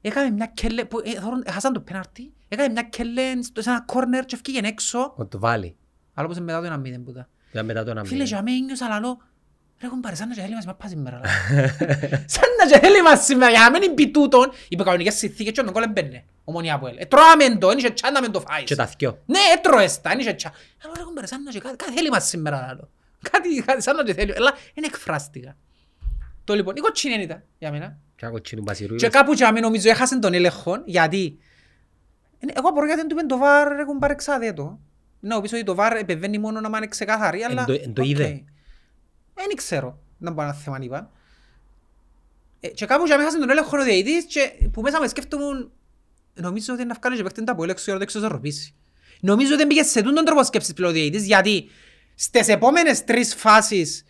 έκαμε 0.00 0.30
μια 0.30 0.50
κέλε, 0.54 0.84
που 0.84 1.02
ε, 1.04 1.20
θωρούν- 1.20 1.42
έχασαν 1.48 1.72
το 1.72 1.80
πέναρτι, 1.80 2.32
έκαμε 2.48 2.68
μια 2.68 2.82
κέλε 2.82 3.42
στο- 3.42 3.62
σε 3.62 3.70
ένα 3.70 3.80
κόρνερ 3.80 4.24
και 4.24 4.34
ευκήγεν 4.34 4.64
έξω, 4.64 5.14
Ο 5.16 5.26
το 5.26 5.38
βάλει. 5.38 5.76
αλλά 6.14 6.24
όπως 6.26 6.36
είναι 6.36 6.46
μετά 6.46 6.58
το 6.60 6.66
ένα 6.66 6.76
μηδέν 6.76 7.04
που 7.04 7.10
ήταν. 7.10 7.28
Ήταν 7.50 7.64
μετά 7.66 7.84
το 7.84 7.90
ένα 7.90 8.00
Φίλε, 8.04 8.12
μήνα. 8.14 8.24
για 8.28 8.42
μένα 8.42 8.56
ένιωσα 8.56 8.88
λαλό, 8.88 9.22
ρε 9.80 9.88
κουμπάρε, 9.88 10.14
σαν 10.14 10.28
να 10.28 10.34
και 10.34 10.40
θέλει 10.40 10.54
μας 10.54 10.66
μαπά 10.66 10.88
σήμερα. 10.88 11.20
λαλό. 11.24 11.68
Σαν 12.26 12.44
να 12.58 12.66
και 12.70 12.78
θέλει 12.78 13.02
μας 13.02 13.24
σήμερα, 13.24 13.50
για 13.50 13.60
να 13.60 13.70
μην 13.70 13.82
είναι 13.82 13.94
πει 13.94 14.10
τούτον, 14.10 14.50
είπε 14.68 14.82
κανονικές 14.82 15.14
συνθήκες 15.14 15.52
και 15.52 15.60
ο 15.60 15.62
Νικόλ 15.62 15.82
έμπαινε, 15.82 16.24
ομονία 16.44 16.74
από 16.74 16.86
ελ. 16.86 16.96
Ετρώαμε 16.98 17.56
το, 17.58 17.70
ένιξε 17.70 17.90
τσάν 17.90 18.12
να 18.12 18.20
μην 18.20 18.30
το 18.32 18.40
φάεις. 18.40 18.64
Και 18.64 18.74
τα 18.74 18.86
θκυο. 18.86 19.22
Ναι, 19.26 19.38
έτρωες 19.56 20.00
τα, 20.00 20.10
ένιξε 20.10 20.32
τσάν. 20.32 20.52
Αλλά 20.84 20.92
ρε 20.96 21.02
κουμπάρε, 21.02 21.26
σαν 21.26 21.42
να 21.42 21.50
και 21.50 21.60
κάτι, 21.60 21.76
κάτι 21.76 21.92
θέλει 21.92 22.08
μας 22.10 22.28
σήμερα, 22.28 22.64
λαλό. 22.66 22.90
Κάτι, 23.30 23.62
κάτι 23.66 23.82
σαν 23.82 23.96
να 23.96 24.04
και 24.04 24.14
θέλει, 24.14 24.34
αλλά 24.36 24.52
δεν 24.74 24.84
εκφράστηκα. 24.84 25.56
Το 26.44 26.54
λοιπόν, 26.54 26.76
η 26.76 26.80
κοτσίνη 26.80 27.22
ήταν 27.22 27.42
για 27.58 27.70
μένα. 27.70 27.98
Και 28.16 28.24
ένα 28.24 28.30
κοτσίνου 28.32 28.62
μπασιρού. 28.62 28.94
Και 28.94 29.08
κάπου 29.08 29.34
και 29.34 29.44
νομίζω 29.50 29.90
έχασαν 29.90 30.20
τον 30.20 30.34
έλεγχο, 30.34 30.82
γιατί 30.84 31.38
ε, 31.38 31.53
εγώ 32.54 32.68
απορώ 32.68 32.86
γιατί 32.86 33.00
δεν 33.00 33.08
του 33.08 33.14
είπαν 33.14 33.28
το 33.28 33.38
βάρ 33.38 33.76
ρε 33.76 33.84
κουμπάρε 33.84 34.14
ξάδετο. 34.14 34.80
Να 35.20 35.40
πεις 35.40 35.52
ότι 35.52 35.64
το 35.64 35.74
βάρ 35.74 35.96
επεβαίνει 35.96 36.38
μόνο 36.38 36.60
να 36.60 36.76
είναι 36.76 36.86
ξεκάθαρη, 36.86 37.42
αλλά... 37.42 37.64
το- 37.64 37.72
εν 37.72 37.92
το 37.92 38.02
οκ. 38.02 38.08
είδε. 38.08 38.44
Δεν 39.34 39.46
ξέρω, 39.56 39.98
να 40.18 40.30
μπορώ 40.30 40.46
να 40.46 40.54
θέμα 40.54 40.76
αν 40.76 40.82
είπαν. 40.82 41.10
Ε, 42.60 42.68
και 42.68 42.86
κάπου 42.86 43.04
και 43.04 43.12
έχασαν 43.12 43.40
τον 43.40 43.50
έλεγχο 43.50 43.78
ο 43.78 43.82
διαιτητής 43.82 44.24
και 44.24 44.68
που 44.72 44.80
μέσα 44.80 45.00
με 45.00 45.08
σκέφτομαι 45.08 45.68
νομίζω 46.34 46.72
ότι 46.72 46.82
είναι 46.82 46.92
να 46.92 46.98
βγάλει 47.00 47.16
και 47.16 47.22
παίχτεν 47.22 47.44
τα 47.44 47.54
πολύ 47.54 47.70
έξω 47.70 47.84
για 47.84 47.92
να 47.92 47.98
το 47.98 48.04
εξισορροπήσει. 48.04 48.74
Νομίζω 49.20 49.48
ότι 49.48 49.56
δεν 49.56 49.66
πήγε 49.66 49.82
σε 49.82 50.02
τούτον 50.02 50.24
τρόπο 50.24 50.44
σκέψης 50.44 50.72
πλέον 50.72 50.90
ο 50.90 50.94
διαιτητής 50.94 51.26
γιατί 51.26 51.68
στις 52.14 52.48
επόμενες 52.48 53.04
τρεις 53.04 53.34
φάσεις 53.34 54.04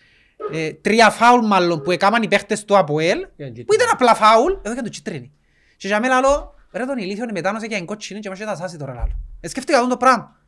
ε, 0.52 0.72
τρία 0.72 1.10
φάουλ 1.10 1.46
μάλλον 1.46 1.82
που 1.82 1.90
έκαναν 1.90 2.22
οι 2.22 2.28
παίχτες 2.28 2.64
του 2.64 2.76
ΑΠΟΕΛ 2.76 3.26
που 3.66 3.74
ήταν 3.74 3.88
απλά 3.90 4.14
φάουλ, 4.14 4.52
εδώ 4.62 4.74
και 4.74 4.82
το 4.82 4.88
τσιτρίνι. 4.88 5.32
Και 5.76 5.86
για 5.86 6.00
μένα 6.00 6.20
λέω, 6.20 6.53
ρε 6.78 6.84
τον 6.86 6.98
ηλίθιο 6.98 7.22
είναι 7.22 7.32
μετάνωσε 7.32 7.66
και 7.66 7.74
εγκότσινη 7.74 8.20
και 8.20 8.28
μας 8.28 8.38
και 8.38 8.44
τα 8.44 8.56
σάσει 8.56 8.76
τώρα 8.78 8.94
λάλο. 8.94 9.16
Ε, 9.40 9.48
σκέφτηκα 9.48 9.78
αυτό 9.78 9.88
το 9.90 9.96
πράγμα. 9.96 10.40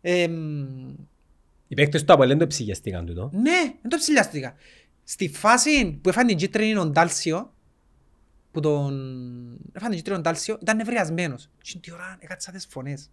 Εμ, 0.00 0.88
Οι 1.68 1.74
παίκτες 1.74 2.04
του 2.04 2.12
Αποέλ 2.12 2.28
δεν 2.28 2.38
το 2.38 2.46
ψυγιαστήκαν 2.46 3.06
τούτο. 3.06 3.30
ναι, 3.32 3.60
δεν 3.80 3.90
το 3.90 3.96
ψηλιάστηκα. 3.96 4.54
Στη 5.04 5.28
φάση 5.28 5.98
που 6.02 6.08
έφανε 6.08 6.28
την 6.28 6.36
κίτρινη 6.36 6.76
ο 6.76 6.86
Ντάλσιο, 6.86 7.52
που 8.52 8.60
τον... 8.60 8.92
έφανε 9.72 9.88
την 9.94 9.96
κίτρινη 9.98 10.18
ο 10.18 10.20
Ντάλσιο, 10.22 10.58
ήταν 10.60 10.76
νευριασμένος. 10.76 11.48
Και 11.62 11.78
την 11.78 11.92
ώρα 11.92 12.16
έκατσα 12.20 12.52
τις 12.52 12.66
φωνές 12.70 13.10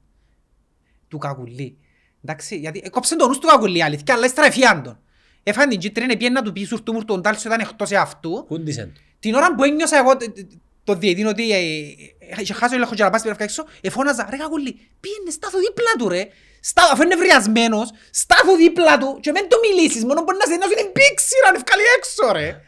του 1.08 1.18
Κακουλή. 1.18 1.78
Εντάξει, 2.24 2.58
γιατί 2.58 2.82
έκοψε 2.84 3.16
τον 3.16 3.28
νους 3.28 3.38
του 3.38 3.48
Κακουλή 3.48 3.78
η 3.78 3.84
αλήθεια, 3.84 4.14
αλλά 4.14 4.26
ύστερα 4.26 4.48
εφιάν 4.48 4.84
τον. 4.84 5.00
Έφανε 5.44 5.70
την 5.70 5.80
κίτρινη, 5.80 6.18
πιένει 6.18 6.34
να 6.34 6.42
του 6.42 6.52
πει 6.52 6.64
σουρτού 6.64 6.94
μου, 6.94 7.06
τον 7.06 7.22
Ντάλσιο 7.22 7.54
ήταν 7.54 7.68
εκτός 7.70 7.92
εαυτού. 7.92 8.44
Κούντισεν 8.48 8.94
το. 8.94 9.00
Την 9.20 9.34
ώρα 9.36 9.56
που 9.56 9.64
ένιωσα 9.64 9.98
εγώ 9.98 10.18
τε- 10.18 10.34
τε- 10.34 10.46
το 10.84 10.94
διετήν 10.94 11.28
ότι 11.28 11.52
ε, 11.52 11.58
ε, 11.58 12.42
είχε 12.42 12.54
χάσει 12.54 12.74
ο 12.74 12.76
έλεγχο 12.76 12.96
και 12.96 13.04
να 13.04 13.10
πάει 13.10 13.20
στην 13.20 13.36
έξω, 13.38 13.66
εφώναζα, 13.82 14.28
ρε 14.30 14.38
Κακουλή, 14.38 14.80
πήγαινε 15.00 15.30
στάθου 15.32 15.58
δίπλα 15.58 15.92
του 15.98 16.10
ρε. 16.10 16.28
Στάθου, 16.64 16.92
αφού 16.94 17.02
είναι 17.04 17.16
νευριασμένος, 17.16 17.90
στάθου 18.12 18.56
δίπλα 18.56 18.98
του 18.98 19.20
και 19.22 19.32
μην 19.32 19.48
του 19.50 19.58
μιλήσεις, 19.66 20.06
μόνο 20.06 20.22
μπορεί 20.24 20.38
να 20.38 20.46
σε 20.46 20.54
ενώσει 20.54 20.76
την 20.76 20.92
πήξη 20.92 21.34
να 21.44 21.58
ευκαλεί 21.58 21.82
έξω 21.98 22.32
ρε. 22.32 22.62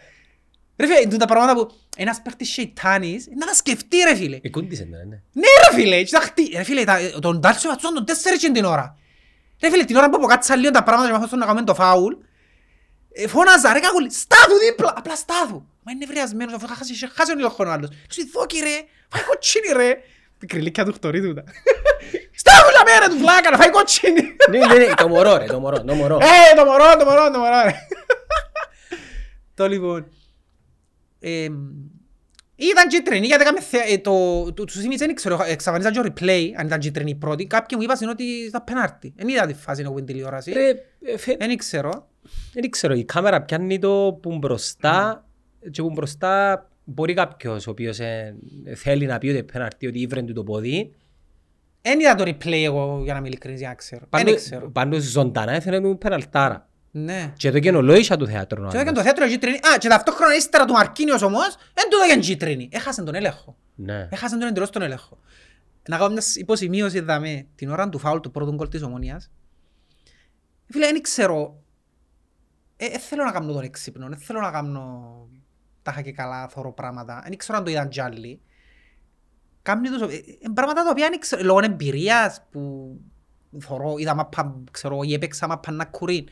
Ρε 0.78 0.86
φίλε, 0.88 1.00
είναι 1.02 1.18
τα 1.18 1.26
πράγματα 1.26 1.56
που 1.56 1.72
ένας 1.98 2.22
παίχτης 2.22 2.50
σεϊτάνης 2.54 3.28
να 3.40 3.46
τα 3.46 3.54
σκεφτεί 3.54 3.98
ρε 4.08 4.16
φίλε. 4.16 4.40
Ε, 4.42 4.50
κούντισεν 4.50 4.92
το, 4.92 4.98
ναι. 4.98 5.04
Ναι 5.32 5.48
ρε 5.70 5.76
φίλε, 5.76 5.96
έτσι 5.96 6.14
τα 6.14 6.20
χτί... 6.20 6.52
Ρε 6.56 6.64
φίλε, 6.64 6.84
τα- 6.84 7.20
τον 7.22 7.40
Ντάλσιο 7.40 7.70
βατσόν 7.70 7.94
τον 7.94 8.06
τέσσερις 8.06 8.40
και 8.40 8.50
την 8.52 8.66
ώρα. 8.66 8.98
Ρε 9.62 9.70
φίλε, 9.70 9.84
την 9.84 9.96
ώρα 9.96 10.10
που 10.10 10.16
αποκάτσα 10.16 10.56
λίγο 10.56 10.72
τα 10.72 10.84
πράγματα 10.84 11.12
και 11.12 11.18
μάθω 11.18 11.38
να 11.38 11.46
κάνουμε 11.46 11.66
το 11.66 11.74
φάουλ, 11.76 12.14
ε, 13.14 13.28
φώναζα 13.28 13.74
ρε 13.74 13.80
κακούλη, 13.80 14.12
στάθου 14.12 14.58
δίπλα, 14.70 14.94
απλά 14.98 15.16
στάθου. 15.16 15.66
Μα 15.84 15.92
είναι 15.92 16.06
νευριασμένος, 16.06 16.54
αφού 16.54 16.68
χάσει, 16.68 16.94
είχε 16.94 17.08
χάσει 17.14 17.32
ο 17.32 17.34
ηλιοχόνο 17.36 17.70
άλλος. 17.70 17.90
Σου 18.10 18.22
λέει, 18.22 18.30
δόκι 18.34 18.60
ρε, 18.60 18.76
φάει 19.10 19.24
κοτσίνη 19.24 19.68
ρε. 19.76 19.98
Την 20.40 20.48
κρυλίκια 20.48 20.86
του 20.86 20.94
χτωρεί 20.94 21.22
τούτα. 21.22 21.44
Στάθου 22.42 22.72
λα 22.72 22.84
μέρα 22.94 23.08
του 23.10 23.18
βλάκα, 23.18 23.50
να 23.52 23.58
φάει 23.58 23.70
κοτσίνη. 23.70 24.22
Ναι, 24.50 24.58
ναι, 24.58 24.74
ναι, 24.88 24.94
το 24.94 25.08
μωρό 25.08 25.38
ρε, 25.38 25.46
το 25.46 25.60
μωρό, 25.60 25.84
το 25.84 25.94
μωρό. 25.96 26.16
Ε, 26.22 26.56
το 26.56 26.66
μωρό, 26.66 26.96
το 27.00 27.06
μωρό, 27.06 27.32
το 27.32 27.40
μωρό 27.40 27.62
ρε. 27.66 27.74
Το 29.56 29.68
λοιπόν. 29.68 30.08
εμ, 31.20 31.54
Ήταν 32.56 32.88
κίτρινη 32.88 33.26
γιατί 33.28 33.42
έκαμε 33.42 33.62
θε- 33.62 33.90
ε, 33.92 33.98
το, 33.98 34.44
το, 34.54 34.64
τους 34.64 34.76
θυμίζει, 34.80 35.06
δεν 35.06 35.16
ξέρω, 35.16 35.40
εξαφανίζα 35.46 35.92
και 35.92 36.00
ο 36.00 36.04
replay 36.06 36.48
αν 36.58 36.66
ήταν 36.66 36.80
κίτρινη 36.80 37.10
η 37.10 37.16
πρώτη. 37.16 37.46
Κάποιοι 37.46 37.78
μου 37.82 37.84
είπαν 37.84 38.10
ότι 38.10 38.24
ήταν 38.24 38.64
πενάρτη. 38.64 39.14
Δεν 39.16 39.28
είδα 39.28 39.46
τη 39.46 39.54
φάση 39.54 39.84
που 39.84 39.92
είναι 39.98 40.02
τηλεόραση. 40.02 40.52
Ρε, 40.52 40.70
ε, 41.06 41.18
φε- 41.18 41.38
Δεν 41.40 41.58
ξέρω. 41.58 42.08
Δεν 42.54 42.70
ξέρω, 42.70 42.94
η 42.94 43.04
κάμερα 43.06 43.42
πιάνει 43.42 43.80
το 43.80 44.20
που 44.22 44.38
μπροστά 44.38 45.26
και 45.72 45.82
που 45.82 45.90
μπροστά 45.90 46.68
μπορεί 46.84 47.14
κάποιος 47.14 47.68
ο 47.68 47.72
οποίος 47.72 48.00
ε, 48.00 48.36
θέλει 48.76 49.06
να 49.06 49.18
πει 49.18 49.28
ότι 49.28 49.44
πέναρτη, 49.44 49.88
ότι 49.88 50.00
ήβρεν 50.00 50.26
του 50.26 50.34
το 50.34 50.44
πόδι. 50.44 50.94
Δεν 51.82 52.00
είδα 52.00 52.16
το 52.16 52.24
replay 52.24 52.64
εγώ 52.64 53.02
για 53.04 53.14
να 53.14 53.20
είμαι 53.20 53.28
ειλικρινής 53.28 53.60
για 53.60 53.70
να 53.70 53.76
ξέρω. 53.76 54.08
Δεν 54.10 54.24
Πάντως, 54.24 54.42
ξέρω. 54.42 54.70
πάντως 54.70 55.04
ζωντανά 55.04 55.52
έφερε 55.52 55.82
του 55.82 55.98
πεναλτάρα. 55.98 56.68
Ναι. 56.92 57.34
Και 57.38 57.52
το 57.52 57.60
καινολόγησα 57.60 58.18
του 58.18 58.28
θεάτρου. 58.28 58.68
Και 58.68 58.78
έκανε 58.78 58.92
το 58.92 59.02
θέατρο 59.02 59.28
κίτρινη. 59.28 59.56
Α, 59.56 59.78
και 59.78 59.88
ταυτόχρονα 59.88 60.36
ύστερα 60.36 60.66
του 60.66 60.74
Μαρκίνιος 60.74 61.22
όμως, 61.22 61.56
δεν 61.74 61.90
του 61.90 61.98
έδωκαν 61.98 62.20
κίτρινη. 62.20 62.70
Έχασε 62.72 63.04
τον 63.04 63.16
έλεγχο. 63.16 63.56
Ναι. 63.76 64.08
Έχασε 64.12 64.38
τον 64.38 64.48
εντελώς 64.48 64.70
τον 64.70 64.82
έλεγχο. 64.82 65.18
να 65.90 65.98
κάνω 65.98 66.12
μιας 66.12 66.36
υποσημείωσης 66.36 67.02
δαμέ 67.02 67.46
την 67.56 67.70
ώρα 67.70 67.90
του 67.90 67.98
φάουλ 67.98 68.20
του 68.20 68.32
πρώτου 68.32 68.54
γκολ 68.54 68.70
της 68.70 68.82
Ομόνιας. 68.82 69.32
Φίλε, 70.70 70.86
δεν 70.86 71.02
ξέρω. 71.02 71.64
Ε, 72.78 72.86
ε, 72.86 73.00
θέλω 73.00 73.24
να 73.24 73.32
κάνω 73.32 73.54
τον 73.54 73.64
έξυπνο, 73.64 74.08
δεν 74.08 74.18
θέλω 74.18 74.40
να 74.40 74.52
κάνω 74.52 75.14
τα 75.84 76.02
και 76.02 76.12
καλά 76.12 76.48
θωρώ 76.48 76.72
πράγματα. 76.72 77.24
Δεν 77.28 77.38
ξέρω 77.38 77.58
αν 77.58 77.64
το 77.64 77.70
είδαν 77.72 77.90
κι 77.90 78.02
άλλοι. 78.02 78.42
Κάμνει 79.62 79.90
τους, 79.90 80.02
ε, 80.02 80.16
ε, 80.16 80.50
πράγματα 80.54 80.84
τα 80.84 80.90
οποία 80.90 81.10
δεν 81.10 81.20
ξέρω, 81.20 81.44
λόγω 81.44 81.60
εμπειρίας 81.64 82.42
που 82.52 82.96
θωρώ, 83.60 83.94
είδα 83.98 84.16
μάπα, 84.16 84.56
ξέρω, 84.72 85.02
ή 85.04 85.14
έπαιξα 85.14 85.48
μάπα 85.48 85.72
να 85.72 85.86
κουρεί. 85.86 86.28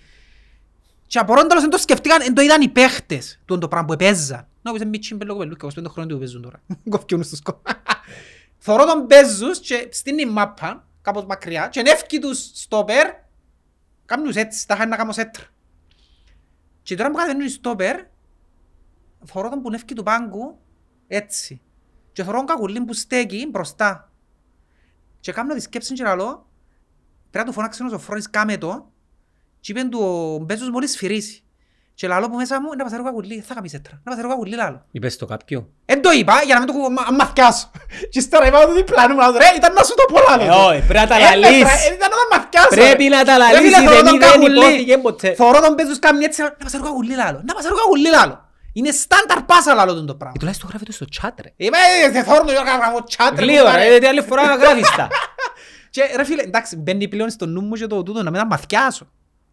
Και 1.08 1.20
απορών 1.20 1.48
τέλος 1.48 1.62
δεν 1.62 1.72
το 1.72 1.78
σκεφτήκαν, 1.78 2.22
δεν 2.22 2.34
το 2.34 2.42
είδαν 2.42 2.62
οι 2.62 2.70
παίχτες 2.70 3.40
του 3.46 3.58
το 3.58 3.68
πράγμα 3.68 3.88
που 3.88 3.94
έπαιζαν. 3.94 4.48
Να 4.62 4.72
πεις 4.72 4.86
μίτσι 4.86 5.16
μπέλο 5.16 5.34
κοπελούκια, 5.34 5.70
25 5.70 5.86
χρόνια 5.90 6.14
του 6.14 6.20
παίζουν 6.20 6.42
τώρα. 6.42 6.62
Κοφκιούν 6.90 7.24
στους 7.24 7.42
κο. 7.42 7.62
Θωρώ 8.64 8.86
τον 8.86 9.08
παίζους 9.08 9.60
και 9.60 9.88
στείνει 9.92 10.26
μάπα, 10.26 10.88
κάπως 11.02 11.26
μακριά, 11.26 11.68
και 11.68 11.82
νεύκει 11.82 12.20
τους 12.20 12.52
στόπερ, 12.54 13.08
κάνουν 14.06 14.26
τους 14.26 14.36
έτσι, 14.36 14.68
τα 14.68 14.74
είχαν 14.76 14.90
να 14.90 14.96
κάνω 14.96 15.12
σέτρα. 15.12 15.44
Και 16.84 16.96
τώρα 16.96 17.10
που 17.10 17.16
κατεβαίνουν 17.16 17.46
οι 17.46 17.50
στόπερ, 17.50 18.00
θωρώ 19.26 19.50
τον 19.50 19.62
που 19.62 19.70
νεύκει 19.70 19.94
του 19.94 20.04
πάγκου, 20.04 20.58
έτσι. 21.08 21.62
Και 22.14 22.24
θωρώ 22.24 22.38
τον 22.38 22.46
κακουλίν 22.46 22.86
που 22.86 22.94
στέκει 22.94 23.48
μπροστά. 23.52 24.12
Και 25.20 25.32
κάνω 25.32 25.54
τη 25.54 25.60
σκέψη 25.62 25.94
και 25.94 26.04
λαλώ, 26.04 26.46
πρέπει 27.30 27.46
να 27.46 27.52
του 27.52 27.52
φωνάξει 27.58 27.84
ο 27.84 27.90
Σοφρόνης 27.90 28.30
κάμε 28.30 28.58
το, 28.58 28.92
και 29.60 29.72
είπεν 29.72 29.90
του 29.90 30.00
ο 30.00 30.38
Μπέζος 30.44 30.70
μόλις 30.70 30.92
σφυρίσει. 30.92 31.44
Και 31.94 32.08
λαλώ 32.08 32.30
που 32.30 32.36
μέσα 32.36 32.62
μου, 32.62 32.70
να 32.78 32.84
πασαρώ 32.84 33.04
κακουλί, 33.04 33.40
θα 33.48 33.54
κάνεις 33.54 33.74
έτρα, 33.74 34.02
να 34.04 34.12
πασαρώ 34.12 34.30
κακουλί 34.30 34.56
λαλώ. 34.56 34.86
Είπες 34.92 35.18
το 35.18 35.26
κάποιο. 35.26 35.70
Εν 35.86 36.02
το 36.02 36.12
είπα 36.12 36.42
για 36.46 36.54
να 36.54 36.60
μην 36.62 36.70
το 36.74 36.80
κου- 36.80 36.92
μα- 36.92 37.12
μαθιάσω. 37.12 37.72
Και 38.10 38.20
ύστερα 38.20 38.48
είπα 38.48 38.60
ότι 38.64 38.74
διπλάνου 38.74 39.14
μου, 39.16 39.22
ρε, 39.32 39.46
ήταν 39.56 39.74
να 39.74 39.84
σου 39.84 39.94
το 39.96 40.14
πω 40.14 40.20
λαλώ. 40.30 40.44
Ε, 40.44 40.66
όχι, 40.76 40.82
πρέπει 40.88 40.94
να 41.00 41.08
τα 41.08 41.16
Ε, 41.16 41.36
λαλείς. 41.36 41.62
ρε, 41.64 41.94
Ήταν 41.96 42.10
να 42.10 42.16
τα 42.22 42.38
μαθιάσω. 42.38 42.68
Πρέπει 42.70 43.04
ρε. 43.04 43.10
να 43.16 43.24
τα 43.24 43.32
Ρε, 43.34 43.38
λαλείς, 43.38 43.60
φίλε, 43.60 43.84
η 43.84 43.86
θωρώ 43.88 43.96
δεμή 43.96 44.10
τον 44.10 44.20
δεν 44.20 44.30
κακουλί. 44.30 44.58
υπόθηκε 44.60 44.98
ποτέ. 44.98 45.34
Θωρώ 45.34 45.60
τον 45.62 45.74
Μπέζος 45.74 46.00
κάνει 46.00 46.24
έτσι, 46.24 46.42
να 46.42 46.52
πασαρώ 46.52 46.84
κακουλί 46.84 47.16
λαλώ. 47.16 47.42
Να 47.48 47.54
πασαρώ 47.54 47.76
κακουλί 47.76 48.10
λαλώ. 48.10 48.50
Είναι 48.74 48.92
στάνταρ 48.92 49.42
πάσα 49.44 49.74
λαλώ 49.74 49.94
τον 49.94 50.06
το 50.06 50.14
Ε, 50.14 50.16
πράγμα. 50.18 50.38
Τουλάχιστον 50.40 50.70
γράφει 50.70 50.86
το 50.86 50.92
στο 50.92 51.06
chat 51.22 51.30
ρε. 51.44 51.54
Είμαι, 51.56 51.78
ε, 52.08 52.14
σε 52.14 52.24
θόρνο, 52.24 52.52
εγώ 52.52 52.62
γράφω 52.62 53.04
chat, 53.18 53.32
ρε, 53.36 53.42
Γλύωρα, 53.46 53.62
κουμπάρε. 53.64 53.86
ε, 53.86 53.90
γιατί 53.90 54.06
άλλη 54.06 54.22
φορά 54.22 54.56
γράφεις 54.56 54.90
τα. 54.96 55.08
Και 55.94 56.02
ρε 56.16 56.24
φίλε, 56.24 56.42
εντάξει, 56.42 56.76
μπαίνει 56.76 57.08
πλέον 57.08 57.30
στο 57.30 57.46
νου 57.46 57.62
μου 57.62 57.74
και 57.74 57.88
το 57.88 58.04
τούτο 58.04 58.24
να 58.24 58.30
μην 58.32 58.40
τα 58.40 58.46
μαθιάσω. 58.46 59.08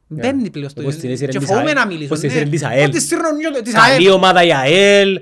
Μπαίνει 0.06 0.50
πλέον 0.50 0.68
στο 0.68 0.82
Όπως 0.82 0.96
την 0.96 1.10
έσυρε 1.10 1.32
Και 1.32 1.38
της 1.38 1.46
φοβούμαι 1.46 1.66
ΑΕΛ. 1.66 1.76
να 1.78 1.86
μιλήσω. 1.86 2.04
Όπως 2.06 2.18
την 2.18 2.28
ναι. 2.28 2.34
έσυρε 2.34 2.50
της 2.50 2.64
ΑΕΛ. 2.64 2.84
Ότι 2.88 3.00
σύρνω 3.00 3.30
νιώτο 3.30 3.62
της 3.62 3.72
Καλή 3.74 3.92
ΑΕΛ. 3.92 4.10
ομάδα 4.10 4.42
η 4.42 4.52
ΑΕΛ. 4.52 5.20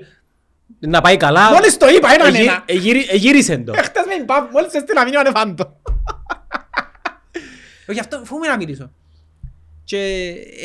Να 0.79 1.01
πάει 1.01 1.17
καλά. 1.17 1.51
Μόλις 1.51 1.77
το 1.77 1.87
είπα, 1.87 2.13
έναν 2.13 2.35
Εγύ- 2.35 2.47
ένα. 2.47 2.63
εγύρι- 2.65 3.13
Εγύρισεν 3.13 3.65
το. 3.65 3.73
Χτες 3.73 4.03
με 4.07 4.13
είπα, 4.13 4.49
μόλις 4.51 4.73
έστειλα 4.73 5.03
μήνυμα 5.03 5.21
είναι 5.21 5.29
φάντο. 5.39 5.81
Γι' 7.87 7.99
αυτό 7.99 8.17
φοβούμαι 8.25 8.47
να 8.47 8.55
μιλήσω. 8.57 8.91
Και 9.87 9.97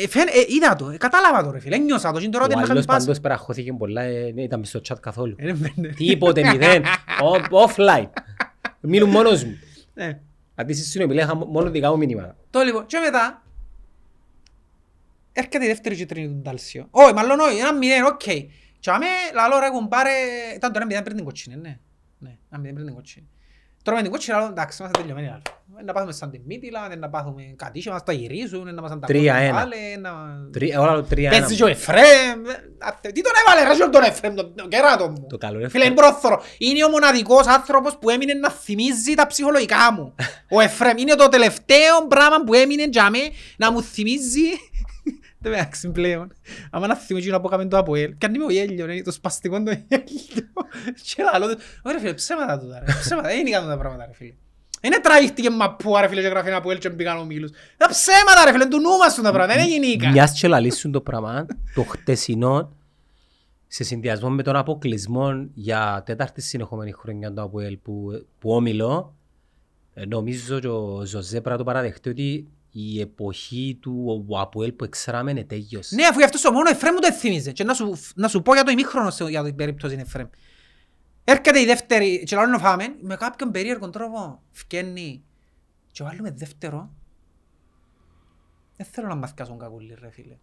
ε, 0.03 0.07
φαίν- 0.07 0.27
ε, 0.29 0.45
είδα 0.47 0.75
το, 0.75 0.89
ε, 0.89 0.97
κατάλαβα 0.97 1.43
το 1.43 1.51
ρε 1.51 1.59
φίλε, 1.59 1.75
ένιωσα 1.75 2.11
το, 2.11 2.19
και 2.19 2.29
τώρα 2.29 2.43
ότι 2.45 2.53
Ο 2.53 2.57
να 2.57 2.61
άλλος 2.63 2.73
χάνει 2.75 2.85
πάσα. 2.85 2.99
πάντως 2.99 3.19
παραχώθηκε 3.19 3.73
πολλά, 3.73 4.01
ε, 4.01 4.23
δεν 4.33 4.43
ήταν 4.43 4.59
μες 4.59 4.69
στο 4.69 4.79
chat 4.89 4.99
καθόλου. 4.99 5.35
Ε, 5.37 5.51
ναι, 5.53 5.67
ναι. 5.75 5.87
Τίποτε, 5.87 6.51
μηδέν. 6.51 6.83
Ο- 7.51 7.65
Offline. 7.67 8.07
Μίλουν 8.79 9.09
μόνος 9.09 9.43
μου. 9.43 9.57
Ναι. 9.93 10.19
Αντί 10.55 10.73
στη 10.73 10.83
συνομιλία 10.83 11.23
είχα 11.23 11.35
μόνο 11.35 11.69
δικά 11.69 11.89
μου 11.91 11.97
μήνυματα. 11.97 12.35
Το 12.49 12.59
λοιπόν, 12.61 12.85
και 12.85 12.99
μετά 12.99 13.43
έρχεται 15.33 15.65
η 15.65 15.67
δεύτερη 15.67 15.95
κίτρινη 15.95 16.27
του 16.27 16.33
Ντάλσιο. 16.41 16.87
Όχι, 16.91 17.13
μάλλον 17.13 17.39
όχι, 17.39 17.57
ένα 17.57 17.73
μηδέν, 17.73 18.03
οκ. 18.05 18.21
Και 18.79 18.91
αμέ, 18.91 19.05
λαλό 19.33 19.59
ρε 19.59 19.69
κουμπάρε, 19.69 20.09
ήταν 20.55 20.71
το 20.71 20.77
ένα 20.77 20.85
μηδέν 20.85 21.03
πριν 21.03 21.15
την 21.15 21.25
κοτσίνη, 21.25 21.55
ναι. 21.55 21.79
Ναι, 22.17 22.37
ένα 22.51 22.59
μηδέν 22.59 22.73
πριν 22.73 22.85
την 22.85 22.95
κοτσίνη. 22.95 23.27
Τώρα 23.83 23.97
με 23.97 24.03
την 24.03 24.11
κοτσίνη, 24.11 24.37
λαλό, 24.37 24.49
εντάξει, 24.49 24.77
είμαστε 24.81 24.99
τελειωμένοι 25.01 25.27
άλλο. 25.27 25.41
Ε, 25.79 25.83
Να 25.83 25.93
πάθουμε 25.93 26.11
σαν 26.13 26.31
την 26.31 26.41
Μίτιλα, 26.45 26.87
ε, 26.91 26.95
να 26.95 27.09
πάθουμε 27.09 27.53
κατήσια, 27.55 27.91
μας 27.91 28.03
τα 28.03 28.13
γυρίζουν, 28.13 28.67
ε, 28.67 28.71
να 28.71 28.81
μας 28.81 28.89
τα 28.91 28.99
Τρία, 28.99 29.33
κόλλουν 29.33 29.47
ένα. 29.47 29.59
πάλι, 29.59 29.73
ε, 29.93 29.97
να- 29.99 30.49
Τρία- 30.51 30.79
Όλα 30.81 30.93
το 30.95 31.03
τρία 31.03 31.29
Παίζει 31.29 31.55
και 31.55 31.63
ο 31.63 31.67
ένα. 31.67 31.75
Εφραίμ. 31.75 32.45
ε, 32.45 32.51
αθε- 32.79 33.13
Τι 33.13 33.21
τον 33.21 33.31
έβαλε 33.47 33.73
ρε, 33.83 33.89
τον 33.89 34.03
Εφραίμ, 34.03 34.35
τον 34.35 34.55
τον 34.55 34.67
κεράτο 34.69 35.09
μου. 35.09 35.27
Το 35.29 35.37
καλό 35.37 35.59
είναι 35.59 35.69
Φίλε, 35.69 35.85
είναι 35.85 35.93
πρόθωρο. 35.95 36.41
Είναι 36.57 36.83
ο 36.83 36.89
μοναδικός 36.89 37.47
άνθρωπος 37.47 37.97
που 37.97 38.09
έμεινε 38.09 38.33
να 38.33 38.49
θυμίζει 38.49 39.13
τα 39.13 39.27
ψυχολογικά 39.27 39.91
μου. 39.93 40.15
Ο 40.57 40.59
Εφραίμ 40.61 40.97
είναι 40.97 41.15
το 41.15 41.27
τελευταίο 41.29 42.07
πράγμα 42.07 42.43
που 42.45 42.53
έμεινε 42.53 42.83
για 42.91 43.09
μέ 43.09 43.19
να 43.57 43.71
μου 43.71 43.81
θυμίζει. 43.83 44.47
Δεν 45.43 45.51
με 45.51 45.59
άξι 45.59 45.89
πλέον. 45.89 46.33
Άμα 46.71 46.87
να 46.87 46.95
θυμίζει 46.95 47.29
να 47.29 47.39
πω 47.39 47.47
κάμε 47.47 47.65
το 47.65 47.77
Αποέλ. 47.77 48.17
Κι 48.17 48.25
αν 48.25 48.33
είμαι 48.33 48.45
ο 48.45 48.51
γέλιος, 48.51 48.91
είναι 48.91 49.01
το 49.01 49.11
σπαστικό 49.11 49.63
το 49.63 49.71
γέλιο. 49.71 50.49
Και 51.03 51.23
λαλό 51.23 51.47
του, 51.47 51.61
ωραία 51.81 51.99
φίλε, 51.99 52.13
ψέματα 52.13 52.59
τούτα 52.59 52.79
ρε. 52.79 52.93
Ψέματα, 52.99 53.27
δεν 53.27 53.39
είναι 53.39 53.49
κάνουν 53.49 53.69
τα 53.69 53.77
πράγματα 53.77 54.05
ρε 54.05 54.13
φίλε. 54.13 54.33
Είναι 54.81 54.99
τραγήχτηκε 54.99 55.49
μαπούα 55.49 56.01
ρε 56.01 56.07
φίλε 56.07 56.21
και 56.21 56.27
γράφει 56.27 56.47
ένα 56.47 56.57
Αποέλ 56.57 56.77
και 56.77 56.89
μπήκαν 56.89 57.17
ο 57.17 57.25
Μίλους. 57.25 57.51
Τα 57.77 57.87
ψέματα 57.89 58.45
ρε 58.45 58.51
φίλε, 58.51 58.65
του 58.65 58.79
νου 58.79 58.97
μας 58.97 59.15
τα 59.15 59.21
πράγματα, 59.21 59.53
δεν 59.53 59.71
είναι 59.71 59.85
γενικά. 59.85 60.09
Μιας 60.09 60.39
και 60.39 60.47
λαλήσουν 60.47 60.91
το 60.91 61.01
πράγμα, 61.01 61.45
το 61.75 61.83
χτεσινό, 61.83 62.75
σε 63.67 63.83
συνδυασμό 63.83 64.29
με 64.29 64.43
τον 64.43 64.55
αποκλεισμό 64.55 65.47
για 65.53 66.03
τέταρτη 66.05 66.41
συνεχόμενη 66.41 66.91
χρονιά 66.91 67.33
του 67.33 67.41
ΑΠΟΕΛ 67.41 67.77
που, 67.77 68.25
που 68.39 68.51
όμιλο, 68.51 69.15
ε, 69.93 70.05
νομίζω 70.05 70.59
και 70.59 70.67
ο 70.67 71.05
Ζωζέ 71.05 71.31
πρέπει 71.31 71.49
να 71.49 71.57
το 71.57 71.63
παραδεχτεί 71.63 72.09
ότι 72.09 72.47
η 72.75 72.99
εποχή 72.99 73.77
του 73.81 74.25
ΑΠΟΕΛ 74.39 74.71
που 74.71 74.83
εξράμε 74.83 75.31
είναι 75.31 75.43
τέλειος. 75.43 75.91
Ναι, 75.91 76.05
αφού 76.05 76.17
γι' 76.17 76.23
αυτό 76.25 76.37
στο 76.37 76.51
μόνο 76.51 76.69
Εφραίμ 76.69 76.93
μου 76.93 76.99
το 76.99 77.11
θυμίζε. 77.13 77.51
Και 77.51 77.63
να 77.63 77.73
σου, 77.73 77.99
να 78.15 78.27
σου 78.27 78.41
πω 78.41 78.53
για 78.53 78.63
το 78.63 78.71
ημίχρονος 78.71 79.15
σε- 79.15 79.29
για 79.29 79.43
την 79.43 79.55
περίπτωση 79.55 79.95
Εφραίμ. 79.99 80.27
Έρχεται 81.23 81.59
η 81.59 81.65
δεύτερη, 81.65 82.23
και 82.23 82.35
λαλό 82.35 82.47
να 82.51 82.57
φάμε, 82.59 82.95
με 83.01 83.15
κάποιον 83.15 83.51
περίεργο 83.51 83.89
τρόπο 83.89 84.41
φκένει 84.51 85.23
και 85.91 86.03
βάλουμε 86.03 86.31
δεύτερο. 86.31 86.93
Δεν 88.77 88.85
θέλω 88.91 89.07
να 89.07 89.15
μαθηκάσουν 89.15 89.57
κακούλι 89.59 89.97
ρε 90.01 90.09
φίλε. 90.11 90.37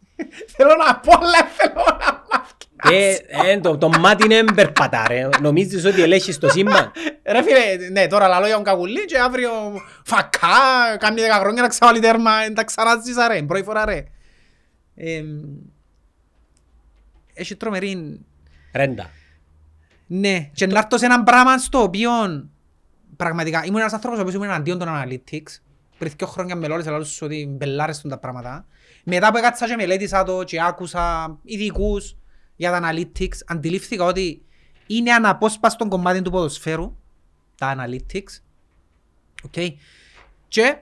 θέλω 0.56 0.74
να 0.86 0.96
πω, 0.98 1.12
αλλά 1.16 1.44
θέλω 1.46 1.74
να 1.74 1.94
μαθηκάσουν. 1.96 2.21
Ε, 2.90 3.16
ε, 3.50 3.60
το, 3.60 3.78
το 3.78 3.88
μάτι 3.88 4.24
είναι 4.24 4.44
περπατά 4.54 5.04
ρε. 5.08 5.28
Νομίζεις 5.40 5.84
ότι 5.84 6.02
ελέγχεις 6.02 6.38
το 6.38 6.48
σύμπαν; 6.48 6.92
Ρε 7.26 7.42
φίλε, 7.42 7.88
ναι, 7.90 8.06
τώρα 8.06 8.28
λαλό 8.28 8.46
για 8.46 8.54
τον 8.54 8.64
κακούλι 8.64 9.04
και 9.04 9.18
αύριο 9.18 9.50
φακά, 10.04 10.96
κάνει 10.98 11.20
10 11.36 11.40
χρόνια 11.40 11.62
να 11.62 11.68
ξαβάλει 11.68 12.00
τέρμα, 12.00 12.32
εν 12.44 12.54
τα 12.54 12.64
ξαναζήσα 12.64 13.28
ρε, 13.28 13.42
πρώτη 13.42 13.62
φορά 13.62 13.84
ρε. 13.84 14.04
Εμ, 14.94 15.26
Έχει 17.34 17.56
τρομερή 17.56 18.20
Ρέντα. 18.72 19.10
Ναι, 20.06 20.50
και 20.52 20.66
να 20.66 20.78
έρθω 20.78 20.98
σε 20.98 21.04
έναν 21.04 21.24
πράγμα 21.24 21.58
στο 21.58 21.82
οποίο 21.82 22.10
πραγματικά 23.16 23.64
ήμουν 23.64 23.80
ένας 23.80 23.92
άνθρωπος 23.92 24.18
ο 24.18 24.22
οποίος 24.22 24.36
ήμουν 24.36 24.48
εναντίον 24.48 24.78
των 24.78 24.88
analytics. 24.88 25.60
Πριν 25.98 26.12
δύο 26.16 26.26
χρόνια 26.26 26.56
με 26.56 26.66
λόλες, 26.66 26.86
αλλά 26.86 27.04
σου 27.04 27.26
ότι 27.26 27.46
μπελάρεστον 27.50 28.10
τα 28.10 28.18
πράγματα. 28.18 28.66
Μετά 29.04 29.30
που 29.30 29.36
έκατσα 29.36 29.66
και 29.66 29.76
μελέτησα 29.76 30.24
το 30.24 30.44
και 30.44 30.62
άκουσα 30.62 31.36
ειδικούς 31.42 32.16
για 32.62 32.80
τα 32.80 32.90
analytics, 32.92 33.38
αντιλήφθηκα 33.46 34.04
ότι 34.04 34.44
είναι 34.86 35.12
αναπόσπαστο 35.12 35.88
κομμάτι 35.88 36.22
του 36.22 36.30
ποδοσφαίρου, 36.30 36.96
τα 37.56 37.76
analytics. 37.76 38.40
Okay. 39.50 39.72
Και 40.48 40.78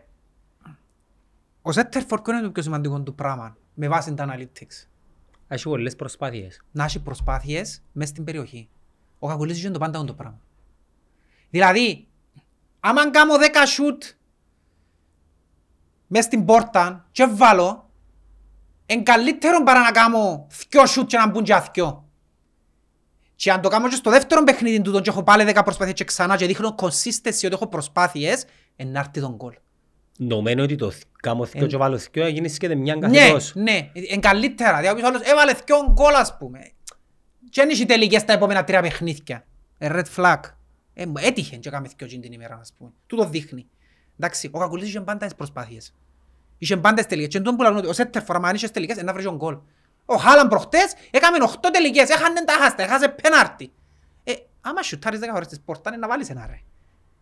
ο 1.63 1.71
Zetterford 1.75 2.29
είναι 2.29 2.41
το 2.41 2.51
πιο 2.51 2.63
σημαντικό 2.63 3.01
του 3.01 3.15
πράγμα, 3.15 3.57
με 3.75 3.89
βάση 3.89 4.15
τα 4.15 4.27
analytics 4.29 4.89
Έχει 5.49 5.65
πολλές 5.65 5.97
προσπάθειες. 5.97 6.63
να 6.73 6.85
έχει 6.85 7.01
προσπάθειες 7.03 7.83
μέσα 7.93 8.11
στην 8.11 8.25
περιοχή. 8.25 8.69
Ο 9.19 9.29
Κακουλής 9.29 9.59
είχε 9.59 9.71
το 9.71 9.79
πάντα 9.79 10.05
το 10.05 10.15
πράγμα. 10.15 10.41
Δηλαδή, 11.51 12.09
άμα 12.81 13.11
κάνω 13.11 13.35
10 13.37 13.67
σούτ 13.67 14.03
μέσα 16.07 16.27
στην 16.27 16.45
πόρτα 16.45 17.09
και 17.13 17.27
βάλω, 17.27 17.90
είναι 18.95 19.03
καλύτερο 19.03 19.63
παρά 19.63 19.81
να 19.81 19.91
κάνω 19.91 20.47
2 20.71 20.85
σούτ 20.87 21.07
και 21.09 21.17
να 21.17 21.29
μπουν 21.29 21.45
και 21.45 21.55
δυο. 21.73 22.05
Και 23.35 23.53
αν 23.53 23.61
το 23.61 23.69
κάνω 23.69 23.89
και 23.89 23.95
στο 23.95 24.11
δεύτερο 24.11 24.45
παιχνίδι 24.45 24.81
του 24.81 25.01
και 25.01 25.11
έχω 25.11 25.23
πάλι 25.23 25.53
10 25.57 25.61
προσπάθειες 25.65 25.97
και 25.97 26.05
ξανά 26.05 26.37
και 26.37 26.47
δείχνω 26.47 26.75
consistency 26.79 27.45
ότι 27.45 27.53
έχω 27.53 27.67
προσπάθειες, 27.67 28.45
ενάρτη 28.77 29.21
τον 29.21 29.35
γκολ. 29.35 29.55
Νομένω 30.19 30.63
ότι 30.63 30.77
το 30.77 30.93
κάνω 31.23 31.45
θκιο 31.47 31.67
και 31.67 31.77
βάλω 31.77 31.99
θκιο 31.99 32.29
γίνεις 32.29 32.57
και 32.59 32.75
μια 32.75 32.95
Ναι, 32.97 33.01
καθετός. 33.09 33.53
ναι, 33.55 33.91
είναι 33.93 34.21
καλύτερα. 34.21 34.79
Δηλαδή, 34.81 35.03
ο 35.03 35.07
άλλος 35.07 35.21
έβαλε 35.23 35.53
δυο 35.53 35.77
γκολ, 35.93 36.15
ας 36.15 36.37
πούμε. 36.37 36.59
Και 37.51 37.61
δεν 37.61 37.71
είχε 37.71 37.85
τελικές 37.85 38.25
τα 38.25 38.33
επόμενα 38.33 38.65
τρία 38.65 38.81
παιχνίδια. 38.83 39.47
Ε, 39.79 39.89
Red 39.93 40.17
flag. 40.17 40.41
Ε, 40.95 41.07
μου 41.07 41.15
έτυχε 41.17 41.57
και 41.57 41.69
έκαμε 41.69 41.89
δυο 41.97 42.07
εκείνη 42.07 42.23
την 42.23 42.33
ημέρα, 42.33 42.59
ας 42.61 42.73
πούμε. 42.79 42.91
Του 43.07 43.17
το 43.17 43.25
δείχνει. 43.29 43.67
Εντάξει, 44.19 44.49
ο 44.53 44.59
Κακουλής 44.59 44.89
είχε 44.89 45.01
πάντα 45.01 45.27
τις 45.27 45.35
προσπάθειες. 45.35 45.95
Είχε 46.63 46.77
πάντα 46.77 46.95
τις 46.95 47.07
τελικές. 47.07 47.29
Και 47.33 47.41
τον 47.41 47.57
που 47.57 47.63
λαλούν 47.63 47.79
ότι 47.79 47.87
ο 47.89 47.93
Σέτερφορ, 47.93 48.37
άμα 48.37 48.49
αν 48.49 48.55
είχες 48.55 48.71
τελικές, 48.71 49.03
να 49.03 49.13
βρει 49.13 49.23
τον 49.23 49.37
γκολ. 49.37 49.59
Ο 50.05 50.15
Χάλαν 50.17 50.49
προχτές 50.49 50.95
έκαμε 51.11 51.37
8 51.41 51.71
τελικές, 51.73 52.09
έχανε 52.09 52.45
τα 52.45 52.53
χάστα, 52.53 52.83
έχασε 52.83 53.09
πέναρτι. 53.09 53.73
Ε, 54.25 54.33
άμα 54.61 54.83
σιουτάρεις 54.83 55.21
10 55.21 55.23
φορές 55.33 55.47
τις 55.47 55.61
πόρτα, 55.65 55.91
είναι 55.91 55.99
να 55.99 56.09
βάλεις 56.09 56.31
ένα 56.31 56.47
ρε. 56.47 56.61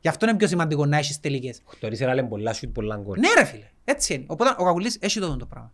Γι' 0.01 0.09
αυτό 0.09 0.29
είναι 0.29 0.37
πιο 0.37 0.47
σημαντικό 0.47 0.87
να 0.87 0.97
έχεις 0.97 1.21
τελικές. 1.21 1.61
Χτωρίς 1.67 2.01
ένα 2.01 2.15
λένε 2.15 2.29
πολλά 2.29 2.53
σούτ, 2.53 2.73
πολλά 2.75 2.97
γκολ. 2.97 3.19
Ναι 3.19 3.29
ρε 3.37 3.45
φίλε, 3.45 3.71
έτσι 3.85 4.15
είναι. 4.15 4.25
Οπότε 4.27 4.55
ο 4.59 4.65
Κακουλής 4.65 4.97
έχει 5.01 5.21
το, 5.21 5.37
το 5.37 5.47
πράγμα. 5.47 5.73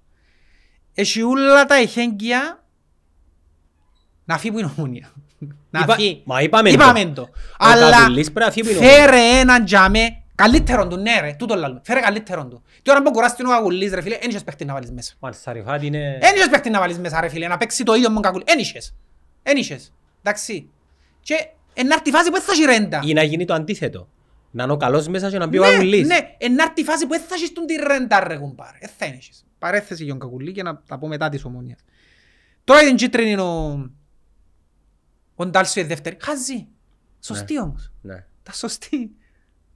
Έχει 0.95 1.23
όλα 1.23 1.65
τα 1.65 1.75
εχέγγυα 1.75 2.65
να 4.25 4.39
φύγει 4.39 4.53
που 4.53 4.59
είναι 4.59 4.73
ομόνια. 4.77 5.13
Να 5.71 5.81
Είπα- 5.81 5.95
φύγει. 5.95 6.23
μα 6.25 6.43
είπαμε 6.43 6.69
το. 6.69 6.75
Είπαμε 6.75 7.05
το. 7.05 7.23
Ο 7.23 7.29
Αλλά 7.59 7.91
Καβουλής 7.91 8.33
πρέπει 8.33 8.47
να 8.47 8.53
φύγει 8.53 8.75
που 8.75 8.83
είναι 8.83 8.87
ο 8.87 8.91
φέρε 8.91 9.21
έναν 9.41 9.65
τζάμε 9.65 10.23
καλύτερον 10.35 10.89
του, 10.89 10.97
ναι 10.97 11.21
ρε, 11.21 11.35
τούτο 11.39 11.55
λάλλουμε. 11.55 11.81
Φέρε 11.85 12.01
καλύτερον 12.01 12.51
του. 12.51 12.63
Τι 12.83 12.91
ώρα 12.91 13.03
που 13.03 13.11
κουράσει 13.11 13.45
ο 13.45 13.49
Καβουλής 13.49 13.93
ρε 13.93 14.01
φίλε, 14.03 14.15
εν 14.15 14.31
είχες 14.31 14.45
παίχτη 14.45 14.65
να 14.65 14.73
βάλεις 14.73 14.91
μέσα. 14.91 15.15
Ο 15.19 15.27
Ανσαριφάτ 15.27 15.83
είναι... 15.83 16.19
Εν 16.21 16.35
είχες 16.35 16.49
παίχτη 16.49 16.71
να 16.71 16.79
βάλεις 16.81 16.99
μέσα 16.99 17.21
ρε 17.21 17.29
φίλε, 17.29 17.49
να 17.49 17.57
παίξει 17.57 17.83
το 17.85 17.95
ίδιο 17.95 18.09
με 18.09 18.15
τον 18.15 18.23
Καβουλή. 18.23 18.45
Εν 18.47 18.59
είχες. 18.59 18.95
Εν 19.43 19.57
είχες. 19.57 19.93
Εντάξει. 20.23 20.71
Και 21.21 21.35
εν 21.75 21.87
να 21.87 21.95
έρθει 21.95 22.09
η 22.09 22.13
φάση 22.13 22.27
που 22.31 22.33
δεν 22.37 22.43
θα 22.43 22.53
έχει 22.53 22.65
ρέντα. 22.65 23.01
Ή 23.05 23.13
να 23.13 23.23
γίνει 23.23 23.45
το 23.45 23.55
αντίθετο. 23.55 24.09
Να 24.51 24.63
είναι 24.63 24.73
ο 24.73 24.77
καλός 24.77 25.09
μέσα 25.09 25.31
και 25.31 25.39
να 25.39 25.47
μπει 25.47 25.59
ο 25.59 25.65
Ναι, 25.65 25.71
Καβουλής. 25.71 26.07
ναι, 26.07 26.19
εν 26.39 26.55
να 26.55 26.63
έρθει 26.63 26.81
η 26.81 26.85
φάση 26.85 27.07
που 27.07 27.11
δεν 27.11 27.21
θα 27.21 27.35
έχεις 27.35 27.53
τον 27.53 27.67
τη 27.67 27.75
ρέντα 27.75 28.25
ρε 28.29 28.37
κουμπάρε. 28.37 28.79
Ε, 28.81 28.87
θα 28.99 29.05
έχεις. 29.05 29.47
Παρέθεση 29.59 30.03
για 30.03 30.13
τον 30.13 30.21
Κακουλή 30.21 30.53
και 30.53 30.63
να 30.63 30.83
τα 30.89 30.99
πω 30.99 31.07
μετά 31.07 31.29
της 31.29 31.45
ομόνιας. 31.45 31.79
Τώρα 32.65 32.81
την 32.81 32.97
κίτρινη 32.97 33.31
είναι 33.31 33.43
ο... 33.43 33.91
Ο 35.35 35.47
Ντάλσιο 35.47 35.83
η 35.83 35.85
δεύτερη. 35.87 36.17
Χαζή. 36.21 36.67
Σωστή 37.21 37.61
όμως. 37.61 37.93
Ναι. 38.01 38.25
Τα 38.43 38.53
σωστή. 38.53 39.11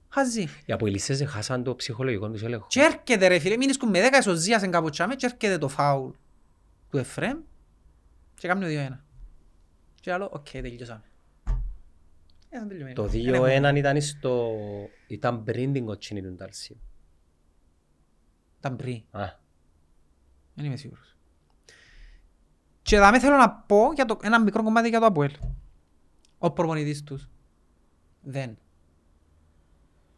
Χαζή. 0.09 0.47
Οι 0.65 0.73
αποελισσές 0.73 1.23
χάσαν 1.27 1.63
το 1.63 1.75
ψυχολογικό 1.75 2.29
τους 2.29 2.41
έλεγχο. 2.43 2.65
Και 2.69 2.79
έρχεται 2.79 3.27
ρε 3.27 3.39
φίλε, 3.39 3.57
μην 3.57 3.69
ισκούν 3.69 3.89
με 3.89 4.01
δέκα 4.01 4.17
ισοζίας 4.17 4.63
εν 4.63 4.71
κάπου 4.71 4.89
τσάμε 4.89 5.15
και 5.15 5.25
έρχεται 5.25 5.57
το 5.57 5.67
φάουλ 5.67 6.11
του 6.89 6.97
Εφρέμ 6.97 7.37
και 8.35 8.47
κάνει 8.47 8.61
το 8.61 8.67
2-1. 8.93 8.99
Και 10.01 10.11
άλλο, 10.11 10.29
οκ, 10.33 10.47
τελειώσαμε. 10.49 11.01
Ε, 12.49 12.55
ήταν 12.55 12.67
τελειωμένο. 12.67 12.95
Το 12.95 13.07
Δεν 13.07 13.33
έχουμε- 13.33 13.71
2-1 13.71 13.75
ήταν 13.75 14.01
στο... 14.01 14.51
ήταν 15.07 15.43
πριν 15.43 15.73
την 15.73 15.85
κοτσίνη 15.85 16.21
του 16.21 16.33
Ντάλσιο. 16.33 16.75
Ήταν 18.59 18.75
πριν. 18.75 19.01
Α, 19.11 19.25
Δεν 20.53 20.65
είμαι 20.65 20.75
σίγουρος. 20.75 21.15
Και 22.81 22.97
δάμε 22.97 23.19
θέλω 23.19 23.35
να 23.35 23.49
πω 23.51 23.91
για 23.93 24.05
το, 24.05 24.19
ένα 24.23 24.39
μικρό 24.41 24.63
κομμάτι 24.63 24.89
για 24.89 24.99
το 24.99 25.05
Αποέλ. 25.05 25.31
Ο 26.37 26.51
προπονητής 26.51 27.03
τους. 27.03 27.29
Δεν. 28.21 28.57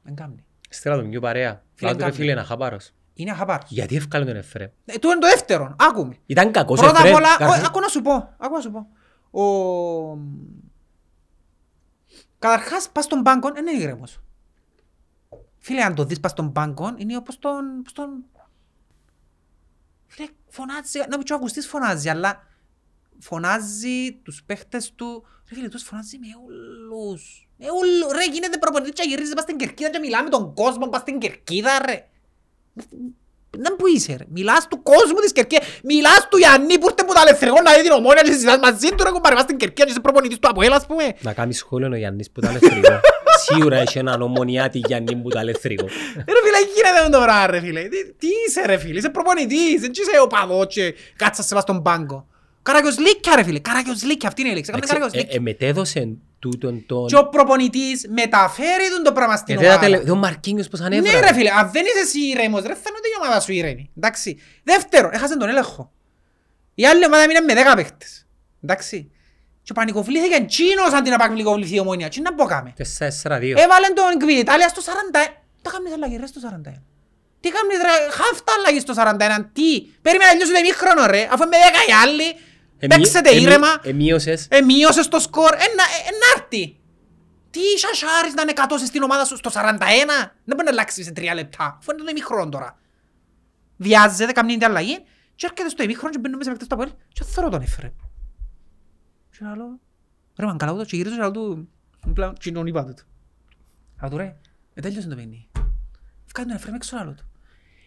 Δεν 0.04 0.16
κάνει. 0.16 0.44
στέλα 0.70 0.96
τον 0.96 1.10
πιο 1.10 1.20
παρέα. 1.22 1.64
Φίλε, 1.74 1.90
Λάτου 1.90 2.04
ρε 2.04 2.10
κάνε. 2.10 2.18
φίλε 2.22 2.34
να 2.34 2.44
χαπάρος. 2.44 2.92
Είναι 3.14 3.32
αχαπάρος. 3.32 3.70
Γιατί 3.70 3.96
ευκάλε 3.96 4.26
τον 4.26 4.36
Εφρέμ. 4.36 4.70
Ε, 4.86 4.98
του 5.00 5.10
είναι 5.10 5.20
το 5.20 5.28
δεύτερο. 5.28 5.76
Άκουμε. 5.80 6.18
Ήταν 6.26 6.52
κακός 6.52 6.80
Πρώτα 6.80 6.98
απ' 7.00 7.06
Εφρέμ. 7.06 7.16
όλα, 7.16 7.38
Καρδί- 7.38 7.64
ω, 7.64 7.66
άκου 7.68 7.80
να 7.80 7.88
σου 7.88 8.02
πω, 8.02 8.34
άκου 8.38 8.54
να 8.56 8.62
σου 8.62 8.72
πω. 8.72 8.88
Ο... 9.42 10.18
Καταρχάς, 12.40 12.90
πας 12.90 13.04
στον 13.04 13.22
πάγκο, 13.24 13.52
δεν 13.52 13.68
είναι 13.68 13.82
ήρεμος. 13.82 14.20
Φίλε, 15.58 15.82
αν 15.84 15.96
το 15.96 16.04
δεις 16.06 16.20
πας 16.20 16.32
στον 16.32 16.52
πάγκο, 16.52 16.94
είναι 16.98 17.18
όπως 17.18 17.40
τον... 17.40 17.78
όπως 17.80 17.94
τον... 17.94 18.10
Φίλε, 20.08 20.28
φωνάζει, 20.48 21.00
να 21.10 21.18
μην 21.18 21.26
ο 21.32 21.36
ακουστής 21.36 21.68
φωνάζει, 21.68 22.10
αλλά 22.10 22.48
φωνάζει 23.20 24.12
τους 24.24 24.44
παίχτες 24.44 24.94
του. 24.96 25.24
Ρε 25.50 25.56
φίλε, 25.56 25.68
τους 25.68 25.84
φωνάζει 25.84 26.18
με 26.18 26.28
όλους. 26.46 27.50
Με 27.62 27.68
όλους. 27.80 28.12
Ρε, 28.18 28.26
γίνεται 28.34 28.58
προπονητής 28.58 28.94
και 28.94 29.04
γυρίζεις 29.10 29.34
πας 29.34 29.44
στην 29.44 29.58
κερκίδα 29.58 29.90
και 29.90 30.00
μιλά 30.00 30.24
με 30.24 30.30
τον 30.30 30.54
κόσμο 30.54 30.86
πας 30.88 31.02
στην 31.02 31.20
κερκίδα, 31.20 31.72
ρε. 31.86 32.06
Δεν 33.58 33.76
που 33.78 33.88
είσαι 33.88 34.16
ρε. 34.18 34.26
Μιλάς 34.30 34.68
του 34.68 34.84
κόσμου 34.84 35.20
της 35.22 35.32
Κερκίδας. 35.32 35.68
Μιλάς 35.84 36.28
του 36.30 36.38
Γιάννη 36.38 36.80
που 36.80 36.88
ήρθε 36.90 37.04
που 37.08 37.14
τα 37.14 37.24
λεφθρεγό 37.24 37.62
να 37.62 37.74
δει 37.74 37.82
την 37.82 37.92
ομόνια 37.92 38.22
και 38.22 38.32
συζητάς 38.32 38.58
μαζί 38.62 38.90
του 38.90 39.04
ρε 39.04 39.10
κουμπάρε 39.12 39.36
πας 39.36 39.44
στην 39.44 39.58
Κερκίδα 39.58 39.84
και 39.86 39.92
είσαι 39.92 40.00
προπονητής 40.00 40.40
του 40.40 40.48
Αποέλ 40.50 40.74
ας 40.74 40.86
πούμε. 40.86 41.14
Να 41.22 41.34
κάνεις 41.34 41.58
σχόλιο 41.58 41.88
ο 41.92 41.96
Γιάννης 41.96 42.32
που 42.32 42.40
ήταν 42.40 42.50
ελευθερικό. 42.56 43.00
Σίγουρα 43.48 43.78
έχει 43.78 43.98
έναν 43.98 44.22
ομονιάτη 44.22 44.78
Γιάννη 44.88 45.16
που 45.16 45.30
ήταν 45.30 45.42
ελευθερικό. 45.42 45.86
Ε, 45.86 46.32
Ρε 46.34 46.40
φίλε 46.44 46.60
γίνεται 46.76 47.04
με 47.04 47.10
το 47.18 47.22
πράγμα 47.24 47.48
ρε 47.48 47.60
φίλε. 47.60 47.82
Τι, 47.82 48.12
τι 48.14 48.28
είσαι 48.48 48.62
ρε 48.66 48.78
φίλε. 48.78 48.98
Είσαι 48.98 49.10
προπονητής. 49.10 49.82
Δεν 49.82 49.92
είσαι 49.92 50.20
οπαδός 50.22 50.66
και 50.74 50.94
κάτσας 51.16 51.46
σε 51.46 51.54
πας 51.54 51.64
στον 51.64 51.82
πάγκο. 51.82 52.28
Καραγιοσλίκια 52.62 53.36
ρε 53.36 53.44
φίλε. 53.44 53.60
Καραγιοσλίκια. 53.60 54.28
Αυτή 54.28 54.42
είναι 54.42 54.50
η 54.50 54.54
λέξη. 54.54 54.72
Κάμε 54.72 54.84
Εντάξει, 54.84 54.96
ε, 54.96 55.00
καραγιοσλίκια. 55.00 55.40
ε, 55.40 55.42
Μετέδωσε 55.42 56.18
τούτον 56.42 56.86
τον... 56.86 57.08
Και 57.08 57.16
ο 57.16 57.28
προπονητής 57.28 58.08
μεταφέρει 58.10 58.90
τον 58.94 59.04
το 59.04 59.12
πράγμα 59.12 59.36
στην 59.36 59.56
Ε, 59.56 59.58
δεν 59.58 59.68
τα 59.68 59.74
ομάδα. 59.74 59.86
τελε- 59.90 60.04
δεν 60.06 60.14
ο 60.14 60.18
Μαρκίνιος 60.18 60.68
πως 60.68 60.80
ανέβρα. 60.80 61.12
Ναι 61.12 61.20
ρε 61.20 61.34
φίλε, 61.34 61.50
αν 61.60 61.72
δεν 61.72 61.84
είσαι 61.86 62.00
εσύ 62.04 62.20
ήρεμος 62.20 62.62
ρε, 62.62 62.74
θα 62.74 62.82
είναι 62.90 63.08
η 63.16 63.22
ομάδα 63.24 63.40
σου 63.40 63.52
ήρεμη. 63.52 63.90
Εντάξει. 63.98 64.38
Δεύτερο, 64.64 65.10
έχασε 65.14 65.38
τον 65.38 65.50
έλεγχο. 65.50 65.92
Η 66.76 66.86
άλλη 66.86 67.06
ομάδα 67.06 67.26
μείνε 67.28 67.40
με 67.40 67.54
10 67.72 67.76
παίχτες. 67.76 68.26
Εντάξει. 68.64 69.12
Και 69.64 69.74
πανικοβλήθηκε 69.74 70.36
εκείνος 70.36 70.92
αντί 70.94 71.10
να 71.10 71.18
πανικοβληθεί 71.18 71.76
η 71.76 71.80
ομόνια. 71.80 72.10
Τι 72.10 72.22
να 72.22 72.34
πω 72.34 72.46
κάμε. 72.46 72.74
4-4-2. 72.78 72.84
Έβαλε 73.66 73.88
τον 74.00 74.18
Κβιτάλια 74.20 74.68
στο 74.68 74.82
40. 74.82 74.88
Τα 75.62 75.70
κάνεις 75.72 75.94
αλλαγή 75.94 76.18
ρε 76.18 76.26
στο 76.26 76.40
41. 76.44 76.82
Τι 77.40 77.50
κάνεις 77.50 77.78
ρε, 77.86 77.94
χάφτα 78.12 78.52
αλλαγή 78.58 78.80
στο 78.80 78.94
41. 78.98 79.50
Τι. 79.54 79.70
Περίμενα 80.02 80.30
να 80.32 80.38
λιώσετε 80.38 80.62
μήχρονο 80.62 81.06
ρε, 81.06 81.22
αφού 81.34 81.44
με 81.52 81.58
10 81.88 81.90
οι 81.90 81.94
άλλοι. 82.04 82.28
Εμεί- 82.82 82.96
Παίξετε 82.96 83.30
εμεί- 83.30 83.42
ήρεμα. 83.42 83.68
Εμείωσες. 83.84 84.48
Εμείωσες 84.50 85.08
το 85.08 85.20
σκορ. 85.20 85.52
Ενάρτη. 85.54 86.76
Τι 87.50 87.60
σασάρεις 87.78 88.34
να 88.34 88.42
είναι 88.42 88.54
κατώσεις 88.54 88.88
στην 88.88 89.04
ομάδα 89.04 89.26
σου 89.26 89.36
στο 89.38 89.50
41. 89.50 90.36
Δεν 90.44 90.56
μπορεί 90.56 90.64
να 90.64 90.70
αλλάξεις 90.72 91.06
σε 91.06 91.12
τρία 91.12 91.34
λεπτά. 91.34 91.78
Αφού 91.80 91.92
είναι 91.92 92.04
το 92.04 92.10
ημίχρονο 92.10 92.50
τώρα. 92.50 92.80
Βιάζεται, 93.78 94.32
κάνει 94.32 94.54
την 94.58 94.66
αλλαγή 94.68 95.00
και 95.36 95.46
έρχεται 95.52 95.70
στο 95.70 95.84
ημίχρονο 95.84 96.12
και 96.14 96.20
μπαίνουμε 96.20 96.44
σε 96.44 96.50
παίκτες 96.50 96.68
του 96.68 96.76
Αποέλ 96.76 96.92
και 97.14 97.24
θέλω 97.24 97.50
τον 97.50 97.62
έφερε. 97.62 97.94
Και 99.32 99.46
άλλο, 99.52 99.80
ρε 100.38 100.46
μαν 100.46 100.58
καλά 100.58 100.72
ούτως 100.72 100.88
και 100.88 100.96
γυρίζω 100.96 101.16
και 101.16 101.22
λέω 101.22 101.32
του, 101.32 101.70
πλέον 102.14 102.34
κοινών 102.34 102.66
είπα 102.68 102.84
του. 102.86 102.94
Αλλά 104.00 104.10
του 104.12 104.18
ρε, 104.18 104.36
ε, 104.74 104.82
τέλειωσε 104.82 105.08
το 105.08 105.16
παιχνίδι. 105.16 105.48
Έφκανε 106.26 106.48
τον 106.48 106.56
έφερε 106.56 106.76
έξω 106.76 106.98
άλλο 106.98 107.14
του. 107.14 107.26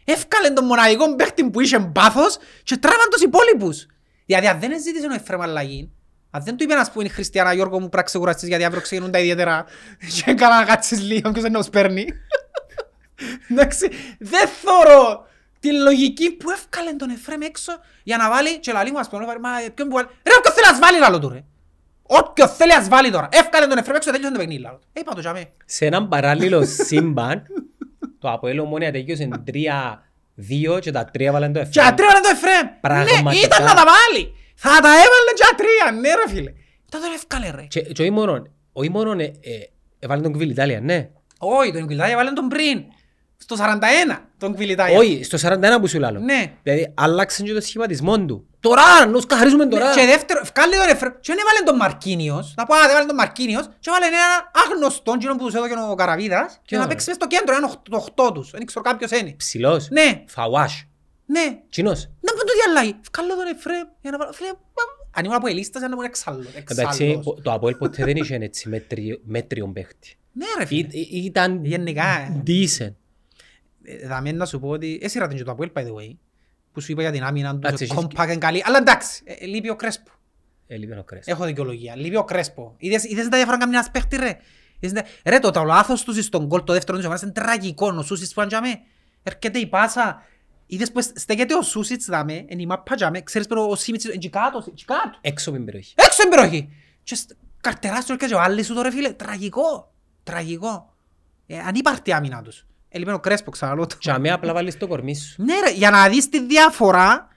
Έφκαλε 0.04 0.50
τον 0.50 0.64
μοναδικό 0.64 1.14
παίχτη 1.16 1.50
που 1.50 1.60
είχε 1.60 1.78
πάθος 1.80 2.36
και 2.62 2.76
τράβαν 2.76 3.08
τους 3.10 3.22
υπόλοιπους. 3.22 3.86
Δηλαδή 4.26 4.46
αν 4.46 4.60
δεν 4.60 4.82
ζήτησε 4.82 5.06
ο 5.06 5.14
Εφραίμ 5.14 5.42
αλλαγή, 5.42 5.90
αν 6.30 6.42
δεν 6.42 6.56
του 6.56 6.64
είπε 6.64 6.74
να 6.74 6.90
πούμε 6.92 7.04
η 7.04 7.08
Χριστιανά 7.08 7.52
Γιώργο 7.52 7.80
μου 7.80 7.88
πράξε 7.88 8.18
κουραστής 8.18 8.48
γιατί 8.48 8.64
αύριο 8.64 8.82
ξεκινούν 8.82 9.10
τα 9.10 9.18
ιδιαίτερα 9.18 9.64
και 10.24 10.34
καλά 10.34 10.58
να 10.58 10.64
κάτσεις 10.64 11.00
λίγο 11.00 11.30
ποιος 11.30 11.44
δεν 11.44 11.56
nos 11.56 11.72
παίρνει. 11.72 12.06
Εντάξει, 13.50 13.90
δεν 14.18 14.48
θωρώ 14.48 15.26
τη 15.60 15.72
λογική 15.72 16.30
που 16.30 16.50
έφκαλε 16.50 16.92
τον 16.92 17.10
Εφραίμ 17.10 17.40
έξω 17.42 17.72
για 18.02 18.16
να 18.16 18.30
βάλει 18.30 18.58
και 18.58 18.72
λαλί 18.72 18.90
μου 18.90 18.98
ας 18.98 19.08
πούμε, 19.08 19.26
μα 19.26 19.50
ποιον 19.74 19.88
που 19.88 19.94
βάλει. 19.94 20.08
Ρε 20.22 20.34
όποιος 20.38 20.54
θέλει 20.54 20.66
ας 20.66 20.78
βάλει 20.78 20.98
λάλο 20.98 21.18
του 21.18 21.28
ρε. 21.28 21.44
Όποιος 22.02 22.56
θέλει 22.56 22.72
ας 22.72 22.88
βάλει 22.88 23.10
τώρα. 23.10 23.28
Έφκαλε 23.32 23.66
τον 23.66 23.78
Εφραίμ 23.78 23.96
έξω 23.96 24.10
τέλειωσε 24.10 24.32
το 24.32 24.38
παιχνίδι 24.38 24.60
λάλο. 24.60 24.80
Ε, 24.92 25.00
είπα 25.00 25.14
το 25.14 25.20
τζαμέ. 25.20 25.52
Σε 25.64 25.86
έναν 25.86 26.08
παράλληλο 26.08 26.64
σύμπαν, 26.64 27.42
το 28.18 28.30
Αποέλ 28.30 28.58
Ομόνια 28.58 28.92
τελείωσε 28.92 29.28
3-2 30.38 30.80
και 30.80 30.90
τα 30.90 31.04
τρία 31.04 31.32
βάλαν 31.32 31.52
το 31.52 31.58
Και 31.60 31.66
Εφραίμ. 31.68 31.88
ατρέβαλε 31.88 32.20
το 32.20 32.28
Εφραίμ. 32.32 32.66
Πραγματικά. 32.80 33.22
Ναι, 33.30 33.36
ήταν 33.36 33.64
να 33.64 33.74
τα 33.74 33.84
βάλει. 33.92 34.34
Θα 34.54 34.70
τα 34.70 34.88
έβαλε 34.88 35.30
και 35.36 35.44
ατρία, 35.52 36.00
ναι 36.00 36.14
ρε 36.14 36.28
φίλε. 36.28 36.52
Ήταν 36.88 37.00
τον 37.00 37.12
έφκαλε 37.14 37.50
ρε. 37.50 37.62
Και 37.68 37.80
και 37.80 38.02
όχι 38.02 38.10
μόνον, 38.10 38.50
όχι 38.72 38.90
μόνον 38.90 39.20
ε, 39.20 39.24
ε, 39.24 39.32
έβαλε 39.98 40.22
τον 40.22 40.32
Κβιλιτάλια, 40.32 40.80
ναι. 40.80 41.08
Όχι, 41.38 41.72
τον 41.72 41.82
Κβιλιτάγια 41.84 42.12
έβαλε 42.12 42.30
τον 42.32 42.48
πριν. 42.48 42.84
Στο 43.46 43.56
41 44.12 44.18
τον 44.38 44.52
Κβιλιτάγια. 44.54 44.98
Όχι, 44.98 45.22
στο 45.24 45.38
41 45.48 45.56
που 45.80 45.86
σου 45.88 45.98
λάλλω. 45.98 46.18
Ναι. 46.20 46.52
Δηλαδή, 46.62 46.92
άλλαξε 46.94 47.42
και 47.42 47.52
το 47.52 47.60
σχηματισμό 47.60 48.24
του. 48.24 48.46
Τώρα, 48.60 49.06
να 49.06 49.20
σκαχαρίζουμε 49.20 49.66
τώρα. 49.66 49.94
Και 49.94 50.06
δεύτερο, 50.06 50.40
ευκάλλει 50.42 50.72
τον 50.76 50.88
Εφραίμ. 50.88 51.12
Και 51.12 51.32
δεν 51.32 51.38
έβαλε 51.38 51.60
τον 51.64 51.76
Μαρκίνιος. 51.76 52.54
Να 52.56 52.64
πω, 52.66 52.74
α, 52.74 52.80
δεν 52.80 52.90
έβαλε 52.90 53.06
τον 53.06 53.14
Μαρκίνιος. 53.16 53.64
Και 53.80 53.88
έβαλε 53.90 54.06
έναν 54.06 54.30
άγνωστον, 54.64 55.14
εκείνον 55.14 55.36
που 55.36 55.44
τους 55.44 55.54
έδωκε 55.54 55.74
ο 55.90 55.94
Καραβίδας. 55.94 56.52
Και 56.52 56.60
Ποιον; 56.68 56.80
να 56.80 56.86
παίξει 56.86 57.04
μες 57.08 57.16
στο 57.16 57.26
κέντρο, 57.26 57.50
έναν 57.56 57.64
οχτώ- 57.64 57.90
το 57.90 57.96
οχτώ 57.96 58.32
τους. 58.32 58.50
Δεν 58.50 58.64
ξέρω 58.66 58.84
κάποιος 58.84 59.10
είναι. 59.10 59.32
Ψηλός. 59.36 59.88
Ναι, 59.90 60.22
Φαουάς. 60.26 60.84
ναι. 61.26 61.44
Τσινός. 61.70 62.00
Να 62.20 62.32
πω 62.32 62.38
το 62.38 62.52
διαλάγει. 62.64 62.96
Ευκάλλω 63.00 63.34
τον 63.36 63.46
Εφραίμ. 63.56 63.86
Για 64.02 64.10
να 64.10 64.18
βάλω, 64.18 64.32
φίλε, 64.32 64.50
αν 65.16 65.24
ήμουν 65.24 65.36
από 65.36 65.46
ελίστας, 65.46 65.82
να 65.82 65.88
ήμουν 65.92 66.04
εξάλλος. 66.04 66.46
Εντάξει, 66.54 67.04
Εξάλλος. 67.04 67.38
το 67.42 67.52
Αποέλ 67.52 67.74
ποτέ 67.74 68.04
δεν 68.04 68.16
είχε 68.16 68.34
έτσι 68.40 68.68
μέτριο- 68.68 69.20
μέτριον 69.24 69.72
παίχτη. 69.72 70.16
Ναι 70.32 70.46
ρε 70.58 70.64
φίλε. 70.64 70.86
Ή- 70.90 71.08
ή- 71.10 71.24
Ήταν 71.24 71.64
Γενικά, 71.64 72.04
ε. 72.04 72.42
decent. 72.46 72.92
Ε, 73.84 74.06
Θα 74.06 74.20
μένω 74.20 74.36
να 74.36 74.46
σου 74.46 74.60
πω 74.60 74.68
ότι 74.68 74.98
εσύ 75.02 75.18
ρωτήν 75.18 75.36
και 75.36 75.42
το 75.44 75.50
Αποέλ, 75.50 75.70
by 75.74 75.80
the 75.80 75.94
way, 75.94 76.16
που 76.72 76.80
σου 76.80 76.92
είπα 76.92 77.00
για 77.02 77.10
την 77.12 77.22
άμυνα 77.24 77.48
Εντάξει, 77.48 77.76
του, 77.76 77.82
έχεις- 77.92 78.06
κόμπακ 78.06 78.28
είναι 78.28 78.38
καλή, 78.38 78.62
αλλά 78.66 78.78
εντάξει, 78.78 79.22
ε, 79.26 79.32
ε, 79.32 79.46
λείπει 79.46 79.68
ο 79.68 79.76
Κρέσπο. 79.76 80.10
Έλειπε 80.66 80.98
ο 80.98 81.02
Κρέσπο. 81.04 81.30
Έχω 81.32 81.44
δικαιολογία, 81.44 81.96
λείπει 81.96 82.16
ο 82.16 82.24
Κρέσπο. 82.24 82.74
Είδες, 82.78 83.04
είδες 83.04 83.28
τα 83.28 83.36
διάφορα 83.36 83.58
καμιά 83.58 83.88
παίχτη 83.92 84.16
ρε; 84.16 84.36
Είδες 84.80 85.02
τα- 85.02 85.08
Ρε 85.30 85.38
το, 85.38 85.50
το 85.50 85.62
λάθος 85.62 86.02
τους 86.04 86.24
στον 86.24 86.46
γκολ, 86.46 86.64
το 86.64 86.72
δεύτερο 86.72 86.98
τους 86.98 87.22
είναι 87.22 87.32
τραγικό, 87.32 87.94
ο 87.98 88.02
Σούσιτς 88.02 88.32
που 88.34 88.40
αντζάμε, 88.40 88.68
έρχεται 89.22 89.58
η 89.58 89.66
πάσα, 89.66 90.22
είδες 90.66 90.92
που 90.92 91.00
στέκεται 91.14 91.54
ο 91.54 91.62
Σούσιτς 91.62 92.04
δάμε, 92.06 92.44
εν 92.48 92.58
η 92.58 92.66
μάπα 92.66 92.94
τζάμε, 92.94 93.20
ξέρεις 93.20 93.46
pero 93.50 93.68
ο 93.68 93.74
Σίμιτς 93.76 94.04
είναι 94.04 94.14
εκεί 94.14 94.28
κάτω, 94.30 94.64
εκεί 94.68 94.84
κάτω, 94.84 95.18
Έξω 95.20 95.48
από 95.48 95.58
την 95.58 95.66
περιοχή. 95.66 95.94
έξω 95.96 96.20
την 96.20 96.30
περιοχή. 96.30 96.68
Και 97.02 97.14
στ- 97.14 97.32
καρτεράς 97.60 98.04
του 98.06 98.12
έρχεται 98.12 98.34
ο 98.34 98.40
άλλος 98.40 98.66
σου 98.66 98.74
τώρα 98.74 98.90
φίλε, 98.90 99.12
τραγικό, 99.12 99.92
τραγικό. 100.22 100.94
Ε, 101.46 101.58
ανύπαρτη 101.58 102.12
άμυνα 102.12 102.42
τους. 102.42 102.66
Έλειπε 102.96 103.12
ο 103.12 103.20
Κρέσπο, 103.20 103.50
ξαναλώ 103.50 103.86
το. 103.86 103.96
Και 103.98 104.10
αμέ 104.10 104.30
απλά 104.30 104.52
βάλεις 104.52 104.76
το 104.76 104.86
κορμί 104.86 105.14
σου. 105.16 105.42
Ναι 105.42 105.54
ρε, 105.60 105.70
για 105.70 105.90
να 105.90 106.08
δεις 106.08 106.28
τη 106.28 106.40
διαφορά 106.40 107.28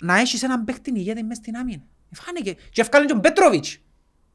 να 0.00 0.18
έχεις 0.18 0.42
έναν 0.42 0.64
παίχτη 0.64 0.92
ηγέτη 0.94 1.22
μες 1.22 1.36
στην 1.36 1.56
άμυνα. 1.56 1.82
Φάνηκε. 2.12 2.56
Και 2.70 2.80
ευκάλεν 2.80 3.08
τον 3.08 3.20
Πέτροβιτς. 3.20 3.78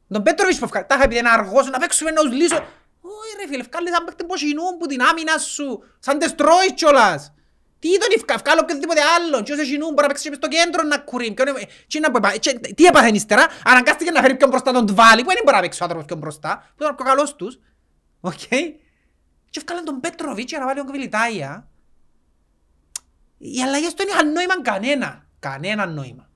Τον 0.08 0.22
Πέτροβιτς 0.22 0.58
που 0.58 0.64
ευκάλεν. 0.64 0.88
Τα 0.88 0.94
είχα 0.94 1.08
πει 1.08 1.20
να 1.22 1.32
αργώσουν 1.32 1.70
να 1.70 1.78
παίξουμε 1.78 2.10
να 2.10 2.20
τους 2.22 2.32
λύσω. 2.32 2.56
Όχι 3.00 3.30
ρε 3.40 3.46
φίλε, 3.48 3.60
ευκάλεν 3.60 3.86
έναν 3.92 4.04
παίχτη 4.04 4.24
που 4.24 4.36
σινούν 4.36 4.76
που 4.78 4.86
την 4.86 5.00
άμυνα 5.02 5.38
σου. 5.38 5.82
Σαν 5.98 6.18
τεστρώεις 6.18 6.72
κιόλας. 6.74 7.32
Τι 7.78 7.88
τον 7.98 8.08
εύκα- 8.16 8.34
εύκαλλω 8.34 8.60
οποιοδήποτε 8.62 9.00
άλλον. 9.16 9.44
Και 9.44 9.52
όσο 9.52 9.60
έχει 9.60 9.76
νου 9.78 9.86
μπορεί 9.86 10.00
να 10.00 10.06
παίξει 10.06 10.22
και 10.22 10.28
μες 10.28 10.38
στο 10.38 10.48
κέντρο 10.48 10.82
να 10.82 10.98
κουρεί. 10.98 11.32
Ποιον 11.32 11.48
ε- 11.48 11.52
τι 11.86 12.00
να 12.00 12.10
πω, 12.10 12.16
επα- 12.16 12.36
και- 12.36 12.58
Τι 12.58 12.84
έπαθεν 12.84 13.14
ύστερα. 13.14 13.46
Αναγκάστηκε 13.64 14.10
να 14.10 14.20
φέρει 14.20 14.34
ποιον 14.36 14.50
μπροστά 14.50 14.72
τον 14.72 14.86
Τβάλι, 14.86 15.22
που 15.24 15.28
δεν 15.28 15.42
μπορεί 15.44 15.56
να 15.56 15.62
παίξει 15.62 15.78
ο 15.80 15.84
άνθρωπος 15.84 16.06
ποιον 16.08 16.18
μπροστά. 16.18 16.56
Που 16.76 16.82
ήταν 16.82 16.92
ο 16.92 16.94
πιο 16.94 17.04
καλός 17.04 17.34
τους. 17.36 17.58
Οκ. 18.20 18.40
Και 19.50 19.58
εύκαλαν 19.58 19.84
τον 19.84 20.00
Πέτροβιτς 20.00 20.50
για 20.50 20.58
να 20.58 20.64
βάλει 20.66 20.78
τον 20.78 20.86
Κβιλιτάια. 20.88 21.68
Οι 23.38 23.62
αλλαγές 23.62 23.88
του 23.88 23.96
δεν 23.96 24.06
είχαν 24.08 24.32
νόημα 24.32 24.62
κανένα. 24.62 25.26
Κανένα 25.38 25.86
νόημα. 25.86 26.30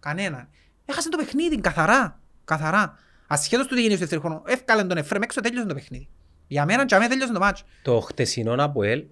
Κανένα. 0.00 0.48
Έχασε 0.84 1.08
το 1.08 1.16
παιχνίδι 1.16 1.60
καθαρά. 1.60 2.20
Καθαρά. 2.44 2.98
Ασχέτως 3.26 3.66
του 3.66 3.74
τι 3.74 3.80
γίνει 3.80 3.90
στο 3.92 4.00
δεύτερο 4.00 4.20
χρόνο. 4.20 4.42
Εύκαλαν 4.46 4.88
τον 4.88 4.96
Εφρέμ 4.96 5.22
έξω, 5.22 5.40
τέλειωσε 5.40 5.66
το 5.66 5.74
παιχνίδι. 5.74 6.08
Για 6.46 6.64
μένα, 6.64 6.84
για 6.84 6.98
μένα 6.98 7.10
τέλειωσε 7.10 7.32
το 7.32 7.38
μάτσο. 7.38 7.64
Το 7.82 8.00
χτεσινό 8.00 8.54
Αποέλ 8.64 9.04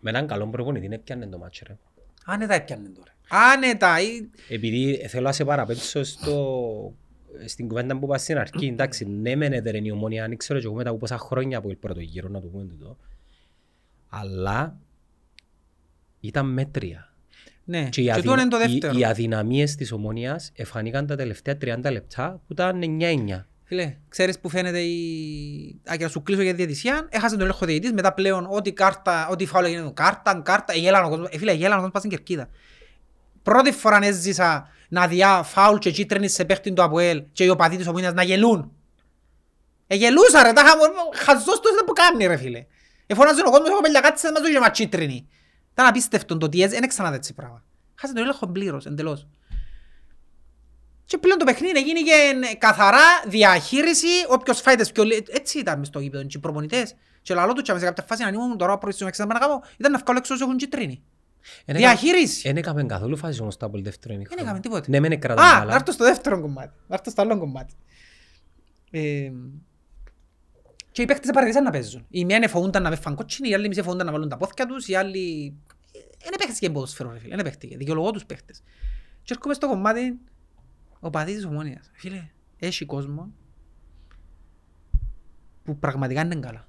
με 0.00 0.10
έναν 0.10 0.26
καλό 0.26 0.46
προπονητή 0.48 0.88
έπιανε 0.94 1.26
το 1.26 1.38
μάτσο 1.38 1.64
ρε. 1.68 1.76
Άνετα 2.24 2.54
έπιανε 2.54 2.88
τώρα. 2.88 3.12
Άνετα. 3.52 4.00
ή- 4.00 4.30
Επειδή 4.48 5.06
θέλω 5.08 5.24
να 5.26 5.32
σε 5.32 5.44
παραπέτσω 5.44 6.04
στο... 6.04 6.94
στην 7.46 7.68
κουβέντα 7.68 7.98
που 7.98 8.04
είπα 8.04 8.18
στην 8.18 8.38
αρχή, 8.38 8.66
εντάξει, 8.66 9.04
ναι 9.04 9.36
μεν 9.36 9.52
έδερεν 9.52 9.84
η 9.84 9.90
ομόνια, 9.90 10.24
αν 10.24 10.36
ξέρω 10.36 10.58
και 10.58 10.66
εγώ 10.66 10.74
μετά 10.74 10.90
από 10.90 10.98
πόσα 10.98 11.18
χρόνια 11.18 11.58
από 11.58 11.68
το 11.68 11.74
πρώτο 11.80 12.00
γύρο, 12.00 12.28
να 12.28 12.40
το 12.40 12.46
πούμε 12.46 12.64
τούτο, 12.64 12.96
αλλά 14.08 14.76
ήταν 16.20 16.46
μέτρια. 16.46 17.14
Ναι. 17.64 17.88
Και, 17.88 18.00
οι, 18.00 18.04
Και 18.04 18.12
αδυ... 18.12 18.20
τούτο 18.20 18.40
είναι 18.40 18.48
το 18.48 18.56
οι, 18.56 18.66
δεύτερο. 18.66 18.98
οι 18.98 19.04
αδυναμίες 19.04 19.74
της 19.74 19.92
ομόνιας 19.92 20.52
εφανήκαν 20.54 21.06
τα 21.06 21.16
τελευταία 21.16 21.56
30 21.60 21.90
λεπτά 21.92 22.42
που 22.46 22.52
ήταν 22.52 22.80
9-9. 23.00 23.44
Φίλε, 23.66 23.96
ξέρεις 24.08 24.38
που 24.38 24.48
φαίνεται 24.48 24.80
η... 24.80 25.80
Α, 25.90 25.96
και 25.96 26.02
να 26.02 26.08
σου 26.08 26.22
κλείσω 26.22 26.42
για 26.42 26.50
τη 26.50 26.56
διαιτησία. 26.56 27.08
Έχασε 27.10 27.34
τον 27.34 27.44
έλεγχο 27.44 27.66
διαιτητής, 27.66 27.92
μετά 27.92 28.14
πλέον 28.14 28.46
ό,τι 28.50 28.72
κάρτα, 28.72 29.28
ό,τι 29.28 29.46
φάουλ 29.46 29.64
έγινε, 29.64 29.90
κάρτα, 29.94 30.40
κάρτα, 30.44 30.72
εγέλαν 30.72 31.04
ο 31.04 31.08
κόσμος. 31.08 31.28
Ε, 31.30 31.38
φίλε, 31.38 31.50
εγέλαν 31.50 31.72
ο 31.72 31.74
κόσμος 31.74 31.92
πας 31.92 32.02
στην 32.02 32.12
κερκίδα. 32.12 32.48
Πρώτη 33.44 33.72
φορά 33.72 33.98
έζησα 34.02 34.68
να 34.88 35.06
διά 35.06 35.42
φάουλ 35.42 35.78
και 35.78 35.90
κίτρινη 35.90 36.28
σε 36.28 36.44
παίχτη 36.44 36.72
του 36.72 36.82
Αποέλ 36.82 37.24
και 37.32 37.44
οι 37.44 37.48
οπαδοί 37.48 37.76
της 37.76 37.86
ομόνιας 37.86 38.12
να 38.12 38.22
γελούν. 38.22 38.72
Εγελούσα 39.86 40.42
ρε, 40.42 40.52
τα 40.52 40.60
είχα 40.60 40.72
χαζός 41.24 41.60
το 41.60 41.68
ήταν 41.72 41.84
που 41.86 41.92
κάνει 41.92 42.26
ρε 42.26 42.36
φίλε. 42.36 42.66
Εφωνάζουν 43.06 43.46
ο 43.46 43.50
κόσμος, 43.50 43.68
έχω 43.68 43.80
πέλια 43.80 44.00
κάτι, 44.00 44.26
μας 44.32 44.40
δώσει 44.40 44.52
και 44.52 44.58
μα 44.60 44.70
κίτρινη. 44.70 45.28
Ήταν 45.72 45.86
απίστευτο 45.86 46.36
το 46.36 46.48
τι 46.48 46.62
έζησε, 46.62 46.80
δεν 46.80 46.88
ξαναδεί 46.88 47.16
έτσι 47.16 47.34
πράγμα. 47.34 47.62
Χάσε 47.94 48.12
τον 48.12 48.22
έλεγχο 48.22 48.46
πλήρως, 48.46 48.86
εντελώς. 48.86 49.26
Και 51.04 51.18
πλέον 51.18 51.38
το 51.38 51.44
παιχνίδι 51.44 51.78
έγινε 51.78 52.00
και 52.00 52.56
καθαρά 52.58 53.22
διαχείριση, 53.26 54.06
όποιος 54.28 54.60
φάει 54.60 54.74
τις 54.76 54.92
πιο 54.92 55.04
λι- 55.04 55.28
Έτσι 55.36 55.58
ήταν 55.58 55.78
μες 55.78 55.86
στο 55.88 55.98
γήπεδο, 55.98 56.24
και 56.24 56.36
οι 56.36 56.40
προπονητές. 56.40 56.94
Και 57.22 57.34
λαλό 57.34 57.52
του 57.52 57.62
και 57.62 57.78
σε 57.78 57.84
κάποια 57.84 58.04
φάση 58.08 58.22
να 58.22 58.28
ανοίγουν 58.28 58.58
τώρα 58.58 58.78
προς 58.78 58.96
το 58.96 59.06
εξάμενα 59.06 59.38
να 59.38 59.46
κάνω, 59.46 59.62
ήταν 59.76 59.92
να 59.92 59.98
βγάλω 59.98 60.18
έξω 60.18 60.34
όσο 60.34 60.44
έχουν 60.44 60.56
κίτρινη. 60.56 61.02
Εν 61.64 61.76
Διαχείριση. 61.76 62.48
Δεν 62.48 62.56
έκαμε 62.56 62.84
καθόλου 62.84 63.16
φάση 63.16 63.40
όμως 63.40 63.56
το 63.56 63.66
Απόελ 63.66 63.82
δεύτερο 63.82 64.08
Δεν 64.08 64.16
ημίχρονο. 64.16 64.42
έκαμε 64.42 64.60
τίποτε. 64.60 64.90
Ναι, 64.90 65.00
μεν 65.00 65.10
Α, 65.10 65.14
έκραταν 65.14 65.44
να 65.44 65.58
καλά. 65.58 65.74
έρθω 65.74 65.92
στο 65.92 66.04
δεύτερο 66.04 66.40
κομμάτι. 66.40 66.74
Να 66.86 66.94
έρθω 66.94 67.10
στο 67.10 67.22
άλλο 67.22 67.38
κομμάτι. 67.38 67.74
Ε, 68.90 69.30
και 70.92 71.02
οι 71.02 71.04
παίχτες 71.04 71.26
παρατηρήσαν 71.30 71.64
να 71.64 71.70
παίζουν. 71.70 72.06
Οι 72.10 72.24
μία 72.24 72.48
φοβούνταν 72.48 72.82
να 72.82 72.90
με 72.90 72.96
φαν 72.96 73.14
κότσινοι, 73.14 73.48
οι 73.48 73.54
άλλοι 73.54 73.68
μισοί 73.68 73.82
φοβούνταν 73.82 74.06
να 74.06 74.12
βάλουν 74.12 74.28
τα 74.28 74.36
πόθηκια 74.36 74.66
τους, 74.66 74.88
οι 74.88 74.94
άλλοι... 74.94 75.20
Είναι 76.26 76.36
παίχτες 76.38 76.58
και 76.58 76.70
ποδοσφαίρο, 76.70 77.12
ρε 77.12 77.18
φίλε. 77.18 77.34
Είναι 77.34 77.42
παίχτηκε. 77.42 77.76
Δικαιολογώ 77.76 78.10
τους 78.10 78.24
παίχτες. 78.26 78.62
Και 79.22 79.32
έρχομαι 79.34 79.54
στο 79.54 79.68
κομμάτι 79.68 80.18
ο 81.00 81.10
παδί 81.10 81.34
της 81.34 81.44
ομόνιας. 81.44 81.90
Φίλε, 81.92 82.28
έχει 82.58 82.84
κόσμο 82.84 83.32
που 85.64 85.78
πραγματικά 85.78 86.20
είναι 86.20 86.34
καλά. 86.34 86.68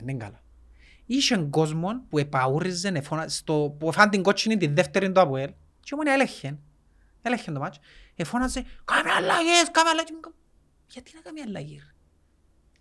Είναι 0.00 0.14
καλά. 0.14 0.42
Είχε 1.10 1.36
κόσμο 1.36 2.04
που 2.08 2.18
επαούριζε 2.18 2.88
εφώνα, 2.94 3.28
στο, 3.28 3.76
που 3.78 3.92
φάνε 3.92 4.10
την 4.10 4.22
κότσινη 4.22 4.56
τη 4.56 4.66
δεύτερη 4.66 5.12
του 5.12 5.20
Αποέλ 5.20 5.46
και 5.80 5.88
η 5.90 5.92
ομόνια 5.92 6.12
έλεγχε. 6.12 6.58
Έλεγχε 7.22 7.50
το 7.52 7.60
μάτσο. 7.60 7.80
Εφώναζε, 8.16 8.64
κάμε 8.84 9.10
αλλαγές, 9.10 9.70
κάμε 9.70 9.90
αλλαγές. 9.90 10.10
Γιατί 10.86 11.10
να 11.14 11.20
κάνει 11.20 11.40
αλλαγή. 11.40 11.74
ρε; 11.74 11.92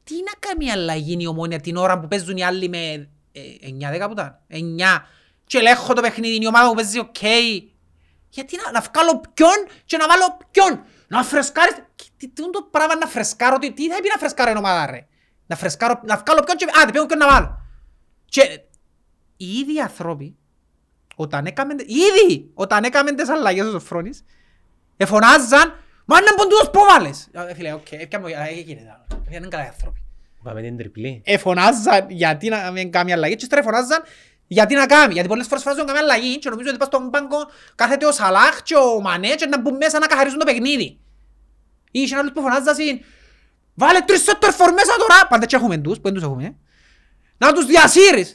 Τι 0.04 0.14
να 0.16 0.32
κάνει 0.40 0.72
αλλαγή 0.72 1.18
η 1.20 1.28
ομόνια 1.28 1.60
την 1.60 1.76
ώρα 1.76 2.00
που 2.00 2.08
παίζουν 2.08 2.38
οι 2.38 2.44
άλλοι 2.44 2.70
με 2.70 3.10
ε, 3.32 4.02
9-10 4.02 4.06
που 4.06 4.12
ήταν; 4.12 4.40
9. 4.50 5.04
Και 5.46 5.58
ελέγχω 5.58 5.94
το 5.94 6.02
παιχνίδι, 6.02 6.44
η 6.44 6.48
ομάδα 6.48 6.70
που 6.70 6.76
παίζει 6.76 7.00
οκ. 7.00 7.22
Γιατί 8.30 8.58
να, 8.66 8.72
να 8.72 8.82
βγάλω 8.82 9.24
ποιον 9.34 9.68
και 9.86 9.98
να 9.98 10.08
βάλω 10.08 10.38
ποιον; 10.52 10.84
Να 11.08 11.24
φρεσκάρεις. 11.24 11.76
Τι, 11.96 12.06
τι, 12.18 12.28
τι 12.28 12.42
είναι 12.42 12.52
το 12.52 12.68
πράγμα 12.72 12.96
να 12.96 13.08
φρεσκάρω; 13.08 13.58
Τι, 13.58 13.74
τι 13.74 13.90
θα 13.90 14.02
πει 14.02 14.08
να 14.14 14.20
φρεσκάρω 14.20 14.52
η 14.52 14.58
ομάδα 14.58 14.86
ρε; 14.86 15.08
Να 15.48 15.56
φρεσκάρω, 15.56 16.02
να 16.06 16.18
βγάλω 16.18 16.44
ποιον 16.44 16.58
και... 16.58 16.66
Α, 16.66 16.92
δεν 16.92 17.06
ποιον 17.06 17.18
να 17.18 17.28
βάλω. 17.28 17.67
Και 18.30 18.62
οι 19.38 19.46
ίδιοι 19.46 19.80
άνθρωποι, 19.80 20.36
όταν 21.16 21.46
έκαμε, 21.46 21.74
ήδη 21.80 22.52
όταν 22.54 22.84
έκαμε 22.84 23.12
τις 23.12 23.30
αλλαγές 23.30 23.66
ο 23.66 23.72
Σοφρόνης, 23.72 24.24
εφωνάζαν 24.98 25.74
«Μα 26.06 26.18
είναι 26.18 26.32
ποντούος 26.36 26.70
που 26.74 26.80
βάλες». 26.90 27.28
Ε, 27.32 27.54
Φίλε, 27.54 27.74
οκ, 27.74 27.92
έπιαμε, 27.92 28.32
ε, 28.32 28.60
γίνεται. 28.60 29.02
Είναι 29.30 29.48
καλά 29.48 29.64
οι 29.64 29.68
άνθρωποι. 29.68 30.02
Πάμε 30.44 30.62
την 30.62 30.78
τριπλή. 30.78 31.22
Εφωνάζαν 31.26 32.06
γιατί 32.10 32.50
να 32.50 32.72
μην 32.72 32.92
κάνει 32.92 33.14
αλλαγή 33.14 33.36
και 33.36 33.44
ύστερα 33.44 33.62
εφωνάζαν 33.62 34.04
γιατί 34.48 34.76
να 34.76 34.86
κάνει. 34.86 35.14
Γιατί 35.14 35.28
πολλές 35.28 35.48
φορές 35.48 35.64
φωνάζουν 35.64 35.86
να 35.86 35.94
κάνει 35.94 36.04
αλλαγή 36.04 36.40
και 36.40 36.50
νομίζω 36.50 36.70
ότι 36.70 36.78
πας 36.78 36.88
στον 36.88 37.10
πάγκο 37.10 37.38
κάθεται 37.76 38.06
ο 38.06 38.12
Σαλάχ 38.12 38.64
και 38.64 38.76
ο 38.76 39.02
Μανέ 39.02 39.28
και 39.28 39.46
να 39.46 39.62
μπουν 39.62 39.76
μέσα 39.76 40.00
να 40.00 40.08
καθαρίσουν 40.08 40.40
το 40.40 40.46
παιχνίδι. 40.46 41.00
Ή 41.92 42.00
είχε 42.00 42.16
άλλους 42.16 42.32
που 42.32 42.42
φωνάζαν 42.42 42.76
«Βάλε 43.74 44.00
τρεις 44.00 44.24
σέτερ 44.24 44.52
φορ 44.52 44.74
μέσα 44.74 44.96
τώρα». 44.98 45.28
Πάντα 45.30 45.46
και 45.46 45.56
έχουμε 45.56 45.78
τους, 45.78 45.96
που 45.96 46.04
δεν 46.04 46.14
τους 46.14 46.24
έχουμε. 46.24 46.56
Ε. 47.38 47.46
Να 47.46 47.54
τους 47.54 47.66
διασύρεις. 47.66 48.30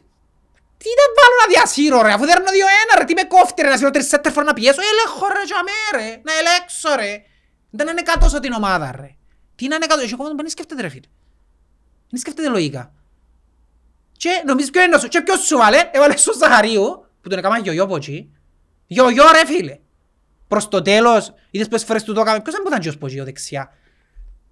Τι 0.77 0.89
να 1.01 1.05
βάλω 1.17 1.35
να 1.43 1.47
διασύρω 1.55 2.03
ρε, 2.03 2.13
αφού 2.13 2.25
δεν 2.27 2.41
είναι 2.41 2.51
δύο 2.51 2.67
ένα 2.83 2.99
ρε, 2.99 3.05
τι 3.05 3.15
με 3.15 3.23
κόφτει 3.25 3.63
ρε, 3.63 3.69
να 3.69 3.77
σύρω 3.77 3.91
τρεις 3.91 4.07
σέτερ 4.09 4.33
φορ 4.33 4.45
να 4.45 4.53
πιέσω, 4.53 4.81
ελέγχω 4.91 5.27
ρε 5.27 5.45
τζαμέ 5.45 5.81
ρε, 6.05 6.21
να 6.25 6.33
ελέξω 6.39 6.95
ρε. 6.95 7.23
Δεν 7.71 7.89
είναι 7.89 8.03
κάτω 8.03 8.41
την 8.41 8.53
ομάδα 8.53 8.93
ρε. 9.01 9.11
Τι 9.55 9.69
να 9.69 9.75
είναι 9.75 9.87
κάτω, 9.87 10.01
έχει 10.01 10.15
κόσμο 10.17 10.35
που 10.35 10.41
δεν 10.43 10.51
σκέφτεται 10.51 10.81
ρε 10.83 10.89
φίλε. 10.89 11.07
Δεν 12.11 12.21
σκέφτεται 12.21 12.49
λογικά. 12.49 12.93
Και 14.17 14.43
νομίζεις 14.47 14.71
ποιο 14.71 14.83
είναι, 14.83 14.97
ο- 14.97 15.09
και 15.09 15.21
ποιος 15.21 15.41
σου 15.41 15.57
βάλε, 15.57 15.91
έβαλε 15.93 16.17
στον 16.17 16.35
Ζαχαρίου, 16.39 17.07
που 17.21 17.29
τον 17.29 17.39
έκανα 17.39 17.59
γιογιό 17.59 17.83
από 17.85 17.97
εκεί. 17.97 18.33
Γιογιό 18.87 19.25
ρε 19.33 19.47
φίλε. 19.47 19.79
Προς 20.49 20.69
το 20.69 20.83
τέλος, 20.83 21.35
είδες 21.51 21.69
πόσες 21.69 21.87
φορές 21.87 22.03
του 22.03 22.13
το 22.13 22.21
έκαμε, 22.21 22.41
ποιος 22.41 22.55
δεν 22.55 22.65
ήταν 22.67 22.81
γιος 22.81 22.99
Πογείο 22.99 23.25
δεξιά; 23.25 23.73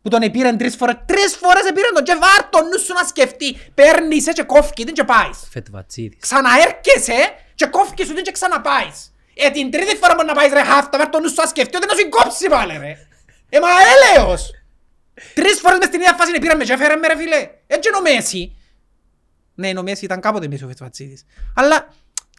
Που 0.02 0.08
τον 0.08 0.22
επήραν 0.22 0.56
τρεις 0.56 0.76
φορές, 0.76 0.96
τρεις 1.06 1.36
φορές 1.36 1.64
επήραν 1.64 1.94
τον 1.94 2.04
και 2.04 2.14
βάρ 2.20 2.48
τον 2.48 2.68
νου 2.68 2.78
σου 2.78 2.92
να 2.92 3.04
σκεφτεί. 3.04 3.56
Παίρνεις 3.74 4.26
ε, 4.26 4.32
και 4.32 4.42
κόφκι 4.42 4.84
την 4.84 4.94
και 4.94 5.04
πάεις. 5.04 5.38
Φετβατσίδης. 5.50 6.18
Ξαναέρχεσαι 6.20 7.34
και 7.54 7.66
κόφκι 7.66 8.04
σου 8.04 8.14
την 8.14 8.24
και 8.24 8.30
ξαναπάεις. 8.30 9.12
Ε, 9.34 9.50
την 9.50 9.70
τρίτη 9.70 9.96
φορά 9.96 10.14
μπορεί 10.14 10.26
να 10.26 10.34
πάεις 10.34 10.52
ρε 10.52 10.62
χάφτα, 10.62 10.98
βάρ 10.98 11.08
τον 11.08 11.22
νου 11.22 11.28
σου 11.28 11.34
να 11.36 11.46
σκεφτεί 11.46 11.76
ότι 11.76 11.86
να 11.86 11.94
σου 11.94 12.08
κόψει 12.08 12.48
πάλι 12.48 12.76
ρε. 12.78 12.96
Ε, 13.48 13.58
μα 13.60 13.68
έλεος. 13.94 14.50
Τρεις 15.34 15.60
φορές 15.60 15.78
μες 15.78 15.86
στην 15.86 16.00
ίδια 16.00 16.14
φάση 16.14 16.38
πήραν 16.38 16.56
με 16.56 16.64
και 16.64 16.72
έφερε 16.72 16.96
με 16.96 17.06
ρε 17.06 17.16
φίλε. 17.16 17.50
Έτσι 17.66 17.88
είναι 17.88 17.98
ο 17.98 18.02
Μέση. 18.02 18.56
Ναι, 19.54 19.78
ο 19.78 19.82
Μέση 19.82 20.04
ήταν 20.04 20.20
κάποτε 20.20 20.48
Μέση 20.48 20.64
ο 20.64 20.68
Φετσβατσίδης. 20.68 21.24
Αλλά 21.54 21.94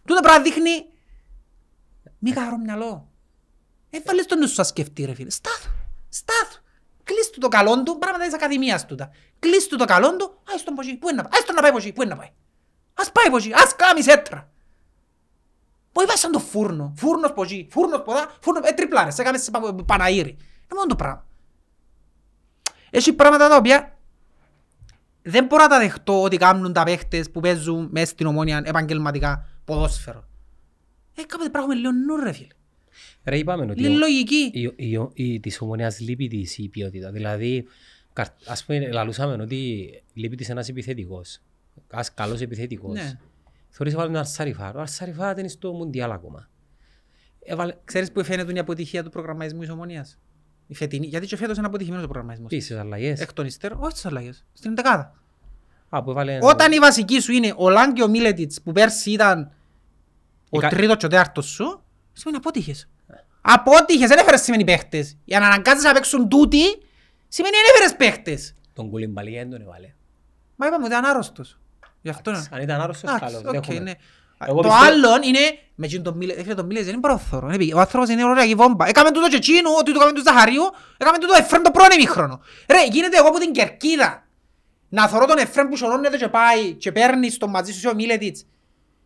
τούτο 0.05 0.21
πράγμα 0.21 0.41
δείχνει 0.41 0.85
μη 2.19 2.31
καθαρό 2.31 2.57
μυαλό. 2.57 3.07
Έβαλες 3.89 4.25
τον 4.25 4.39
νου 4.39 4.47
σου 4.47 4.53
να 4.57 4.63
σκεφτεί 4.63 5.05
ρε 5.05 5.13
φίλε. 5.13 5.29
Στάθου. 5.29 5.69
Στάθου. 6.09 6.60
Κλείς 7.03 7.29
του 7.29 7.39
το 7.39 7.47
καλόν 7.47 7.83
του, 7.83 7.97
πράγματα 7.97 8.23
της 8.25 8.33
ακαδημίας 8.33 8.85
τούτα. 8.85 9.09
Κλείς 9.39 9.67
του 9.67 9.77
το 9.77 9.85
καλόν 9.85 10.17
του, 10.17 10.41
άις 10.51 10.63
τον 10.63 10.75
ποσί, 10.75 10.97
πού 10.97 11.09
είναι 11.09 11.17
να 11.21 11.23
πάει. 11.23 11.31
Άις 11.35 11.45
τον 11.45 11.55
να 11.55 11.61
πάει 11.61 11.71
ποσί, 11.71 11.93
πού 11.93 12.01
είναι 12.01 12.11
να 12.13 12.17
πάει. 12.17 12.29
Ας 12.93 13.11
πάει 13.11 13.29
ποσί, 13.29 13.51
ας 13.55 13.75
κάνει 13.75 14.03
σέτρα. 14.03 14.49
Μπορεί 15.91 16.07
πάει 16.07 16.17
σαν 16.17 16.31
το 16.31 16.39
φούρνο. 16.39 16.93
Φούρνος 16.97 17.33
ποσί, 17.33 17.67
φούρνος 17.71 18.01
ποδά, 18.01 18.31
φούρνος, 18.41 18.69
ε, 18.69 18.73
τριπλάρες, 18.73 19.17
έκαμε 19.17 19.37
σε 19.37 19.51
πα- 19.51 19.75
Παναήρη. 19.85 20.29
Είναι 20.29 20.73
μόνο 20.75 20.85
το 20.87 20.95
πράγμα. 20.95 21.25
Έχει 22.89 23.13
πράγματα 23.13 23.49
τα 23.49 23.55
οποία 23.55 23.97
δεν 25.21 25.45
μπορώ 25.45 25.63
να 25.63 25.69
τα 25.69 25.79
δεχτώ 25.79 26.21
ότι 26.21 26.37
κάνουν 26.37 26.73
τα 26.73 26.83
παίχτες 26.83 27.31
που 27.31 27.39
παίζουν 27.39 27.87
μέσα 27.91 28.05
στην 28.05 28.25
ομόνια 28.25 28.61
επαγγελματικά 28.65 29.47
ποδόσφαιρο. 29.65 30.27
Ε, 31.15 31.23
κάποτε 31.23 31.49
πράγμα 31.49 31.67
με 31.67 31.75
λίγο 31.75 31.91
νου 31.91 32.15
ρε 32.23 32.31
φίλε. 32.31 32.47
Ρε 33.23 33.37
είπαμε 33.37 33.63
ότι 33.71 33.81
Λίγο 33.81 33.93
ο- 33.93 33.97
λογική. 33.97 34.51
η, 34.53 34.73
η, 34.75 34.99
η, 35.13 35.39
της 35.39 35.61
ομονίας 35.61 35.99
λείπει 35.99 36.27
της 36.27 36.57
η 36.57 36.67
ποιότητα. 36.69 37.11
Δηλαδή, 37.11 37.65
καρ- 38.13 38.33
ας 38.49 38.65
πούμε, 38.65 38.91
λαλούσαμε 38.91 39.43
ότι 39.43 39.89
λείπει 40.13 40.35
της 40.35 40.49
ένας 40.49 40.69
επιθετικός. 40.69 41.39
Ας 41.91 42.13
καλός 42.13 42.41
επιθετικός. 42.41 42.93
Ναι. 42.93 43.19
Θεωρείς 43.69 43.93
έβαλε 43.93 44.09
τον 44.11 44.19
Αρσαριφάρ. 44.19 44.75
Ο 44.75 44.79
Αρσαριφάρ 44.81 45.37
είναι 45.39 45.47
στο 45.47 45.71
Μουντιάλ 45.73 46.11
ακόμα. 46.11 46.49
Έβαλε 47.43 47.73
Ξέρεις 47.85 48.11
που 48.11 48.23
φαίνεται 48.23 48.53
η 48.53 48.59
αποτυχία 48.59 49.03
του 49.03 49.09
προγραμματισμού 49.09 49.59
της 49.59 49.69
Ομόνοιας; 49.69 50.19
Η 50.67 50.75
φετινή. 50.75 51.07
Γιατί 51.07 51.27
και 51.27 51.35
φέτος 51.37 51.57
είναι 51.57 51.65
αποτυχημένος 51.67 52.03
ο 52.05 52.07
προγραμματισμός. 52.07 52.49
πίσες 52.49 52.77
αλλαγές. 52.77 53.19
Εκ 53.21 53.33
των 53.33 53.45
υστέρων, 53.45 53.79
όχι 53.81 53.91
στις 53.91 54.05
αλλαγές. 54.05 54.45
Στην 54.53 54.75
εντεκάδα. 54.75 55.15
Α, 55.89 56.03
που 56.03 56.09
έβαλε... 56.11 56.37
Όταν 56.41 56.71
η 56.71 56.79
βασική 56.79 57.19
σου 57.19 57.31
είναι 57.31 57.53
ο 57.57 57.69
Λανγκ 57.69 57.93
και 57.93 58.03
ο 58.03 58.07
Μίλετιτς 58.07 58.61
που 58.61 58.71
πέρσι 58.71 59.11
ήταν 59.11 59.51
ο 60.49 60.57
Εκα- 60.57 60.69
τρίτος 60.69 60.97
και 60.97 61.05
ο 61.05 61.09
τέταρτος 61.09 61.45
σου, 61.45 61.83
σημαίνει 62.13 62.37
απότυχες. 62.37 62.89
Απότυχες, 63.41 64.07
δεν 64.09 64.17
έφερες 64.17 64.41
σημαίνει 64.41 64.63
παίχτες. 64.63 65.17
Για 65.25 65.39
να 65.39 65.45
αναγκάζεις 65.45 65.83
να 65.83 65.93
παίξουν 65.93 66.29
τούτοι, 66.29 66.63
σημαίνει 67.27 67.55
δεν 67.55 67.65
έφερες 67.75 67.95
παίχτες. 67.95 68.53
Τον 68.73 68.89
Κουλιμπαλί 68.89 69.35
δεν 69.37 69.49
τον 69.49 69.61
έβαλε. 69.61 69.93
Μα 70.55 70.67
είπαμε 70.67 70.83
ότι 70.85 70.93
ήταν 70.93 71.05
άρρωστος. 71.05 71.59
Γι' 72.01 72.09
αυτό 72.09 72.29
είναι. 72.29 72.47
Αν 72.51 72.61
ήταν 72.61 72.81
άρρωστος, 72.81 73.09
Εντάξει, 73.09 73.25
καλός. 73.25 73.41
οκ, 73.57 73.65
δέχομαι. 73.65 73.79
ναι. 73.79 73.93
Εγώ 74.47 74.61
Το 74.61 74.67
πιστεύω- 74.69 74.85
άλλο 74.85 75.09
είναι, 75.23 75.39
με 75.75 75.85
εκείνον 75.85 76.03
τον 76.03 76.17
Μίλε, 76.17 76.33
έφυγε 76.33 76.53
τον 76.53 76.65
Μίλες, 76.65 76.83
δεν 76.83 76.91
είναι 76.93 77.01
πρόθωρο. 77.01 77.47
είναι 77.47 77.57
πήγε. 77.57 77.73
Ο 77.73 77.79
άνθρωπος 77.79 78.09
είναι 78.09 78.23
ωραιακή 78.25 78.55
βόμβα. 78.55 78.87
Έκαμε 78.87 79.11
τούτο 79.11 79.27
και 79.29 79.35
εκείνο, 79.35 79.69
ότι 79.79 79.91
το 79.93 79.99
έκαμε 79.99 80.13
του 80.13 80.21
Ζαχαρίου, 80.23 80.63
έκαμε 80.97 81.17
τούτο 81.17 81.33
Εφρέμ 81.37 81.61
το 81.61 81.71
πρώην 81.71 81.91
ημίχρονο. 81.91 82.41
Ρε, 82.69 82.85
γίνεται 82.91 83.17
εγώ 83.17 83.27
από 83.27 83.39
την 83.39 83.51
Κερκίδα. 83.51 84.25
Να 84.89 85.07
θωρώ 85.07 85.25
τον 85.25 85.37
Εφρέμ 85.37 85.67
που 85.67 85.75
σωρώνεται 85.77 86.17
και 86.17 86.27
πάει 86.27 86.73
και 86.73 86.91
παίρνει 86.91 87.29
στο 87.29 87.47
μαζί 87.47 87.73
σου 87.73 87.89
ο 87.91 87.95
Μίλετιτς 87.95 88.45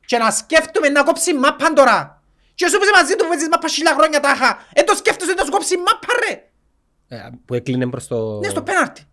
και 0.06 0.18
να 0.18 0.32
σκέφτομαι 0.32 0.90
να 0.90 1.04
κόψει 1.04 1.34
μάπαν 1.34 1.74
τώρα. 1.74 2.22
Και 2.56 2.66
όσο 2.66 2.78
είσαι 2.82 2.92
μαζί 3.00 3.16
του 3.16 3.24
που 3.24 3.30
παίζεις 3.30 3.48
μάπα 3.52 3.68
χίλια 3.68 3.94
χρόνια 3.98 4.20
τάχα, 4.20 4.58
εν 4.74 4.86
το 4.86 4.96
σκέφτεσαι 4.96 5.34
να 5.34 5.44
σου 5.44 5.52
κόψει 5.52 5.78
μάπα 5.78 6.08
ρε. 6.28 6.34
Ε, 7.08 7.30
Που 7.46 7.54
έκλεινε 7.54 7.88
προς 7.90 8.08
το... 8.08 8.40
Ναι, 8.40 8.50
στο 8.50 8.62
πέναρτι. 8.62 9.04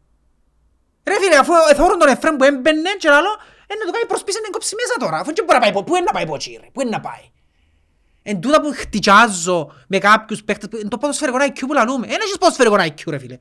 Ρε 1.05 1.15
φίλε, 1.21 1.37
αφού 1.37 1.53
εθώρουν 1.71 1.99
τον 1.99 2.09
Εφρέμ 2.09 2.37
που 2.37 2.45
έμπαινε 2.45 2.91
και 2.99 3.09
άλλο, 3.09 3.29
ε, 3.67 3.75
να 3.75 3.85
το 3.87 3.93
κάνει 3.93 4.07
προσπίσει 4.07 4.39
να 4.43 4.49
κόψει 4.51 4.75
μέσα 4.75 4.95
τώρα. 4.99 5.17
Αφού 5.23 5.33
και 5.33 5.43
μπορεί 5.43 5.55
να 5.55 5.61
πάει, 5.61 5.73
πο- 5.73 5.85
πού 5.85 5.95
είναι 5.97 6.05
να 6.05 6.13
πάει 6.13 6.27
ποτσι 6.27 6.59
ρε, 6.63 6.69
πού 6.73 6.81
είναι 6.81 6.91
να 6.91 7.01
πάει. 7.01 7.25
Εν 8.23 8.41
τούτα 8.41 8.61
που 8.61 8.73
χτυκιάζω 8.75 9.73
με 9.89 9.99
κάποιους 9.99 10.45
παίχτες, 10.45 10.69
που- 10.69 10.77
εν 10.77 10.89
το 10.89 10.99
ποδοσφαιρικό 10.99 11.37
IQ 11.41 11.59
που 11.67 11.73
λαλούμε. 11.73 12.07
Εν 12.07 12.19
έχεις 12.21 12.39
ποδοσφαιρικό 12.39 12.77
IQ 12.79 13.03
ρε 13.11 13.19
φίλε. 13.19 13.39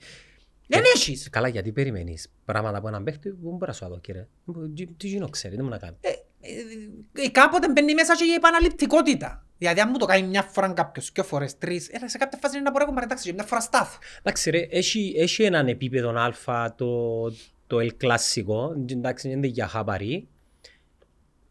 Εν 0.67 0.83
έχεις. 0.95 1.29
Καλά, 1.31 1.47
γιατί 1.47 1.71
περιμένεις 1.71 2.27
πράγματα 2.45 2.77
από 2.77 2.87
έναν 2.87 3.03
παίχτη 3.03 3.29
που 3.29 3.49
μπορεί 3.51 3.65
να 3.67 3.73
σου 3.73 3.85
αδώ, 3.85 3.99
κύριε. 3.99 4.27
Τι- 4.75 4.87
Τι 4.87 5.07
γίνω 5.07 5.29
ξέρει, 5.29 5.55
δεν 5.55 5.63
μου 5.65 5.71
να 5.71 5.77
κάνει. 5.77 5.97
Ε, 6.41 7.21
ε, 7.21 7.29
κάποτε 7.29 7.69
μπαίνει 7.69 7.93
μέσα 7.93 8.15
και 8.15 8.23
η 8.23 8.33
επαναληπτικότητα. 8.33 9.45
Δηλαδή 9.57 9.79
αν 9.79 9.89
μου 9.91 9.97
το 9.97 10.05
κάνει 10.05 10.27
μια 10.27 10.41
φορά 10.41 10.73
κάποιος, 10.73 11.11
δυο 11.13 11.23
φορές, 11.23 11.57
τρεις, 11.57 11.89
ε, 11.89 12.07
σε 12.07 12.17
κάποια 12.17 12.39
φάση 12.41 12.55
είναι 12.55 12.63
να 12.63 12.71
μπορεί 12.71 12.85
να 12.85 12.93
παρετάξει 12.93 13.27
και 13.27 13.33
μια 13.33 13.43
φορά 13.43 13.61
στάθ. 13.61 13.97
Εντάξει 14.19 14.49
ρε, 14.49 14.67
έχει, 14.69 15.13
έχει 15.17 15.43
έναν 15.43 15.67
επίπεδο 15.67 16.09
α 16.09 16.75
το, 16.75 17.29
το 17.67 17.77
El 17.79 17.89
Clásico, 18.01 18.91
εντάξει 18.91 19.29
είναι 19.29 19.47
για 19.47 19.67
χαπαρί. 19.67 20.27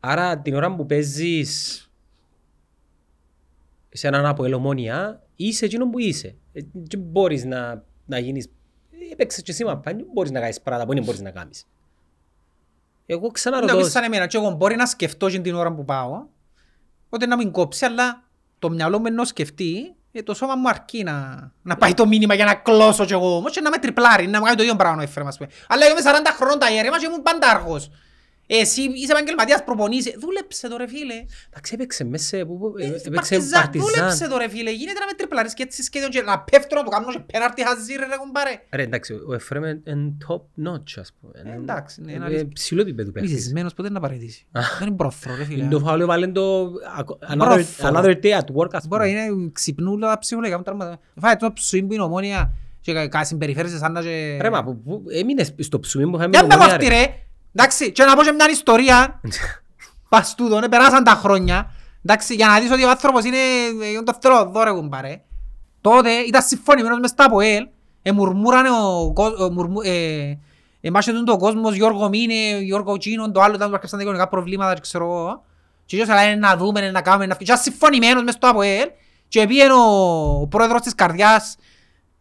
Άρα 0.01 0.39
την 0.39 0.55
ώρα 0.55 0.75
που 0.75 0.87
παίζεις 0.87 1.85
σε 3.89 4.07
έναν 4.07 4.27
από 4.27 4.45
ελομόνια, 4.45 5.23
είσαι 5.37 5.65
εκείνο 5.65 5.91
που 5.91 5.99
είσαι. 5.99 6.35
Ε, 6.53 6.61
Και 6.89 6.97
μπορείς 6.97 7.45
να, 7.45 7.85
να 8.07 8.19
γίνεις, 8.19 8.49
έπαιξες 9.13 9.43
και 9.43 9.51
εσύ 9.51 9.65
μαπά, 9.65 9.93
δεν 9.93 10.07
μπορείς 10.13 10.31
να 10.31 10.41
κάνεις 10.41 10.61
πράγματα 10.61 10.87
που 10.87 10.95
δεν 10.95 11.05
μπορείς 11.05 11.21
να 11.21 11.31
κάνεις. 11.31 11.67
Εγώ 13.13 13.27
Να 13.27 13.33
ξαναρωτώ, 13.33 13.77
πεις 13.77 13.91
σαν 13.91 14.03
εμένα 14.05 14.27
και 14.27 14.37
εγώ 14.37 14.51
μπορεί 14.51 14.77
να 14.77 14.87
σκεφτώ 14.87 15.31
και 15.31 15.39
την 15.39 15.55
ώρα 15.55 15.73
που 15.73 15.85
πάω, 15.85 16.27
ότι 17.09 17.27
να 17.27 17.37
μην 17.37 17.51
κόψει, 17.51 17.85
αλλά 17.85 18.23
το 18.59 18.71
μυαλό 18.71 18.99
μου 18.99 19.07
ενώ 19.07 19.25
σκεφτεί, 19.25 19.95
ε, 20.13 20.23
το 20.23 20.35
σώμα 20.35 20.57
μου 20.57 20.69
αρκεί 20.69 21.03
να, 21.03 21.51
να 21.63 21.77
πάει 21.77 21.95
το 21.95 22.07
μήνυμα 22.07 22.35
για 22.35 22.45
να 22.45 22.55
κλώσω 22.55 23.05
κι 23.05 23.13
εγώ 23.13 23.37
όμως 23.37 23.53
και 23.53 23.61
να 23.61 23.71
με 23.71 23.79
τριπλάρει, 23.79 24.27
να 24.27 24.39
μου 24.39 24.45
κάνει 24.45 24.57
το 24.57 24.63
ίδιο 24.63 24.77
πράγμα 24.77 24.99
ο 24.99 25.03
Εφραίμ, 25.03 25.27
ας 25.27 25.37
πούμε. 25.37 25.51
Αλλά 25.69 25.87
εγώ 25.87 25.99
είμαι 25.99 26.11
40 26.11 26.27
χρόνων 26.37 26.59
τα 26.59 26.71
ιερέμα 26.71 26.99
και 26.99 27.07
ήμουν 27.07 27.23
πάντα 27.23 27.51
αργός. 27.51 27.91
Εσύ 28.53 28.83
είσαι 28.83 29.13
επαγγελματίας 29.13 29.65
προπονείσαι, 29.65 30.15
δούλεψε 30.21 30.69
το 30.69 30.77
ρε 30.77 30.89
φίλε. 30.89 31.15
εντάξει 31.51 31.73
έπαιξε 31.75 32.05
μέσα, 32.05 32.25
σε- 32.25 32.45
που- 32.45 32.59
που- 32.59 32.73
Ε, 32.79 32.85
έπαιξε 32.87 33.11
Παρτιζάν, 33.11 33.61
παρτιζάν. 33.63 33.89
δούλεψε 33.89 34.29
το 34.29 34.37
ρε 34.37 34.49
φίλε, 34.49 34.71
γίνεται 34.71 34.99
να 34.99 35.07
με 35.07 35.13
τριπλάρεις 35.13 35.55
και 35.55 35.63
έτσι 35.63 35.83
σχέδιο 35.83 36.09
και 36.09 36.21
να 36.23 36.41
πέφτω 36.41 36.75
να 36.77 36.83
το 36.83 36.91
κάνω 36.91 37.07
και 37.13 37.19
πέναρτι 37.33 37.65
χαζί 37.67 37.93
ρε 37.97 38.07
ρε 38.07 38.17
κουμπάρε. 38.17 38.51
Ρε 38.71 38.83
εντάξει, 38.83 39.13
ο 39.29 39.35
Εφραίμ 39.35 39.65
είναι 39.65 40.17
top 40.29 40.43
notch 40.67 40.91
ας 41.01 41.13
πούμε. 41.21 41.33
Ε, 41.53 41.55
εντάξει, 41.55 42.01
ναι, 42.03 42.13
είναι 42.13 42.25
Ε, 42.25 42.27
αλήθεια. 42.27 42.49
Ψηλό 42.53 42.81
επίπεδο 42.81 43.11
παίχτης. 43.11 43.33
Μισισμένος 43.33 43.75
ποτέ 43.75 43.91
να 43.91 44.01
παραιτήσει. 44.01 44.47
Δεν 44.79 44.87
είναι 44.87 44.97
πρόθρο 44.97 45.35
ρε 45.37 45.45
φίλε. 45.45 45.63
Είναι 45.63 45.71
το 45.73 45.79
φάουλο 45.81 46.07
βάλε 46.07 46.27
το 46.27 46.65
another, 47.33 47.37
Μπρόφο. 47.37 47.89
another 47.93 48.15
day 48.23 48.39
at 48.41 48.55
work 48.57 48.73
ας 48.75 48.87
Μπορεί, 48.87 49.09
πούμε. 49.11 49.23
είναι 49.23 49.51
ξυπνούλα 49.53 50.19
ψυχολογικά 50.19 50.57
μου 50.59 50.65
τραυματά. 50.65 50.99
Φάει 51.21 51.37
το 51.37 51.53
ψουίμ 51.53 51.87
που 51.87 51.93
είναι 51.93 52.03
ομόνια 52.03 52.53
και 52.81 52.93
κα- 52.93 53.09
κα- 53.09 53.25
συμπεριφέρεσαι 53.25 53.79
σαν 53.79 53.93
να 53.93 54.03
και... 54.03 54.39
Ρε 54.41 54.51
μα, 54.51 54.65
που- 54.65 54.83
που- 54.83 55.03
έμεινες 55.11 55.55
στο 55.59 55.81
ψουμί 55.81 56.05
που 56.11 56.17
είχαμε 56.17 56.31
Για 56.39 56.47
με 56.47 56.55
ομόνια, 56.55 56.77
κοφτεί 56.77 56.89
ρε. 56.89 57.15
Ρε. 57.55 57.61
Εντάξει, 57.63 57.93
και 57.93 58.05
να 58.05 58.17
πω 58.17 58.23
και 58.23 58.33
μια 58.33 58.49
ιστορία. 58.51 59.21
Πας 60.09 60.35
τούτο, 60.35 60.61
ναι, 60.61 60.69
περάσαν 60.69 61.05
τα 61.05 61.11
χρόνια. 61.13 61.71
Εντάξει, 62.05 62.35
για 62.35 62.47
να 62.47 62.61
δεις 62.61 62.71
ότι 62.71 62.85
ο 62.85 62.91
άνθρωπος 62.91 63.25
είναι 63.25 63.37
ε, 63.97 64.03
το 64.05 64.19
θέλω 64.21 64.45
δω 64.45 64.63
ρε 64.65 64.71
κουμπάρε. 64.71 65.21
Τότε 65.81 66.11
ήταν 66.11 66.43
συμφωνημένος 66.43 66.99
μες 67.01 67.11
στα 67.11 67.25
ΑΠΟΕΛ. 67.25 67.67
Εμουρμούρανε 68.03 68.69
ο 68.71 69.13
κο- 69.13 69.45
ο 69.45 69.51
μουρμου- 69.51 69.85
ε, 69.87 70.39
εμάσχετον 70.81 71.25
το 71.25 71.37
κόσμος, 71.37 71.75
Γιώργο 71.75 72.09
Μίνε, 72.09 72.59
Γιώργο 72.61 72.97
Τσίνον, 72.97 73.33
το 73.33 73.41
άλλο 73.41 73.55
ήταν 73.55 73.69
που 73.69 73.75
αρκεψαν 73.75 73.99
τα 73.99 74.05
οικονομικά 74.05 74.31
προβλήματα 74.31 74.75
και 74.75 74.81
ξέρω 74.81 75.05
εγώ. 75.05 75.45
Και 75.87 75.97
εκείνος 75.97 76.15
αλλά 76.17 76.27
είναι 76.31 76.37
να 76.47 76.57
δούμε, 76.57 76.81
είναι 76.81 76.91
να 76.91 77.03
κάνουμε, 77.03 77.27
να 77.27 77.35
φτιάξουμε. 77.35 77.61
Και 77.63 77.69
ήταν 77.69 77.89
συμφωνημένος 77.91 78.23
μες 78.23 78.35
στο 78.35 78.49
ΑΠΟΕΛ. 78.49 78.87
Και 79.29 79.47
πήγαινε 79.47 79.73
ο 79.73 80.47
πρόεδρος 80.51 80.81
της 80.81 80.95
καρδιάς 80.95 81.57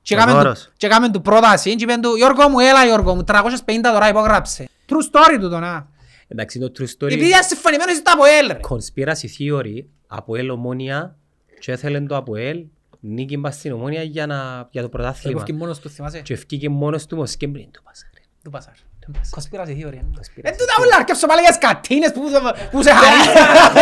και 0.02 0.16
Ο 0.16 0.18
έκαμε 0.18 0.32
του- 0.32 0.38
Δώρος. 0.38 0.70
και 0.78 0.86
έκαμε 0.86 1.10
του 1.10 1.22
πρόταση 1.22 1.76
και 1.76 1.84
είπαν 1.84 2.02
του 2.02 2.16
«Γιώργο 2.16 2.50
μου, 2.50 2.60
έλα 2.60 2.86
Γιώργο 2.86 3.16
μου, 3.16 3.24
350 3.24 3.92
τώρα 3.92 4.10
υπόγραψε». 4.10 4.70
True 4.90 5.12
story 5.12 5.38
του 5.40 5.50
το 5.50 5.60
να. 5.60 5.88
Εντάξει, 6.28 6.60
το 6.60 6.72
true 6.78 6.82
story, 6.82 7.12
Επειδή 7.12 7.28
ήταν 7.28 7.44
συμφωνημένος 7.44 7.98
ήταν 7.98 8.14
από 8.14 8.24
ΕΛ 8.26 8.48
ρε. 8.48 8.60
conspiracy 8.70 9.28
theory, 9.40 9.84
από 10.08 10.36
ελ 10.36 10.50
ομόνια 10.50 11.18
και 11.60 11.72
έθελε 11.72 12.02
το 12.02 12.16
από 12.16 12.36
ελ 12.36 12.66
νίκη 13.00 13.38
μπας 13.38 13.56
στην 13.56 13.72
ομόνια 13.72 14.04
για, 14.04 14.26
να, 14.28 14.68
για 14.72 14.82
το 14.82 14.90
πρωτάθλημα. 14.90 15.36
Έφευκε 15.42 15.54
μόνος 15.60 15.80
του, 15.80 15.90
θυμάσαι; 15.90 16.22
Και 16.22 16.34
ευκήκε 16.34 16.70
μόνος 16.70 17.06
του 17.06 17.16
μος 17.16 17.36
και 17.36 17.48
μπριν 17.48 17.72
του 17.72 17.84
πάσα. 17.84 18.06
ρε. 18.14 18.22
Του 18.44 18.50
πασάρ. 18.50 18.74
Κοσπίραση 19.30 19.74
theory. 19.80 19.94
ε. 19.94 20.04
Conspiracy 20.20 20.48
Εν 20.50 20.54
τούτα 20.58 20.74
όλα 20.84 20.96
αρκεύσω 21.00 21.28
πάλι 21.28 21.42
για 21.42 21.54
σκατίνες 21.54 22.12
που 22.12 22.22
που 22.72 22.78
σε 22.84 22.92
χαρίσαν. 23.00 23.34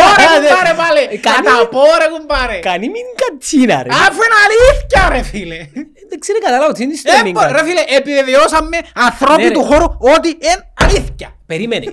Ωρε 0.08 0.26
κουμπάρε 0.34 0.74
πάλι. 0.82 1.00
Ε, 1.14 1.16
κάνει- 1.26 1.46
Κατά 1.46 1.68
πω 1.74 1.82
ρε 2.00 2.08
κουμπάρε. 2.14 2.58
Κάνει 2.68 2.86
μην 2.94 3.04
κατσίνα 3.22 3.76
ρε. 3.82 3.88
Αφού 4.06 4.20
είναι 4.26 4.38
αλήθεια 4.46 5.02
ρε 5.14 5.22
φίλε. 5.30 5.58
Δεν 6.10 6.18
ξέρω 6.22 6.38
καταλάβω 6.46 6.72
τι 6.72 6.82
είναι 6.82 6.94
στο 6.94 7.12
Ε, 7.18 7.22
μην 7.22 7.32
μπο- 7.32 7.40
Ρε 7.40 7.46
κατσίνα. 7.48 7.68
φίλε, 7.68 7.82
επιβεβαιώσαμε 7.98 8.76
ανθρώποι 9.06 9.42
Ναι, 9.42 9.48
ρε. 9.48 9.54
του 9.54 9.64
χώρου 9.70 9.86
ότι 10.14 10.28
είναι 10.28 10.58
αλήθεια. 10.84 11.28
Περίμενε. 11.46 11.86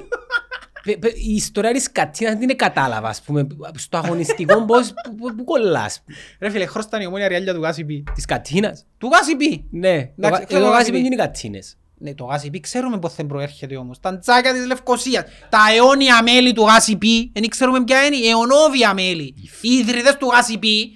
Πε- 0.84 0.98
πε- 1.00 1.18
Η 1.18 1.34
ιστορία 1.36 1.72
της 1.72 1.92
κατσίνας 1.92 2.34
δεν 2.34 2.42
είναι 2.42 2.54
κατάλαβα, 2.54 3.08
ας 3.10 3.22
πούμε, 3.22 3.48
στο 3.78 3.98
αγωνιστικό 3.98 4.62
πώς 4.70 4.88
που- 5.04 5.16
που- 5.16 5.36
που 5.36 5.44
κολλάς. 5.44 6.04
Ρε 6.40 6.50
φίλε, 6.50 6.66
χρώσταν 6.66 7.02
η 7.02 7.06
ομόνια 7.06 7.28
ριάλια 7.28 7.54
του 7.54 7.62
Γάσιπη. 7.62 8.04
Της 8.16 8.26
κατσίνας. 8.26 8.86
Του 8.98 9.10
Γάσιπη. 9.14 9.66
Ναι, 9.72 9.90
Εντάξει, 9.90 10.14
εγώ- 10.24 10.46
ξέρω 10.46 10.60
εγώ 10.60 10.66
το 10.66 10.66
βάζει 10.72 10.78
Γάσιπι. 10.78 10.98
μην 10.98 11.06
είναι 11.06 11.16
κατσίνες. 11.16 11.78
Ναι, 11.98 12.14
το 12.14 12.24
Γάσιπι 12.24 12.60
ξέρουμε 12.60 13.00
πώς 13.00 13.16
δεν 13.16 13.26
προέρχεται 13.28 13.76
όμως. 13.78 14.00
Τα 14.00 14.20
τζάκια 14.20 14.54
της 14.54 14.66
Λευκοσίας, 14.66 15.24
τα 15.50 15.60
αιώνια 15.76 16.24
μέλη 16.24 16.54
του 16.54 16.64
Γάσιπι, 16.64 17.32
δεν 17.34 17.48
ξέρουμε 17.48 17.84
ποια 17.84 18.06
είναι, 18.06 18.16
η 18.16 18.30
αιωνόβια 18.30 18.94
μέλη. 18.94 19.36
Οι 19.62 19.70
ιδρυτές 19.70 20.18
του 20.18 20.28
Γάσιπι, 20.28 20.92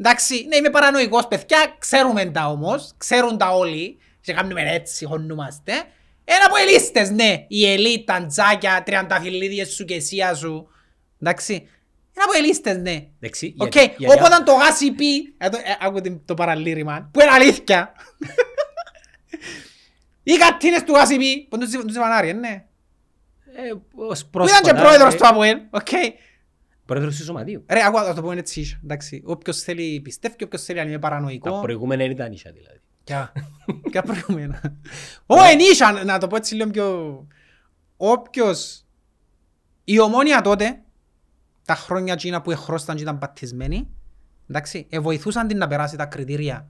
εντάξει, 0.00 0.44
ναι 0.48 0.56
είμαι 0.56 0.70
παρανοϊκός 0.70 1.26
παιδιά, 1.28 1.76
ξέρουμε 1.78 2.24
τα 2.24 2.46
όμως, 2.46 2.90
ξέρουν 2.96 3.38
τα 3.38 3.50
όλοι, 3.54 3.98
και 4.20 4.32
κάνουμε 4.32 4.62
έτσι, 4.74 5.04
χωνούμαστε. 5.04 5.72
Ένα 6.24 6.44
από 6.46 6.56
ελίστες, 6.56 7.10
ναι, 7.10 7.44
η 7.48 7.70
ελίτ, 7.72 8.06
τα 8.06 8.26
τζάκια, 8.26 8.82
τριανταφυλλίδιες 8.84 9.68
σου 9.72 9.84
και 9.84 9.94
εσία 9.94 10.34
σου, 10.34 10.68
εντάξει. 11.22 11.52
Ένα 12.14 12.24
από 12.24 12.38
ελίστες, 12.38 12.76
ναι. 12.76 13.06
Εντάξει, 13.20 13.54
Οκ, 13.58 13.72
γιατί- 13.74 13.94
γιατί- 13.98 14.20
όποτε 14.20 14.42
το 14.44 14.52
γάσι 14.52 14.90
πει, 14.90 15.34
ε, 15.38 15.48
το- 15.48 15.56
ε, 15.58 15.76
άκου 15.86 16.00
την- 16.00 16.24
το 16.24 16.34
παραλήρημα, 16.34 17.10
που 17.12 17.20
είναι 17.20 17.30
αλήθεια. 17.30 17.92
Οι 20.28 20.36
κατίνες 20.36 20.82
του 20.84 20.92
γάσι 20.92 21.16
πει, 21.16 21.46
που 21.50 21.58
τους 21.58 21.70
τους 21.70 21.94
Ιβανάρι, 21.94 22.32
ναι. 22.32 22.64
Ε, 23.56 23.72
ως 23.94 24.26
Που 24.26 24.44
ήταν 24.44 24.62
και 24.62 24.70
πρόσφατα, 24.70 24.82
πρόεδρος 24.82 25.14
ε, 25.14 25.16
του 25.16 25.26
ΑΠΟΕΛ, 25.26 25.58
οκ. 25.70 25.88
Πρόεδρος 26.84 27.16
του 27.16 27.24
Σωματείου. 27.24 27.64
Ρε, 27.68 27.84
άκου, 27.84 27.98
θα 27.98 28.14
το 28.14 28.22
πούμε 28.22 28.34
έτσι, 28.34 28.80
εντάξει. 28.84 29.22
Όποιος 29.26 29.60
θέλει 29.62 30.00
πιστεύει, 30.00 30.44
όποιος 30.44 30.62
θέλει 30.62 30.80
αν 30.80 30.86
είναι 30.86 30.94
Τα 30.94 31.00
παρανοϊκό. 31.00 31.60
προηγούμενα 31.60 32.02
δεν 32.02 32.10
ήταν 32.10 32.32
ίσια 32.32 32.52
δηλαδή. 32.52 32.80
Ποια, 33.04 33.32
ποια 33.90 34.02
προηγούμενα. 34.12 34.60
Όι, 35.26 35.42
εν 35.42 35.59
ίσια, 35.59 36.02
να 36.04 36.18
το 36.18 36.26
πω 36.26 36.36
έτσι 36.36 36.54
λίγο 36.54 36.70
πιο... 36.70 37.26
Όποιος... 37.96 38.84
Η 39.84 40.00
Ομόνοια 40.00 40.40
τότε, 40.40 40.82
τα 41.64 41.74
χρόνια 41.74 42.12
εκείνα 42.12 42.42
που 42.42 42.50
εχρώσταν 42.50 42.96
και 42.96 43.02
ήταν 43.02 43.18
πατισμένοι, 43.18 43.88
εντάξει, 44.50 44.86
ε, 44.90 44.98
βοηθούσαν 44.98 45.46
την 45.46 45.58
να 45.58 45.66
περάσει 45.66 45.96
τα 45.96 46.06
κριτήρια. 46.06 46.68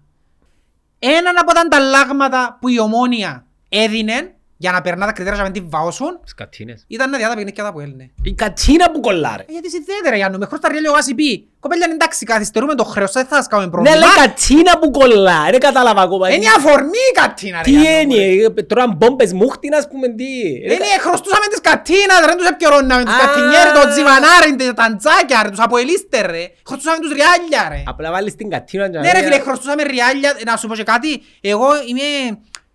Έναν 0.99 1.39
από 1.39 1.53
τα 1.53 1.61
ανταλλάγματα 1.61 2.59
που 2.61 2.69
η 2.69 2.81
Ομόνοια 2.81 3.46
έδινε 3.69 4.31
για 4.59 4.73
να 4.73 4.81
περνά 4.81 5.07
τα 5.07 5.13
κριτήρια 5.13 5.33
και 5.39 5.45
να 5.45 5.51
μην 5.51 5.61
την 5.61 5.71
βαώσουν, 5.71 6.21
Τις 6.25 6.35
κατσίνες. 6.35 6.85
ήταν 6.89 7.11
να 7.11 7.19
διά 7.19 7.29
τα 7.29 7.35
παιχνίδια 7.35 7.65
τα 7.65 7.73
που 7.73 7.81
έλνε. 7.81 8.11
Η 8.23 8.33
κατσίνα 8.35 8.91
που 8.91 9.01
κολλάρε. 9.01 9.43
Ε, 9.49 9.53
Γιατί 9.53 9.71
συνδέεται 9.71 10.11
ρε 10.11 10.17
Γιάννου, 10.17 10.39
με 10.39 10.47
χρώστα 10.47 10.69
ριέλιο 10.69 10.93
γάσι 10.93 11.15
πει. 11.15 11.49
Κοπέλια 11.61 11.87
εντάξει, 11.93 12.25
καθυστερούμε 12.25 12.75
το 12.75 12.85
χρέος, 12.85 13.13
δεν 13.13 13.27
θα 13.27 13.37
σας 13.37 13.47
κάνουμε 13.47 13.69
Ναι, 13.69 13.75
πρόβλημα. 13.75 13.97
αλλά 13.97 14.07
η 14.15 14.19
κατσίνα 14.27 14.79
που 14.79 14.91
κολλάρε, 14.91 15.51
δεν 15.51 15.61
κατάλαβα 15.61 16.01
ακόμα. 16.03 16.31
Είναι 16.31 16.45
η 16.45 16.49
αφορμή 16.57 17.03
η 17.13 17.15
κατίνα 17.21 17.57
ρε 17.57 17.63
Τι 17.63 17.71
Γιάννου, 17.71 18.15
ρε. 18.15 18.23
είναι, 18.25 18.45
ε, 18.57 18.63
τώρα 18.63 18.85
μπόμπες 18.97 19.33
μούχτιν 19.33 19.75
ας 19.75 19.87
πούμε 19.91 20.07
τι; 20.19 20.31
Ε, 20.69 20.73
Είναι, 20.75 20.89
χρωστούσαμε 21.05 21.47
τις 21.53 21.61
κατίνας 21.69 22.21
ρε, 22.29 22.35
τους 22.39 22.47
επικαιρώναμε, 22.51 23.05
τις 23.05 23.15
Α. 23.15 23.19
κατινιέρες, 23.25 23.73
το 23.79 23.83
τζιβανάρι, 23.91 24.51
τα 24.57 24.75
ταντζάκια 24.81 25.39
ρε, 25.43 25.49
τους 25.51 25.61
αποελίστες 25.67 26.21
ρε. 26.35 26.45
Χρωστούσαμε 26.69 26.99
τους 27.03 27.13
ριάλια 27.19 27.63
ρε. 27.73 27.81
Απλά 27.93 28.09
βάλεις 28.15 28.35
την 28.41 28.49
κατσίνα 28.55 28.85
και 28.91 28.97
να 28.97 29.03
Ναι 29.05 29.13
ρε 29.13 29.21
λέει, 29.21 29.29
φίλε, 29.31 29.39
χρωστούσαμε 29.47 29.83
ριάλια, 29.83 30.31
να 30.49 30.57
σου 30.57 30.67
πω 30.69 30.75
και 30.81 30.83
κάτι, 30.93 31.11
εγώ 31.53 31.69
είμαι... 31.91 32.09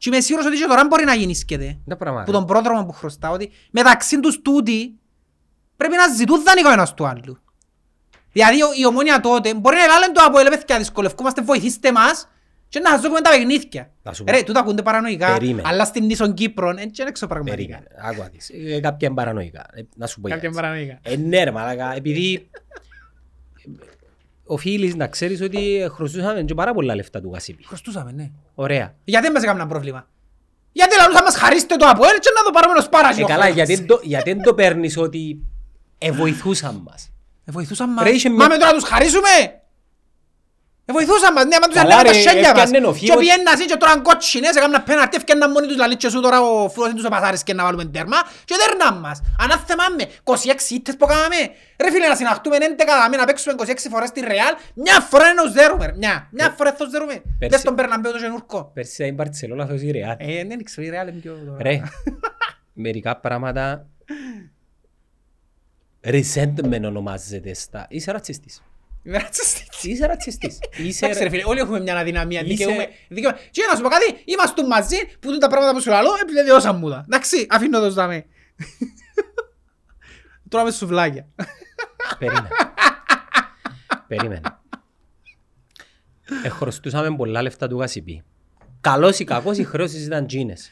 Και 0.02 0.10
είμαι 0.10 0.20
σίγουρος 0.20 0.48
ότι 0.48 0.58
και 0.58 0.66
τώρα 0.66 0.86
μπορεί 0.88 1.04
να 1.04 1.14
γεννήσκεται. 1.14 1.78
Τα 1.88 1.96
πράγματα. 1.96 2.26
Που 2.26 2.32
τον 2.32 2.46
πρόδρομο 2.46 2.86
που 2.86 2.92
χρωστάω, 2.92 3.34
ότι 3.34 3.52
μεταξύ 3.72 4.20
τους 4.20 4.42
τούτοι 4.42 5.00
πρέπει 5.78 5.96
να 5.96 6.08
ζητούν 6.14 6.44
δανεικό 6.44 6.72
ένας 6.72 6.94
του 6.94 7.06
άλλου. 7.06 7.38
Δηλαδή 8.32 8.64
ο- 8.64 8.74
η 8.80 8.86
ομόνια 8.86 9.20
τότε 9.20 9.54
μπορεί 9.54 9.76
να 9.76 10.00
λένε 10.00 10.14
το 10.14 10.22
από 10.24 10.50
παιδιά 10.50 10.78
δυσκολευκούμαστε, 10.78 11.42
βοηθήστε 11.42 11.92
μας. 11.92 12.28
Και 12.70 12.80
να 12.80 12.90
σας 12.90 13.02
δούμε 13.02 13.22
τα 13.22 13.30
παιχνίδια. 13.30 13.92
Να 14.04 14.14
σου 14.14 14.24
πω. 14.24 14.32
Ρε, 14.32 14.44
τούτα 14.44 14.60
ακούνται 14.60 14.82
παρανοϊκά, 14.82 15.34
Περίμενε. 15.34 15.68
αλλά 15.68 15.86
στην 15.86 16.06
Νήσον 16.06 16.34
Κύπρον, 16.34 16.78
έτσι 16.78 17.02
είναι 17.02 17.10
εξωπραγματικά. 17.10 17.56
Περίμενε, 17.58 17.86
άκουα 18.12 18.30
δεις. 18.32 18.50
Ε, 18.50 18.80
Κάποια 18.80 19.08
είναι 19.08 19.16
παρανοϊκά. 19.16 19.66
Ε, 19.74 19.82
Να 19.96 20.08
σου 20.08 20.22
πω 20.22 20.28
Κάποια 20.30 20.50
γιατί. 20.50 20.56
παρανοϊκά. 20.62 21.00
Ε, 21.02 21.16
ναι 21.16 21.44
ρε 21.44 21.52
μαλάκα, 21.52 21.96
επειδή 21.96 22.50
οφείλεις 24.54 24.96
να 24.96 25.08
ξέρεις 25.08 25.42
ότι 25.42 25.88
χρωστούσαμε 25.92 26.42
και 26.44 26.54
πάρα 26.54 26.74
πολλά 26.74 26.96
λεφτά 26.96 27.22
του 27.22 27.30
Γασίπη. 27.34 27.66
Χρωστούσαμε, 27.66 28.12
ναι. 28.12 28.30
Ωραία. 28.56 28.96
Γιατί 29.04 29.26
δεν 29.26 29.34
μας 29.34 29.44
έκαναν 29.44 29.68
πρόβλημα; 29.68 30.08
Γιατί 30.72 30.96
λαλούσα 30.96 31.24
μας 31.24 31.36
χαρίστε 31.36 31.76
το 31.76 31.86
από 31.88 32.02
και 32.04 32.30
να 32.38 32.44
το 32.44 32.52
πάρουμε 32.54 32.78
ως 32.80 32.90
πάρασιο. 32.90 33.24
Ε, 33.24 33.28
καλά, 33.28 33.48
γιατί 33.48 33.76
δεν 33.76 33.86
το- 33.86 34.00
γιατί 34.04 34.34
δεν 34.34 34.44
το 34.44 34.54
παίρνεις 34.54 34.98
ότι 34.98 35.40
εβοηθούσαν 35.98 36.82
μας. 36.86 37.12
Ε, 37.46 37.52
βοηθούσαν 37.52 37.90
μας. 37.90 38.04
Ρε, 38.04 38.10
είχε 38.10 38.30
μια- 38.30 38.38
Μα 38.38 38.48
με 38.48 38.58
το 38.58 38.66
να 38.66 38.74
τους 38.74 38.84
χαρίσουμε; 38.84 39.30
Ε, 40.92 40.96
βοηθούσαν 40.98 41.32
μας. 41.36 41.46
Ναι, 41.52 41.58
μα 41.62 41.68
τους 41.70 41.76
Καλά, 41.80 41.94
ανέβαν 41.96 42.06
τα 42.06 42.12
ρε, 42.12 42.22
σέλια 42.28 42.52
μας. 42.54 42.64
έφτιανε 42.64 42.88
ο 42.88 42.94
Και 42.94 43.00
Φίβος. 43.00 43.22
πιέναν 43.24 43.48
ασύ 43.54 43.66
και 43.72 43.78
τρώαν 43.82 44.00
κότσινες, 44.08 44.54
έκαναν 44.60 44.84
πέναρτι, 44.88 45.16
έφτιαναν 45.20 45.52
μόνοι 45.54 45.68
τους 45.70 45.78
λαλίτ 45.82 46.00
και 46.04 46.10
σου 46.14 46.20
τώρα 46.26 46.38
ο 46.42 46.70
φρούος 46.74 46.90
τους 46.98 47.06
επαθάρισκε 47.12 47.46
και 47.52 47.58
να 47.58 47.64
βάλουμε 47.66 47.86
τέρμα 47.96 48.20
και 48.50 48.56
δέρναν 48.62 48.96
μας. 49.06 49.18
Ανάθεμα 49.44 49.84
με. 49.98 50.04
26 50.24 50.76
ήττες 50.78 50.96
που 51.00 51.06
κάναμε. 51.12 51.40
Ρε 51.84 51.90
φίλε, 51.94 52.08
να 52.08 52.16
συναχτούμε 52.16 52.56
11 52.60 52.86
δάμε, 53.02 53.16
να 53.22 53.26
παίξουμε 53.26 53.56
26 53.58 53.88
φορές 53.94 54.10
στη 54.14 54.20
Ρεάλ. 54.20 54.54
Μια 54.84 55.00
φορά 55.10 55.26
είναι 55.32 55.42
ως 55.42 55.52
δέρουμε. 55.52 55.86
ρε. 55.86 55.94
Μια. 56.02 56.28
Μια 56.32 56.48
φορά 56.58 56.70
θα 56.72 56.78
τους 56.84 56.90
δέρουμε. 56.94 57.14
Πέρσι- 57.40 57.52
Δες 57.56 57.62
τον 57.62 57.76
Περναμπέο 57.76 58.12
το 58.12 58.18
γενούρκο. 58.18 58.72
Πέρσι 58.74 58.94
ήταν 58.96 59.08
η 59.08 59.12
Μπαρτσελώνα, 59.16 59.66
θα 59.66 59.74
η 59.82 59.92
Ρεάλ. 59.92 60.16
Ε, 60.18 60.44
δεν 60.48 60.64
ξέρω, 60.64 60.88
η 60.88 60.90
Ρεάλ 60.90 61.08
είναι 61.08 61.20
πιο... 61.20 61.58
Ρε, 61.62 61.82
μερικά 62.74 63.18
πράγματα 63.18 63.86
resentment 66.14 66.82
ονομάζεται 66.86 67.54
στα... 67.54 67.86
Είσαι 67.90 68.12
ρατσιστής. 68.12 68.62
Είμαι 69.04 69.18
ρατσιστής. 69.18 69.84
Είσαι 69.84 70.06
ρατσιστής. 70.06 70.60
Είσαι... 70.78 71.06
Εντάξει 71.06 71.24
ρε 71.24 71.30
φίλε, 71.30 71.44
όλοι 71.46 71.60
έχουμε 71.60 71.80
μια 71.80 71.98
αδυναμία, 71.98 72.40
Είσαι- 72.42 72.50
δικαιούμαι. 72.50 72.88
δικαιούμαι. 73.10 73.38
Και 73.52 73.62
να 73.70 73.76
σου 73.76 73.82
πω 73.82 73.90
κάτι, 73.90 74.22
είμαστε 74.26 74.68
μαζί 74.68 74.96
που 75.20 75.30
τούν 75.30 75.40
τα 75.40 75.48
πράγματα 75.48 75.74
που 75.74 75.82
σου 75.82 75.90
λαλώ, 75.90 76.10
επιβεβαιώσαν 76.22 76.76
μου 76.78 76.90
τα. 76.90 77.04
Εντάξει, 77.06 77.46
αφήνω 77.50 77.80
το 77.80 77.92
στάμε. 77.92 78.26
Τώρα 80.50 80.64
με 80.64 80.72
σουβλάκια. 80.72 81.28
Περίμενε. 82.20 82.48
Περίμενε. 84.08 84.42
Εχρωστούσαμε 86.44 87.16
πολλά 87.16 87.42
λεφτά 87.42 87.68
του 87.68 87.80
Γασιπί. 87.80 88.24
Καλός 88.82 89.20
ή 89.20 89.24
κακός 89.24 89.58
οι 89.58 89.64
χρεώσεις 89.64 90.06
ήταν 90.06 90.28
τζίνες. 90.28 90.72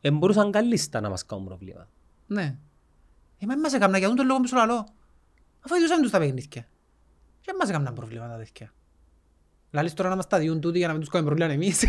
Δεν 0.00 0.16
μπορούσαν 0.16 0.50
καλίστα 0.50 1.00
να 1.00 1.08
μας 1.10 1.26
κάνουν 1.26 1.44
προβλήμα. 1.44 1.88
Ναι. 2.26 2.56
Ε, 3.38 3.46
μας 3.46 3.56
μας 3.56 3.72
έκαναν 3.72 3.98
για 3.98 4.14
τον 4.14 4.26
λόγο 4.26 4.40
που 4.40 4.46
σου 4.46 4.56
λαλώ. 4.56 4.88
Αφού 5.60 5.74
ειδούσαμε 5.74 6.02
τους 6.02 6.10
τα 6.10 6.18
παιχνίδια. 6.18 6.66
Και 7.44 7.48
δεν 7.50 7.56
μας 7.60 7.68
έκαναν 7.68 7.94
προβλήματα 7.94 8.36
τέτοια. 8.36 8.72
Λαλείς 9.70 9.94
τώρα 9.94 10.08
να 10.08 10.16
μας 10.16 10.26
τα 10.26 10.38
διούν 10.38 10.60
τούτοι 10.60 10.78
για 10.78 10.86
να 10.86 10.92
μην 10.92 11.02
τους 11.02 11.10
κάνουμε 11.10 11.34
προβλήμα 11.34 11.52
εμείς. 11.62 11.84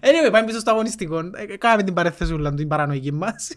Anyway, 0.00 0.30
πάμε 0.32 0.46
πίσω 0.46 0.58
στο 0.58 0.70
αγωνιστικό. 0.70 1.18
Ε, 1.18 1.56
Κάναμε 1.58 1.82
την 1.82 1.94
παρέθεσούλα, 1.94 2.54
την 2.54 2.68
παρανοϊκή 2.68 3.12
μας. 3.12 3.50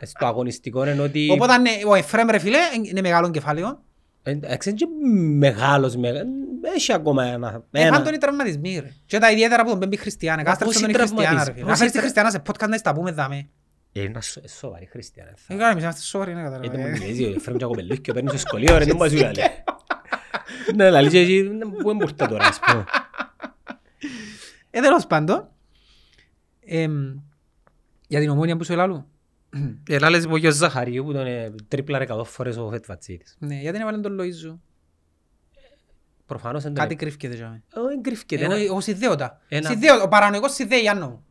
Ε, 0.00 0.06
Στο 0.06 0.26
αγωνιστικό 0.26 0.86
είναι 0.86 1.00
ότι... 1.02 1.28
Οπότε 1.30 1.58
ναι, 1.58 1.70
ο 1.86 1.94
Εφρέμ 1.94 2.28
ρε 2.30 2.38
φίλε 2.38 2.58
είναι 2.82 3.00
μεγάλο 3.00 3.30
κεφάλαιο. 3.30 3.80
Εντάξει, 4.22 4.68
είναι 4.68 4.78
και 4.78 4.86
μεγάλος, 5.36 5.96
μεγα- 5.96 6.24
έχει 6.76 6.92
ακόμα 6.92 7.24
ένα. 7.24 7.62
Ε, 7.70 7.82
ένα. 7.82 7.96
πάντων 7.96 8.14
οι 8.14 8.18
τραυματισμοί 8.18 8.78
ρε. 8.78 8.92
Και 9.06 9.18
τα 9.18 9.30
ιδιαίτερα 9.30 9.64
που 9.64 9.70
τον 9.70 9.78
πέμπει 9.78 9.96
Χριστιανά. 9.96 10.36
Μα 10.42 10.48
Κάστρεψε 10.48 10.74
πόσοι 10.80 10.92
τον 10.92 10.94
η 10.94 10.98
Χριστιανά 11.06 11.22
ρε 11.30 11.34
τραυματισμοί, 11.34 11.54
φίλε. 11.54 11.64
Να 11.64 11.70
πόσοι 11.70 11.78
φέρεις 11.78 11.92
τη 11.92 11.98
τρα- 11.98 12.02
Χριστιανά 12.02 12.30
σε 12.30 12.42
podcast 12.46 12.68
να 12.68 12.76
στα 12.76 12.94
πούμε 12.94 13.10
δάμε. 13.12 13.48
Ε, 14.00 14.02
Είναι 14.02 14.20
σο- 14.22 14.40
ε, 14.44 14.48
σοβαρή 14.48 14.86
χριστιανά. 14.86 15.32
θα. 15.36 15.54
Ε, 15.54 15.56
καλά, 15.56 15.70
εμείς 15.70 15.82
είμαστε 15.82 16.00
σοβαροί, 16.02 16.34
ναι, 16.34 16.40
Ε, 16.40 16.44
το 16.44 16.50
μου 16.50 16.60
καταλαβαίνεις. 16.60 17.00
μιλήσει, 17.00 17.38
φέρνει 17.38 17.58
και 17.58 17.64
ο 17.64 17.68
κοπελούς 17.68 18.00
και 18.00 18.12
παίρνει 18.12 18.28
στο 18.28 18.38
σχολείο, 18.38 18.78
ρε, 18.78 18.84
δεν 18.84 18.96
μπορείς 18.96 19.12
να 19.12 19.18
σου 19.18 19.24
λέει. 19.24 19.44
Ναι, 20.74 20.90
λαλείς 20.90 21.12
και 21.12 21.20
εσύ, 21.20 21.44
πού 21.82 21.90
εμπορτά 21.90 22.28
τώρα, 22.28 22.44
ας 22.46 22.58
πούμε. 22.60 22.84
Ε, 24.70 24.80
τέλος 24.80 25.06
πάντων, 25.06 25.48
εμ, 26.64 27.14
για 28.08 28.20
την 28.20 28.28
ομόνια 28.28 28.56
που 28.56 28.64
σου 28.64 28.72
ελάλου. 28.72 29.06
Ε, 29.88 29.98
λάλες 29.98 30.24
είπε 30.24 30.32
ο 30.32 30.36
γιος 30.36 30.54
Ζαχαρίου 30.54 31.04
που 31.04 31.12
τον 31.12 31.26
ε, 31.26 31.54
τρίπλα 31.68 32.00
εκατός 32.00 32.28
φορές 32.28 32.56
ο 32.56 32.68
Φετβατσίτης. 32.70 33.36
Ναι, 33.38 33.54
γιατί 33.54 33.78
έβαλε 33.80 33.98
τον 33.98 34.16
Λοΐζου. 34.20 34.58
Προφανώς 36.26 36.62
δεν 36.62 36.74
Κάτι 36.74 36.88
τον... 36.88 36.96
κρύφκεται 36.96 37.34
για 37.34 37.44
μένα. 37.46 37.62
Ε, 37.90 37.94
εγκρύφκεται. 37.94 38.44
Εγώ, 38.44 38.54
ένα- 38.54 38.62
εγώ 38.64 38.80
συνδέωτα. 38.80 39.40
Ένα- 39.48 39.68
Συνδέω- 39.68 40.02
Ο 40.02 40.08
παρανοϊκός 40.08 40.52
συνδέει 40.54 40.80
Γιάννο 40.80 41.24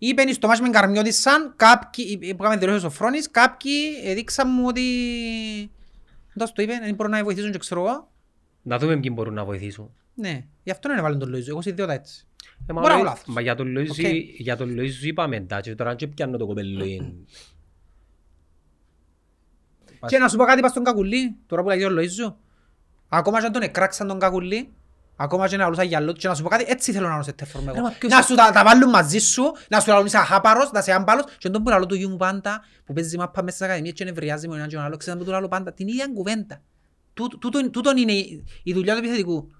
μου. 0.00 0.08
Είπεν 0.08 0.34
στο 0.34 0.46
μάτς 0.48 0.60
με 0.60 0.68
Καρμιώτη 0.70 1.12
σαν 1.12 1.52
κάποιοι, 1.56 2.18
που 2.18 2.42
έκαμε 2.44 2.56
δηλώσεις 2.56 2.84
ο 2.84 2.90
Φρόνης, 2.90 3.30
κάποιοι 3.30 3.80
έδειξαν 4.04 4.48
μου 4.52 4.64
ότι... 4.66 4.82
Δώσ' 6.34 6.52
το 6.52 6.62
είπε, 6.62 6.78
δεν 6.82 6.94
μπορούν 6.94 7.12
να 7.12 7.18
με 7.18 7.24
βοηθήσουν 7.24 7.50
και 7.52 7.58
ξέρω 7.58 7.80
εγώ. 7.80 8.10
Να 8.62 8.78
δούμε 8.78 8.96
ποιοι 9.00 9.10
μπορούν 9.14 9.34
να 9.34 9.44
βοηθήσουν. 9.44 9.90
Ναι, 10.14 10.44
γι' 10.62 10.70
αυτό 10.70 10.88
δεν 10.88 10.98
έβαλε 10.98 11.16
τον 11.16 11.34
Λοΐζου. 11.34 11.48
Εγώ 11.48 11.62
συνδέωτα 11.62 11.92
έτσι. 11.92 12.26
Ε, 12.66 12.72
μα 12.72 12.80
Μπορεί 12.80 12.92
να 12.92 12.98
ο 12.98 13.02
έχω 13.02 13.08
Λοΐζ- 13.10 13.14
λάθος. 13.14 13.34
Μα 13.34 13.40
για 13.40 13.54
τον 13.54 13.74
Λοΐζου 13.78 13.90
Οκ. 13.90 13.98
για 14.38 14.56
τον 14.56 14.74
Λοΐζου 14.78 15.02
είπαμε 15.02 15.36
εντάξει, 15.36 15.74
τώρα 15.74 15.94
και 15.94 16.06
πιάνω 16.06 16.36
το 16.36 16.46
κοπελούι. 16.46 17.24
Και 20.06 20.18
να 20.18 20.28
σου 20.28 20.36
πω 20.36 20.44
κάτι 20.44 20.60
πας 20.60 20.70
στον 20.70 20.84
Κακουλή, 20.84 21.36
τώρα 21.46 21.62
που 21.62 21.68
λέγει 21.68 21.84
ο 21.84 21.88
Λοΐζου. 21.90 22.34
Ακόμα 23.08 23.40
και 23.40 23.46
αν 23.46 23.52
τον 23.52 23.62
εκράξαν 23.62 24.06
τον 24.08 24.18
Κακουλή, 24.18 24.72
ακόμα 25.16 25.48
και 25.48 25.56
να 25.56 25.68
λούσα 25.68 25.82
γυαλό 25.82 26.12
του, 26.12 26.20
και 26.20 26.28
να 26.28 26.34
σου 26.34 26.42
πω 26.42 26.48
κάτι, 26.48 26.64
έτσι 26.68 26.92
θέλω 26.92 27.08
να 27.08 27.22
σε 27.22 27.32
τεφορμέ 27.32 27.72
Ρε, 27.72 27.80
μα 27.80 27.86
εγώ. 27.88 27.96
ποιος- 27.98 28.12
Να 28.12 28.22
σου 28.22 28.34
τα, 28.34 28.50
τα 28.52 28.64
βάλουν 28.64 28.88
μαζί 28.90 29.18
σου, 29.18 29.42
να 29.68 29.80
σου 29.80 29.90
λαλούν 29.90 30.06
είσαι 30.06 30.18
αχάπαρος, 30.18 30.70
να 30.72 30.78
είσαι 30.78 30.92
άμπαλος, 30.92 31.24
και 31.38 31.48
τον 31.50 31.62
που 31.62 31.68
λαλώ 31.70 31.86
του 31.86 31.94
γιου 31.94 32.08
μου 32.10 32.16
πάντα, 32.16 32.60
που 32.84 32.92
παίζει 32.92 33.16
μάπα 33.18 33.42
μέσα 33.42 33.54
στην 33.56 33.66
ακαδημία 33.68 33.92
και 33.92 34.04
νευριάζει 34.04 34.48
με 34.48 34.56
έναν 34.56 34.68
και 34.68 34.74
τον 34.74 34.84
άλλο, 34.84 34.96
ξέρετε 34.96 35.18
που 35.22 35.26
του 35.28 35.34
λαλώ 35.34 35.48
πάντα, 35.48 35.72
την 35.72 35.88
ίδια 35.88 36.06
κουβέντα. 36.14 36.62
Τούτο- 37.14 37.38
τούτον- 37.38 37.70
Τούτον 37.70 37.96
είναι 37.96 38.12
η- 38.12 38.44
η 38.62 38.72
δουλειά 38.72 38.92
του 38.92 38.98
επιθετικού. 38.98 39.50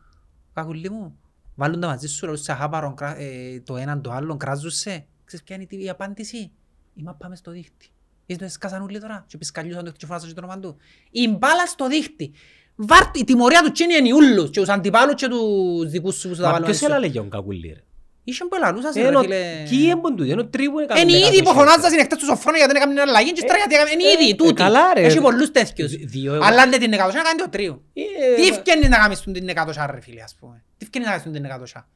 Κακουλή 0.55 0.91
μου, 0.91 1.19
βάλουν 1.55 1.81
τα 1.81 1.87
μαζί 1.87 2.07
σου, 2.07 2.25
λαλούν 2.25 2.41
είσαι 2.41 2.53
αχάπαρον, 2.53 2.95
κρα- 2.95 3.17
ε, 3.19 3.61
το 3.65 3.77
έναν 3.77 4.03
το 4.03 4.11
άλλον, 4.11 4.39
κράζουσαι. 4.39 5.07
Ξέρεις 5.25 5.45
ποια 5.45 5.57
είναι 5.57 5.67
η- 5.71 5.85
η 5.85 5.89
απάντηση; 5.89 6.51
Η 6.95 7.03
μάπα 7.03 7.29
μες 7.29 7.39
στο 7.39 7.51
δίχτυ. 7.51 7.91
Είδες 8.27 8.39
το 8.41 8.45
έσκασαν 8.45 8.83
όλοι 8.83 9.01
τώρα 9.01 9.25
και 9.27 9.39
πισκαλιούσαν 9.39 9.85
το 9.85 9.91
και 9.91 10.07
φωνάσαν 10.07 10.29
και 10.29 10.35
το 10.35 10.41
όνομα 10.45 10.61
του. 10.61 10.77
Η 11.11 11.29
μπάλα 11.29 11.67
στο 11.67 11.89
δίχτυ. 11.89 12.33
Βάρ' 12.77 13.11
η 13.17 13.25
τιμωρία 13.25 13.63
του 13.63 13.73
τσίνει 13.73 13.95
είναι 13.97 14.09
οι 14.09 14.13
ούλους 14.13 14.51
και 14.51 14.61
τους 14.61 14.69
αντιπάλους 14.69 15.15
και 15.15 15.29
τους 15.29 15.91
δικούς 15.91 16.15
σου 16.19 16.29
που 16.29 16.35
σου 16.35 16.41
τα 16.41 16.47
Μα 16.47 16.53
βάλουν 16.53 16.67
ποιος 16.67 16.81
μέσα. 16.81 16.93
έλα 16.93 17.01
λέγει 17.01 17.13
τον 17.19 17.31
κακουλί 17.31 17.69
ρε; 17.75 17.81
Είχε 18.25 18.45
που 18.45 18.55
ελαλούσας 18.57 18.95
ρε 18.95 19.07
Ενώ- 19.07 19.21
φίλε. 19.21 19.63
Ποιοι 19.71 19.89
έμπον 19.91 20.17
τούτοι, 20.17 20.31
ενώ 20.31 20.45
τρίπουν 20.47 20.83
έκαναν 20.83 21.03
Είναι 21.03 21.13
οι 21.13 21.15
δεκάδες 21.15 21.35
ίδιοι 21.37 21.43
που 21.45 21.49
χιλιάδες. 21.51 21.71
φωνάζαν 21.73 21.91
συνεχτές 21.91 22.19
του 22.19 22.25
Σοφρόνη 22.25 22.57
γιατί 22.59 22.73
δεν 22.73 22.83
έκαναν 22.83 23.09
αλλαγή 23.09 23.33
και 23.33 23.41
τώρα 23.49 23.59
γιατί 23.59 23.75
έκαναν- 23.75 23.93
είναι 23.93 24.03
οι 24.09 24.13
ίδιοι 24.21 24.31
ε, 24.31 24.35
τούτοι. 24.35 24.53
καλά, 24.53 24.93
ρε. 24.95 25.01
Έχει 25.01 25.21
πολλούς 25.21 25.51
τέτοιους. 25.51 25.91
Δι- 25.91 26.09
δύο 26.09 26.35
εγώ. 26.35 26.45
Αλλά 26.45 26.65
είναι 26.65 26.77
την 26.79 26.93
εκατοσιά 26.93 27.21
να 27.23 27.27
κάνει 27.29 27.39
το 27.41 27.49
τρίο. 27.49 27.83
Ε, 27.95 28.03
Τι 28.35 28.41
μα- 28.51 28.57
ευκαινεί 28.57 28.89
να 28.89 28.97
κάνεις 28.99 29.21
την 29.21 29.49
εκατοσιά 29.49 29.87
ρε 29.95 30.01
φίλε 30.01 30.23
ας 30.23 30.35
πούμε. 30.41 30.65
Τι 30.79 30.85
ευκαινεί 30.85 31.05
να 31.05 31.11
κάνεις 31.11 31.25
την 31.33 31.45
εκατοσιά. 31.45 31.89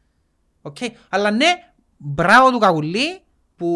Οκ. 0.62 0.76
Αλλά 1.08 1.30
ναι, 1.30 1.50
μπράβο 1.96 2.50
του 2.50 2.58
Κακουλή 2.58 3.20
που 3.56 3.68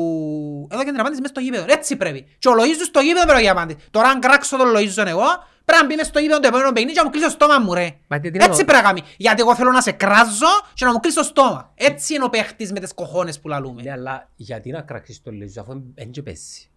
έδωκε 0.72 0.90
την 0.90 1.00
απάντηση 1.00 1.20
μες 1.20 1.30
στο 1.30 1.40
γήπεδο. 1.40 1.64
Έτσι 1.68 1.96
πρέπει. 1.96 2.26
Και 2.38 2.48
ο 2.48 2.52
Λοΐζος 2.52 2.86
στο 2.86 3.00
γήπεδο 3.00 3.26
πρέπει 3.26 3.44
να 3.44 3.50
απάντηση. 3.50 3.78
Τώρα 3.90 4.08
αν 4.08 4.20
κράξω 4.20 4.56
τον 4.56 4.68
Λοΐζον 4.76 5.06
εγώ, 5.06 5.24
πρέπει 5.64 5.82
να 5.82 5.88
μπει 5.88 5.94
μες 5.96 6.06
στο 6.06 6.18
γήπεδο 6.18 6.40
το 6.40 6.48
επόμενο 6.48 6.72
παιχνίδι 6.72 6.92
και 6.92 6.98
να 6.98 7.04
μου 7.04 7.10
κλείσει 7.10 7.26
το 7.26 7.32
στόμα 7.32 7.58
μου 7.58 7.74
ρε. 7.74 7.96
Μα 8.08 8.20
τι- 8.20 8.30
τι 8.30 8.38
να 8.38 8.44
Έτσι 8.44 8.58
το- 8.58 8.64
πρέπει 8.64 8.82
να 8.82 8.88
κάνει. 8.88 9.02
Γιατί 9.16 9.40
εγώ 9.40 9.54
θέλω 9.54 9.70
να 9.70 9.80
σε 9.80 9.92
κράζω 9.92 10.46
και 10.74 10.84
να 10.84 10.92
μου 10.92 10.98
κλείσει 11.00 11.16
το 11.16 11.22
στόμα. 11.22 11.72
Έτσι 11.74 12.14
είναι 12.14 12.24
ο 12.24 12.28
παίχτης 12.28 12.72
με 12.72 12.80
τις 12.80 12.94
κοχώνες 12.94 13.40
που 13.40 13.48
λαλούμε. 13.48 13.82
Ναι, 13.82 13.90
αλλά 13.90 14.30
γιατί 14.36 14.70
να 14.70 14.80
κράξεις 14.82 15.22
τον 15.22 15.34
Λοΐζου 15.42 15.60
αφού 15.60 15.82
δεν 15.94 16.10
και 16.10 16.22
πέσει. 16.22 16.68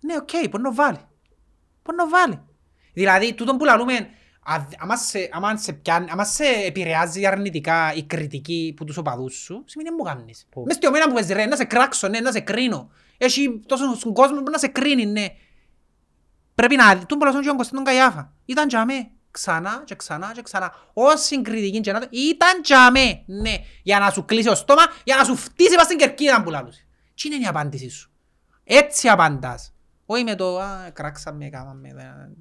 Ναι, 0.00 0.14
οκ, 0.16 0.30
μπορεί 0.50 0.62
να 0.62 0.72
βάλει. 0.72 0.98
Μπορεί 1.84 1.96
να 1.96 2.08
βάλει. 2.08 2.40
Δηλαδή, 2.92 3.34
τούτο 3.34 3.56
που 3.56 3.64
λαλούμε, 3.64 3.94
α- 4.42 4.66
άμα 4.78 4.96
σε, 4.96 5.28
άμα 5.32 5.56
σε, 5.56 5.72
πιάνει, 5.72 6.06
άμα 6.10 6.24
σε 6.24 6.44
επηρεάζει 6.66 7.26
αρνητικά 7.26 7.92
η 7.94 8.02
κριτική 8.04 8.74
που 8.76 8.84
τους 8.84 8.96
οπαδούς 8.96 9.34
σου, 9.34 9.62
σημαίνει 9.66 9.90
να 9.90 9.96
μου 9.96 10.02
κάνεις. 10.02 10.46
Πω. 10.50 10.62
Μες 10.66 10.76
στη 10.76 10.86
ομένα 10.86 11.06
που 11.08 11.14
παίζεις 11.14 11.32
ρε, 11.36 11.46
να 11.46 11.56
σε 11.56 11.64
κράξω, 11.64 12.08
ναι, 12.08 12.20
να 12.20 12.32
σε 12.32 12.40
κρίνω. 12.40 12.90
Έχει 13.18 13.60
τόσο 13.66 14.12
κόσμο 14.12 14.42
που 14.42 14.50
να 14.50 14.58
σε 14.58 14.66
κρίνει, 14.68 15.06
ναι. 15.06 15.26
Πρέπει 16.56 16.76
να 16.76 16.94
δει, 16.94 17.06
τον 17.06 17.18
πολλασόν 17.18 17.40
και 17.40 17.46
τον 17.48 17.56
Κωστή 17.56 17.74
τον 17.74 17.84
Καϊάφα. 17.84 18.32
Ήταν 18.44 18.68
τζαμέ. 18.68 19.10
Ξανά 19.30 19.82
και 19.84 19.94
ξανά 19.94 20.32
και 20.34 20.42
ξανά. 20.42 20.72
Όση 20.92 21.42
κριτική 21.42 21.80
και 21.80 21.92
να 21.92 22.00
το... 22.00 22.06
Ήταν 22.10 22.62
τζαμέ, 22.62 23.22
ναι. 23.26 23.54
Για 23.82 23.98
να 23.98 24.10
σου 24.10 24.24
κλείσει 24.24 24.48
το 24.48 24.54
στόμα, 24.54 24.82
για 25.04 25.16
να 25.16 25.24
σου 25.24 25.36
φτύσει 25.36 25.74
πας 25.74 25.84
στην 25.84 25.98
κερκίδα 25.98 26.42
που 26.42 26.50
λαλούσε. 26.50 26.86
Τι 27.14 27.28
είναι 27.34 27.44
η 27.44 27.46
απάντηση 27.46 27.88
σου; 27.88 28.10
Έτσι 28.64 29.08
απαντάς. 29.08 29.72
Όχι 30.06 30.24
με 30.24 30.34
το 30.34 30.58
«Α, 30.60 30.90
κράξαμε, 30.90 31.48
κάμαμε». 31.48 31.92
δεν- 31.94 32.36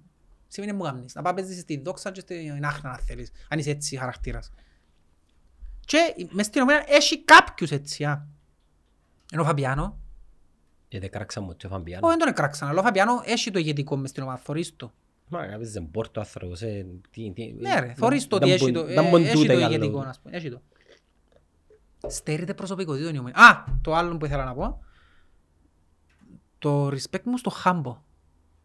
Σημαίνει 0.48 0.74
μου 0.74 0.84
κάνεις. 0.84 1.14
Να 1.16 1.22
πάει 1.22 1.34
παίζεις 1.34 1.60
στη 1.62 1.82
δόξα 1.82 2.12
και 2.12 2.20
στην 2.20 2.66
άχνα 2.66 2.90
να 2.90 2.98
θέλεις. 2.98 3.32
Αν 3.50 3.60
είσαι 3.60 3.70
έτσι 3.70 3.98
χαρακτήρας. 3.98 4.52
Και 5.80 5.98
μες 6.30 6.46
στην 6.46 6.62
ομάδα 6.62 6.84
έχει 6.88 7.24
κάποιους 7.24 7.72
έτσι. 7.72 8.04
α. 8.04 8.28
Ενώ 9.32 9.42
ο 9.42 9.46
Φαμπιάνο, 9.46 10.00
Γιατί 10.98 11.10
κράξαμε 11.10 11.48
ότι 11.50 11.66
ο 11.66 11.70
όχι 11.70 11.78
Φαμπιάνο. 11.78 12.08
δεν 12.08 12.18
τον 12.18 12.28
εκράξαν, 12.28 12.68
αλλά 12.70 12.80
ο 12.80 12.84
Φαμπιάνο 12.84 13.22
έχει 13.26 13.52
το 13.52 13.60
ηγετικό 13.60 13.98
μες 13.98 14.10
στην 14.10 14.24
ομάδα, 14.24 14.38
θωρείς 14.38 14.76
το. 14.76 14.92
Μα 15.28 15.44
έπαιζε 15.46 15.82
πόρτο 15.82 16.20
άνθρωπος. 16.20 16.62
ε, 16.62 16.86
τι- 17.12 17.32
τι- 17.32 17.54
Ναι 17.60 17.80
ρε, 17.80 17.94
θωρείς 17.98 18.28
το 18.28 18.38
δεν 18.38 18.48
ότι 18.52 18.54
έχει 18.64 18.72
μπον- 18.72 18.74
το, 18.74 18.94
δεν 18.94 19.06
ε, 19.06 19.10
μπον 19.10 19.24
έχει 19.24 19.34
τούτα 19.34 19.48
το 19.54 19.58
για 19.58 19.68
ηγετικό, 19.68 19.92
λόγο. 19.98 20.10
ας 20.10 20.20
πούμε, 20.20 20.38
έχει 20.38 20.50
το. 20.50 20.62
Στερείται 22.08 22.54
προσωπικότητα 22.54 23.12
η 23.12 23.18
ομόνια. 23.18 23.36
Α, 23.38 23.64
το 23.82 23.94
άλλο 23.96 24.18
που 24.18 24.26
ήθελα 24.26 24.44
να 24.46 24.54
πω. 24.54 24.84
Το 26.60 26.88
respect 26.88 27.24
μου 27.24 27.38
στο 27.38 27.50
χάμπο. 27.50 28.02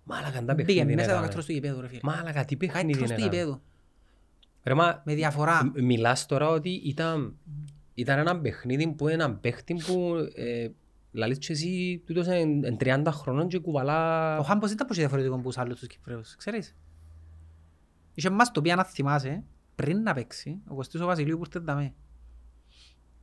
Μάλακα, 0.05 0.45
τα 0.45 0.55
Πήγε 0.55 0.67
παιχνίδι 0.75 0.95
μέσα 0.95 1.09
έκαμε. 1.11 1.25
ο 1.25 1.29
καθρός 1.29 1.47
του 1.47 1.53
γηπέδου 1.53 1.81
ρε 1.81 1.89
φίλε. 1.89 2.01
Μάλακα, 2.03 2.45
τι 2.45 2.57
Κάτι 2.57 2.57
παιχνίδι 2.57 2.93
καθρός 2.93 3.09
του 3.09 3.15
έκαμε. 3.15 3.31
γηπέδου. 3.37 3.61
Ρε 4.63 4.75
μα, 4.75 5.03
Με 5.05 5.15
διαφορά. 5.15 5.65
μ- 5.65 5.79
μιλάς 5.81 6.27
τώρα 6.27 6.49
ότι 6.49 6.71
ήταν, 6.71 7.37
ήταν 7.95 8.19
ένα 8.19 8.41
παιχνίδι 8.41 8.89
που 8.89 9.09
έναν 9.09 9.41
παίχτη 9.41 9.75
που 9.87 10.15
ε, 10.35 10.69
λαλείς 11.13 11.39
και 11.39 11.53
εσύ 11.53 12.03
τούτος 12.07 12.27
εν, 12.27 12.65
εν 12.65 12.77
30 12.81 13.07
χρονών 13.11 13.49
και 13.49 13.59
κουβαλά... 13.59 14.39
Ο 14.39 14.43
Χάμπος 14.43 14.71
ήταν 14.71 14.87
πολύ 14.87 14.99
διαφορετικό 14.99 15.35
από 15.35 15.45
τους 15.45 15.59
άλλους 15.59 15.79
τους 15.79 15.89
Κυπρέους, 15.89 16.37
ξέρεις; 16.37 16.77
Είχε 18.15 18.31
μας 18.31 18.51
το 18.51 18.61
πει 18.61 18.71
αν 18.71 18.85
θυμάσαι, 18.85 19.45
πριν 19.75 20.03
να 20.03 20.15
παίξει, 20.15 20.61
ο 20.69 20.75
Κωστής 20.75 21.01
ο 21.01 21.07
Βασιλείου 21.07 21.37
που 21.39 21.45
ήρθε 21.47 21.59
δαμέ. 21.59 21.95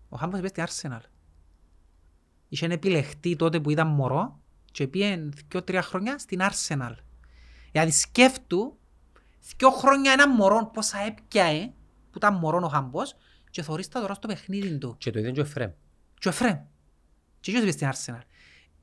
Ο 0.10 0.18
Χάμπος 0.18 0.40
είπε 0.40 0.48
στην 0.48 0.64
Arsenal. 0.68 1.02
Είχε 2.50 2.66
επιλεχτεί 2.66 3.36
τότε 3.36 3.60
που 3.60 3.70
ήταν 3.70 3.88
μωρό 3.88 4.40
και 4.72 4.88
πήγε 4.88 5.30
δυο-τρία 5.50 5.82
χρόνια 5.82 6.18
στην 6.18 6.40
Arsenal. 6.42 6.96
Δηλαδή 7.72 7.92
σκέφτου 7.92 8.78
δυο 9.58 9.70
χρόνια 9.70 10.12
ένα 10.12 10.30
μωρό 10.30 10.70
πόσα 10.74 10.98
έπιαε, 11.00 11.66
που 12.12 12.18
ήταν 12.18 12.34
μωρό 12.34 12.60
ο 12.64 12.68
Χάμπος 12.68 13.16
και 13.50 13.62
θωρείς 13.62 13.88
τα 13.88 14.00
τώρα 14.00 14.14
στο 14.14 14.28
παιχνίδι 14.28 14.78
του. 14.78 14.96
Και 14.98 15.12
το 15.12 15.20
ίδιο 15.20 15.32
και 15.32 15.40
ο 15.40 15.44
Εφραίμ. 15.44 15.72
Και 16.20 16.28
ο 16.28 16.32
Εφραίμ. 16.32 16.58
Και 17.52 17.58
εκείνος 17.58 17.76
είπε 17.76 17.94
στην 17.94 18.14
Arsenal. 18.16 18.22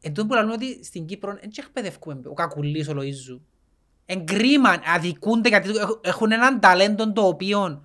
Εν 0.01 0.15
τω 0.15 0.27
που 0.27 0.35
λέμε 0.35 0.53
ότι 0.53 0.85
στην 0.85 1.07
Κύπρο 1.07 1.33
δεν 1.41 1.51
εκπαιδεύκουμε 1.57 2.21
ο 2.25 2.35
Κακουλής, 2.35 2.89
ο 2.89 2.93
Λοΐζου. 2.97 3.41
Εν 4.07 4.27
κρίμα, 4.27 4.81
αδικούνται 4.85 5.49
γιατί 5.49 5.69
έχουν- 5.77 6.01
έχουν 6.03 6.33
έναν 6.33 6.61
ταλέντο 6.61 7.13
το 7.13 7.27
οποίο 7.27 7.85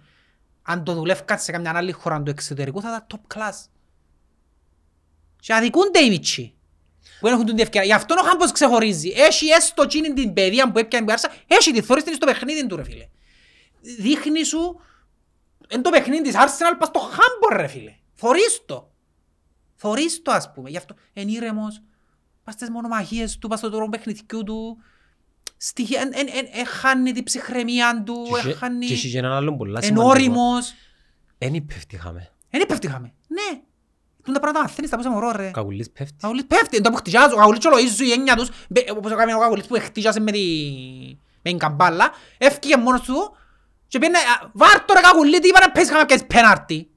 αν 0.61 0.84
το 0.84 0.93
δουλεύκαν 0.93 1.39
σε 1.39 1.51
καμιά 1.51 1.72
άλλη 1.76 1.91
χώρα 1.91 2.23
του 2.23 2.30
εξωτερικού 2.31 2.81
θα 2.81 2.89
ήταν 2.89 3.06
top 3.30 3.38
class. 3.38 3.65
Και 5.39 5.53
αδικούνται 5.53 5.99
οι 5.99 6.10
μίτσοι. 6.10 6.53
Που 7.19 7.26
δεν 7.26 7.34
έχουν 7.34 7.45
την 7.45 7.60
ευκαιρία. 7.60 7.88
Γι' 7.88 7.93
αυτό 7.93 8.15
ο 8.19 8.23
Χάμπος 8.23 8.51
ξεχωρίζει. 8.51 9.10
Έχει 9.15 9.47
έστω 9.47 9.81
εκείνη 9.81 10.14
την 10.14 10.34
παιδεία 10.34 10.72
που 10.72 10.80
έπιανε 10.80 11.06
που 11.06 11.11
άρσα. 11.11 11.31
Έχει 11.47 11.72
τη 11.72 11.81
θόρυς 11.81 12.03
την 12.03 12.14
στο 12.14 12.26
παιχνίδι 12.26 12.68
του 12.68 12.76
ρε 12.76 12.84
φίλε. 12.84 13.07
Δείχνει 13.81 14.43
σου 14.43 14.81
εν 15.68 15.81
το 15.81 15.89
παιχνίδι 15.89 16.22
της 16.23 16.34
Arsenal 16.35 16.76
πας 16.80 16.88
στο 16.88 16.99
Χάμπο 16.99 17.61
ρε 17.61 17.68
φίλε. 17.68 17.95
Θωρείς 18.14 18.61
το. 18.65 18.88
Θωρείς 19.81 20.22
το 20.22 20.31
ας 20.31 20.51
πούμε. 20.51 20.69
Γι' 20.69 20.77
αυτό 20.77 20.95
είναι 21.14 21.31
ήρεμος. 21.31 21.81
Πας 22.43 22.53
στις 22.53 22.69
μονομαχίες 22.69 23.38
του, 23.38 23.47
πας 23.47 23.60
στο 23.60 23.69
τρόπο 23.69 23.89
παιχνιδιού 23.89 24.43
του. 24.43 24.77
Στοιχεία, 25.57 26.01
εν, 26.01 26.10
εν, 26.14 26.27
εν, 26.34 26.47
εν, 26.51 26.65
χάνει 26.65 27.11
την 27.11 27.23
ψυχραιμία 27.23 28.03
του, 28.06 28.23
Και 28.31 28.38
είχε- 28.38 28.49
εν, 28.49 28.56
χάνει... 28.57 28.85
Και 28.85 28.93
είχε 28.93 29.10
και 29.10 29.18
έναν 29.18 29.31
άλλον 29.31 29.57
πολλά 29.57 29.80
Εν 29.80 29.85
σημαντικό. 29.85 30.10
όριμος. 30.10 30.73
Εν 31.38 31.53
υπεύτυχαμε. 31.53 32.30
Εν 32.49 32.61
υπεύτυχαμε. 32.61 33.14
Ναι. 33.27 33.61
Τούν 34.23 34.34
τα 34.34 34.39
πράγματα 34.39 34.65
μαθαίνεις 34.68 34.89
τα 34.89 34.97
πόσα 34.97 35.10
μωρό 35.10 35.31
ρε. 35.31 35.47
Ο 35.47 35.51
Καγουλής 35.51 35.89
πέφτει. 35.91 36.14
Ο 36.15 36.22
Καγουλής 36.22 36.45
πέφτει, 36.45 36.77
εν 36.77 36.84
το 36.84 36.89
που 36.89 36.95
χτιάζω, 36.95 37.35
ο 37.35 37.38
Καγουλής 37.38 37.60
και 37.60 37.68
ο 37.68 37.72
Λοΐζου, 37.72 37.99
η 38.07 38.11
έννοια 38.11 38.35
τους, 38.35 38.49
μπε- 38.69 38.91
όπως 38.91 39.11
έκαμε 39.11 39.34
ο 39.34 39.39
Καγουλής 39.39 39.65
που 39.65 39.76
χτιάζε 39.80 40.19
με 40.19 40.31
τη- 40.31 41.18
με 41.41 41.49
την 41.49 41.57
καμπάλα, 41.57 42.11
έφυγε 42.38 42.77
μόνος 42.77 43.01
του 43.01 43.35
και 43.88 43.99
πήγαινε, 43.99 44.18
«Α, 44.18 44.49
βάρ' 44.53 44.85
το 44.85 44.93
ρε 44.93 44.99
Καγουλή, 45.01 45.39
τι 45.39 45.47
είπα 45.47 45.60
να 45.60 45.72
πες 45.72 45.89
καμιά 45.89 46.26
πέναρτι. 46.27 46.89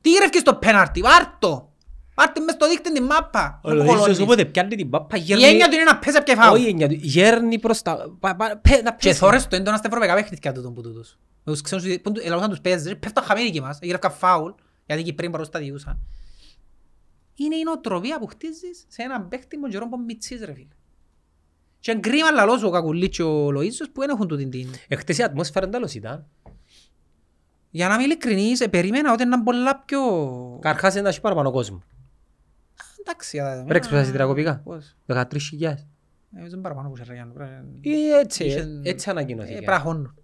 Τι 0.00 0.10
γυρεύκες 0.10 0.40
στο 0.40 0.54
πέναρτι, 0.54 1.00
βάρ' 1.00 1.38
το. 1.38 1.72
Βάρ' 2.14 2.32
το 2.32 2.40
μες 2.42 2.54
στο 2.54 2.68
δίκτυο 2.68 2.92
την 2.92 3.04
μάπα. 3.04 3.60
Ο 3.64 3.70
Μην 3.70 3.80
Λοΐζος 3.82 3.86
κολώνεις. 3.86 4.20
όποτε 4.20 4.44
πιάνει 4.44 4.76
την 4.76 4.90
πάπα 4.90 5.16
Η 5.16 5.20
γέρνει... 5.20 5.44
έννοια 5.44 5.68
του 5.68 5.74
είναι 5.74 5.84
να 5.84 5.98
πες 5.98 6.20
πια 6.24 6.34
φάουλ. 6.36 6.56
Όχι 6.58 6.66
η 6.66 6.68
έννοια 6.68 6.88
του. 6.88 6.94
Γέρνει 7.00 7.58
προς 7.58 7.82
τα... 7.82 8.16
πα- 8.20 8.36
πα- 8.36 8.56
πέ- 8.62 8.82
να 8.82 8.90
Και 8.90 9.08
πέσει. 9.08 9.18
θωρές 9.18 9.46
το 9.48 9.56
έντονα 9.56 9.76
στα 9.76 9.86
ευρωπαϊκά 9.88 10.14
παιχνίδια 10.14 10.52
τούτον 10.52 10.74
που 10.74 10.82
τούτος. 10.82 11.18
Με 11.44 11.52
τους 11.52 11.60
ξένους 11.60 11.84
που 12.02 12.12
του- 12.12 12.20
ελαλούσαν 12.24 12.50
τους 12.50 12.60
παίζες, 12.60 12.96
πέφτουν 12.98 13.24
χαμένοι 13.24 13.50
και 13.50 13.60
μας, 13.60 13.78
γυρεύκαν 13.82 14.10
φάουλ, 14.12 14.50
γιατί 14.86 15.00
εκεί 15.02 15.12
πριν 15.12 15.30
παρώς 15.30 15.48
τα 15.50 15.58
διούσαν. 15.58 15.98
Είναι 17.34 17.56
η 17.56 17.62
νοοτροπία 17.62 18.18
που 18.18 18.26
χτίζεις 18.26 18.84
σε 18.88 19.02
έναν 19.02 19.28
παίχτη 19.28 19.56
με 19.56 19.68
καιρό 19.68 19.88
που 19.88 20.00
μητσείς 20.06 20.40
ρε 20.44 20.52
φίλε. 20.54 20.66
Και 21.80 21.90
εν 21.90 22.00
κρίμα 22.00 22.30
λαλός 22.30 22.62
ο 22.62 22.70
Κακουλής 22.70 23.08
και 23.08 23.22
ο 23.22 23.48
Λοΐζος 23.48 23.88
που 23.92 24.00
δεν 24.00 24.08
έχουν 24.10 24.28
τούτην 24.28 24.50
την... 24.50 24.68
Εχθές 24.88 25.18
η 25.18 25.22
ατμόσφαιρα 25.22 25.68
τέλος 25.68 25.94
ήταν. 25.94 26.26
Για 27.70 27.88
να 27.88 27.94
είμαι 27.94 28.02
ειλικρινής, 28.02 28.60
ε, 28.60 28.68
περίμενα 28.68 29.12
ότι 29.12 29.22
είναι 29.22 29.42
πολλά 29.42 29.76
πιο... 29.76 30.00
Καρχάς 30.60 30.96
ένα 30.96 31.08
έχει 31.08 31.20
παραπάνω 31.20 31.50
κόσμο. 31.50 31.82
Εντάξει, 33.06 33.38
α, 33.38 33.64
Ρέξ 33.68 33.88
που 33.88 33.94
σας 33.94 34.10
τυρακοπικά. 34.10 34.60
Πώς. 34.64 34.96
13.000. 35.06 35.88
Ε, 36.36 36.48
δεν 36.48 36.60
παραπάνω 36.60 36.88
που 36.88 36.96
σε 36.96 37.04
ρεγιάννου. 37.08 37.34
Ή 37.80 38.10
έτσι, 38.10 38.44
Είχε- 38.44 38.80
έτσι 38.82 39.06
Ε, 39.08 39.10
ανακοινώθηκε. 39.10 39.62
πραχώνουν. 39.62 40.14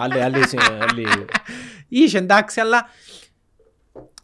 Άλλοι, 0.00 0.20
άλλοι, 0.22 0.38
άλλοι. 0.90 1.06
Είχε 1.88 2.18
εντάξει, 2.18 2.60
αλλά 2.60 2.86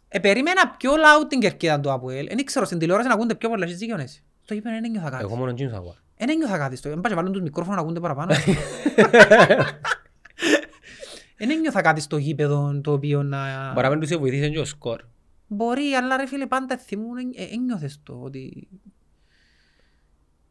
ε, 0.07 0.19
περίμενα 0.19 0.67
πιο 0.77 0.91
loud 0.93 1.25
την 1.29 1.39
κερκίδα 1.39 1.79
του 1.79 1.91
Αποέλ. 1.91 2.27
Δεν 2.27 2.45
ξέρω, 2.45 2.65
στην 2.65 2.79
τηλεόραση 2.79 3.07
να 3.07 3.13
ακούνται 3.13 3.35
πιο 3.35 3.49
πολλά, 3.49 3.65
έχεις 3.65 3.77
δίκιο 3.77 3.97
εσύ. 3.99 4.23
Στο 4.41 4.53
γήπεδο 4.53 4.75
δεν 4.75 4.83
ένιωθα 4.83 5.09
κάτι. 5.09 5.23
Εγώ 5.23 5.35
μόνο 5.35 5.49
εκείνους 5.49 5.73
ακούω. 5.73 5.95
Δεν 6.17 6.29
ένιωθα 6.29 6.57
κάτι 6.57 6.75
στο. 6.75 6.89
Δεν 6.89 7.01
πάει 7.01 7.11
και 7.11 7.17
βάλουν 7.17 7.31
τους 7.31 7.41
μικρόφωνα 7.41 7.75
να 7.75 7.81
ακούνται 7.81 7.99
παραπάνω. 7.99 8.33
Δεν 11.37 11.49
ένιωθα 11.49 11.81
κάτι 11.81 12.01
στο 12.01 12.17
γήπεδο 12.17 12.79
το 12.83 12.91
οποίο 12.91 13.23
να... 13.23 13.71
Μπορεί 13.73 13.83
να 13.85 13.89
μην 13.89 13.99
τους 13.99 14.09
σε 14.09 14.15
βοηθήσει 14.17 14.51
και 14.51 14.59
ο 14.59 14.65
σκορ. 14.65 15.01
Μπορεί, 15.47 15.93
αλλά 15.93 16.17
ρε 16.17 16.27
φίλε 16.27 16.45
πάντα 16.47 16.77
θυμούν, 16.77 17.17
ε, 17.17 17.43
ένιωθες 17.43 17.99
το 18.03 18.19
ότι... 18.21 18.67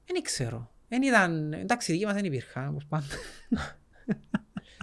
Δεν 0.07 0.23
ξέρω. 0.23 0.71
Δεν 0.89 1.03
ήταν... 1.03 1.53
Εντάξει, 1.53 1.93
δικοί 1.93 2.05
μας 2.05 2.15
δεν 2.15 2.25
υπήρχαν, 2.25 2.69
όπως 2.69 2.85
πάντα. 2.89 3.07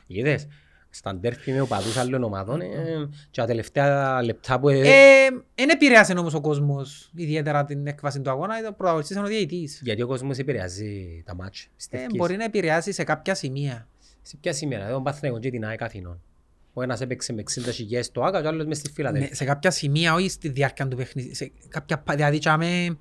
Είδες, 0.07 0.47
στα 0.89 1.15
ντέρφι 1.15 1.51
με 1.51 1.61
οπαδούς 1.61 1.97
άλλων 1.97 2.23
ομάδων 2.23 2.61
ε, 2.61 3.09
και 3.31 3.41
τα 3.41 3.45
τελευταία 3.47 4.23
λεπτά 4.23 4.59
που... 4.59 4.69
ε, 4.69 4.79
Ε, 4.79 5.29
Δεν 5.55 5.69
επηρέασε 5.69 6.13
όμως 6.13 6.33
ο 6.33 6.41
κόσμος 6.41 7.11
ιδιαίτερα 7.15 7.65
την 7.65 7.87
έκβαση 7.87 8.21
του 8.21 8.29
αγώνα, 8.29 8.55
ο 8.69 8.73
πρωταγωνιστής 8.73 9.15
είναι 9.15 9.25
ο 9.25 9.29
διαιτητής. 9.29 9.79
Γιατί 9.83 10.01
ο 10.01 10.07
κόσμος 10.07 10.37
επηρεάζει 10.37 11.23
τα 11.25 11.35
μάτς. 11.35 11.63
Ε, 11.63 11.69
πιστεύεις. 11.75 12.15
μπορεί 12.17 12.35
να 12.37 12.43
επηρεάσει 12.43 12.91
σε 12.91 13.03
κάποια 13.03 13.35
σημεία. 13.35 13.87
Σε 14.21 14.37
ποια 14.37 14.53
σήμερα, 14.53 14.87
εδώ 14.87 15.01
Παθηναϊκό 15.01 15.39
και 15.39 15.49
την 15.49 15.65
ΑΕΚ 15.65 15.81
Αθηνών. 15.81 16.21
Ο 16.73 16.81
ένας 16.81 17.01
έπαιξε 17.01 17.33
με 17.33 17.41
60 17.41 17.71
χιλιάδες 17.73 18.05
στο 18.05 18.21
ΆΚΑ 18.23 18.39
και 18.41 18.45
ο 18.45 18.49
άλλος 18.49 18.65
μες 18.65 18.77
στη 18.77 18.87
Ναι, 18.87 18.93
Φιλαδέλφια. 18.93 19.35
σε 19.35 19.45
κάποια 19.45 19.71
σημεία, 19.71 20.13
όχι 20.13 20.29
στη 20.29 20.49
διάρκεια 20.49 20.87
του 20.87 20.95
παιχνίδι. 20.97 21.33
Σε 21.35 21.51
κάποια, 21.67 21.99
πα- 21.99 22.15
δηλαδή, 22.15 22.37
τσάμε, 22.37 22.97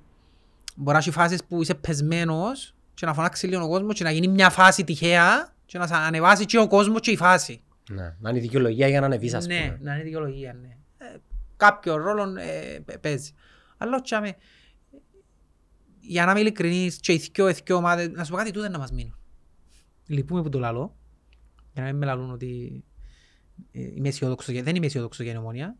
μπορεί 0.75 0.91
να 0.93 0.97
έχει 0.97 1.11
φάσεις 1.11 1.43
που 1.45 1.61
είσαι 1.61 1.75
πεσμένος 1.75 2.75
και 2.93 3.05
να 3.05 3.13
φωνάξει 3.13 3.47
λίγο 3.47 3.63
ο 3.63 3.67
κόσμος 3.69 3.95
και 3.95 4.03
να 4.03 4.11
γίνει 4.11 4.27
μια 4.27 4.49
φάση 4.49 4.83
τυχαία 4.83 5.53
και 5.65 5.77
να 5.77 5.87
σε 5.87 5.93
ανεβάσει 5.95 6.45
και 6.45 6.57
ο 6.59 6.67
κόσμος 6.67 6.99
και 7.01 7.11
η 7.11 7.15
φάση. 7.17 7.61
Ναι, 7.91 8.15
να 8.19 8.29
είναι 8.29 8.37
η 8.39 8.41
δικαιολογία 8.41 8.87
για 8.87 8.99
να 8.99 9.05
ανεβείς 9.05 9.33
ας 9.33 9.45
ναι, 9.47 9.61
πούμε. 9.61 9.77
να 9.81 9.93
είναι 9.93 10.03
δικαιολογία, 10.03 10.53
ναι. 10.53 10.67
Ε, 10.97 11.17
κάποιο 11.57 11.95
ρόλο 11.95 12.23
ε, 12.39 12.79
παι- 12.85 12.99
παίζει. 12.99 13.31
Αλλά 13.77 14.01
τσάμε, 14.01 14.35
για 15.99 16.25
να 16.25 16.31
είμαι 16.31 16.39
ειλικρινής 16.39 16.97
και 16.97 17.13
οι 17.13 17.17
δυο, 17.33 17.49
οι 17.49 17.55
δυο 17.65 17.75
ομάδες, 17.75 18.09
να 18.09 18.23
σου 18.23 18.31
πω 18.31 18.37
κάτι 18.37 18.51
τούτο 18.51 18.69
να 18.69 18.77
μας 18.77 18.91
μείνουν. 18.91 19.15
Λυπούμε 20.07 20.41
που 20.41 20.49
το 20.49 20.59
λαλώ, 20.59 20.95
για 21.73 21.81
να 21.83 21.87
μην 21.89 21.97
με 21.97 22.05
λαλούν 22.05 22.31
ότι 22.31 22.83
ε, 22.90 22.90
είμαι 23.71 24.07
αισιόδοξος, 24.07 24.53
για- 24.53 24.63
δεν 24.63 24.75
είμαι 24.75 24.85
αισιόδοξος 24.85 25.23
για 25.25 25.33
την 25.33 25.41
ομόνια. 25.41 25.77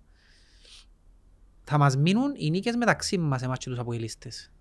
Θα 1.64 1.78
μας 1.78 1.98
μείνουν 1.98 2.32
οι 2.38 2.50
νίκες 2.50 2.76
μεταξύ 2.76 3.18
μας 3.18 3.40
σε 3.40 3.48
μάτσο 3.48 3.70
τους 3.70 3.80
αποελίστες. 3.80 4.52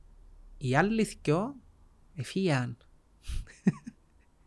Οι 0.58 0.76
άλλοι 0.76 1.02
δυο 1.22 1.56
εφύγαν. 2.14 2.76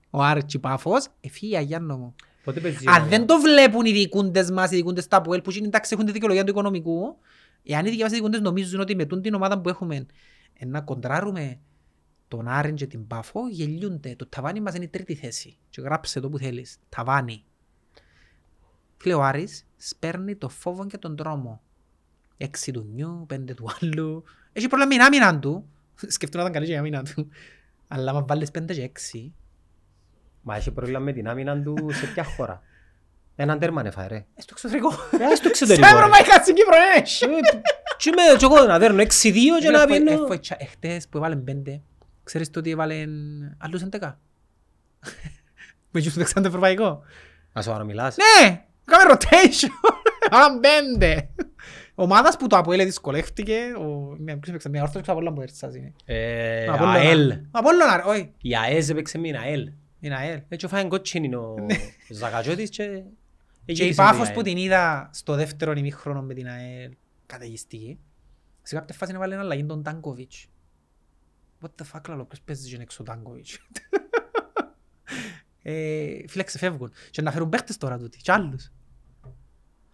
Ο 0.09 0.21
Άρτσι 0.23 0.59
Πάφος 0.59 1.07
εφύγαν 1.21 1.63
Γιάννο 1.63 1.97
μου. 1.97 2.15
Πότε 2.43 2.59
παίζει 2.59 2.85
Αν 2.87 3.03
ο- 3.03 3.07
δεν 3.07 3.25
το 3.25 3.39
βλέπουν 3.39 3.85
οι 3.85 3.91
διοικούντες 3.91 4.51
μας, 4.51 4.71
οι 4.71 4.75
διοικούντες 4.75 5.07
τα 5.07 5.17
ΑΠΟΕΛ 5.17 5.41
που 5.41 5.51
είναι 5.51 5.67
εντάξει 5.67 5.93
έχουν 5.93 6.05
τη 6.05 6.11
δικαιολογία 6.11 6.43
του 6.43 6.49
οικονομικού, 6.51 7.17
εάν 7.63 7.85
οι 7.85 7.89
δικοί 7.89 8.01
μας 8.01 8.11
οι 8.11 8.13
διοικούντες 8.13 8.41
νομίζουν 8.41 8.79
ότι 8.79 8.95
με 8.95 9.05
τούν 9.05 9.21
την 9.21 9.33
ομάδα 9.33 9.61
που 9.61 9.69
έχουμε 9.69 10.05
ε, 10.53 10.65
να 10.65 10.81
κοντράρουμε 10.81 11.59
τον 12.27 12.47
Άρεν 12.47 12.75
και 12.75 12.87
την 12.87 13.07
Πάφο, 13.07 13.47
γελιούνται. 13.49 14.15
Το 14.15 14.27
ταβάνι 14.27 14.61
μας 14.61 14.75
είναι 14.75 14.83
η 14.83 14.87
τρίτη 14.87 15.15
θέση. 15.15 15.57
Και 15.69 15.81
γράψε 15.81 16.19
το 16.19 16.29
που 16.29 16.37
θέλεις. 16.37 16.77
Ταβάνι. 16.89 17.43
Φίλε 19.03 19.15
ο 19.15 19.23
Άρης 19.23 19.65
σπέρνει 19.77 20.35
το 20.35 20.49
φόβο 20.49 20.85
και 20.87 20.97
τον 20.97 21.15
τρόμο. 21.15 21.61
Έξι 22.37 22.71
του 22.71 22.87
νιου, 22.93 23.23
πέντε 23.27 23.53
του 23.53 23.67
άλλου. 23.81 24.23
Έχει 24.53 24.67
πρόβλημα 24.67 24.95
με 24.95 24.95
την 24.95 25.03
άμυνα 25.05 25.39
του. 25.39 25.69
Σκεφτούν 26.07 26.41
να 26.41 26.47
ήταν 26.47 26.53
καλή 26.53 26.65
και 26.65 26.71
η 26.73 26.77
άμυνα 26.77 27.03
του. 27.03 27.29
Αλλά 27.87 28.11
άμα 28.11 28.23
βάλεις 28.25 28.51
πέντε 28.51 28.73
και 28.73 28.81
έξι, 28.81 29.33
Μα 30.41 30.55
έχει 30.55 30.71
πρόβλημα 30.71 30.99
με 30.99 31.11
την 31.11 31.27
άμυνα 31.27 31.61
του 31.61 31.75
σε 31.91 32.05
ποια 32.05 32.23
χώρα; 32.23 32.61
Έναν 33.35 33.59
τέρμα 33.59 33.81
έφαγε 33.85 34.07
ρε. 34.07 34.15
ε, 34.15 34.41
στο 34.41 34.49
εξωτερικό. 34.51 34.89
Ε, 35.11 35.35
στο 35.35 35.43
Σε 35.43 35.47
εξωτερικό. 35.47 35.87
ρε. 35.87 35.93
ευρωπαϊκά 35.95 36.41
στην 36.41 36.55
Κύπρο 36.55 36.71
δεν 36.75 37.03
έχει. 37.03 37.23
Ε, 37.25 37.29
Και 37.97 38.09
με 38.09 38.37
και 38.37 38.45
εγώ 38.45 38.65
να 38.65 38.79
δέρνω 38.79 39.01
6-2 39.01 39.07
και 39.61 39.69
να 39.69 39.85
πίνω. 39.85 40.27
Εχθές 40.57 41.07
που 41.07 41.17
έβαλαν 41.17 41.43
πέντε, 41.43 41.81
ξέρεις 42.23 42.49
το 42.49 42.59
ότι 42.59 42.69
έβαλαν 42.69 43.09
άλλους 43.57 43.81
11. 43.91 44.17
Με 45.91 46.01
τους 46.01 46.11
που 46.13 46.17
παίξαν 46.19 46.41
το 46.43 46.47
ευρωπαϊκό. 46.47 47.01
Να 47.53 47.61
σου 47.61 47.71
άρα 47.71 47.83
μιλάς. 47.83 48.15
Ναι, 48.17 48.65
κάμε 48.85 49.13
rotation. 49.13 49.69
Έβαλαν 50.29 50.59
πέντε. 50.59 51.29
Ομάδας 51.95 52.37
που 52.37 52.47
το 52.47 52.57
Αποέλ 52.57 52.83
δυσκολεύτηκε, 52.85 53.57
ο- 53.79 54.15
μια 54.19 54.33
ποιος 54.33 54.47
έπαιξε, 54.49 54.69
μια 54.69 54.81
όρθος 54.81 55.01
από 55.07 55.17
όλα 55.19 55.33
που 55.33 55.41
έρθασες 55.41 55.75
είναι. 55.75 55.93
Ε, 56.05 56.69
Ο 56.69 56.73
Απόλλωνα. 56.73 56.97
ΑΕΛ. 56.99 57.31
Ο 57.31 57.37
Απόλλωνα, 57.51 57.95
ρε, 57.97 58.03
όχι. 58.05 58.33
Η 58.41 58.55
ΑΕΣ 58.55 58.89
έπαιξε 58.89 59.17
με 59.17 59.27
την 59.27 59.35
ΑΕΛ. 59.37 59.71
Είναι 59.99 60.15
ΑΕΛ. 60.15 60.41
Έτσι 60.49 60.67
φάει 60.67 60.87
κότσινη 60.87 61.35
ο 61.35 61.55
Ζαγατζώτης 62.09 62.69
και... 62.69 62.85
Και 63.65 63.71
η 63.71 63.73
γύρισε 63.73 64.01
Πάφος 64.01 64.17
με 64.19 64.25
την 64.25 64.33
που 64.33 64.39
ΑΕΛ. 64.45 64.53
την 64.55 64.63
είδα 64.65 65.09
στο 65.13 65.35
δεύτερο 65.35 65.71
ημίχρονο 65.71 66.21
με 66.21 66.33
την 66.33 66.47
ΑΕΛ 66.47 66.91
καταιγιστική. 67.25 67.99
Σε 68.61 68.75
κάποια 68.75 68.95
φάση 68.95 69.11
έβαλε 69.15 69.33
ένα 69.33 69.43
αλλαγή 69.43 69.65
τον 69.65 69.83
Τάνκοβιτς. 69.83 70.45
What 71.61 71.69
the 71.81 71.85
fuck, 71.97 72.01
λαλό, 72.09 72.25
ποιος 72.25 72.41
παίζει 72.41 72.75
και 72.75 72.81
έξω 72.81 72.97
ο 73.01 73.03
Τάνκοβιτς. 73.05 73.57
Ε, 75.63 75.73
φίλε, 76.27 76.43
ξεφεύγουν. 76.43 76.91
Και 77.11 77.21
να 77.21 77.31
φέρουν 77.31 77.49
παίχτες 77.49 77.77
τώρα 77.77 77.97
τούτοι, 77.97 78.17
κι 78.17 78.31
άλλους. 78.31 78.71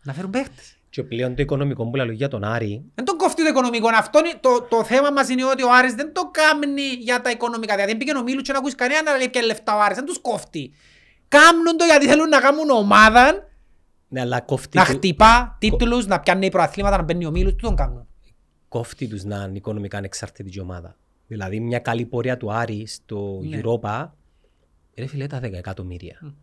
Να 0.04 0.14
φέρουν 0.14 0.32
παίχτες. 0.32 0.74
Και 0.90 1.04
πλέον 1.04 1.36
το 1.36 1.42
οικονομικό 1.42 1.90
που 1.90 1.96
λέω 1.96 2.12
για 2.12 2.28
τον 2.28 2.44
Άρη, 2.44 2.84
Δεν 2.96 3.06
τον 3.06 3.18
κόφτει 3.18 3.42
το 3.44 3.48
οικονομικό. 3.50 3.88
Αυτό 3.98 4.20
είναι, 4.20 4.34
το, 4.42 4.62
το 4.70 4.84
θέμα 4.84 5.12
μας 5.12 5.30
είναι 5.30 5.46
ότι 5.46 5.64
ο 5.64 5.74
Άρης 5.74 5.94
δεν 5.94 6.14
το 6.14 6.30
κάνει 6.32 6.82
για 6.82 7.22
τα 7.22 7.30
οικονομικά. 7.30 7.76
Δηλαδή, 7.76 7.96
πήγαινε 7.96 8.20
ο 8.20 8.24
Μίλους 8.24 8.42
και 8.44 8.52
να 8.52 8.58
ακούσει 8.58 8.76
κανένα 8.76 9.12
να 9.12 9.18
λέει 9.18 9.30
ποια 9.30 9.42
λεφτά 9.46 9.76
ο 9.76 9.80
Άρης. 9.82 9.96
Δεν 9.98 10.06
τους 10.06 10.20
κόφτει. 10.22 10.72
Κάμνουν 11.28 11.78
το 11.78 11.86
γιατί 11.86 12.08
θέλουν 12.08 12.30
να 12.30 12.40
κάνουν 12.40 12.70
ομάδα, 12.70 13.48
ναι, 14.08 14.20
αλλά 14.22 14.42
κόφτει, 14.42 14.78
να 14.78 14.86
του- 14.86 14.92
χτυπά 14.92 15.56
τίτλους, 15.60 16.06
να 16.06 16.20
πιάνει 16.20 16.50
προαθλήματα, 16.50 16.98
να 16.98 17.04
μπαίνει 17.04 17.26
ο 17.26 17.32
Μίλους. 17.32 17.52
Τι 17.56 17.62
τον 17.62 17.76
κάνουν. 17.76 18.08
κόφτει 18.68 19.08
τους 19.08 19.24
να 19.24 19.36
είναι 19.44 19.58
οικονομικά 19.58 19.98
ανεξάρτητη 19.98 20.60
ομάδα. 20.60 20.96
Δηλαδή 21.28 21.60
μια 21.60 21.80
καλή 21.80 22.06
πορεία 22.06 22.38
του 22.38 22.54
Άρη 22.54 22.88
στο 22.88 23.40
Ναι. 23.44 23.62
Europa, 23.64 24.10
ρε 25.00 25.08
φίλε 25.08 25.28
τα 25.28 25.38
10 25.40 25.54
εκατομμύρια. 25.54 26.34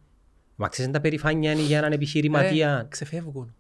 Μα 0.56 0.68
ξέρεις 0.68 0.92
τα 0.92 1.00
περηφάνεια 1.00 1.52
είναι 1.52 1.60
για 1.60 1.78
έναν 1.78 1.92
επιχειρηματία; 1.92 2.78
Ε, 2.78 2.86
ξεφεύγουν. 2.88 3.54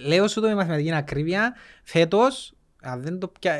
Λέω 0.00 0.28
σου 0.28 0.40
το 0.40 0.46
με 0.46 0.54
μαθηματική 0.54 0.92
ακρίβεια, 0.92 1.54
φέτος, 1.84 2.54
αν 2.82 3.02
δεν, 3.02 3.18
το 3.18 3.28
πια... 3.40 3.52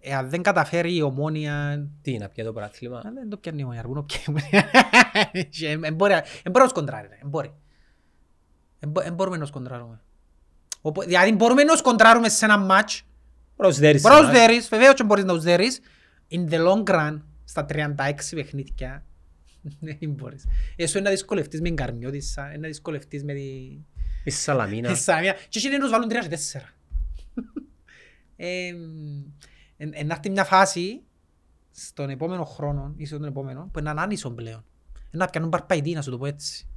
ε, 0.00 0.14
αν 0.14 0.30
δεν 0.30 0.42
καταφέρει 0.42 0.96
η 0.96 1.02
ομόνια... 1.02 1.86
Τι, 2.02 2.18
να 2.18 2.28
πιάει 2.28 2.46
το 2.46 2.52
πρωτάθλημα. 2.52 3.02
Αν 3.04 3.14
δεν 3.14 3.28
το 3.28 3.36
πιάνει 3.36 3.60
η 3.60 3.62
ομόνια, 3.62 3.80
αρκούν 3.80 3.96
να 3.96 4.04
πιάνει 4.04 4.24
η 4.26 4.56
ομόνια. 4.56 4.70
Και 5.50 5.68
εν- 5.68 5.84
εν 5.84 5.94
μπορεί- 5.94 6.12
εν 6.42 6.50
μπορεί 6.52 6.64
να 6.64 6.68
σκοντράρει, 6.68 7.08
ρε, 7.08 7.18
εν 7.22 7.28
μπορεί. 7.28 7.54
Εν 8.78 8.88
μπο- 8.88 9.00
εν 9.02 9.14
μπορούμε 9.14 9.36
να 9.36 9.44
σκοντράρουμε. 9.46 10.00
Οπο- 10.80 11.02
Δηλαδή 11.02 11.32
μπορούμε 11.32 11.62
να 11.64 11.76
σκοντράρουμε 11.76 12.28
σε 12.28 12.44
ένα 12.44 12.58
μάτς, 12.58 13.02
Προσδέρεις. 13.56 14.02
μπορείς 14.02 14.18
να 14.18 14.24
ένα. 14.24 14.32
τους 14.32 14.40
δέρεις, 14.40 14.68
βεβαίως 14.68 14.94
και 14.94 15.04
μπορείς 15.04 15.24
να 15.24 15.34
τους 15.34 15.42
δέρεις. 15.42 15.80
In 16.30 16.48
the 16.50 16.58
long 16.66 16.82
run, 16.84 17.20
στα 17.44 17.66
36 17.68 18.34
παιχνίδια, 18.34 19.04
δεν 19.80 19.96
μπορείς. 20.02 20.46
Εσύ 20.76 21.00
να 21.00 21.10
δυσκολευτείς 21.10 21.60
με 21.60 21.66
την 21.66 21.76
Καρμιώτισσα, 21.76 22.58
να 22.58 22.66
δυσκολευτείς 22.68 23.24
με 23.24 23.32
τη... 23.32 23.40
Η 24.24 24.30
Σαλαμίνα. 24.30 24.90
Ε, 24.90 24.94
Σάμια. 24.94 25.32
Και 25.48 25.58
εκείνοι 25.58 25.74
να 25.74 25.80
τους 25.80 25.90
βάλουν 25.90 26.08
τρία 26.08 26.20
και 26.20 26.28
τέσσερα. 26.28 26.68
Ε, 28.36 28.68
εν- 29.76 29.92
εν 29.94 30.06
να 30.06 30.14
έρθει 30.14 30.30
μια 30.30 30.44
φάση 30.44 31.02
στον 31.70 32.10
επόμενο 32.10 32.44
χρόνο 32.44 32.94
ή 32.96 33.06
στον 33.06 33.24
επόμενο 33.24 33.68
που 33.72 33.78
είναι 33.78 33.92
άνισο 33.96 34.30
πλέον. 34.30 34.64
Ε, 35.10 35.16
Να 35.16 35.26
πιάνουν 35.26 35.50
παρπαϊτή, 35.50 35.92
να 35.92 36.02
σου 36.02 36.10
το 36.10 36.18
πω 36.18 36.26
έτσι. 36.26 36.68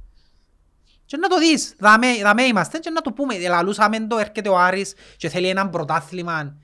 Και 1.04 1.16
να 1.16 1.28
το 1.28 1.38
δεις, 1.38 1.74
δαμέ, 1.78 2.06
δαμέ 2.22 2.42
είμαστε 2.42 2.78
και 2.78 2.90
να 2.90 3.00
το 3.00 3.12
πούμε. 3.12 3.38
Λαλούσαμε 3.38 4.06
το, 4.06 4.18
έρχεται 4.18 4.48
ο 4.48 4.58
Άρης 4.58 4.94
και 5.16 5.28
θέλει 5.28 5.48
ένα 5.48 5.68
πρωτάθλημα 5.68 6.56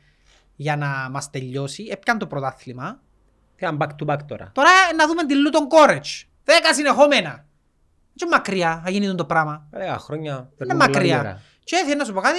για 0.56 0.76
να 0.76 1.08
μας 1.10 1.30
τελειώσει. 1.30 1.86
Έπιαν 1.90 2.18
το 2.18 2.26
πρωτάθλημα. 2.26 3.02
Θέλαν 3.64 3.78
back 3.80 4.04
to 4.04 4.12
back 4.12 4.18
τώρα. 4.26 4.50
Τώρα 4.54 4.68
ε, 4.90 4.94
να 4.94 5.06
δούμε 5.06 5.24
τη 5.26 5.34
Λούτον 5.36 5.68
Κόρετς. 5.68 6.24
Δέκα 6.44 6.74
συνεχόμενα. 6.74 7.46
Και 8.14 8.26
μακριά 8.30 8.80
θα 8.84 8.90
γίνει 8.90 9.14
το 9.14 9.24
πράγμα. 9.24 9.66
Δέκα 9.70 9.98
χρόνια. 9.98 10.32
Είναι 10.32 10.48
περνούν 10.56 10.76
πολλά 10.78 10.90
μακριά. 10.90 11.18
ώρα. 11.18 11.40
Και 11.64 11.76
θέλω 11.86 11.96
να 11.98 12.04
σου 12.04 12.12
πω 12.12 12.20
κάτι, 12.20 12.38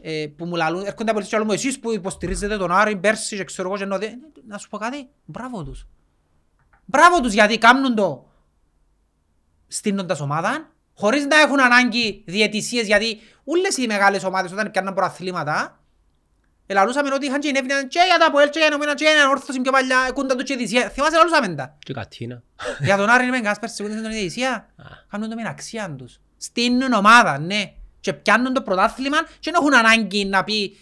ε, 0.00 0.26
που 0.36 0.44
μου 0.44 0.54
λαλούν, 0.56 0.84
έρχονται 0.84 1.10
από 1.10 1.20
τις 1.20 1.32
μου 1.44 1.52
εσείς 1.52 1.78
που 1.80 1.92
υποστηρίζετε 1.92 2.56
τον 2.56 2.72
Άρη 2.72 2.96
πέρσι 2.96 3.36
και 3.36 3.44
ξέρω 3.44 3.68
εγώ 3.68 3.76
και 3.76 3.82
ενώ 3.82 3.98
δεν- 3.98 4.18
να 4.46 4.58
σου 4.58 4.68
πω 4.68 4.78
κάτι, 4.78 5.08
μπράβο 5.24 5.64
τους. 5.64 5.86
Μπράβο 6.84 7.20
τους 7.20 7.32
γιατί 7.32 7.58
κάνουν 7.58 7.94
το 7.94 8.28
στείνοντας 9.66 10.20
ομάδα, 10.20 10.68
χωρίς 10.94 11.26
να 11.26 11.40
έχουν 11.40 11.60
ανάγκη 11.60 12.24
διαιτησίες, 12.26 12.86
γιατί 12.86 13.18
όλες 13.44 13.76
οι 13.76 13.86
μεγάλες 13.86 14.24
ομάδες 14.24 14.52
όταν 14.52 14.70
πιάνναν 14.70 14.94
προαθλήματα, 14.94 15.79
ελαλούσαμε 16.72 17.14
ότι 17.14 17.26
είχαν 17.26 17.40
και 17.40 17.48
ενέβαιναν 17.48 17.88
και 17.88 18.00
για 18.06 18.18
τα 18.18 18.26
Αποέλ 18.26 18.48
και 18.50 18.58
για 18.58 18.66
ενωμένα 18.66 18.94
και 18.94 19.04
για 19.04 19.12
έναν 19.12 19.30
όρθωση 19.30 19.60
πιο 19.60 19.72
παλιά, 19.72 19.98
εκούνταν 20.08 20.36
τους 20.36 20.46
και 20.46 20.56
διαιτησία. 20.56 20.88
Θυμάσαι 20.88 21.16
λαλούσαμε 21.16 21.54
τα; 21.54 21.76
Και 21.78 21.92
κατίνα. 21.92 22.42
Για 22.80 22.96
τον 22.96 23.08
Άρη 23.08 23.30
με 23.30 23.40
Γκάσπερ 23.40 23.68
σίγουρα 23.68 23.94
την 23.94 24.10
διαιτησία. 24.10 24.52
Α. 24.52 24.84
Κάνουν 25.10 25.28
το 25.28 25.34
με 25.34 25.42
την 25.42 25.50
αξία 25.50 25.94
τους. 25.98 26.20
Στείνουν 26.36 26.92
ομάδα, 26.92 27.38
ναι. 27.38 27.72
Και 28.00 28.12
πιάνουν 28.12 28.52
το 28.52 28.62
πρωτάθλημα 28.62 29.18
και 29.22 29.50
δεν 29.50 29.54
έχουν 29.54 29.74
ανάγκη 29.74 30.24
να, 30.24 30.44
πει, 30.44 30.76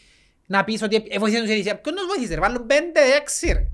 να 0.46 0.64
πεις 0.64 0.82
ότι 0.82 0.96
ε, 1.08 1.18
βοηθήσαν 1.18 1.44
τους 1.44 1.50
η 1.50 1.54
διαιτησία. 1.54 1.80
Ποιον 1.80 1.94
τους 1.94 2.06
βοήθησε 2.06 2.34
ρε, 2.34 2.40
βάλουν 2.40 2.66
πέντε, 2.66 3.00
έξι 3.20 3.46
ρε. 3.46 3.58
Ε, 3.58 3.66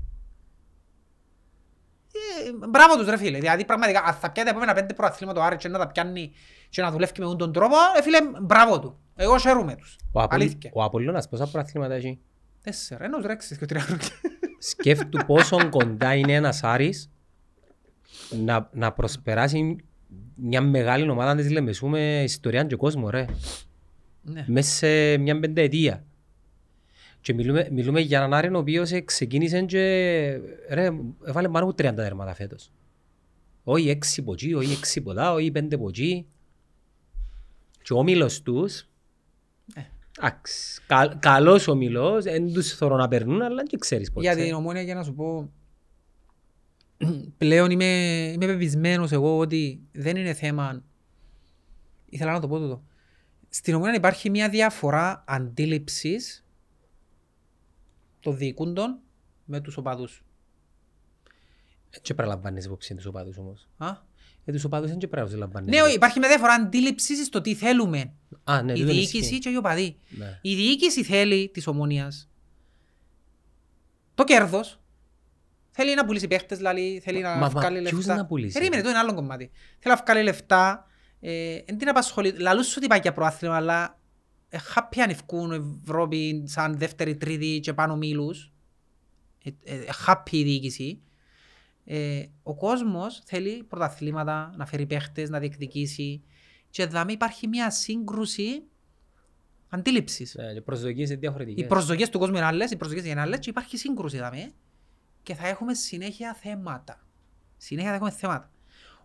μπράβο 2.69 2.95
τους 2.97 3.07
ρε 3.07 3.17
φίλε. 3.17 3.39
Δηλαδή 3.39 3.65
πραγματικά 3.65 4.03
αν 4.03 4.13
θα 4.13 4.31
πιάνει 4.31 4.49
τα 4.49 4.55
επόμενα 4.55 4.73
πέντε 4.79 4.93
πρωταθλήματα 4.93 5.39
το 5.39 5.45
Άρη 5.45 5.55
και 5.55 5.67
να 5.67 5.77
τα 5.79 5.87
πιάνει 5.87 6.31
και 6.69 6.81
να 6.81 6.91
δουλεύει 6.91 7.11
με 7.19 7.35
τον 7.35 7.51
τρόπο, 7.53 7.75
ε, 7.97 8.01
φίλε, 8.01 8.17
μπράβο 8.41 8.79
του. 8.79 8.97
Εγώ 9.15 9.37
χαίρομαι 9.37 9.75
τους. 9.75 9.95
Ο 10.11 10.21
Απολ- 10.21 10.41
Αλήθεια. 10.41 10.69
Ο 10.73 10.83
Απολλώνας 10.83 11.29
πόσα 11.29 11.47
πρωταθλήματα 11.47 11.93
έχει; 11.93 12.19
Τέσσερα, 12.63 13.03
ένας 13.05 13.25
ρέξεις 13.25 13.57
και 13.57 13.65
τρία 13.65 13.81
χρόνια. 13.81 14.05
Σκέφτου 14.59 15.25
πόσο 15.25 15.69
κοντά 15.69 16.15
είναι 16.15 16.33
ένας 16.33 16.63
Άρης 16.63 17.09
να, 18.43 18.69
να 18.73 18.91
προσπεράσει 18.91 19.75
μια 20.35 20.61
μεγάλη 20.61 21.09
ομάδα 21.09 21.35
της 21.35 21.49
Λεμεσού 21.51 21.87
με 21.87 22.23
ιστορία 22.23 22.63
και 22.63 22.75
κόσμο 22.75 23.09
ρε. 23.09 23.25
Ναι. 24.21 24.45
Μέσα 24.47 24.75
σε 24.75 25.17
μια 25.17 25.39
πενταετία. 25.39 26.03
Και 27.25 27.33
μιλούμε, 27.33 27.67
μιλούμε 27.71 27.99
για 27.99 28.17
έναν 28.17 28.33
Άρη 28.33 28.55
ο 28.55 28.57
οποίος 28.57 28.91
ε, 28.91 29.01
ξεκίνησε 29.01 29.61
και 29.61 29.79
ρε, 30.69 30.89
έβαλε 31.25 31.49
πάνω 31.49 31.65
από 31.69 31.87
30 31.87 31.93
δέρματα 31.95 32.33
φέτος. 32.33 32.71
Όχι 33.63 33.89
έξι 33.89 34.19
από 34.19 34.33
εκεί, 34.33 34.53
όχι 34.53 34.71
έξι 34.71 34.99
από 34.99 35.11
εδώ, 35.11 35.33
όχι 35.33 35.51
πέντε 35.51 35.75
από 35.75 35.87
εκεί. 35.87 36.25
Και 37.81 37.93
ο 37.93 37.97
όμιλος 37.97 38.41
τους, 38.41 38.87
Ε. 39.75 39.81
εντάξει, 40.17 40.81
κα, 40.87 41.15
καλός 41.19 41.67
όμιλος, 41.67 42.23
δεν 42.23 42.53
τους 42.53 42.75
θέλω 42.75 42.95
να 42.95 43.07
περνούν, 43.07 43.41
αλλά 43.41 43.65
και 43.65 43.77
ξέρεις 43.77 44.11
πώς. 44.11 44.23
Για 44.23 44.35
την 44.35 44.53
ομόνια 44.53 44.81
για 44.81 44.95
να 44.95 45.03
σου 45.03 45.13
πω 45.13 45.51
πλέον 47.37 47.71
είμαι, 47.71 47.85
είμαι 48.33 48.45
πεπισμένος 48.45 49.11
εγώ 49.11 49.37
ότι 49.37 49.79
δεν 49.91 50.15
είναι 50.15 50.33
θέμα 50.33 50.83
ήθελα 52.09 52.31
να 52.31 52.39
το 52.39 52.47
πω 52.47 52.59
τούτο 52.59 52.83
στην 53.49 53.73
ομόνια 53.73 53.95
υπάρχει 53.95 54.29
μια 54.29 54.49
διαφορά 54.49 55.23
αντίληψης 55.27 56.44
των 58.25 58.37
διοικούντων 58.37 58.99
με 59.45 59.59
τους 59.59 59.77
οπαδούς 59.77 60.23
Και 62.01 62.13
πρέπει 62.13 62.29
να 62.29 62.35
λαμβάνεις 62.35 62.65
υπόψη 62.65 62.95
τους 62.95 63.05
οπαδούς 63.05 63.37
όμως. 63.37 63.67
Α; 63.77 63.87
Ε, 64.45 64.51
τους 64.51 64.63
οπαδούς 64.63 64.89
δεν 64.89 64.97
και 64.99 65.07
πρέπει 65.07 65.25
να 65.25 65.31
τους 65.31 65.39
λαμβάνεις. 65.39 65.69
Ναι, 65.75 65.81
όχι, 65.81 65.95
υπάρχει 65.95 66.19
μια 66.19 66.27
διαφορά 66.27 66.53
αντίληψης 66.53 67.25
στο 67.25 67.41
τι 67.41 67.55
θέλουμε 67.55 68.13
Α, 68.43 68.61
ναι, 68.61 68.71
η 68.71 68.75
τούτο 68.75 68.91
διοίκηση 68.91 69.17
ισχύει. 69.17 69.39
και 69.39 69.49
οι 69.49 69.55
οπαδοί. 69.55 69.97
Ναι. 70.09 70.39
Η 70.41 70.55
διοίκηση 70.55 71.03
θέλει 71.03 71.49
της 71.53 71.67
ομόνιας 71.67 72.29
το 74.15 74.23
κέρδος. 74.23 74.79
Θέλει 75.71 75.95
να 75.95 76.05
πουλήσει 76.05 76.27
παίχτες, 76.27 76.57
δηλαδή, 76.57 77.01
θέλει 77.03 77.21
να 77.21 77.29
Μα- 77.29 77.35
μα 77.37 77.49
βγάλει 77.49 77.81
ποιους 77.81 77.91
λεφτά. 77.91 78.15
να 78.15 78.25
πουλήσει, 78.25 78.53
Περίμενε, 78.53 78.75
ρε; 78.75 78.83
το 78.83 78.89
είναι 78.89 78.97
άλλο 78.99 79.13
κομμάτι. 79.13 79.51
Θέλει 79.79 79.95
να 79.95 80.03
βγάλει 80.05 80.23
λεφτά. 80.23 80.87
Ε, 81.19 81.57
εν 81.65 81.77
την 81.77 81.89
απασχολεί. 81.89 82.31
Λαλούς 82.39 82.67
σου 82.67 82.73
ότι 82.77 82.87
πάει 82.87 82.99
για 83.01 83.13
προάθλημα, 83.13 83.55
αλλά 83.55 83.99
ε, 84.49 84.57
happy 84.75 84.99
αν 84.99 85.09
ευκούν 85.09 85.77
Ευρώπη 85.83 86.43
σαν 86.45 86.77
δεύτερη, 86.77 87.15
τρίτη 87.15 87.59
και 87.59 87.73
πάνω 87.73 87.95
μήλους. 87.95 88.51
Ε, 89.43 89.49
ε, 89.63 89.75
ε, 89.75 89.89
happy 90.07 90.31
η 90.31 90.43
διοίκηση. 90.43 91.01
Ε, 91.85 92.25
ο 92.43 92.55
κόσμος 92.55 93.21
θέλει 93.25 93.63
πρωταθλήματα, 93.63 94.53
να 94.57 94.65
φέρει 94.65 94.85
παίχτες, 94.85 95.29
να 95.29 95.39
διεκδικήσει. 95.39 96.23
Και 96.69 96.81
εδώ 96.81 97.05
υπάρχει 97.07 97.47
μια 97.47 97.69
σύγκρουση 97.69 98.63
αντίληψης. 99.69 100.35
Ναι, 100.35 100.53
και 100.53 100.61
προσδοκίες 100.61 101.09
είναι 101.09 101.19
διαφορετικές. 101.19 101.63
Οι 101.63 101.67
προσδοκίες 101.67 102.09
του 102.09 102.19
κόσμου 102.19 102.35
είναι 102.35 102.45
άλλες, 102.45 102.71
οι 102.71 102.75
προσδοκίες 102.75 103.05
είναι 103.05 103.21
άλλες 103.21 103.39
και 103.39 103.49
υπάρχει 103.49 103.77
σύγκρουση 103.77 104.17
δάμε. 104.17 104.51
Και 105.23 105.35
θα 105.35 105.47
έχουμε 105.47 105.73
συνέχεια 105.73 106.33
θέματα. 106.33 107.07
Συνέχεια 107.57 107.89
θα 107.89 107.95
έχουμε 107.95 108.11
θέματα. 108.11 108.51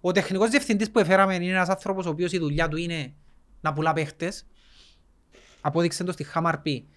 Ο 0.01 0.13
τεχνικός 0.13 0.51
διευθυντής 0.51 0.91
που 0.91 0.99
έφεραμε 0.99 1.35
είναι 1.35 1.47
ένας 1.47 1.69
άνθρωπος 1.69 2.07
ο 2.07 2.09
οποίος 2.09 2.33
η 2.33 2.39
δουλειά 2.39 2.69
του 2.69 2.77
είναι 2.77 3.15
να 3.61 3.73
πουλά 3.73 3.93
παίχτες. 3.93 4.47
Απόδειξε 5.61 6.05
το 6.05 6.13
στη 6.13 6.25
Χαμαρπή 6.25 6.89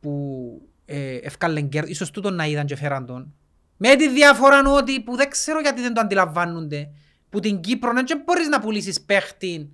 που 0.00 0.62
ε, 0.84 1.14
ευκάλεν 1.16 1.68
κέρδος. 1.68 1.90
Ίσως 1.90 2.10
τούτον 2.10 2.34
να 2.34 2.46
είδαν 2.46 2.66
και 2.66 2.76
φέραν 2.76 3.06
τον. 3.06 3.34
Με 3.76 3.96
τη 3.96 4.08
διαφορά 4.08 4.62
ότι 4.70 5.02
που 5.02 5.16
δεν 5.16 5.30
ξέρω 5.30 5.60
γιατί 5.60 5.80
δεν 5.80 5.94
το 5.94 6.00
αντιλαμβάνονται. 6.00 6.90
Που 7.28 7.40
την 7.40 7.60
Κύπρο 7.60 7.92
δεν 7.92 8.22
μπορείς 8.24 8.48
να 8.48 8.60
πουλήσεις 8.60 9.00
παίχτη 9.00 9.70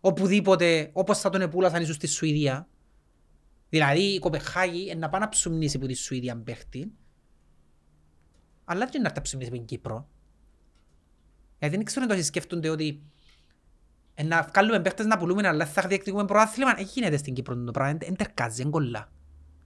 οπουδήποτε 0.00 0.90
όπως 0.92 1.18
θα 1.20 1.30
τον 1.30 1.40
επούλασαν 1.40 1.82
ίσως 1.82 1.94
στη 1.94 2.06
Σουηδία. 2.06 2.68
Δηλαδή 3.68 4.02
η 4.02 4.18
Κοπεχάγη 4.18 4.82
είναι 4.82 4.94
να 4.94 5.08
πάει 5.08 5.20
να 5.20 5.28
ψουμνήσει 5.28 5.76
από 5.76 5.86
τη 5.86 5.94
Σουηδία 5.94 6.36
παίχτη, 6.36 6.92
αλλά 8.64 8.78
δεν 8.78 8.88
είναι 8.88 8.98
να 8.98 9.08
έρθει 9.08 9.16
να 9.16 9.22
ψουμνήσει 9.22 9.50
από 9.50 9.58
την 9.58 9.66
Κύπρο. 9.66 10.08
Γιατί 11.58 11.76
δεν 11.76 11.84
ξέρω 11.84 12.06
αν 12.10 12.16
το 12.16 12.24
σκέφτονται 12.24 12.68
ότι 12.68 12.86
ε, 12.86 13.00
να 14.24 14.48
βγάλουμε 14.52 14.80
παίχτες 14.80 15.06
να 15.06 15.18
πουλούμε 15.18 15.48
αλλά 15.48 15.66
θα 15.66 15.82
διεκδικούμε 15.82 16.24
προάθλημα. 16.24 16.74
Δεν 16.74 16.88
γίνεται 16.92 17.16
στην 17.16 17.34
Κύπρο 17.34 17.56
το 17.56 17.70
πράγμα, 17.70 17.98
δεν 18.00 18.16
τερκάζει, 18.16 18.62
δεν 18.62 18.70
κολλά. 18.70 19.08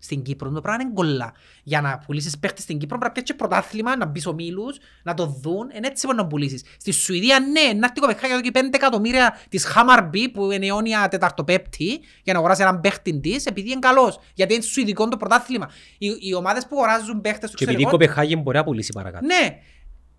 Στην 0.02 0.22
Κύπρο 0.22 0.50
το 0.50 0.60
πράγμα 0.60 0.82
είναι 0.82 0.92
κολλά. 0.94 1.32
Για 1.62 1.80
να 1.80 1.98
πουλήσεις 1.98 2.38
παίχτες 2.38 2.62
στην 2.62 2.78
Κύπρο 2.78 2.98
πρέπει 2.98 3.18
να 3.18 3.22
πιέσεις 3.22 3.36
πρωτάθλημα, 3.36 3.96
να 3.96 4.06
μπεις 4.06 4.26
ομίλους, 4.26 4.78
να 5.02 5.14
το 5.14 5.26
δουν, 5.26 5.70
είναι 5.76 5.86
έτσι 5.86 6.06
μπορείς 6.06 6.22
να 6.22 6.26
πουλήσεις. 6.26 6.64
Στη 6.78 6.92
Σουηδία 6.92 7.40
ναι, 7.40 7.60
να 7.60 7.86
έρθει 7.86 7.92
η 7.96 8.00
Κοπεχάγη 8.00 8.32
εδώ 8.32 8.40
και 8.40 8.50
5 8.54 8.58
εκατομμύρια 8.74 9.38
της 9.48 9.64
Χάμαρμπι 9.64 10.28
που 10.28 10.50
είναι 10.50 10.66
αιώνια 10.66 11.08
τεταρτοπέπτη 11.08 12.00
για 12.22 12.32
να 12.32 12.38
αγοράσει 12.38 12.62
έναν 12.62 12.80
παίχτη 12.80 13.20
της 13.20 13.46
επειδή 13.46 13.70
είναι 13.70 13.78
καλός. 13.78 14.18
Γιατί 14.34 14.54
είναι 14.54 14.62
σουηδικό 14.62 15.08
το 15.08 15.16
πρωτάθλημα. 15.16 15.70
Οι, 15.98 16.16
οι 16.20 16.34
ομάδες 16.34 16.66
που 16.66 16.76
αγοράζουν 16.76 17.20
παίχτες 17.20 17.48
στο 17.48 17.58
Και 17.58 17.64
επειδή 17.64 17.82
η 17.82 17.84
εξωτερικό 17.84 18.12
Κοπεχάγη 18.12 18.40
μπορεί 18.42 18.56
να 18.56 18.64
πουλήσει 18.64 18.92
παρακάτω. 18.92 19.26
ναι. 19.26 19.58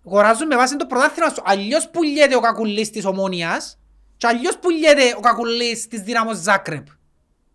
Αγοράζουν 0.06 0.46
με 0.46 0.56
βάση 0.56 0.76
το 0.76 0.86
πρωτάθλημα 0.86 1.28
σου. 1.28 1.42
Αλλιώς 1.44 1.88
πουλιέται 1.90 2.36
ο 2.36 2.40
κακουλής 2.40 2.90
της 2.90 3.04
Ομόνιας 3.04 3.78
και 4.22 4.28
αλλιώς 4.28 4.58
πουλιέται 4.58 5.14
ο 5.16 5.20
κακουλής 5.20 5.88
της 5.88 6.00
Δύναμος 6.00 6.36
Ζάκρεπ. 6.36 6.86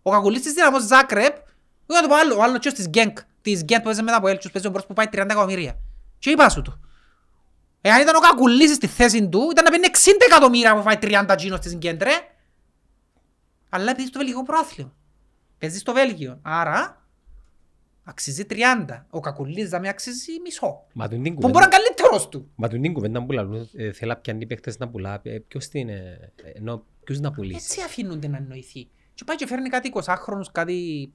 Ο 0.02 0.10
κακουλής 0.10 0.42
της 0.42 0.52
Δύναμος 0.52 0.82
Ζάκρεπ, 0.82 1.36
εγώ 1.86 2.00
να 2.00 2.02
το 2.02 2.08
πω 2.08 2.14
άλλο, 2.14 2.36
ο 2.36 2.42
άλλος 2.42 2.58
της 2.58 2.88
Γκένκ, 2.88 3.18
της 3.42 3.62
Γκένκ 3.62 3.78
που 3.78 3.84
παίζει 3.84 4.02
μετά 4.02 4.16
από 4.16 4.28
Έλτσους, 4.28 4.50
παίζει 4.50 4.68
ο 4.68 4.70
μπρος 4.70 4.86
που 4.86 4.92
πάει 4.92 5.06
30 5.12 5.30
εκατομμύρια. 5.30 5.78
Και 6.18 6.30
είπα 6.30 6.48
σου 6.48 6.62
το. 6.62 6.78
Εάν 7.80 8.00
ήταν 8.00 8.16
ο 8.16 8.18
κακουλής 8.20 8.74
στη 8.74 8.86
θέση 8.86 9.28
του, 9.28 9.48
ήταν 9.50 9.64
να 9.64 9.70
παίρνει 9.70 9.86
60 9.92 10.10
εκατομμύρια 10.26 10.74
που 10.74 10.82
φάει 10.82 10.98
30 11.00 11.34
τζίνος 11.36 11.60
της 11.60 11.76
Γκένκ, 11.76 12.02
ρε. 12.02 12.16
Αλλά 13.68 13.94
παίζει 13.94 14.08
στο 14.08 14.18
βελγικό 14.18 14.42
πρόθλημα. 14.42 14.92
Παίζει 15.58 15.78
στο 15.78 15.92
Βέλγιο. 15.92 16.38
Άρα, 16.42 17.06
αξίζει 18.08 18.44
30. 18.50 18.56
Ο 19.10 19.20
κακουλής 19.20 19.68
θα 19.68 19.80
με 19.80 19.88
αξίζει 19.88 20.40
μισό. 20.44 20.84
Μα 20.92 21.08
τον 21.08 21.22
την 21.22 21.34
Που 21.34 21.40
μπορεί 21.40 21.52
κουβέντα, 21.52 21.68
να 21.68 21.76
είναι 21.76 21.84
καλύτερος 21.86 22.28
του. 22.28 22.50
μα 22.54 22.68
τον 22.68 22.82
την 22.82 22.92
κουβέντα 22.92 23.24
που 23.24 23.32
λαλούν, 23.32 23.68
ε, 23.76 23.92
θέλει 23.92 24.10
να 24.10 24.16
πιάνει 24.16 24.46
παίχτες 24.46 24.78
να 24.78 24.88
πουλά. 24.88 25.20
Ε, 25.22 25.38
Ποιος 25.38 25.68
την, 25.68 25.88
ε, 25.88 26.32
ενώ 26.54 26.84
ποιος 27.04 27.20
να 27.20 27.32
πουλήσει. 27.32 27.56
Έτσι 27.56 27.80
αφήνονται 27.82 28.28
να 28.28 28.36
εννοηθεί. 28.36 28.88
Και 29.14 29.24
πάει 29.24 29.36
και 29.36 29.46
φέρνει 29.46 29.68
κάτι 29.68 29.92
20χρονους, 29.94 30.50
κάτι... 30.52 31.12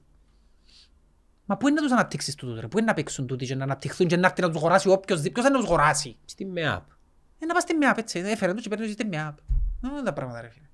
Μα 1.46 1.56
πού 1.56 1.68
είναι 1.68 1.80
να 1.80 1.86
τους 1.86 1.92
αναπτύξεις 1.92 2.34
τούτους 2.34 2.60
ρε, 2.60 2.68
πού 2.68 2.78
είναι 2.78 2.86
να 2.86 2.94
παίξουν 2.94 3.26
τούτοι 3.26 3.46
και 3.46 3.54
να 3.54 3.64
αναπτυχθούν 3.64 4.06
και 4.06 4.16
να 4.16 4.26
έρθει 4.26 4.40
να 4.40 4.46
τους 4.48 4.56
αγοράσει 4.56 4.88
όποιος 4.88 5.20
δει, 5.20 5.30
ποιος 5.30 5.44
θα 5.44 5.50
να 5.50 5.56
τους 5.56 5.66
αγοράσει; 5.66 6.16
Στη 6.24 6.44
ΜΕΑΠ. 6.44 6.90
Ε, 7.38 7.46
να 7.46 7.54
πας 7.54 7.62
στη 7.62 7.74
ΜΕΑΠ 7.74 7.98
έτσι, 7.98 8.18
έφερε 8.18 8.52
τους 8.52 8.62
και 8.62 8.68
παίρνεις 8.68 8.86
τους 8.86 8.94
στη 8.94 9.06
ΜΕΑΠ. 9.06 9.36
Δεν 9.80 10.04
τα 10.04 10.12
πράγματα 10.12 10.40
ρε 10.40 10.48
φίλε. 10.48 10.66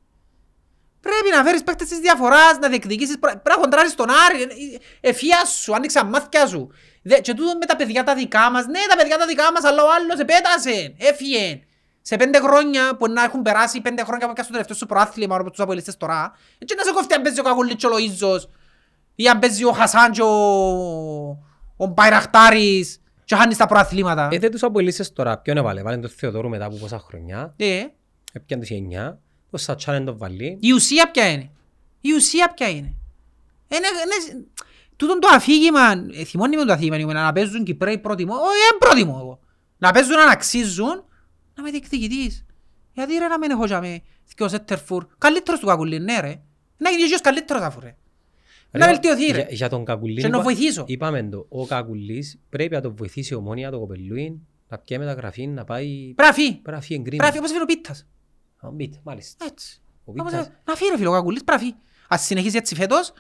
Πρέπει 1.01 1.37
να 1.37 1.45
φέρεις 1.45 1.63
παίκτες 1.63 1.89
της 1.89 1.99
διαφοράς, 1.99 2.59
να 2.61 2.69
διεκδικήσεις, 2.69 3.19
πρέ- 3.19 3.37
πρέπει 3.37 3.57
να 3.59 3.63
χοντράρεις 3.65 3.95
τον 3.95 4.07
Άρη, 4.11 4.43
ε, 4.43 4.45
ε, 4.45 5.09
ευφυά 5.11 5.45
σου, 5.45 5.75
άνοιξα 5.75 6.05
μάθηκια 6.05 6.47
σου. 6.47 6.71
Δε- 7.03 7.21
Και 7.21 7.35
τούτο 7.35 7.57
με 7.61 7.67
τα 7.67 7.77
παιδιά 7.77 8.05
τα 8.05 8.15
δικά 8.15 8.51
μας, 8.51 8.67
ναι 8.67 8.79
τα 8.89 8.97
παιδιά 8.97 9.19
τα 9.19 9.27
δικά 9.27 9.53
μας, 9.53 9.65
αλλά 9.65 9.83
ο 9.83 9.87
άλλος 10.01 10.19
επέτασε, 10.19 10.95
έφυγε. 10.99 11.61
Σε 12.03 12.17
πέντε 12.17 12.39
χρόνια 12.41 12.97
που 12.97 13.09
να 13.11 13.23
έχουν 13.25 13.43
περάσει 13.43 13.81
πέντε 13.81 14.05
χρόνια 14.05 14.27
από 14.27 14.43
στο 14.43 14.53
τελευταίο 14.53 14.77
σου 14.77 14.87
προάθλημα 14.87 15.37
όπως 15.37 15.51
τους 15.51 15.61
απολύστες 15.61 15.97
τώρα, 15.97 16.33
έτσι 16.59 16.75
να 16.77 16.83
σε 16.83 16.93
κόφτει 16.93 17.15
αν 17.15 17.23
παίζει 17.23 17.41
ο 17.41 17.43
Κακουλής 17.43 17.75
και 17.75 17.87
ο 17.87 17.91
Λοΐζος 17.91 18.41
ή 19.15 19.29
αν 19.29 19.39
παίζει 19.39 19.65
ο 19.65 19.73
Χασάν 19.73 20.11
και 20.13 20.23
ο, 20.23 20.29
ο 21.77 21.87
Μπαϊραχτάρης 21.87 23.01
και 23.25 23.35
χάνεις 23.37 23.57
τα 23.57 23.67
προαθλήματα. 23.67 24.29
Ε, 24.33 24.39
δεν 24.39 24.51
τους 24.51 24.63
απολύσεις 24.63 25.13
τώρα. 25.13 25.39
Ποιον 25.39 25.57
έβαλε. 25.57 25.83
Βάλε 25.83 25.97
τον 25.97 26.11
Θεοδόρου 26.11 26.49
μετά 26.49 26.65
από 26.65 26.77
πόσα 26.77 26.99
χρονιά. 26.99 27.55
Ε, 27.57 27.83
Έπιαν 28.33 28.61
τους 28.61 28.71
9. 29.51 29.53
Το 29.53 29.57
Σατσάνεν 29.57 30.05
τον 30.05 30.19
βάλει. 30.19 30.57
Η 30.61 30.73
ουσία 30.73 31.11
ποια 31.11 31.31
είναι; 31.31 31.51
Η 32.01 32.13
ουσία 32.13 32.53
ποια 32.55 32.69
είναι; 32.69 32.95
Είναι, 33.69 33.87
είναι, 34.33 34.47
τούτον 34.97 35.21
το 35.21 35.29
αφήγημα, 35.33 35.91
ε, 36.13 36.25
θυμώνει 36.25 36.57
με 36.57 36.65
το 36.65 36.73
αφήγημα, 36.73 37.13
να 37.13 37.33
παίζουν 37.33 37.65
Κυπρέοι 37.65 37.99
πρότιμο, 37.99 38.35
όχι 38.35 38.43
δεν 38.71 38.79
πρότιμο 38.79 39.17
εγώ. 39.21 39.41
Να 39.79 39.91
παίζουν 39.93 40.15
να 40.17 40.31
αξίζουν, 40.31 41.05
να 41.55 41.63
με 41.63 41.71
διεκδικητής. 41.71 42.45
Γιατί 42.93 43.19
ρε 43.19 43.27
να 43.29 43.39
μην 43.39 43.51
έχω 43.51 43.65
για 43.65 43.81
με 43.81 44.03
δυο 44.37 44.49
σέτερφουρ, 44.49 45.07
καλύτερος 45.19 45.61
του 45.61 45.67
κακουλή, 45.67 45.99
ναι 45.99 46.21
ρε. 46.21 46.41
Να 46.77 46.91
γίνει 46.91 47.09
και 47.09 47.19
καλύτερος 47.23 47.63
αφού 47.63 47.81
ρε. 47.81 47.95
Να 48.73 48.87
Ρε, 48.87 48.93
βελτιωθεί 48.93 49.25
για- 49.25 49.35
ρε. 49.37 49.47
Για 49.51 49.69
τον 49.69 49.85
Κακουλή. 49.85 50.21
Και 50.21 50.29
να 50.29 50.41
βοηθήσω. 50.41 50.85
Είπαμε 50.87 51.23
το. 51.23 51.47
Ο 51.49 51.67
Κακουλής 51.67 52.39
πρέπει 52.49 52.75
να 52.75 52.81
τον 52.81 52.95
βοηθήσει 52.97 53.33
η 53.33 53.37
ομόνια 53.37 53.71
το 53.71 53.79
κοπελούιν 53.79 54.35
να 54.69 54.79
πιέ 54.79 54.99
μεταγραφή, 54.99 55.47
να 55.47 55.65
πάει... 55.65 56.13
Πρέπει 56.17 56.29
να 56.29 56.33
φύγει. 56.33 56.53
Πρέπει 56.55 56.77
να 56.77 56.81
φύγει 56.83 57.01
Πρέπει 57.03 57.17
να 57.17 57.27
εγκρίνη. 57.27 57.27
φύγει 57.27 57.39
όπως 57.39 57.51
έφερε 57.51 57.63
ο 57.63 57.67
Πίτας. 57.67 58.07
Α, 58.61 58.69
μπιτ, 58.71 58.95
Μάλιστα. 59.03 59.45
Έτσι. 59.45 59.81
Ο 59.85 60.01
Όπως 60.05 60.23
Πίτσας- 60.23 60.41
έφερε- 60.41 60.59
Να 60.65 60.75
φύγει 60.75 60.91
ρε 60.91 60.97
φίλε 60.97 61.09
ο 61.09 61.13
κακουλής, 61.13 61.45
πρέπει 61.45 61.61
να 61.63 61.67
φύγει. 61.69 61.81
Ας 62.09 62.23
συνεχίσει 62.25 62.57
έτσι 62.57 62.75
φέτος, 62.75 63.13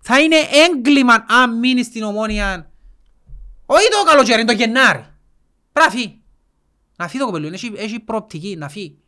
θα 0.00 0.20
είναι 0.20 0.36
έγκλημα 0.66 1.24
αν 1.28 1.58
μείνει 1.58 1.82
στην 1.84 2.02
ομόνια. 2.02 2.70
Όχι 3.66 3.88
το 3.88 4.10
καλοκαίρι, 4.10 4.44
το 4.44 4.52
Γενάρη. 4.52 4.98
Πρέπει 5.72 5.88
να 5.88 5.90
φύγει. 5.90 6.20
Να 6.96 7.08
φύγει 7.08 7.18
το 7.18 7.26
κοπελούι, 7.26 7.50
έχει, 7.52 7.72
έχει 7.76 8.00
προοπτική, 8.00 8.56
να 8.58 8.68
φύγει. 8.68 8.98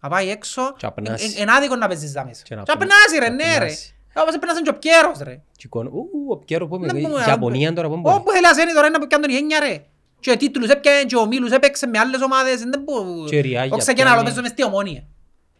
Να 0.00 0.08
πάει 0.08 0.28
έξω, 0.30 0.72
Και 0.76 0.86
απνάσει. 0.86 1.24
εν- 1.24 1.30
εν- 1.36 1.48
εν 1.48 1.50
άδικο 1.50 1.76
να 1.76 1.86
παίζεις 1.88 2.12
δά 2.12 2.24
μέσα. 2.24 2.42
Και 2.42 2.54
να 2.54 2.62
Και 2.62 2.72
απνά- 2.72 2.90
απνάσει 2.92 3.18
ρε, 3.18 3.28
να 3.28 3.34
ναι 3.34 3.44
ρε. 3.58 3.64
απνάσει. 3.64 3.94
Όπως 4.14 4.34
έπαιρνασαν 4.34 4.62
και 4.62 4.70
ο 4.70 4.74
Πιέρος 4.74 5.18
ρε. 5.18 5.34
Και 5.56 5.62
εικόνα- 5.66 5.90
Ου, 5.90 6.08
ο 6.30 6.36
Πιέρο 6.36 6.66
που 6.68 6.78
Δεν 6.78 6.96
είμαι. 6.96 7.08
πούμε, 7.08 7.24
Ιαπωνία 7.28 7.72
τώρα 7.72 7.88
που 7.88 7.96
μπορεί. 7.96 8.16
Όπου 8.16 8.30
θέλεις 8.30 8.48
να 8.48 8.54
σένει 8.54 8.72
τώρα 8.72 8.86
είναι 8.86 8.98
να 8.98 9.06
πιάνει 9.06 9.24
τον 9.26 9.32
γένια 9.34 9.58
ρε. 9.60 9.84
Και 10.20 10.36
τίτλους 10.36 10.68
έπιανε 10.68 11.04
και 11.04 11.16
ο 11.16 11.26
Μίλους 11.26 11.50
έπαιξε 11.52 11.86
με 11.86 11.98
άλλες 11.98 12.20
ομάδες. 12.22 12.60
Δεν 12.62 12.80
μπορώ. 12.82 13.24
Και 13.28 13.40
Ριάγια 13.40 13.74
Όχι 13.74 13.82
σε 13.84 13.92
και 13.92 14.00
ένα 14.00 14.10
άλλο 14.10 14.20
πιάνει. 14.20 14.28
παίζω 14.36 14.42
μες 14.42 14.50
στη 14.50 14.64
ομόνια. 14.64 15.06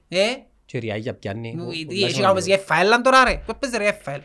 Ε, 0.08 0.24
Και 0.64 0.78
ριάγια 0.78 1.14
πιάνει. 1.14 1.56
Ο- 1.60 1.62
ο- 1.64 1.70
Έχει 1.70 1.98
λάζω 2.00 2.20
κάποιος 2.22 2.46
να 2.46 2.54
για 2.54 2.64
FL 2.68 3.00
τώρα 3.02 3.24
ρε. 3.24 3.42
Πώς 3.46 3.54
παίζει 3.58 3.76
ρε 3.76 3.98
FL. 4.04 4.20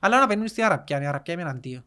Αλλά 0.00 0.18
να 0.18 0.26
παίρνουν 0.26 0.48
στην 0.48 0.64
Αραπιά, 0.64 1.02
η 1.02 1.06
Αραπιά 1.06 1.32
είμαι 1.34 1.42
εναντίον. 1.42 1.84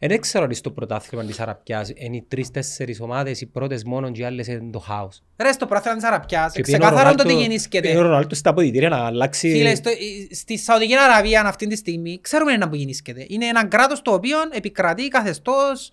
Ε, 0.00 0.06
Δεν 0.08 0.20
ξέρω 0.20 0.44
αν 0.44 0.54
στο 0.54 0.70
πρωτάθλημα 0.70 1.24
της 1.24 1.40
Αραπιάς 1.40 1.90
είναι 1.94 2.16
οι 2.16 2.24
τρεις-τέσσερις 2.28 3.00
ομάδες, 3.00 3.40
οι 3.40 3.46
πρώτες 3.46 3.84
μόνο 3.84 4.10
και 4.10 4.20
οι 4.20 4.24
άλλες 4.24 4.46
είναι 4.46 4.70
το 4.72 4.78
χάος. 4.78 5.22
Ρε 5.36 5.52
στο 5.52 5.66
πρόθυμα 5.66 5.94
της 5.94 6.04
Αραπιάς, 6.04 6.52
Και 6.52 6.60
πήγαινε 6.62 6.84
ο 6.84 6.86
ξεκάθαρο 6.86 7.10
το 7.10 7.16
τι 7.16 7.22
Ρονάλντο- 7.22 7.42
γεννήσκεται. 7.48 7.80
πήγαινε 7.88 8.00
ο 8.00 8.06
Ρονάλντο 8.08 8.34
στα 8.34 8.50
αποδητήρια 8.50 8.88
να 8.88 8.96
αλλάξει... 9.06 9.50
Φίλε, 9.50 9.74
στο, 9.74 9.90
στη 10.30 10.58
Σαουδική 10.58 10.96
Αραβία 10.96 11.42
αυτή 11.46 11.66
τη 11.66 11.76
στιγμή 11.76 12.20
ξέρουμε 12.20 12.52
ένα 12.52 12.68
που 12.68 12.74
γεννήσκεται. 12.74 13.26
Είναι 13.28 13.46
ένα 13.46 13.66
κράτος 13.66 14.02
το 14.02 14.12
οποίο 14.12 14.38
επικρατεί 14.52 15.08
καθεστώς 15.08 15.90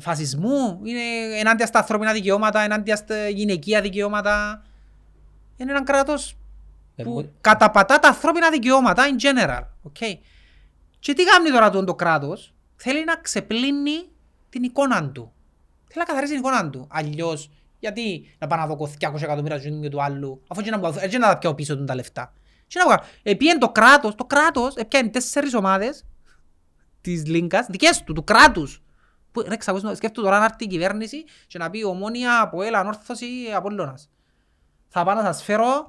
φασισμού, 0.00 0.80
είναι 0.84 1.00
ενάντια 1.38 1.66
στα 1.66 1.78
ανθρώπινα 1.78 2.12
δικαιώματα, 2.12 2.60
ενάντια 2.60 2.96
στα 2.96 3.28
γυναικεία 3.28 3.80
δικαιώματα. 3.80 4.64
Είναι 5.56 5.70
ένα 5.70 5.82
κράτος 5.82 6.36
Ε, 6.96 7.02
που 7.02 7.10
μο- 7.10 7.28
καταπατά 7.40 7.98
τα 7.98 8.08
ανθρώπινα 8.08 8.50
δικαιώματα 8.50 9.04
in 9.06 9.22
general. 9.24 9.62
Okay. 9.88 10.18
Και 10.98 11.12
τι 11.12 11.24
κάνει 11.24 11.50
τώρα 11.50 11.70
το, 11.70 11.84
το 11.84 11.94
κράτος, 11.94 12.54
θέλει 12.76 13.04
να 13.04 13.16
ξεπλύνει 13.16 14.08
την 14.48 14.62
εικόνα 14.62 15.10
του. 15.10 15.32
Θέλει 15.84 15.98
να 15.98 16.04
καθαρίσει 16.04 16.32
την 16.32 16.40
εικόνα 16.40 16.70
του. 16.70 16.86
Αλλιώς, 16.90 17.50
γιατί 17.78 18.36
να 18.38 18.46
πάω 18.46 18.58
να 18.58 18.66
δω 18.66 18.90
200 19.00 19.22
εκατομμύρια 19.22 19.60
του 19.60 19.80
και 19.80 19.88
του 19.88 20.02
άλλου, 20.02 20.42
αφού 20.48 20.62
και 20.62 20.70
να, 20.70 20.78
μου- 20.78 20.94
έτσι 21.00 21.18
να 21.18 21.26
τα 21.28 21.38
πιάω 21.38 21.54
πίσω 21.54 21.76
του 21.76 21.84
τα 21.84 21.94
λεφτά. 21.94 22.32
Και 22.66 22.78
να 22.78 22.84
βγάλω. 22.84 23.02
Επίεν 23.22 23.58
το 23.58 23.68
κράτος, 23.68 24.14
το 24.14 24.24
κράτος 24.24 24.74
έπιανε 24.74 25.08
τέσσερις 25.08 25.54
ομάδες 25.54 26.04
της 27.00 27.26
Λίγκας, 27.26 27.66
δικές 27.66 28.02
του, 28.04 28.12
του 28.12 28.24
κράτους. 28.24 28.82
Που, 29.32 29.40
ρε, 29.40 29.56
ξακούσου, 29.56 29.96
σκέφτομαι 29.96 30.26
τώρα 30.26 30.38
να 30.38 30.44
έρθει 30.44 30.64
η 30.64 30.66
κυβέρνηση 30.66 31.24
και 31.46 31.58
να 31.58 31.70
πει 31.70 31.82
ομόνια 31.84 32.40
από 32.40 32.62
έλα, 32.62 32.78
ανόρθωση, 32.78 33.26
Απόλλωνας. 33.54 34.10
Θα 34.88 35.04
πάω 35.04 35.14
να 35.14 35.22
σας 35.22 35.42
φέρω 35.42 35.86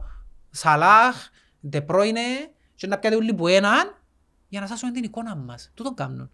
Σαλάχ, 0.49 1.15
Ντε 1.67 1.81
Πρόινε 1.81 2.21
και 2.75 2.87
να 2.87 2.97
πιάτε 2.97 3.15
όλοι 3.15 3.33
που 3.33 3.47
έναν 3.47 4.01
για 4.47 4.59
να 4.61 4.67
σάσουμε 4.67 4.91
την 4.91 5.03
εικόνα 5.03 5.35
μας. 5.35 5.71
Τούτον 5.73 5.93
κάνουν. 5.93 6.31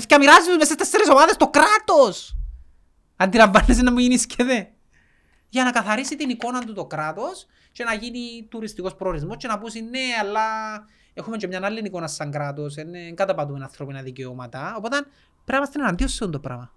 Και 0.00 0.06
θα 0.08 0.18
μοιράζουν 0.18 0.52
μέσα 0.52 0.64
στις 0.64 0.76
τέσσερις 0.76 1.08
ομάδες 1.08 1.36
το 1.36 1.48
κράτος. 1.50 2.36
Αντιλαμβάνεσαι 3.16 3.82
να 3.82 3.92
μου 3.92 3.98
γίνεις 3.98 4.20
σκεδέ. 4.20 4.70
Για 5.48 5.64
να 5.64 5.70
καθαρίσει 5.70 6.16
την 6.16 6.28
εικόνα 6.28 6.64
του 6.64 6.72
το 6.72 6.86
κράτος 6.86 7.46
και 7.72 7.84
να 7.84 7.94
γίνει 7.94 8.46
τουριστικός 8.50 8.94
προορισμός 8.94 9.36
και 9.36 9.46
να 9.46 9.58
πούσει 9.58 9.80
ναι, 9.80 10.00
αλλά 10.20 10.42
έχουμε 11.14 11.36
και 11.36 11.46
μια 11.46 11.60
άλλη 11.62 11.80
εικόνα 11.84 12.06
σαν 12.06 12.30
κράτος, 12.30 12.74
δεν 12.74 13.14
καταπατούμε 13.14 13.64
ανθρώπινα 13.64 14.02
δικαιώματα, 14.02 14.74
οπότε 14.76 14.96
πρέπει 14.96 15.12
να 15.46 15.56
είμαστε 15.56 15.78
εναντίον 15.80 16.08
σε 16.08 16.24
αυτό 16.24 16.30
το 16.30 16.40
πράγμα. 16.40 16.72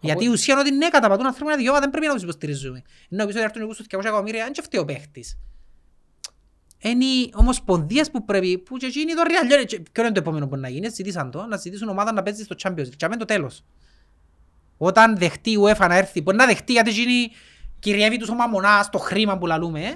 Γιατί 0.00 0.24
η 0.24 0.28
ουσία 0.28 0.54
είναι 0.54 0.62
ότι 0.62 0.74
ναι, 0.74 0.88
καταπατούν 0.88 1.26
ανθρώπινα 1.26 1.56
δικαιώματα, 1.56 1.82
δεν 1.82 1.90
πρέπει 1.90 2.06
να 2.06 2.14
τους 2.14 2.22
υποστηρίζουμε. 2.22 2.82
Ενώ 3.08 3.26
πίσω 3.26 3.40
έρθουν 3.40 3.62
οι 3.62 3.74
200 3.90 4.04
εκατομμύρια, 4.04 4.44
δεν 4.44 4.52
και 4.52 4.62
φταίει 4.62 4.80
ο 4.80 4.84
παίχτης. 4.84 5.38
Είναι 6.78 7.04
οι 7.04 7.32
ομοσπονδίες 7.34 8.10
που 8.10 8.24
πρέπει, 8.24 8.58
που 8.58 8.76
και 8.76 8.86
εκείνοι 8.86 9.14
το 9.14 9.22
real. 9.26 9.66
Και 9.66 9.80
Ποιο 9.92 10.04
είναι 10.04 10.12
το 10.12 10.20
επόμενο 10.20 10.46
που 10.48 10.56
να 10.56 10.68
γίνει, 10.68 10.88
ζητήσαν 10.88 11.30
το, 11.30 11.46
να 11.46 11.56
ζητήσουν 11.56 11.88
ομάδα 11.88 12.12
να 12.12 12.22
παίζει 12.22 12.42
στο 12.42 12.56
Champions 12.62 12.80
League. 12.80 12.96
Και 12.96 13.04
αμέσως 13.04 13.18
το 13.18 13.24
τέλος. 13.24 13.64
Όταν 14.76 15.16
δεχτεί 15.18 15.50
η 15.50 15.56
UEFA 15.60 15.86
να 15.88 15.96
έρθει, 15.96 16.22
μπορεί 16.22 16.36
να 16.36 16.46
δεχτεί 16.46 16.72
γιατί 16.72 16.90
εκείνοι 16.90 17.30
κυριεύει 17.78 18.16
τους 18.16 18.28
ο 18.28 18.34
μαμονάς, 18.34 18.90
το 18.90 18.98
χρήμα 18.98 19.38
που 19.38 19.46
λαλούμε, 19.46 19.84
ε. 19.84 19.94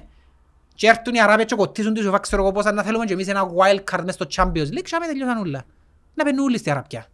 και 0.75 0.87
έρθουν 0.87 1.15
οι 1.15 1.21
Αράβια 1.21 1.45
και 1.45 1.55
κοτίζουν 1.55 1.95
τους 1.95 2.09
UEFA, 2.09 2.19
ξέρω 2.21 2.43
εγώ 2.43 2.53
πώς, 2.53 2.65
να 2.65 2.83
θέλουμε 2.83 3.05
και 3.05 3.13
εμείς 3.13 3.29
ένα 3.29 3.51
wild 3.57 3.81
card 3.91 4.05
μες 4.05 4.15
στο 4.15 4.27
Champions 4.35 4.67
League, 4.67 4.83
και 4.83 4.95
αμέσως 4.95 5.15
τελειώσαν 5.15 5.39
όλα. 5.39 5.65
Να 6.15 6.25
παίρνουν 6.25 6.45
όλοι 6.45 6.59
στη 6.59 6.71
Αραβιά. 6.71 7.07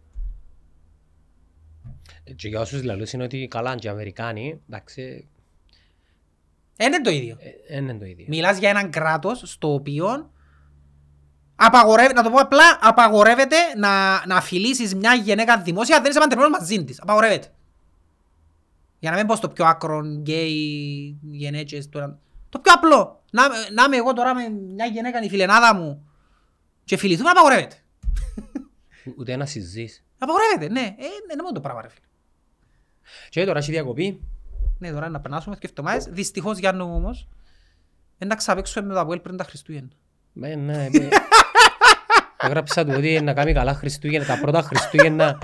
Και 2.35 2.47
για 2.47 2.59
όσους 2.59 2.83
λαλούς 2.83 3.11
είναι 3.11 3.23
ότι 3.23 3.47
καλά 3.49 3.75
και 3.75 3.87
οι 3.87 3.89
Αμερικάνοι, 3.89 4.61
εντάξει, 4.69 5.01
Ε, 5.01 5.38
Είναι 6.79 7.01
το 7.01 7.09
ίδιο. 7.09 7.37
ε, 7.39 7.73
δεν 7.73 7.83
είναι 7.83 7.97
το 7.97 8.05
ίδιο. 8.05 8.25
Μιλάς 8.27 8.57
για 8.57 8.69
έναν 8.69 8.89
κράτος 8.89 9.41
στο 9.45 9.73
οποίο 9.73 10.31
απαγορεύει, 11.55 12.13
να 12.13 12.23
το 12.23 12.29
πω 12.29 12.37
απλά, 12.37 12.79
απαγορεύεται 12.81 13.55
να, 13.77 14.25
να 14.27 14.41
φιλήσεις 14.41 14.95
μια 14.95 15.13
γυναίκα 15.13 15.61
δημόσια 15.61 15.95
αν 15.95 16.01
δεν 16.01 16.11
είσαι 16.11 16.19
παντρεμένος 16.19 16.59
μαζί 16.59 16.83
της. 16.83 17.01
Απαγορεύεται. 17.01 17.47
Για 18.99 19.11
να 19.11 19.17
μην 19.17 19.25
πω 19.27 19.35
στο 19.35 19.49
πιο 19.49 19.65
άκρο 19.65 20.01
γκέι 20.01 21.17
γενέτσες 21.21 21.89
τώρα. 21.89 22.19
Το 22.49 22.59
πιο 22.59 22.73
απλό. 22.73 23.23
Να, 23.31 23.47
να 23.47 23.83
είμαι 23.83 23.97
εγώ 23.97 24.13
τώρα 24.13 24.35
με 24.35 24.49
μια 24.49 24.85
γυναίκα 24.85 25.21
η 25.21 25.29
φιλενάδα 25.29 25.75
μου 25.75 26.09
και 26.83 26.97
φιληθούμε, 26.97 27.29
απαγορεύεται. 27.29 27.75
Ούτε 29.17 29.35
να 29.35 29.45
συζείς. 29.45 30.03
Απαγορεύεται, 30.17 30.69
ναι. 30.71 30.95
Ε, 30.99 31.05
είναι 31.31 31.41
μόνο 31.41 31.51
το 31.53 31.61
πράγμα 31.61 31.81
ρε 31.81 31.89
φίλε. 31.89 32.05
Και 33.29 33.45
τώρα 33.45 33.59
έχει 33.59 33.71
διακοπή. 33.71 34.21
Ναι, 34.79 34.91
τώρα 34.91 35.09
να 35.09 35.19
περνάσουμε 35.19 35.55
και 35.55 35.67
εβδομάδες. 35.69 36.03
Δυστυχώς 36.05 36.57
Γιάννου 36.57 36.85
μου 36.87 36.95
όμως, 36.95 37.27
δεν 38.17 38.27
να 38.27 38.35
ξαπέξουμε 38.35 38.87
με 38.87 38.93
το 38.93 38.99
Αποέλ 38.99 39.19
πριν 39.19 39.37
τα 39.37 39.43
Χριστούγεννα. 39.43 39.89
Με, 40.33 40.55
ναι, 40.55 40.87
με. 40.91 41.09
Έγραψα 42.37 42.85
του 42.85 42.93
ότι 42.97 43.21
να 43.21 43.33
κάνει 43.33 43.53
καλά 43.53 43.73
Χριστούγεννα, 43.73 44.25
τα 44.25 44.39
πρώτα 44.41 44.61
Χριστούγεννα 44.61 45.37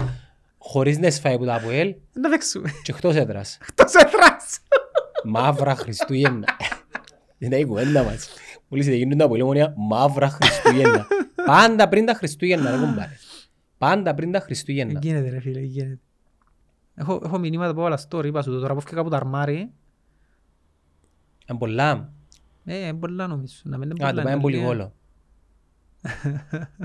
χωρίς 0.57 0.97
να 0.97 1.11
σφάει 1.11 1.33
από 1.33 1.45
τα 1.45 1.53
ΑΠΟΕΛ 1.55 1.95
Να 2.13 2.29
παίξουμε. 2.29 2.69
και 2.83 2.91
εκτός 2.91 3.15
έδρας. 3.15 3.57
Εκτός 3.61 3.93
έδρας. 3.93 4.59
Μαύρα 5.23 5.75
Χριστούγεννα. 5.75 6.47
Είναι 7.37 7.55
η 7.57 7.65
κουβέντα 7.65 8.03
μας. 8.03 8.29
Μόλις 8.67 8.85
δεν 8.85 8.95
γίνουν 8.95 9.17
τα 9.17 9.27
πολεμόνια, 9.27 9.73
μαύρα 9.77 10.29
Χριστούγεννα. 10.29 11.07
Πάντα 11.45 11.87
πριν 11.89 12.05
τα 12.05 12.13
Χριστούγεννα, 12.13 12.71
ρε 12.71 12.77
κουμπάρε. 12.77 13.17
Πάντα 13.77 14.13
πριν 14.13 14.31
τα 14.31 14.39
Χριστούγεννα. 14.39 14.99
Γίνεται 15.03 15.29
ρε 15.29 15.39
φίλε, 15.39 15.59
γίνεται. 15.59 15.99
Έχω, 16.95 17.21
έχω 17.23 17.37
μηνύματα 17.37 17.73
που 17.73 17.79
έβαλα 17.79 17.99
story, 18.09 18.25
είπα 18.25 18.41
σου 18.41 18.51
το 18.51 18.59
τώρα 18.59 18.73
που 18.73 18.79
έφυγα 18.79 19.01
από 19.01 19.09
το 19.09 19.15
αρμάρι. 19.15 19.57
Είναι 21.47 21.57
πολλά. 21.59 22.13
Ε, 22.65 22.77
είναι 22.77 22.93
πολλά 22.93 23.27
νομίζω. 23.27 23.55
Να 23.63 23.77
μην 23.77 23.89
είναι 23.89 24.03
Α, 24.05 24.07
πολλά. 24.07 24.13
το 24.17 24.21
πάει 24.23 24.33
είναι 24.33 24.41
πολύ 24.41 24.55
λίγα. 24.55 24.67
γόλο. 24.67 24.93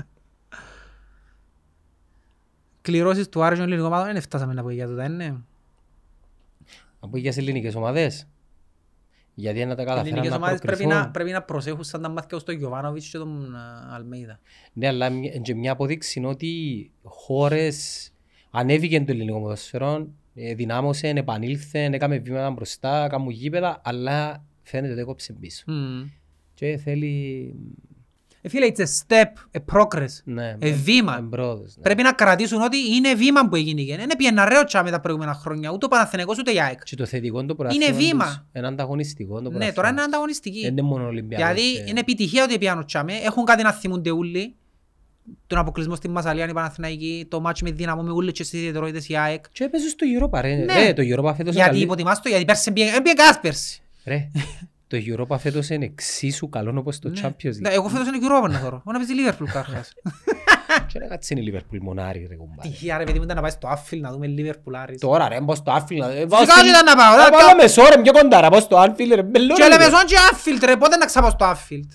Κληρώσεις 2.81 3.29
του 3.29 3.43
Άρης 3.43 3.57
των 3.57 3.67
ελληνικών 3.67 3.91
ομάδων 3.93 4.13
δεν 4.13 4.21
φτάσαμε 4.21 4.53
να 4.53 4.61
πω 4.63 4.69
για 4.69 4.87
τούτα, 4.87 5.05
είναι. 5.05 5.43
Από 6.99 7.17
για 7.17 7.31
σε 7.31 7.39
ελληνικές 7.39 7.75
ομάδες. 7.75 8.27
Γιατί 9.33 9.65
να 9.65 9.75
τα 9.75 9.81
Οι 9.81 9.85
καταφέραν 9.85 10.05
ελληνικές 10.07 10.29
να 10.31 10.35
ομάδες 10.37 10.59
πρέπει 10.59 10.81
να, 10.81 10.87
προκριθούν. 10.87 11.11
πρέπει 11.11 11.31
να 11.31 11.41
προσέχουν 11.43 11.83
σαν 11.83 12.01
τα 12.01 12.09
μάτια 12.09 12.37
ως 12.37 12.43
τον 12.43 12.55
Γιωβάνοβιτς 12.55 13.07
και 13.09 13.17
τον 13.17 13.55
α, 13.55 13.89
Αλμέιδα. 13.95 14.39
Ναι, 14.73 14.87
αλλά 14.87 15.09
μια- 15.09 15.37
και 15.37 15.55
μια 15.55 15.71
αποδείξη 15.71 16.19
είναι 16.19 16.27
ότι 16.27 16.91
χώρες 17.03 18.11
ανέβηκε 18.51 18.99
το 18.99 19.11
ελληνικό 19.11 19.39
ποδοσφαιρό, 19.41 20.07
ε, 20.35 20.53
δυνάμωσε, 20.53 21.07
επανήλθε, 21.07 21.83
έκαμε 21.91 22.17
βήματα 22.17 22.49
μπροστά, 22.51 23.07
κάνουν 23.09 23.29
γήπεδα, 23.29 23.81
αλλά 23.83 24.43
φαίνεται 24.63 24.91
ότι 24.93 25.01
έκοψε 25.01 25.33
πίσω. 25.33 25.63
Μμμ. 25.67 26.03
Και 26.53 26.77
θέλει... 26.83 27.53
Ε, 28.43 28.49
φίλε, 28.49 28.71
it's 28.75 28.79
a 28.81 28.85
step, 29.07 29.57
a 29.61 29.75
progress. 29.75 30.09
Ναι, 30.23 30.55
Ε, 30.59 30.71
βήμα. 30.71 31.17
εμπρόοδος, 31.17 31.75
ναι. 31.77 31.81
Πρέπει 31.83 32.03
να 32.03 32.13
κρατήσουν 32.13 32.61
ότι 32.61 32.77
είναι 32.95 33.13
βήμα 33.13 33.49
που 33.49 33.55
έγινε. 33.55 33.95
Δεν 33.95 34.15
πήγαινε 34.17 34.43
ρέο 34.47 34.63
τσάμε 34.63 34.91
τα 34.91 34.99
προηγούμενα 34.99 35.33
χρόνια, 35.33 35.71
ούτε 35.71 35.85
ο 35.85 35.87
Παναθηναϊκός 35.87 36.37
ούτε 36.37 36.51
η 36.53 36.61
ΑΕΚ. 36.61 36.83
Και 36.83 36.95
το 36.95 37.05
θετικό 37.05 37.45
το 37.45 37.55
πρωτάθλημα 37.55 37.85
Είναι 37.85 37.95
βήμα. 37.97 38.25
τους, 38.25 38.43
Είναι 38.53 38.67
ανταγωνιστικό 38.67 39.33
το 39.35 39.41
Ναι, 39.41 39.47
πρωτάθλημα 39.49 39.73
τώρα 39.73 39.87
είναι 39.87 39.97
τους. 39.97 40.05
ανταγωνιστική. 40.05 40.61
Δεν 40.61 40.71
είναι 40.71 40.81
μόνο 40.81 41.05
Ολυμπιακός. 41.07 41.47
Δηλαδή 41.47 41.73
και- 41.73 41.89
είναι 41.89 41.99
επιτυχία 41.99 42.43
ότι 42.43 42.57
πιάνουν 42.57 42.85
τσάμε, 42.85 43.13
έχουν 43.13 43.43
κάτι 43.45 43.63
να 43.63 43.71
θυμούνται 43.73 44.11
όλοι. 44.11 44.55
Τον 45.47 45.57
αποκλεισμό 45.59 45.95
στην 45.95 46.11
Μασαλία, 46.11 46.47
η 46.49 46.53
Παναθηναϊκή, 46.53 47.25
το 47.29 47.39
μάτσι 47.41 47.63
με 47.63 47.71
δύναμο 47.71 48.01
με 48.01 48.11
όλες 48.11 48.33
και 48.33 48.43
στις 48.43 48.59
ιδιαιτερότητες 48.59 49.09
η 49.09 49.17
ΑΕΚ. 49.17 49.45
Και 49.51 49.63
έπαιζε 49.63 49.89
στο 49.89 50.05
Europa, 50.19 50.41
ρε. 50.41 50.55
Ναι. 50.55 50.73
Ρε, 50.73 50.93
το 50.93 51.01
Europa 51.01 51.33
φέτος 51.35 51.39
είναι 51.39 51.49
Γιατί 51.51 51.69
καλή- 51.69 51.81
υποτιμάς 51.83 52.21
το, 52.21 52.29
γιατί 52.29 52.45
πέρσι 52.45 52.71
πήγε 52.71 53.01
πήγε 53.01 53.13
κανένας 53.15 53.39
πέρσι. 53.39 53.81
Ρε, 54.05 54.27
το 54.87 54.97
Europa 54.97 55.37
φέτος 55.39 55.69
είναι 55.69 55.85
εξίσου 55.85 56.49
καλό 56.49 56.73
όπως 56.79 56.99
το 56.99 57.09
Ναι. 57.09 57.19
Champions 57.23 57.55
Ναι, 57.59 57.69
League. 57.69 57.73
Εγώ 57.73 57.89
φέτος 57.89 58.07
είναι 58.07 58.17
και 58.17 58.25
Europa 58.29 58.49
να 58.51 58.57
θωρώ. 58.59 58.81
Εγώ 58.87 58.91
να 58.91 58.97
παίζει 58.97 59.13
Liverpool 59.17 59.47
κάρχας. 59.53 59.93
Και 60.93 60.99
να 60.99 61.05
κάτσει 61.07 61.33
είναι 61.33 61.49
η 61.49 61.53
Liverpool 61.53 61.77
μονάρι, 61.81 62.25
ρε 62.29 62.35
κουμπάρε. 62.35 62.69
Τυχαία 62.69 62.97
ρε 62.97 63.03
παιδί 63.03 63.17
μου 63.17 63.23
ήταν 63.23 63.35
να 63.35 63.41
πάει 63.41 63.51
στο 63.51 63.69
Anfield 63.69 63.99
να 63.99 64.11
δούμε 64.11 64.27
Liverpool 64.37 64.73
Άρης. 64.75 64.99
Τώρα 64.99 65.27
ρε, 65.27 65.41
μπω 65.41 65.55
στο 65.55 65.71
Anfield. 65.75 66.01
ε, 66.01 66.05
Φυσικά 66.11 66.27
πάω 66.27 66.45
και 66.45 66.51
στην- 66.51 66.69
ήταν 66.69 66.83
να 66.85 66.95
πάω, 66.95 67.15
ρε, 67.15 67.21
Θα 67.23 67.29
πια- 67.29 67.39
πάω 67.45 67.55
μεσό 67.55 67.81
ρε, 67.95 68.01
πιο 68.01 68.11
κοντά, 68.11 68.41
ρε, 68.41 68.49
πάω 68.49 68.59
στο 68.59 68.77
Anfield 68.83 69.11
ρε, 69.15 69.23
μπελό, 69.23 69.53
Και 69.53 69.63
ρε, 69.63 69.69
λέμε 69.69 69.83
ρε. 69.85 69.89
σόν 69.89 70.05
και 70.05 70.15
Anfield 70.31 70.63
ρε, 70.65 70.75
πότε 70.75 70.97
να 70.97 71.05
ξαπάω 71.05 71.29
στο 71.29 71.45
Anfield. 71.53 71.89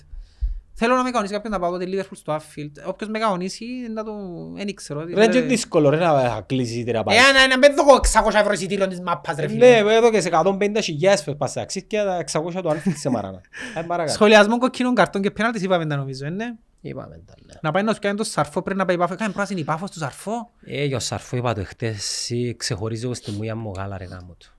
Θέλω 0.79 0.95
να 0.95 1.03
με 1.03 1.09
κανονίσει 1.09 1.33
κάποιον 1.33 1.53
να 1.53 1.59
πάω 1.59 1.71
τότε 1.71 1.85
Liverpool 1.87 2.15
στο 2.15 2.35
Anfield. 2.35 2.71
Όποιος 2.85 3.09
με 3.09 3.19
κανονίσει 3.19 3.65
να 3.93 4.03
το... 4.03 4.11
Δεν 4.55 4.75
ξέρω. 4.75 5.03
Ρε, 5.03 5.11
είναι 5.11 5.27
και 5.27 5.41
δύσκολο 5.41 5.89
ρε 5.89 5.97
να 5.97 6.41
κλείσεις 6.45 6.75
είτε 6.77 6.91
να 6.91 7.03
πάει. 7.03 7.17
Ε, 7.17 7.47
να 7.47 7.57
μην 7.57 7.75
δω 7.75 7.83
600 8.31 8.39
ευρώ 8.39 8.53
εισιτήριο 8.53 8.87
της 8.87 9.01
μάπας 9.01 9.35
ρε 9.35 9.41
Ναι, 9.41 9.47
φίλε. 9.51 9.77
εδώ 9.77 10.11
και 10.11 10.21
σε 10.21 10.29
150 10.31 10.77
χιλιάδες 10.81 11.23
πες 11.23 11.35
πας 11.37 11.51
σε 11.51 11.59
αξίσκια, 11.61 12.05
τα 12.05 12.17
600 12.17 12.51
του 12.61 12.69
Anfield 12.69 12.93
σε 12.95 13.09
μαράνα. 13.09 13.41
Ε, 13.77 13.81
παρακάτω. 13.81 14.13
Σχολιασμό 14.13 14.57
κοκκίνων 14.57 14.95
καρτών 14.95 15.21
και 15.21 15.31
πέναλτις 15.31 15.61
είπαμε 15.61 15.85
τα 15.85 15.95
νομίζω, 15.95 16.25
ε, 16.25 16.29
ναι. 16.29 16.53
Είπαμε 16.81 17.21
τα, 17.25 17.33
ναι. 17.45 17.53
Να 17.61 17.71
πάει 17.71 17.83
να 17.83 17.93
σου 17.93 17.99
κάνει 18.01 18.17
το 18.17 18.23
σαρφό 18.23 18.61
πριν 18.61 18.77
να 18.77 18.85
πάει 18.85 18.97
πάφο. 18.97 19.15
Κάνε 19.15 19.33
πράσινη 19.33 19.63
πάφος 19.63 19.89
στο 19.89 19.99
σαρφό. 19.99 20.49
Ε, 20.65 20.85
για 20.85 20.97
ο 20.97 20.99
Σαρφό 20.99 21.37
είπα 21.37 21.53
το 21.53 21.63
χτες, 21.65 21.95
εσύ 21.95 22.55
ξεχωρίζει 22.57 23.03
εγώ 23.03 23.13
στη 23.13 23.31
μουία 23.31 23.55
μου 23.55 23.71
γάλα 23.75 23.97
ρε 23.97 24.05
γάμο 24.05 24.35
του. 24.39 24.51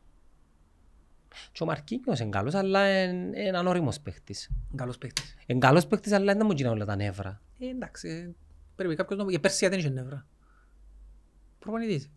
Και 1.58 1.64
ο 1.64 1.66
Μαρκίνιος 1.66 2.20
είναι 2.20 2.30
καλός, 2.30 2.54
αλλά 2.54 3.02
είναι 3.02 3.40
είναι 3.40 3.58
ανώριμος 3.58 4.00
παίχτης. 4.00 4.50
Καλός 4.76 4.98
παίκτης. 4.98 5.34
Είναι 5.46 5.58
καλός 5.58 5.86
παίχτης, 5.86 6.12
αλλά 6.12 6.34
δεν 6.34 6.46
μου 6.46 6.52
γίνουν 6.52 6.72
όλα 6.72 6.84
τα 6.84 6.96
νεύρα. 6.96 7.40
Ε, 7.58 7.66
εντάξει, 7.68 8.08
ε, 8.08 8.34
πρέπει 8.76 8.94
κάποιος 8.94 9.18
να... 9.24 9.30
Για 9.30 9.40
πέρσι 9.40 9.68
δεν 9.68 9.78
είχε 9.78 9.88
νεύρα. 9.88 10.26
Προπονητής. 11.58 12.10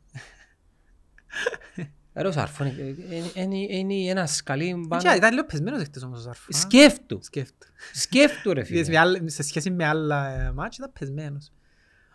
Ρε 2.14 2.28
ο 2.28 2.32
Σαρφό 2.32 2.64
είναι- 2.66 2.96
είναι- 3.36 3.66
είναι- 3.68 3.96
είναι 3.96 4.10
ένας 4.10 4.36
σκαλί 4.36 4.86
πάνω. 4.90 5.02
Και, 5.02 5.10
Ήταν 5.16 5.34
λίγο 5.34 5.46
πεσμένος 5.46 5.84
χτες 5.84 6.04
όμως 6.04 6.20
ο 6.20 6.22
σαρφό. 6.22 6.48
α. 6.56 6.60
Σκέφτου, 6.60 7.20
Σκέφτου. 7.24 7.68
σκέφτου 7.94 8.54
ρε 8.54 8.60
Είδες, 8.62 8.70
φίλε. 8.86 8.90
με 8.90 8.98
άλλα- 8.98 9.30
Σε 9.30 9.44
σχέση 9.44 9.72
με 9.72 9.86
άλλα 9.86 10.28
ε, 10.28 10.52
μάτς 10.52 10.78
ήταν 10.78 10.92
πεσμένος. 11.00 11.52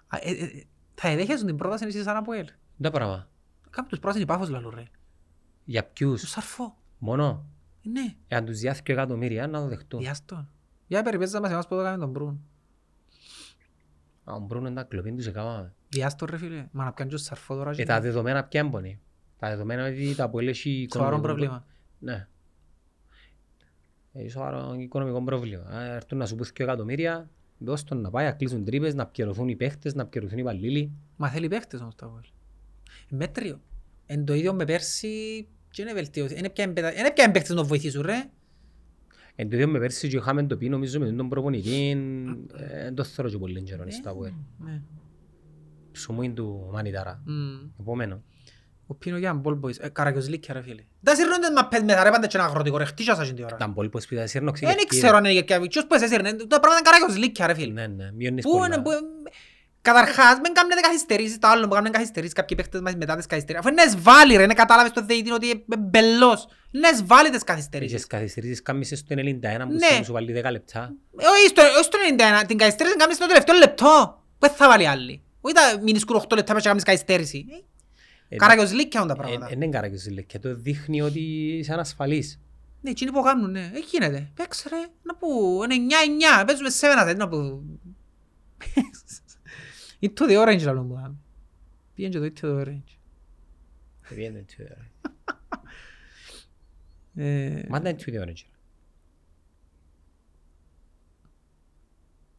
Α, 0.06 0.18
ε, 0.22 0.30
ε, 0.30 0.44
ε, 0.44 0.62
Θα 0.94 1.08
εδέχεσαι 1.08 1.44
την 1.44 1.56
πρόταση 1.56 1.84
εσύ 1.86 2.02
σαν 2.02 2.16
από 2.16 2.32
ελ. 2.32 2.46
Τα 2.80 2.90
πράγμα. 2.90 3.28
Κάπου 3.70 3.88
τους 3.88 3.98
πράσινη 3.98 4.24
πάφος 4.26 4.48
λαλού 4.48 4.70
ρε. 4.70 4.82
Για 5.64 5.82
Το 5.82 5.88
ποιους, 5.92 6.28
σαρφό. 6.30 6.76
Μόνο. 6.98 7.46
Ε, 7.84 7.88
Ναι, 7.88 8.14
Εάν 8.28 8.44
τους 8.44 8.58
διάθηκε 8.58 8.92
εκατομμύρια, 8.92 9.46
να 9.46 9.60
το 9.60 9.66
δεχτούν. 9.68 10.00
διάστο. 10.00 10.48
Για 10.86 11.02
περιπέζα 11.02 11.40
μας 11.40 11.50
εμάς 11.50 11.68
που 11.68 11.74
το 11.76 11.82
κάνουμε 11.82 11.98
τον 12.04 12.10
Μπρούν. 12.10 12.40
Α, 14.24 14.34
ο 14.34 14.38
Μπρούνο 14.40 14.66
είναι 14.66 14.76
τα 14.76 14.82
κλοπή 14.82 15.12
τους 15.12 15.26
έκαναμε. 15.26 15.74
Διάστο 15.88 16.26
ρε 16.26 16.36
φίλε. 16.36 16.68
Μα 16.72 16.84
να 16.84 16.92
πιάνει 16.92 17.10
και 17.10 17.16
το 17.16 17.22
σαρφό 17.22 17.54
τώρα. 17.54 17.70
Ε, 17.70 17.74
και- 17.74 17.84
τα 17.84 18.00
δεδομένα 18.00 18.44
ποια 18.44 18.60
έμπονε. 18.60 18.98
Τα 19.38 19.48
δεδομένα 19.48 19.88
είναι 19.88 20.06
ότι 20.06 20.14
τα 20.16 20.30
που 20.30 20.38
έχει 20.40 20.88
Σοβαρό 20.92 21.20
πρόβλημα. 21.20 21.66
Ναι. 21.98 22.28
Έχει 24.12 24.28
σοβαρό 24.28 24.74
οικονομικό 24.78 25.22
πρόβλημα. 25.22 25.64
Αν 25.68 25.84
έρθουν 25.90 26.18
να 26.18 26.26
σου 26.26 26.34
πούν 26.34 26.46
2 26.46 26.62
εκατομμύρια, 26.64 27.30
δώσ' 27.58 27.84
τον 27.84 28.00
να 28.00 28.10
πάει, 28.10 28.24
να 28.24 28.32
κλείσουν 28.32 28.64
τρύπες, 28.64 28.94
να 28.94 29.06
πιερωθούν 29.06 29.48
οι 29.48 29.56
παίχτες, 29.56 29.94
να 29.94 30.06
πιερωθούν 30.06 30.38
οι 30.38 30.40
υπαλλήλοι. 30.42 30.92
Μα 31.16 31.28
θέλει 31.28 31.48
παίχτες 31.48 31.80
όμως 31.80 31.94
το 31.94 32.06
Αποέλ. 32.06 32.24
Μέτριο. 33.08 33.60
Εν 34.06 34.24
το 34.24 34.34
ίδιο 34.34 34.54
με 34.54 34.64
πέρσι 34.64 35.46
και 35.76 35.82
είναι 35.82 35.92
βελτιωθεί. 35.92 36.38
Είναι 36.38 36.50
πια 36.50 36.64
εμπετα- 36.64 36.98
είναι 36.98 37.10
πια 37.12 37.30
παίχτες 37.30 37.56
να 37.56 37.62
βοηθήσουν 37.62 38.02
ρε. 38.02 38.24
Εν 39.34 39.48
το 39.48 39.54
ίδιο 39.56 39.68
με 39.68 39.78
πέρσι 39.78 40.08
και 40.08 40.16
είχαμε 40.16 40.42
το 40.46 40.56
πει 40.56 40.68
νομίζω 40.68 40.98
με 41.00 41.12
τον 41.12 41.28
προπονητή, 41.28 41.90
ε, 42.56 42.82
δεν 42.82 42.94
το 42.94 43.04
θέλω 43.04 43.28
και 43.28 43.38
πολύ 43.38 43.62
καιρό 43.62 43.84
στα 43.90 44.10
Αποέλ. 44.10 44.32
Ναι. 44.58 44.82
Ψωμούιν 45.92 46.34
του 46.34 46.68
Μανιτάρα. 46.72 47.22
Μμ. 47.24 47.70
Επομένω. 47.80 48.22
Ο 48.86 48.94
Πίνο 48.94 49.18
για 49.18 49.34
μπολ 49.34 49.58
boys. 49.62 49.78
Ε, 49.80 49.88
Καραγιοζλίκια 49.88 50.54
ρε 50.54 50.62
φίλε. 50.62 50.82
Τα 51.02 51.14
σύρνονται 51.14 51.50
μαπές 51.50 51.82
μετά 51.82 52.02
ρε 52.02 52.10
πάντα 52.10 52.26
και 52.26 52.36
ένα 52.36 52.46
αγροτικό 52.46 52.76
ρε. 52.76 52.84
Χτίσασα 52.84 53.32
την 53.34 53.44
ώρα. 53.44 53.56
Ήταν 53.56 53.74
πολύ 53.74 53.88
πως 53.88 54.06
πήγα 54.06 54.26
σύρνω 54.26 54.52
Δεν 54.60 54.76
ξέρω 54.88 55.16
αν 55.16 55.24
είναι 55.24 55.32
για 55.42 55.60
ποιος 55.68 55.86
που 55.86 55.94
εσέσυρνε. 55.94 56.32
Τα 56.32 56.46
πράγματα 56.60 56.78
είναι 56.78 56.80
καραγιοζλίκια 56.90 57.46
ρε 57.46 57.54
φίλε. 57.54 57.72
Ναι, 57.72 57.86
ναι, 57.86 58.12
μειώνεις 58.12 58.44
Πού 58.44 58.64
είναι, 58.64 58.82
πολλά. 58.82 59.00
Πού... 59.92 59.96
Καταρχάς, 59.98 60.38
μην 60.42 60.52
κάνετε 60.52 60.80
καθυστερήσεις, 60.80 61.38
το 61.38 61.48
άλλο 61.48 61.68
που 61.68 61.74
κάνουν 61.74 61.90
καθυστερήσεις 61.92 62.34
κάποιοι 62.34 62.56
παίχτες 62.56 62.80
μας 62.80 62.94
μετά 62.96 63.16
τις 63.16 63.26
καθυστερήσεις. 63.26 63.66
Αφού 63.66 63.74
είναι 63.74 63.82
εσβάλει 63.82 64.36
ρε, 64.36 64.42
είναι 64.42 64.54
κατάλαβες 64.54 64.92
το 64.92 65.04
δεητή 65.04 65.30
ότι 65.30 65.46
είναι 65.46 65.76
μπελός. 65.78 66.46
Είναι 66.70 66.88
εσβάλει 66.88 67.30
τις 67.30 67.42
καθυστερήσεις. 67.44 67.92
Είχες 67.92 68.06
καθυστερήσεις 68.06 68.62
κάμισες 68.62 68.98
στο 68.98 69.14
91 69.14 69.66
που 69.66 69.72
Ναι. 69.72 69.86
σου- 69.96 70.04
σου 70.04 70.12
βάλει 70.12 70.32
10 70.32 70.50
λεπτά. 70.50 70.92
Όχι 71.16 71.48
στο, 71.48 71.62
όχι 71.62 71.84
στο 71.84 71.98
91, 72.42 72.44
την 72.46 72.58
καθυστέρηση 72.58 72.96
κάνεις 72.96 73.16
στο 73.16 73.26
τελευταίο 73.26 73.56
λεπτό. 73.56 74.22
Πού 74.38 74.46
θα 74.48 74.68
βάλει 74.68 74.86
άλλη. 74.88 75.22
Όχι 75.40 75.54
τα 75.54 75.62
μινισκούν 75.82 76.16
8 76.16 76.36
λεπτά 76.36 76.54
και 76.54 76.68
κάνεις 76.68 76.82
καθυστέρηση. 76.82 77.46
Ε, 78.28 78.36
Καραγιοζλίκια 78.36 79.00
είναι 79.00 79.08
τα 79.14 79.14
ε, 79.18 79.22
πράγματα. 79.22 79.46
ε, 79.50 79.52
Είναι 79.54 79.68
καρακιόζηλε 79.68 80.20
και 80.22 80.38
το 80.38 80.54
δείχνει 80.54 81.02
ότι 81.02 81.20
είσαι 81.58 81.72
ανασφαλής. 81.72 82.40
Ναι, 82.80 82.90
εκείνοι 82.90 83.10
που 83.12 83.22
κάνουν, 83.22 83.50
ναι. 83.50 83.60
Ε, 83.74 83.78
γίνεται. 83.90 84.30
Παίξε 84.34 84.68
ρε, 84.68 84.76
να 85.02 85.14
που, 85.14 85.60
είναι 85.70 85.94
9-9, 86.40 86.44
παίζουμε 86.46 86.68
7 87.12 87.16
να 87.16 87.28
που... 87.28 87.62
Ή 90.06 90.10
το 90.10 90.24
The 90.28 90.42
Orange 90.46 90.62
λαλό 90.62 90.82
μου. 90.82 91.20
Πήγαινε 91.94 92.12
και 92.12 92.18
το 92.18 92.24
ή 92.24 92.32
το 92.32 92.58
The 92.60 92.66
Orange. 92.66 92.96
Πήγαινε 94.08 94.38
έτσι, 94.38 94.56
ρε. 94.62 94.76
Ε, 97.18 97.64
Μα 97.68 97.80
δεν 97.80 97.80
είναι 97.80 97.88
έτσι, 97.88 98.10
ρε. 98.10 98.24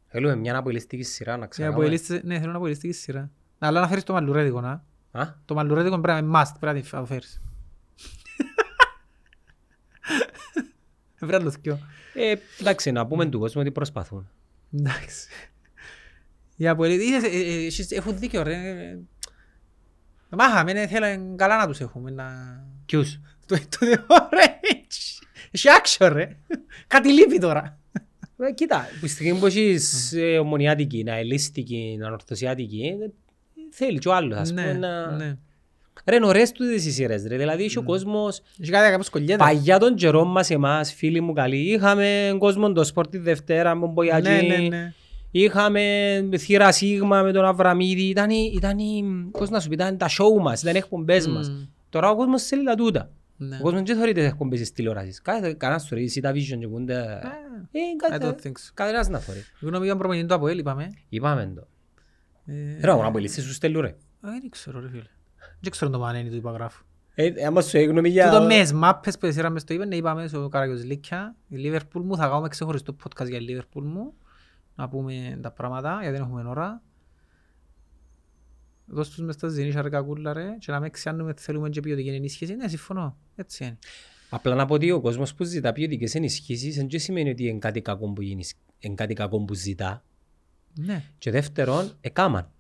Θέλουμε 0.08 0.36
μια 0.36 0.58
αποελιστική 0.58 1.04
σειρά 1.04 1.32
να 1.32 1.38
για 1.38 1.48
ξανακάμε. 1.48 1.78
αποελίστες- 1.84 2.24
Ναι, 2.24 2.40
θέλω 2.40 2.52
να 2.52 2.58
αποελιστική 2.58 2.94
σειρά. 2.94 3.32
Αλλά 3.60 3.80
να 3.82 3.88
φέρεις 3.88 4.04
το 4.04 4.14
μαλλουρέδικο, 4.14 4.62
να. 4.62 4.84
Α, 5.12 5.34
Το 5.46 5.54
μαλλουρέδικο 5.56 6.00
πρέπει 6.00 6.22
να 6.22 6.28
είναι 6.28 6.40
must, 6.46 6.56
πρέπει 6.60 6.84
να 6.92 7.00
το 7.00 7.06
φέρεις. 7.06 7.42
Πρέπει 11.20 11.32
να 11.34 11.44
το 11.44 11.52
θυκιώ. 11.52 11.80
ε, 12.14 12.36
εντάξει, 12.60 12.92
να 12.92 13.08
πούμε 13.08 13.26
του 13.26 13.40
κόσμου 13.40 13.62
ότι 13.62 13.72
προσπαθούν. 13.72 14.30
Εντάξει. 14.74 15.28
Για 16.58 16.76
πολύ... 16.76 16.94
Είδες, 16.94 17.24
ε, 17.24 17.38
ε, 17.38 17.66
εσείς 17.66 17.92
έχουν 17.92 18.18
δίκιο 18.20 18.44
ρε. 18.44 18.58
Μάχαμε, 20.30 20.74
ναι, 20.74 20.88
θέλω 20.88 21.36
καλά 21.36 21.58
να 21.58 21.68
τους 21.68 21.80
έχουμε. 21.80 22.12
Να... 22.12 22.26
Ποιους; 22.86 23.20
Το 23.46 23.56
το 23.56 23.78
The 23.82 23.98
Orange. 24.16 25.26
Έχει 25.52 25.68
action 25.82 26.10
ρε. 26.14 26.38
Κάτι 26.88 27.14
λείπει 27.14 27.40
τώρα. 27.40 27.80
Ε, 28.38 28.52
Κοίτα, 28.52 28.86
που 29.00 29.08
στη 29.08 29.16
στιγμή 29.16 29.40
που 29.40 29.46
έχεις 29.46 30.14
ε, 30.14 30.38
ομονιάτικη, 30.38 31.04
αελίστικη, 31.08 32.00
ανορθωσιάτικη, 32.04 32.82
ε, 33.02 33.12
θέλει 33.72 34.00
και 34.00 34.08
ο 34.08 34.14
άλλος, 34.14 34.38
ας 34.38 34.50
πούμε, 34.50 34.62
Ναι, 34.62 34.74
να... 34.74 35.12
ναι. 35.12 35.38
Ρε, 36.06 36.16
είναι 36.16 36.26
ωραίες 36.26 36.52
τούτες 36.52 36.86
οι 36.86 36.92
σειρές, 36.92 37.24
ρε. 37.28 37.38
Δηλαδή, 37.38 37.64
έχει 37.64 37.78
ο 37.78 37.84
κόσμος... 37.84 38.42
Έχει 38.62 38.72
κάτι 38.72 38.92
κάπως 38.92 39.10
κολλιέται. 39.10 39.44
Παγιά 39.44 39.80
των 39.80 39.96
καιρών 39.96 40.32
μας 40.32 40.50
εμάς, 40.50 40.94
φίλοι 40.94 41.22
μου 41.22 41.34
καλοί, 41.34 41.58
είχαμε 41.58 42.36
κόσμο 42.38 42.72
το 42.72 42.84
σπορ 42.84 43.08
τη 43.08 43.18
Δευτέρα, 43.18 43.76
με 43.76 43.86
Ναι, 43.86 43.92
μπογιατζή, 43.92 44.48
ναι, 44.48 44.58
ναι. 44.58 44.94
Είχαμε 45.42 46.30
θύρα 46.38 46.72
Σίγμα 46.72 47.22
με 47.22 47.32
τον 47.32 47.46
Αβραμίδη. 47.46 48.02
Ήταν, 48.02 48.30
η- 48.30 48.52
ήταν, 48.56 48.80
η- 48.80 49.30
πώς 49.32 49.50
να 49.50 49.60
σου 49.60 49.68
πει, 49.68 49.74
ήταν 49.74 49.98
τα 49.98 50.08
show 50.10 50.42
μας, 50.42 50.62
ήταν 50.62 50.76
οι 50.76 50.78
εκπομπές 50.78 51.28
μας. 51.28 51.50
Μμμ. 51.50 51.66
Τώρα 51.90 52.10
ο 52.10 52.16
κόσμος 52.16 52.44
θέλει 52.44 52.64
τα 52.64 52.76
τούτα. 52.76 53.12
Ναι. 53.38 53.56
Ο 53.56 53.62
κόσμος 53.62 53.82
δεν 53.84 53.96
θεωρεί 53.96 54.12
τις 54.12 54.26
εκπομπές 54.26 54.60
της 54.60 54.72
τηλεόρασης. 54.72 55.22
Κάθε- 55.22 55.54
Κανένας 55.54 55.88
θεωρεί, 55.88 56.04
η 56.04 56.22
Vision 56.24 56.58
και 56.60 56.68
πούνται... 56.68 56.94
Ε, 56.94 57.80
I 58.08 58.10
κάτι- 58.20 58.26
don't 58.26 58.46
think 58.48 58.52
so. 58.52 58.72
Κανένας 58.74 59.10
να 59.10 59.20
θεωρεί. 59.20 59.44
Εγώ 59.62 59.72
νομίζω 59.72 59.96
προπονητή 59.96 60.26
του 60.28 60.34
Αποέλ 60.34 60.58
είπαμε. 60.58 60.94
Είπαμε 61.10 61.52
το. 61.56 61.68
Ε, 62.46 62.80
Ρε, 62.82 62.92
αγώνα 62.92 63.12
που 63.12 63.18
λύσεις 63.18 63.44
σου 63.44 63.54
στέλνουν 63.54 63.82
ρε. 63.82 63.88
ε, 63.88 63.96
Δεν 64.22 64.50
ξέρω 64.50 64.80
ρε 64.80 64.90
φίλε. 64.90 65.02
Δεν 65.60 65.72
ξέρω 65.72 65.92
το 65.92 66.00
μανένι 66.00 66.30
του 66.30 66.36
υπαγράφου. 66.36 66.84
Ε, 67.16 67.46
άμα 67.46 67.62
σου 67.62 67.78
έγνωμη 67.78 68.10
για... 68.10 68.30
Τούτο 68.30 68.44
με 68.44 68.60
τις 68.62 68.74
μάπες 68.74 69.18
που 69.18 69.26
εσύραμε 69.26 69.60
στο 69.60 69.74
είπαν, 69.74 69.92
είπαμε 69.92 70.28
στο 70.28 70.48
Καραγιός 70.48 70.84
Λίκια, 70.84 71.36
η 71.48 71.56
Λίβερπουλ 71.58 72.02
μου, 72.04 72.16
θα 72.16 72.28
κάνουμε 72.28 72.48
ξεχωριστό 72.48 72.96
podcast 73.04 73.28
για 73.30 73.40
Λίβερπουλ 73.40 73.86
μου, 73.86 74.14
να 74.78 74.90
πούμε 74.90 75.40
τα 75.42 75.52
πράγματα, 75.52 75.98
γιατί 76.02 76.18
δεν 76.18 76.22
έχουμε 76.22 76.44
ώρα. 76.44 76.82
Δώσ' 78.86 79.10
τους 79.10 79.20
μες 79.20 79.36
στα 79.36 79.48
ζηνίσια 79.48 79.82
ρε 79.82 79.90
κακούλα 79.90 80.34
ρε, 80.34 80.56
και 80.60 80.72
να 80.72 80.80
με 80.80 80.90
ξιάνουμε 80.90 81.30
ότι 81.30 81.42
θέλουμε 81.42 81.70
και 81.70 81.80
ποιοτική 81.80 82.10
ενίσχυση. 82.10 82.56
Ναι, 82.56 82.68
συμφωνώ. 82.68 83.18
Έτσι 83.36 83.64
είναι. 83.64 83.78
Απλά 84.30 84.56
να 84.56 84.66
πω 84.66 84.74
ότι 84.74 84.92
ο 84.92 85.02
κόσμος 85.02 85.34
που 85.34 85.44
ζητά 85.44 85.74
ποιοτικές 85.74 86.16
ενισχύσεις 86.16 86.76
δεν 86.76 86.88
και 86.88 86.98
σημαίνει 86.98 87.30
ότι 87.30 87.48
είναι 87.48 87.60
κάτι 87.60 87.82
κακό 87.82 88.14
που, 88.14 88.22
γίνεις, 88.22 88.54
είναι 88.80 88.96
κάτι 88.96 89.14
κακό 89.14 89.46
που 89.46 89.54
ζητά. 89.54 90.04
Ναι. 90.74 91.04
Και 91.18 91.32
δεύτερον, 91.32 91.92
εκάμαν. 92.02 92.52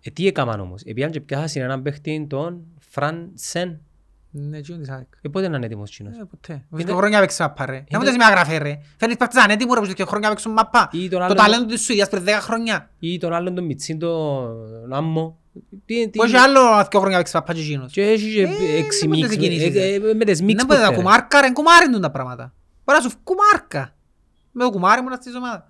Ε, 0.00 0.10
τι 0.10 0.26
έκαμαν 0.26 0.60
όμως; 0.60 0.82
Επίαν 0.82 1.10
και 1.10 1.20
πιάσαν 1.20 1.62
έναν 1.62 1.82
παίχτη 1.82 2.26
τον 2.28 2.66
Φραν 2.78 3.30
Σεν. 3.34 3.80
Ναι, 4.30 4.56
εκείνο 4.58 4.78
της 4.78 4.88
ΑΕΚ. 4.90 5.06
Ε, 5.22 5.28
πότε 5.28 5.48
να 5.48 5.56
είναι 5.56 5.66
έτοιμος 5.66 5.90
κοινός. 5.96 6.16
Ε, 6.16 6.24
ποτέ. 6.30 6.52
Είναι- 6.52 6.64
Βρίσκω 6.70 6.94
χρόνια 6.96 7.20
παίξει 7.20 7.42
μάπα 7.42 7.66
ρε. 7.66 7.72
Είναι- 7.76 7.84
Δεν 7.90 8.00
μου 8.00 8.06
τες 8.06 8.16
με 8.16 8.24
αγραφέ 8.24 8.58
ρε. 8.58 8.78
Φέρνεις 8.98 9.16
παρτιζάν 9.16 9.50
έτοιμο 9.50 9.74
ρε 9.74 9.80
που 9.80 9.86
και 9.86 10.04
χρόνια 10.04 10.28
παίξουν 10.28 10.52
μάπα. 10.52 10.88
Ή 10.92 11.08
τον 11.08 11.18
Το 11.18 11.24
άλλον- 11.24 11.36
ταλέντο 11.36 11.64
της 11.64 11.80
Σουηδίας 11.82 12.08
πριν 12.08 12.24
10 12.24 12.40
χρόνια. 12.40 12.90
Ή 12.98 13.18
τον 13.18 13.32
άλλον 13.32 13.54
τον 13.54 13.64
Μιτσίν 13.64 13.98
τον 13.98 14.92
Άμμο. 14.92 15.38
Τι, 15.84 16.10
τι... 16.10 16.18
Που 16.18 16.24
έχει 16.24 16.36
άλλο 16.36 16.60
δύο 16.90 17.00
χρόνια 17.00 17.16
παίξει 17.16 17.36
μάπα 17.36 17.52
και 17.54 17.60
εκείνος. 17.60 17.92
Και 17.92 18.02
έχει 18.02 18.34
και 18.34 18.42
Ε, 18.42 18.76
έξι 18.78 18.98
δεν 18.98 19.08
μίξ. 19.08 19.20
μπορείς 19.20 19.36
να 19.36 19.42
κινήσεις, 19.42 19.74
ε, 19.76 19.94
ε, 19.94 20.14
Με 20.14 20.24
τις 20.24 20.42
μίξ 20.42 20.54
Δεν 20.56 20.66
που 20.66 20.66
μπορεί 20.66 20.78
να 20.80 20.86
φέρε. 20.86 20.96
κουμάρκα 20.96 21.40
ρε, 21.40 21.50
κουμάρι 21.52 21.90
του 21.90 21.98
τα 22.00 22.10
πράγματα. 22.10 22.54
Μπορείς 22.84 23.04
να 23.04 23.10
σου 23.10 23.16
κουμάρκα. 23.24 23.94
Με 24.52 24.64
το 24.64 24.70
κουμάρι 24.70 25.02
μου 25.02 25.08
να 25.08 25.16
στήσω 25.16 25.36
ομάδα. 25.38 25.66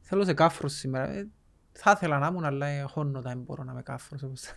Θέλω 0.00 0.24
σε 0.24 0.32
κάφρος 0.32 0.72
σήμερα. 0.72 1.08
Ε, 1.10 1.28
Θα 1.72 1.90
ήθελα 1.96 2.18
να 2.18 2.26
ήμουν, 2.26 2.44
αλλά 2.44 2.66
έχω 2.66 3.04
νότα, 3.04 3.28
δεν 3.28 3.38
μπορώ 3.46 3.64
να 3.64 3.72
είμαι 3.72 3.82
κάφρος. 3.82 4.22
όπως 4.22 4.40
τα- 4.40 4.52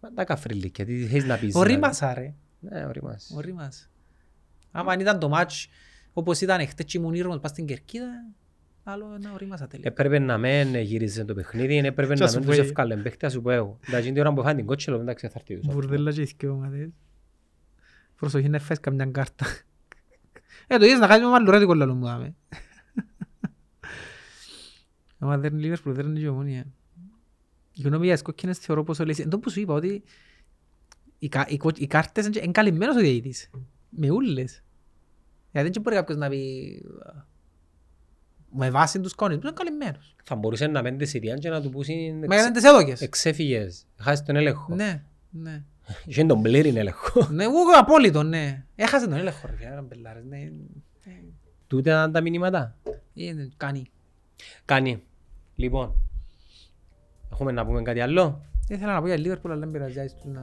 Μα 0.00 0.12
Τα 0.12 0.24
καφρίλικια, 0.24 0.84
τι 0.84 1.06
θες 1.06 1.24
να 1.24 1.36
πεις. 1.36 1.48
Ο 1.54 1.58
δηλαδή. 1.60 1.72
Ρήμας 1.72 2.02
άρε. 2.02 2.34
Ναι, 2.68 2.84
ο 2.84 2.90
Ρήμας. 2.90 3.32
Ο 3.36 3.40
Ρήμας. 3.40 3.90
Άμα 4.70 4.92
αν 4.92 5.00
ήταν 5.00 5.18
το 5.18 5.28
μάτς 5.28 5.68
όπως 6.12 6.40
ήταν 6.40 6.66
χτες 6.66 6.84
και 6.84 6.98
ήμουν 6.98 7.14
ήρμος 7.14 7.40
πας 7.40 7.50
στην 7.50 7.66
Κερκίδα, 7.66 8.24
άλλο 8.84 9.18
να 9.18 9.32
ο 9.32 9.36
Ρήμας 9.36 9.60
ατέλει. 9.60 9.82
Έπρεπε 9.86 10.18
να 10.18 10.38
μεν 10.38 10.74
γύριζε 10.74 11.24
το 11.24 11.34
παιχνίδι, 11.34 11.76
έπρεπε 11.76 12.14
Και 12.14 12.18
να 12.18 12.24
ας 12.24 12.34
μεν 12.34 12.42
σου 12.42 12.48
τους 12.48 12.56
πω, 12.56 12.62
ε. 12.62 12.66
ευκάλεν 12.66 13.02
παίχτη, 13.02 13.26
ας 13.26 13.32
σου 13.32 13.42
πω 13.42 13.50
εγώ. 13.50 13.78
Εντάξει, 13.88 14.12
την 14.12 14.20
ώρα 14.20 14.32
που 14.32 14.42
φάνε 14.42 14.54
την 14.54 14.66
κότσελο, 14.66 15.00
εντάξει, 15.00 15.28
θα 15.28 15.32
έρθει 15.36 15.56
τους. 15.56 15.74
Μπουρδέλα 15.74 16.12
και 16.12 16.20
ηθικοί 16.20 16.46
ομάδες. 16.46 16.88
Προσοχή 18.16 18.48
να 18.48 18.58
φες 18.58 18.80
καμιά 18.80 19.06
κάρτα. 19.06 19.46
Ε, 20.66 20.78
το 20.78 20.84
είδες 20.84 20.98
να 20.98 21.06
κάνεις 21.06 21.24
με 21.24 21.30
μαλλουρέτικο 21.30 21.74
λαλό 21.74 21.94
μου 21.94 22.04
δάμε. 22.04 22.34
Άμα 25.18 25.38
δεν 25.38 25.52
είναι 25.52 25.62
Λίβερπουλ, 25.62 25.92
δεν 25.92 26.06
είναι 26.06 26.20
και 26.20 26.28
ομόνια. 26.28 26.66
Η 27.74 27.82
γνώμη 27.82 28.04
για 28.04 28.14
τις 28.14 28.22
κόκκινες 28.22 28.58
θεωρώ 28.58 28.84
πως 28.84 28.98
όλες... 28.98 29.18
Εν 29.18 29.28
τω 29.28 29.38
που 29.38 29.50
σου 29.50 29.60
είπα 29.60 29.74
ότι 29.74 30.02
οι, 31.18 31.28
κα- 31.28 31.46
οι, 31.48 31.56
κο- 31.56 31.76
οι 31.76 31.86
κάρτες 31.86 32.26
είναι 32.26 32.50
καλυμμένος 32.52 32.96
ο 32.96 32.98
διαιτητής. 32.98 33.50
Με 33.88 34.10
ούλες. 34.10 34.62
Γιατί 35.52 35.70
δεν 35.70 35.82
μπορεί 35.82 35.96
κάποιος 35.96 36.18
να 36.18 36.28
πει 36.28 36.82
με 38.58 38.70
βάση 38.70 39.00
τους 39.00 39.14
κόνες, 39.14 39.36
είναι 39.36 39.50
καλυμμένος. 39.54 40.14
Θα 40.24 40.34
μπορούσε 40.36 40.66
να 40.66 40.82
μένει 40.82 40.96
τη 40.96 41.04
Σιριάν 41.06 41.38
και 41.38 41.48
να 41.48 41.60
του 41.62 41.70
πούσει 41.70 42.14
Μα 42.28 42.36
είναι 42.36 42.50
τις 42.50 42.64
έδωκες. 42.64 43.00
εξέφυγες, 43.00 43.86
χάσεις 43.96 44.24
τον 44.26 44.36
έλεγχο. 44.36 44.74
Ναι, 44.74 45.02
ναι. 45.30 45.64
Είχε 46.06 46.24
τον 46.24 46.42
πλήρην 46.42 46.76
έλεγχο. 46.76 47.28
Ναι, 47.30 47.44
εγώ 47.44 47.54
απόλυτο, 47.78 48.22
ναι. 48.22 48.64
Έχασες 48.74 49.08
τον 49.08 49.16
έλεγχο, 49.18 49.46
ρε 49.46 49.56
φίλε, 49.56 49.68
έναν 49.68 49.88
πελάρες, 49.88 50.24
ναι. 50.24 50.50
Τούτε 51.66 51.90
ήταν 51.90 52.12
τα 52.12 52.20
μηνύματα. 52.20 52.76
Είναι, 53.14 53.48
κάνει. 53.56 53.84
Κάνει. 54.64 55.02
Λοιπόν, 55.54 55.94
έχουμε 57.32 57.52
να 57.52 57.66
πούμε 57.66 57.82
κάτι 57.82 58.00
άλλο. 58.00 58.44
Ήθελα 58.68 58.92
να 58.94 59.00
πω 59.00 59.06
για 59.06 59.16
Λίβερπουλ, 59.18 59.50
αλλά 59.50 59.60
δεν 59.60 59.70
πειράζει, 59.70 59.98
άιστο 60.00 60.22
να... 60.34 60.42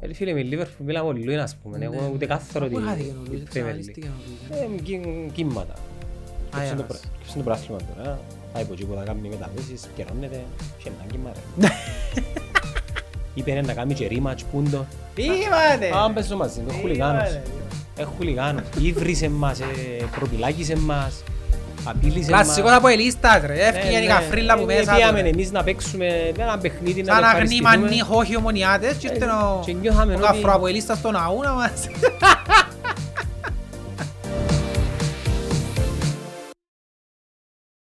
Ε, 0.00 0.14
φίλε, 0.14 0.32
με 0.32 0.42
Λίβερπουλ 0.42 0.86
μιλάμε 0.86 1.12
πολύ, 1.12 1.36
ας 1.38 1.56
πούμε. 1.62 1.78
Ναι. 1.78 1.84
Εγώ 1.84 2.10
ούτε 2.14 2.26
κάθαρο 2.26 2.66
Πού 2.66 2.72
ότι... 2.76 2.84
χάθηκε 2.86 3.08
ο 3.10 3.22
Λουίς, 3.26 3.40
Premier 3.42 3.46
εξαφανίστηκε 3.46 4.00
League. 4.00 4.52
ο 4.52 4.66
Λουίς. 4.68 4.78
Ε, 4.78 4.82
κύ- 4.82 5.32
κύματα. 5.32 5.74
Ποιος 6.50 6.62
είναι 6.70 6.74
το 6.76 6.82
Άγιας. 6.82 6.86
πρα- 6.86 7.10
ποιος 7.18 7.34
είναι 7.34 7.42
το 7.44 7.50
πράθλημα 7.50 7.78
τώρα; 7.96 8.18
Πάει 8.52 8.62
από 8.62 8.72
εκεί 8.72 8.84
που 8.84 8.94
θα 8.94 9.02
κάνει 9.02 9.28
μεταβέσεις, 9.28 9.88
καιρώνεται. 9.96 10.40
Και 10.82 10.88
ένα 10.88 11.10
κύμα 11.10 11.30
ρε. 11.34 11.68
Είπε 13.34 13.60
να 13.60 13.74
κάνει 13.74 13.94
και 13.94 14.08
rematch 14.10 14.40
πούντο. 14.52 14.86
Είπατε! 15.14 15.96
Α, 15.96 16.10
πες 16.12 16.26
το 16.28 16.36
μαζί, 16.36 16.60
είναι 16.60 16.72
χουλιγάνος. 16.80 17.30
Ε, 17.96 18.02
χουλιγάνος. 18.04 18.62
Ήβρισε 18.80 19.28
μας, 19.28 19.60
ε, 19.60 19.64
προπυλάκισε 20.16 20.76
μας. 20.76 21.22
Απείλησε 21.84 22.30
μας. 22.30 22.42
Κλασσικός 22.42 22.72
από 22.72 22.88
ελίστας 22.88 23.40
ρε, 23.46 23.54
έφυγε 23.66 23.98
η 23.98 24.06
καφρίλα 24.06 24.54
που 24.56 24.66
Ε, 24.70 24.74
μέσα 24.74 24.94
Πήγαμε 24.94 25.20
του. 25.20 25.26
εμείς 25.26 25.50
να 25.52 25.62
παίξουμε 25.62 26.06
ένα 26.38 26.58
παιχνίδι 26.58 27.02
να 27.02 27.12
Σαν 27.12 27.22
το 27.22 27.26
αγνή 27.28 27.42
ευχαριστηθούμε. 27.42 27.76
μανί, 27.78 28.00
χόχι 28.00 28.36
ομονιάτες 28.36 28.96
και 28.96 29.06
ήρθε 29.12 29.24
ο- 29.24 29.62
και 29.66 29.72
νιώθαμε 29.72 30.12
ο 30.12 30.16
ότι- 30.16 30.26
καφρο 30.26 30.52
από 30.54 30.66
ελίστας 30.66 30.98
στον 30.98 31.16
αούνα 31.16 31.52
μας. 31.52 31.70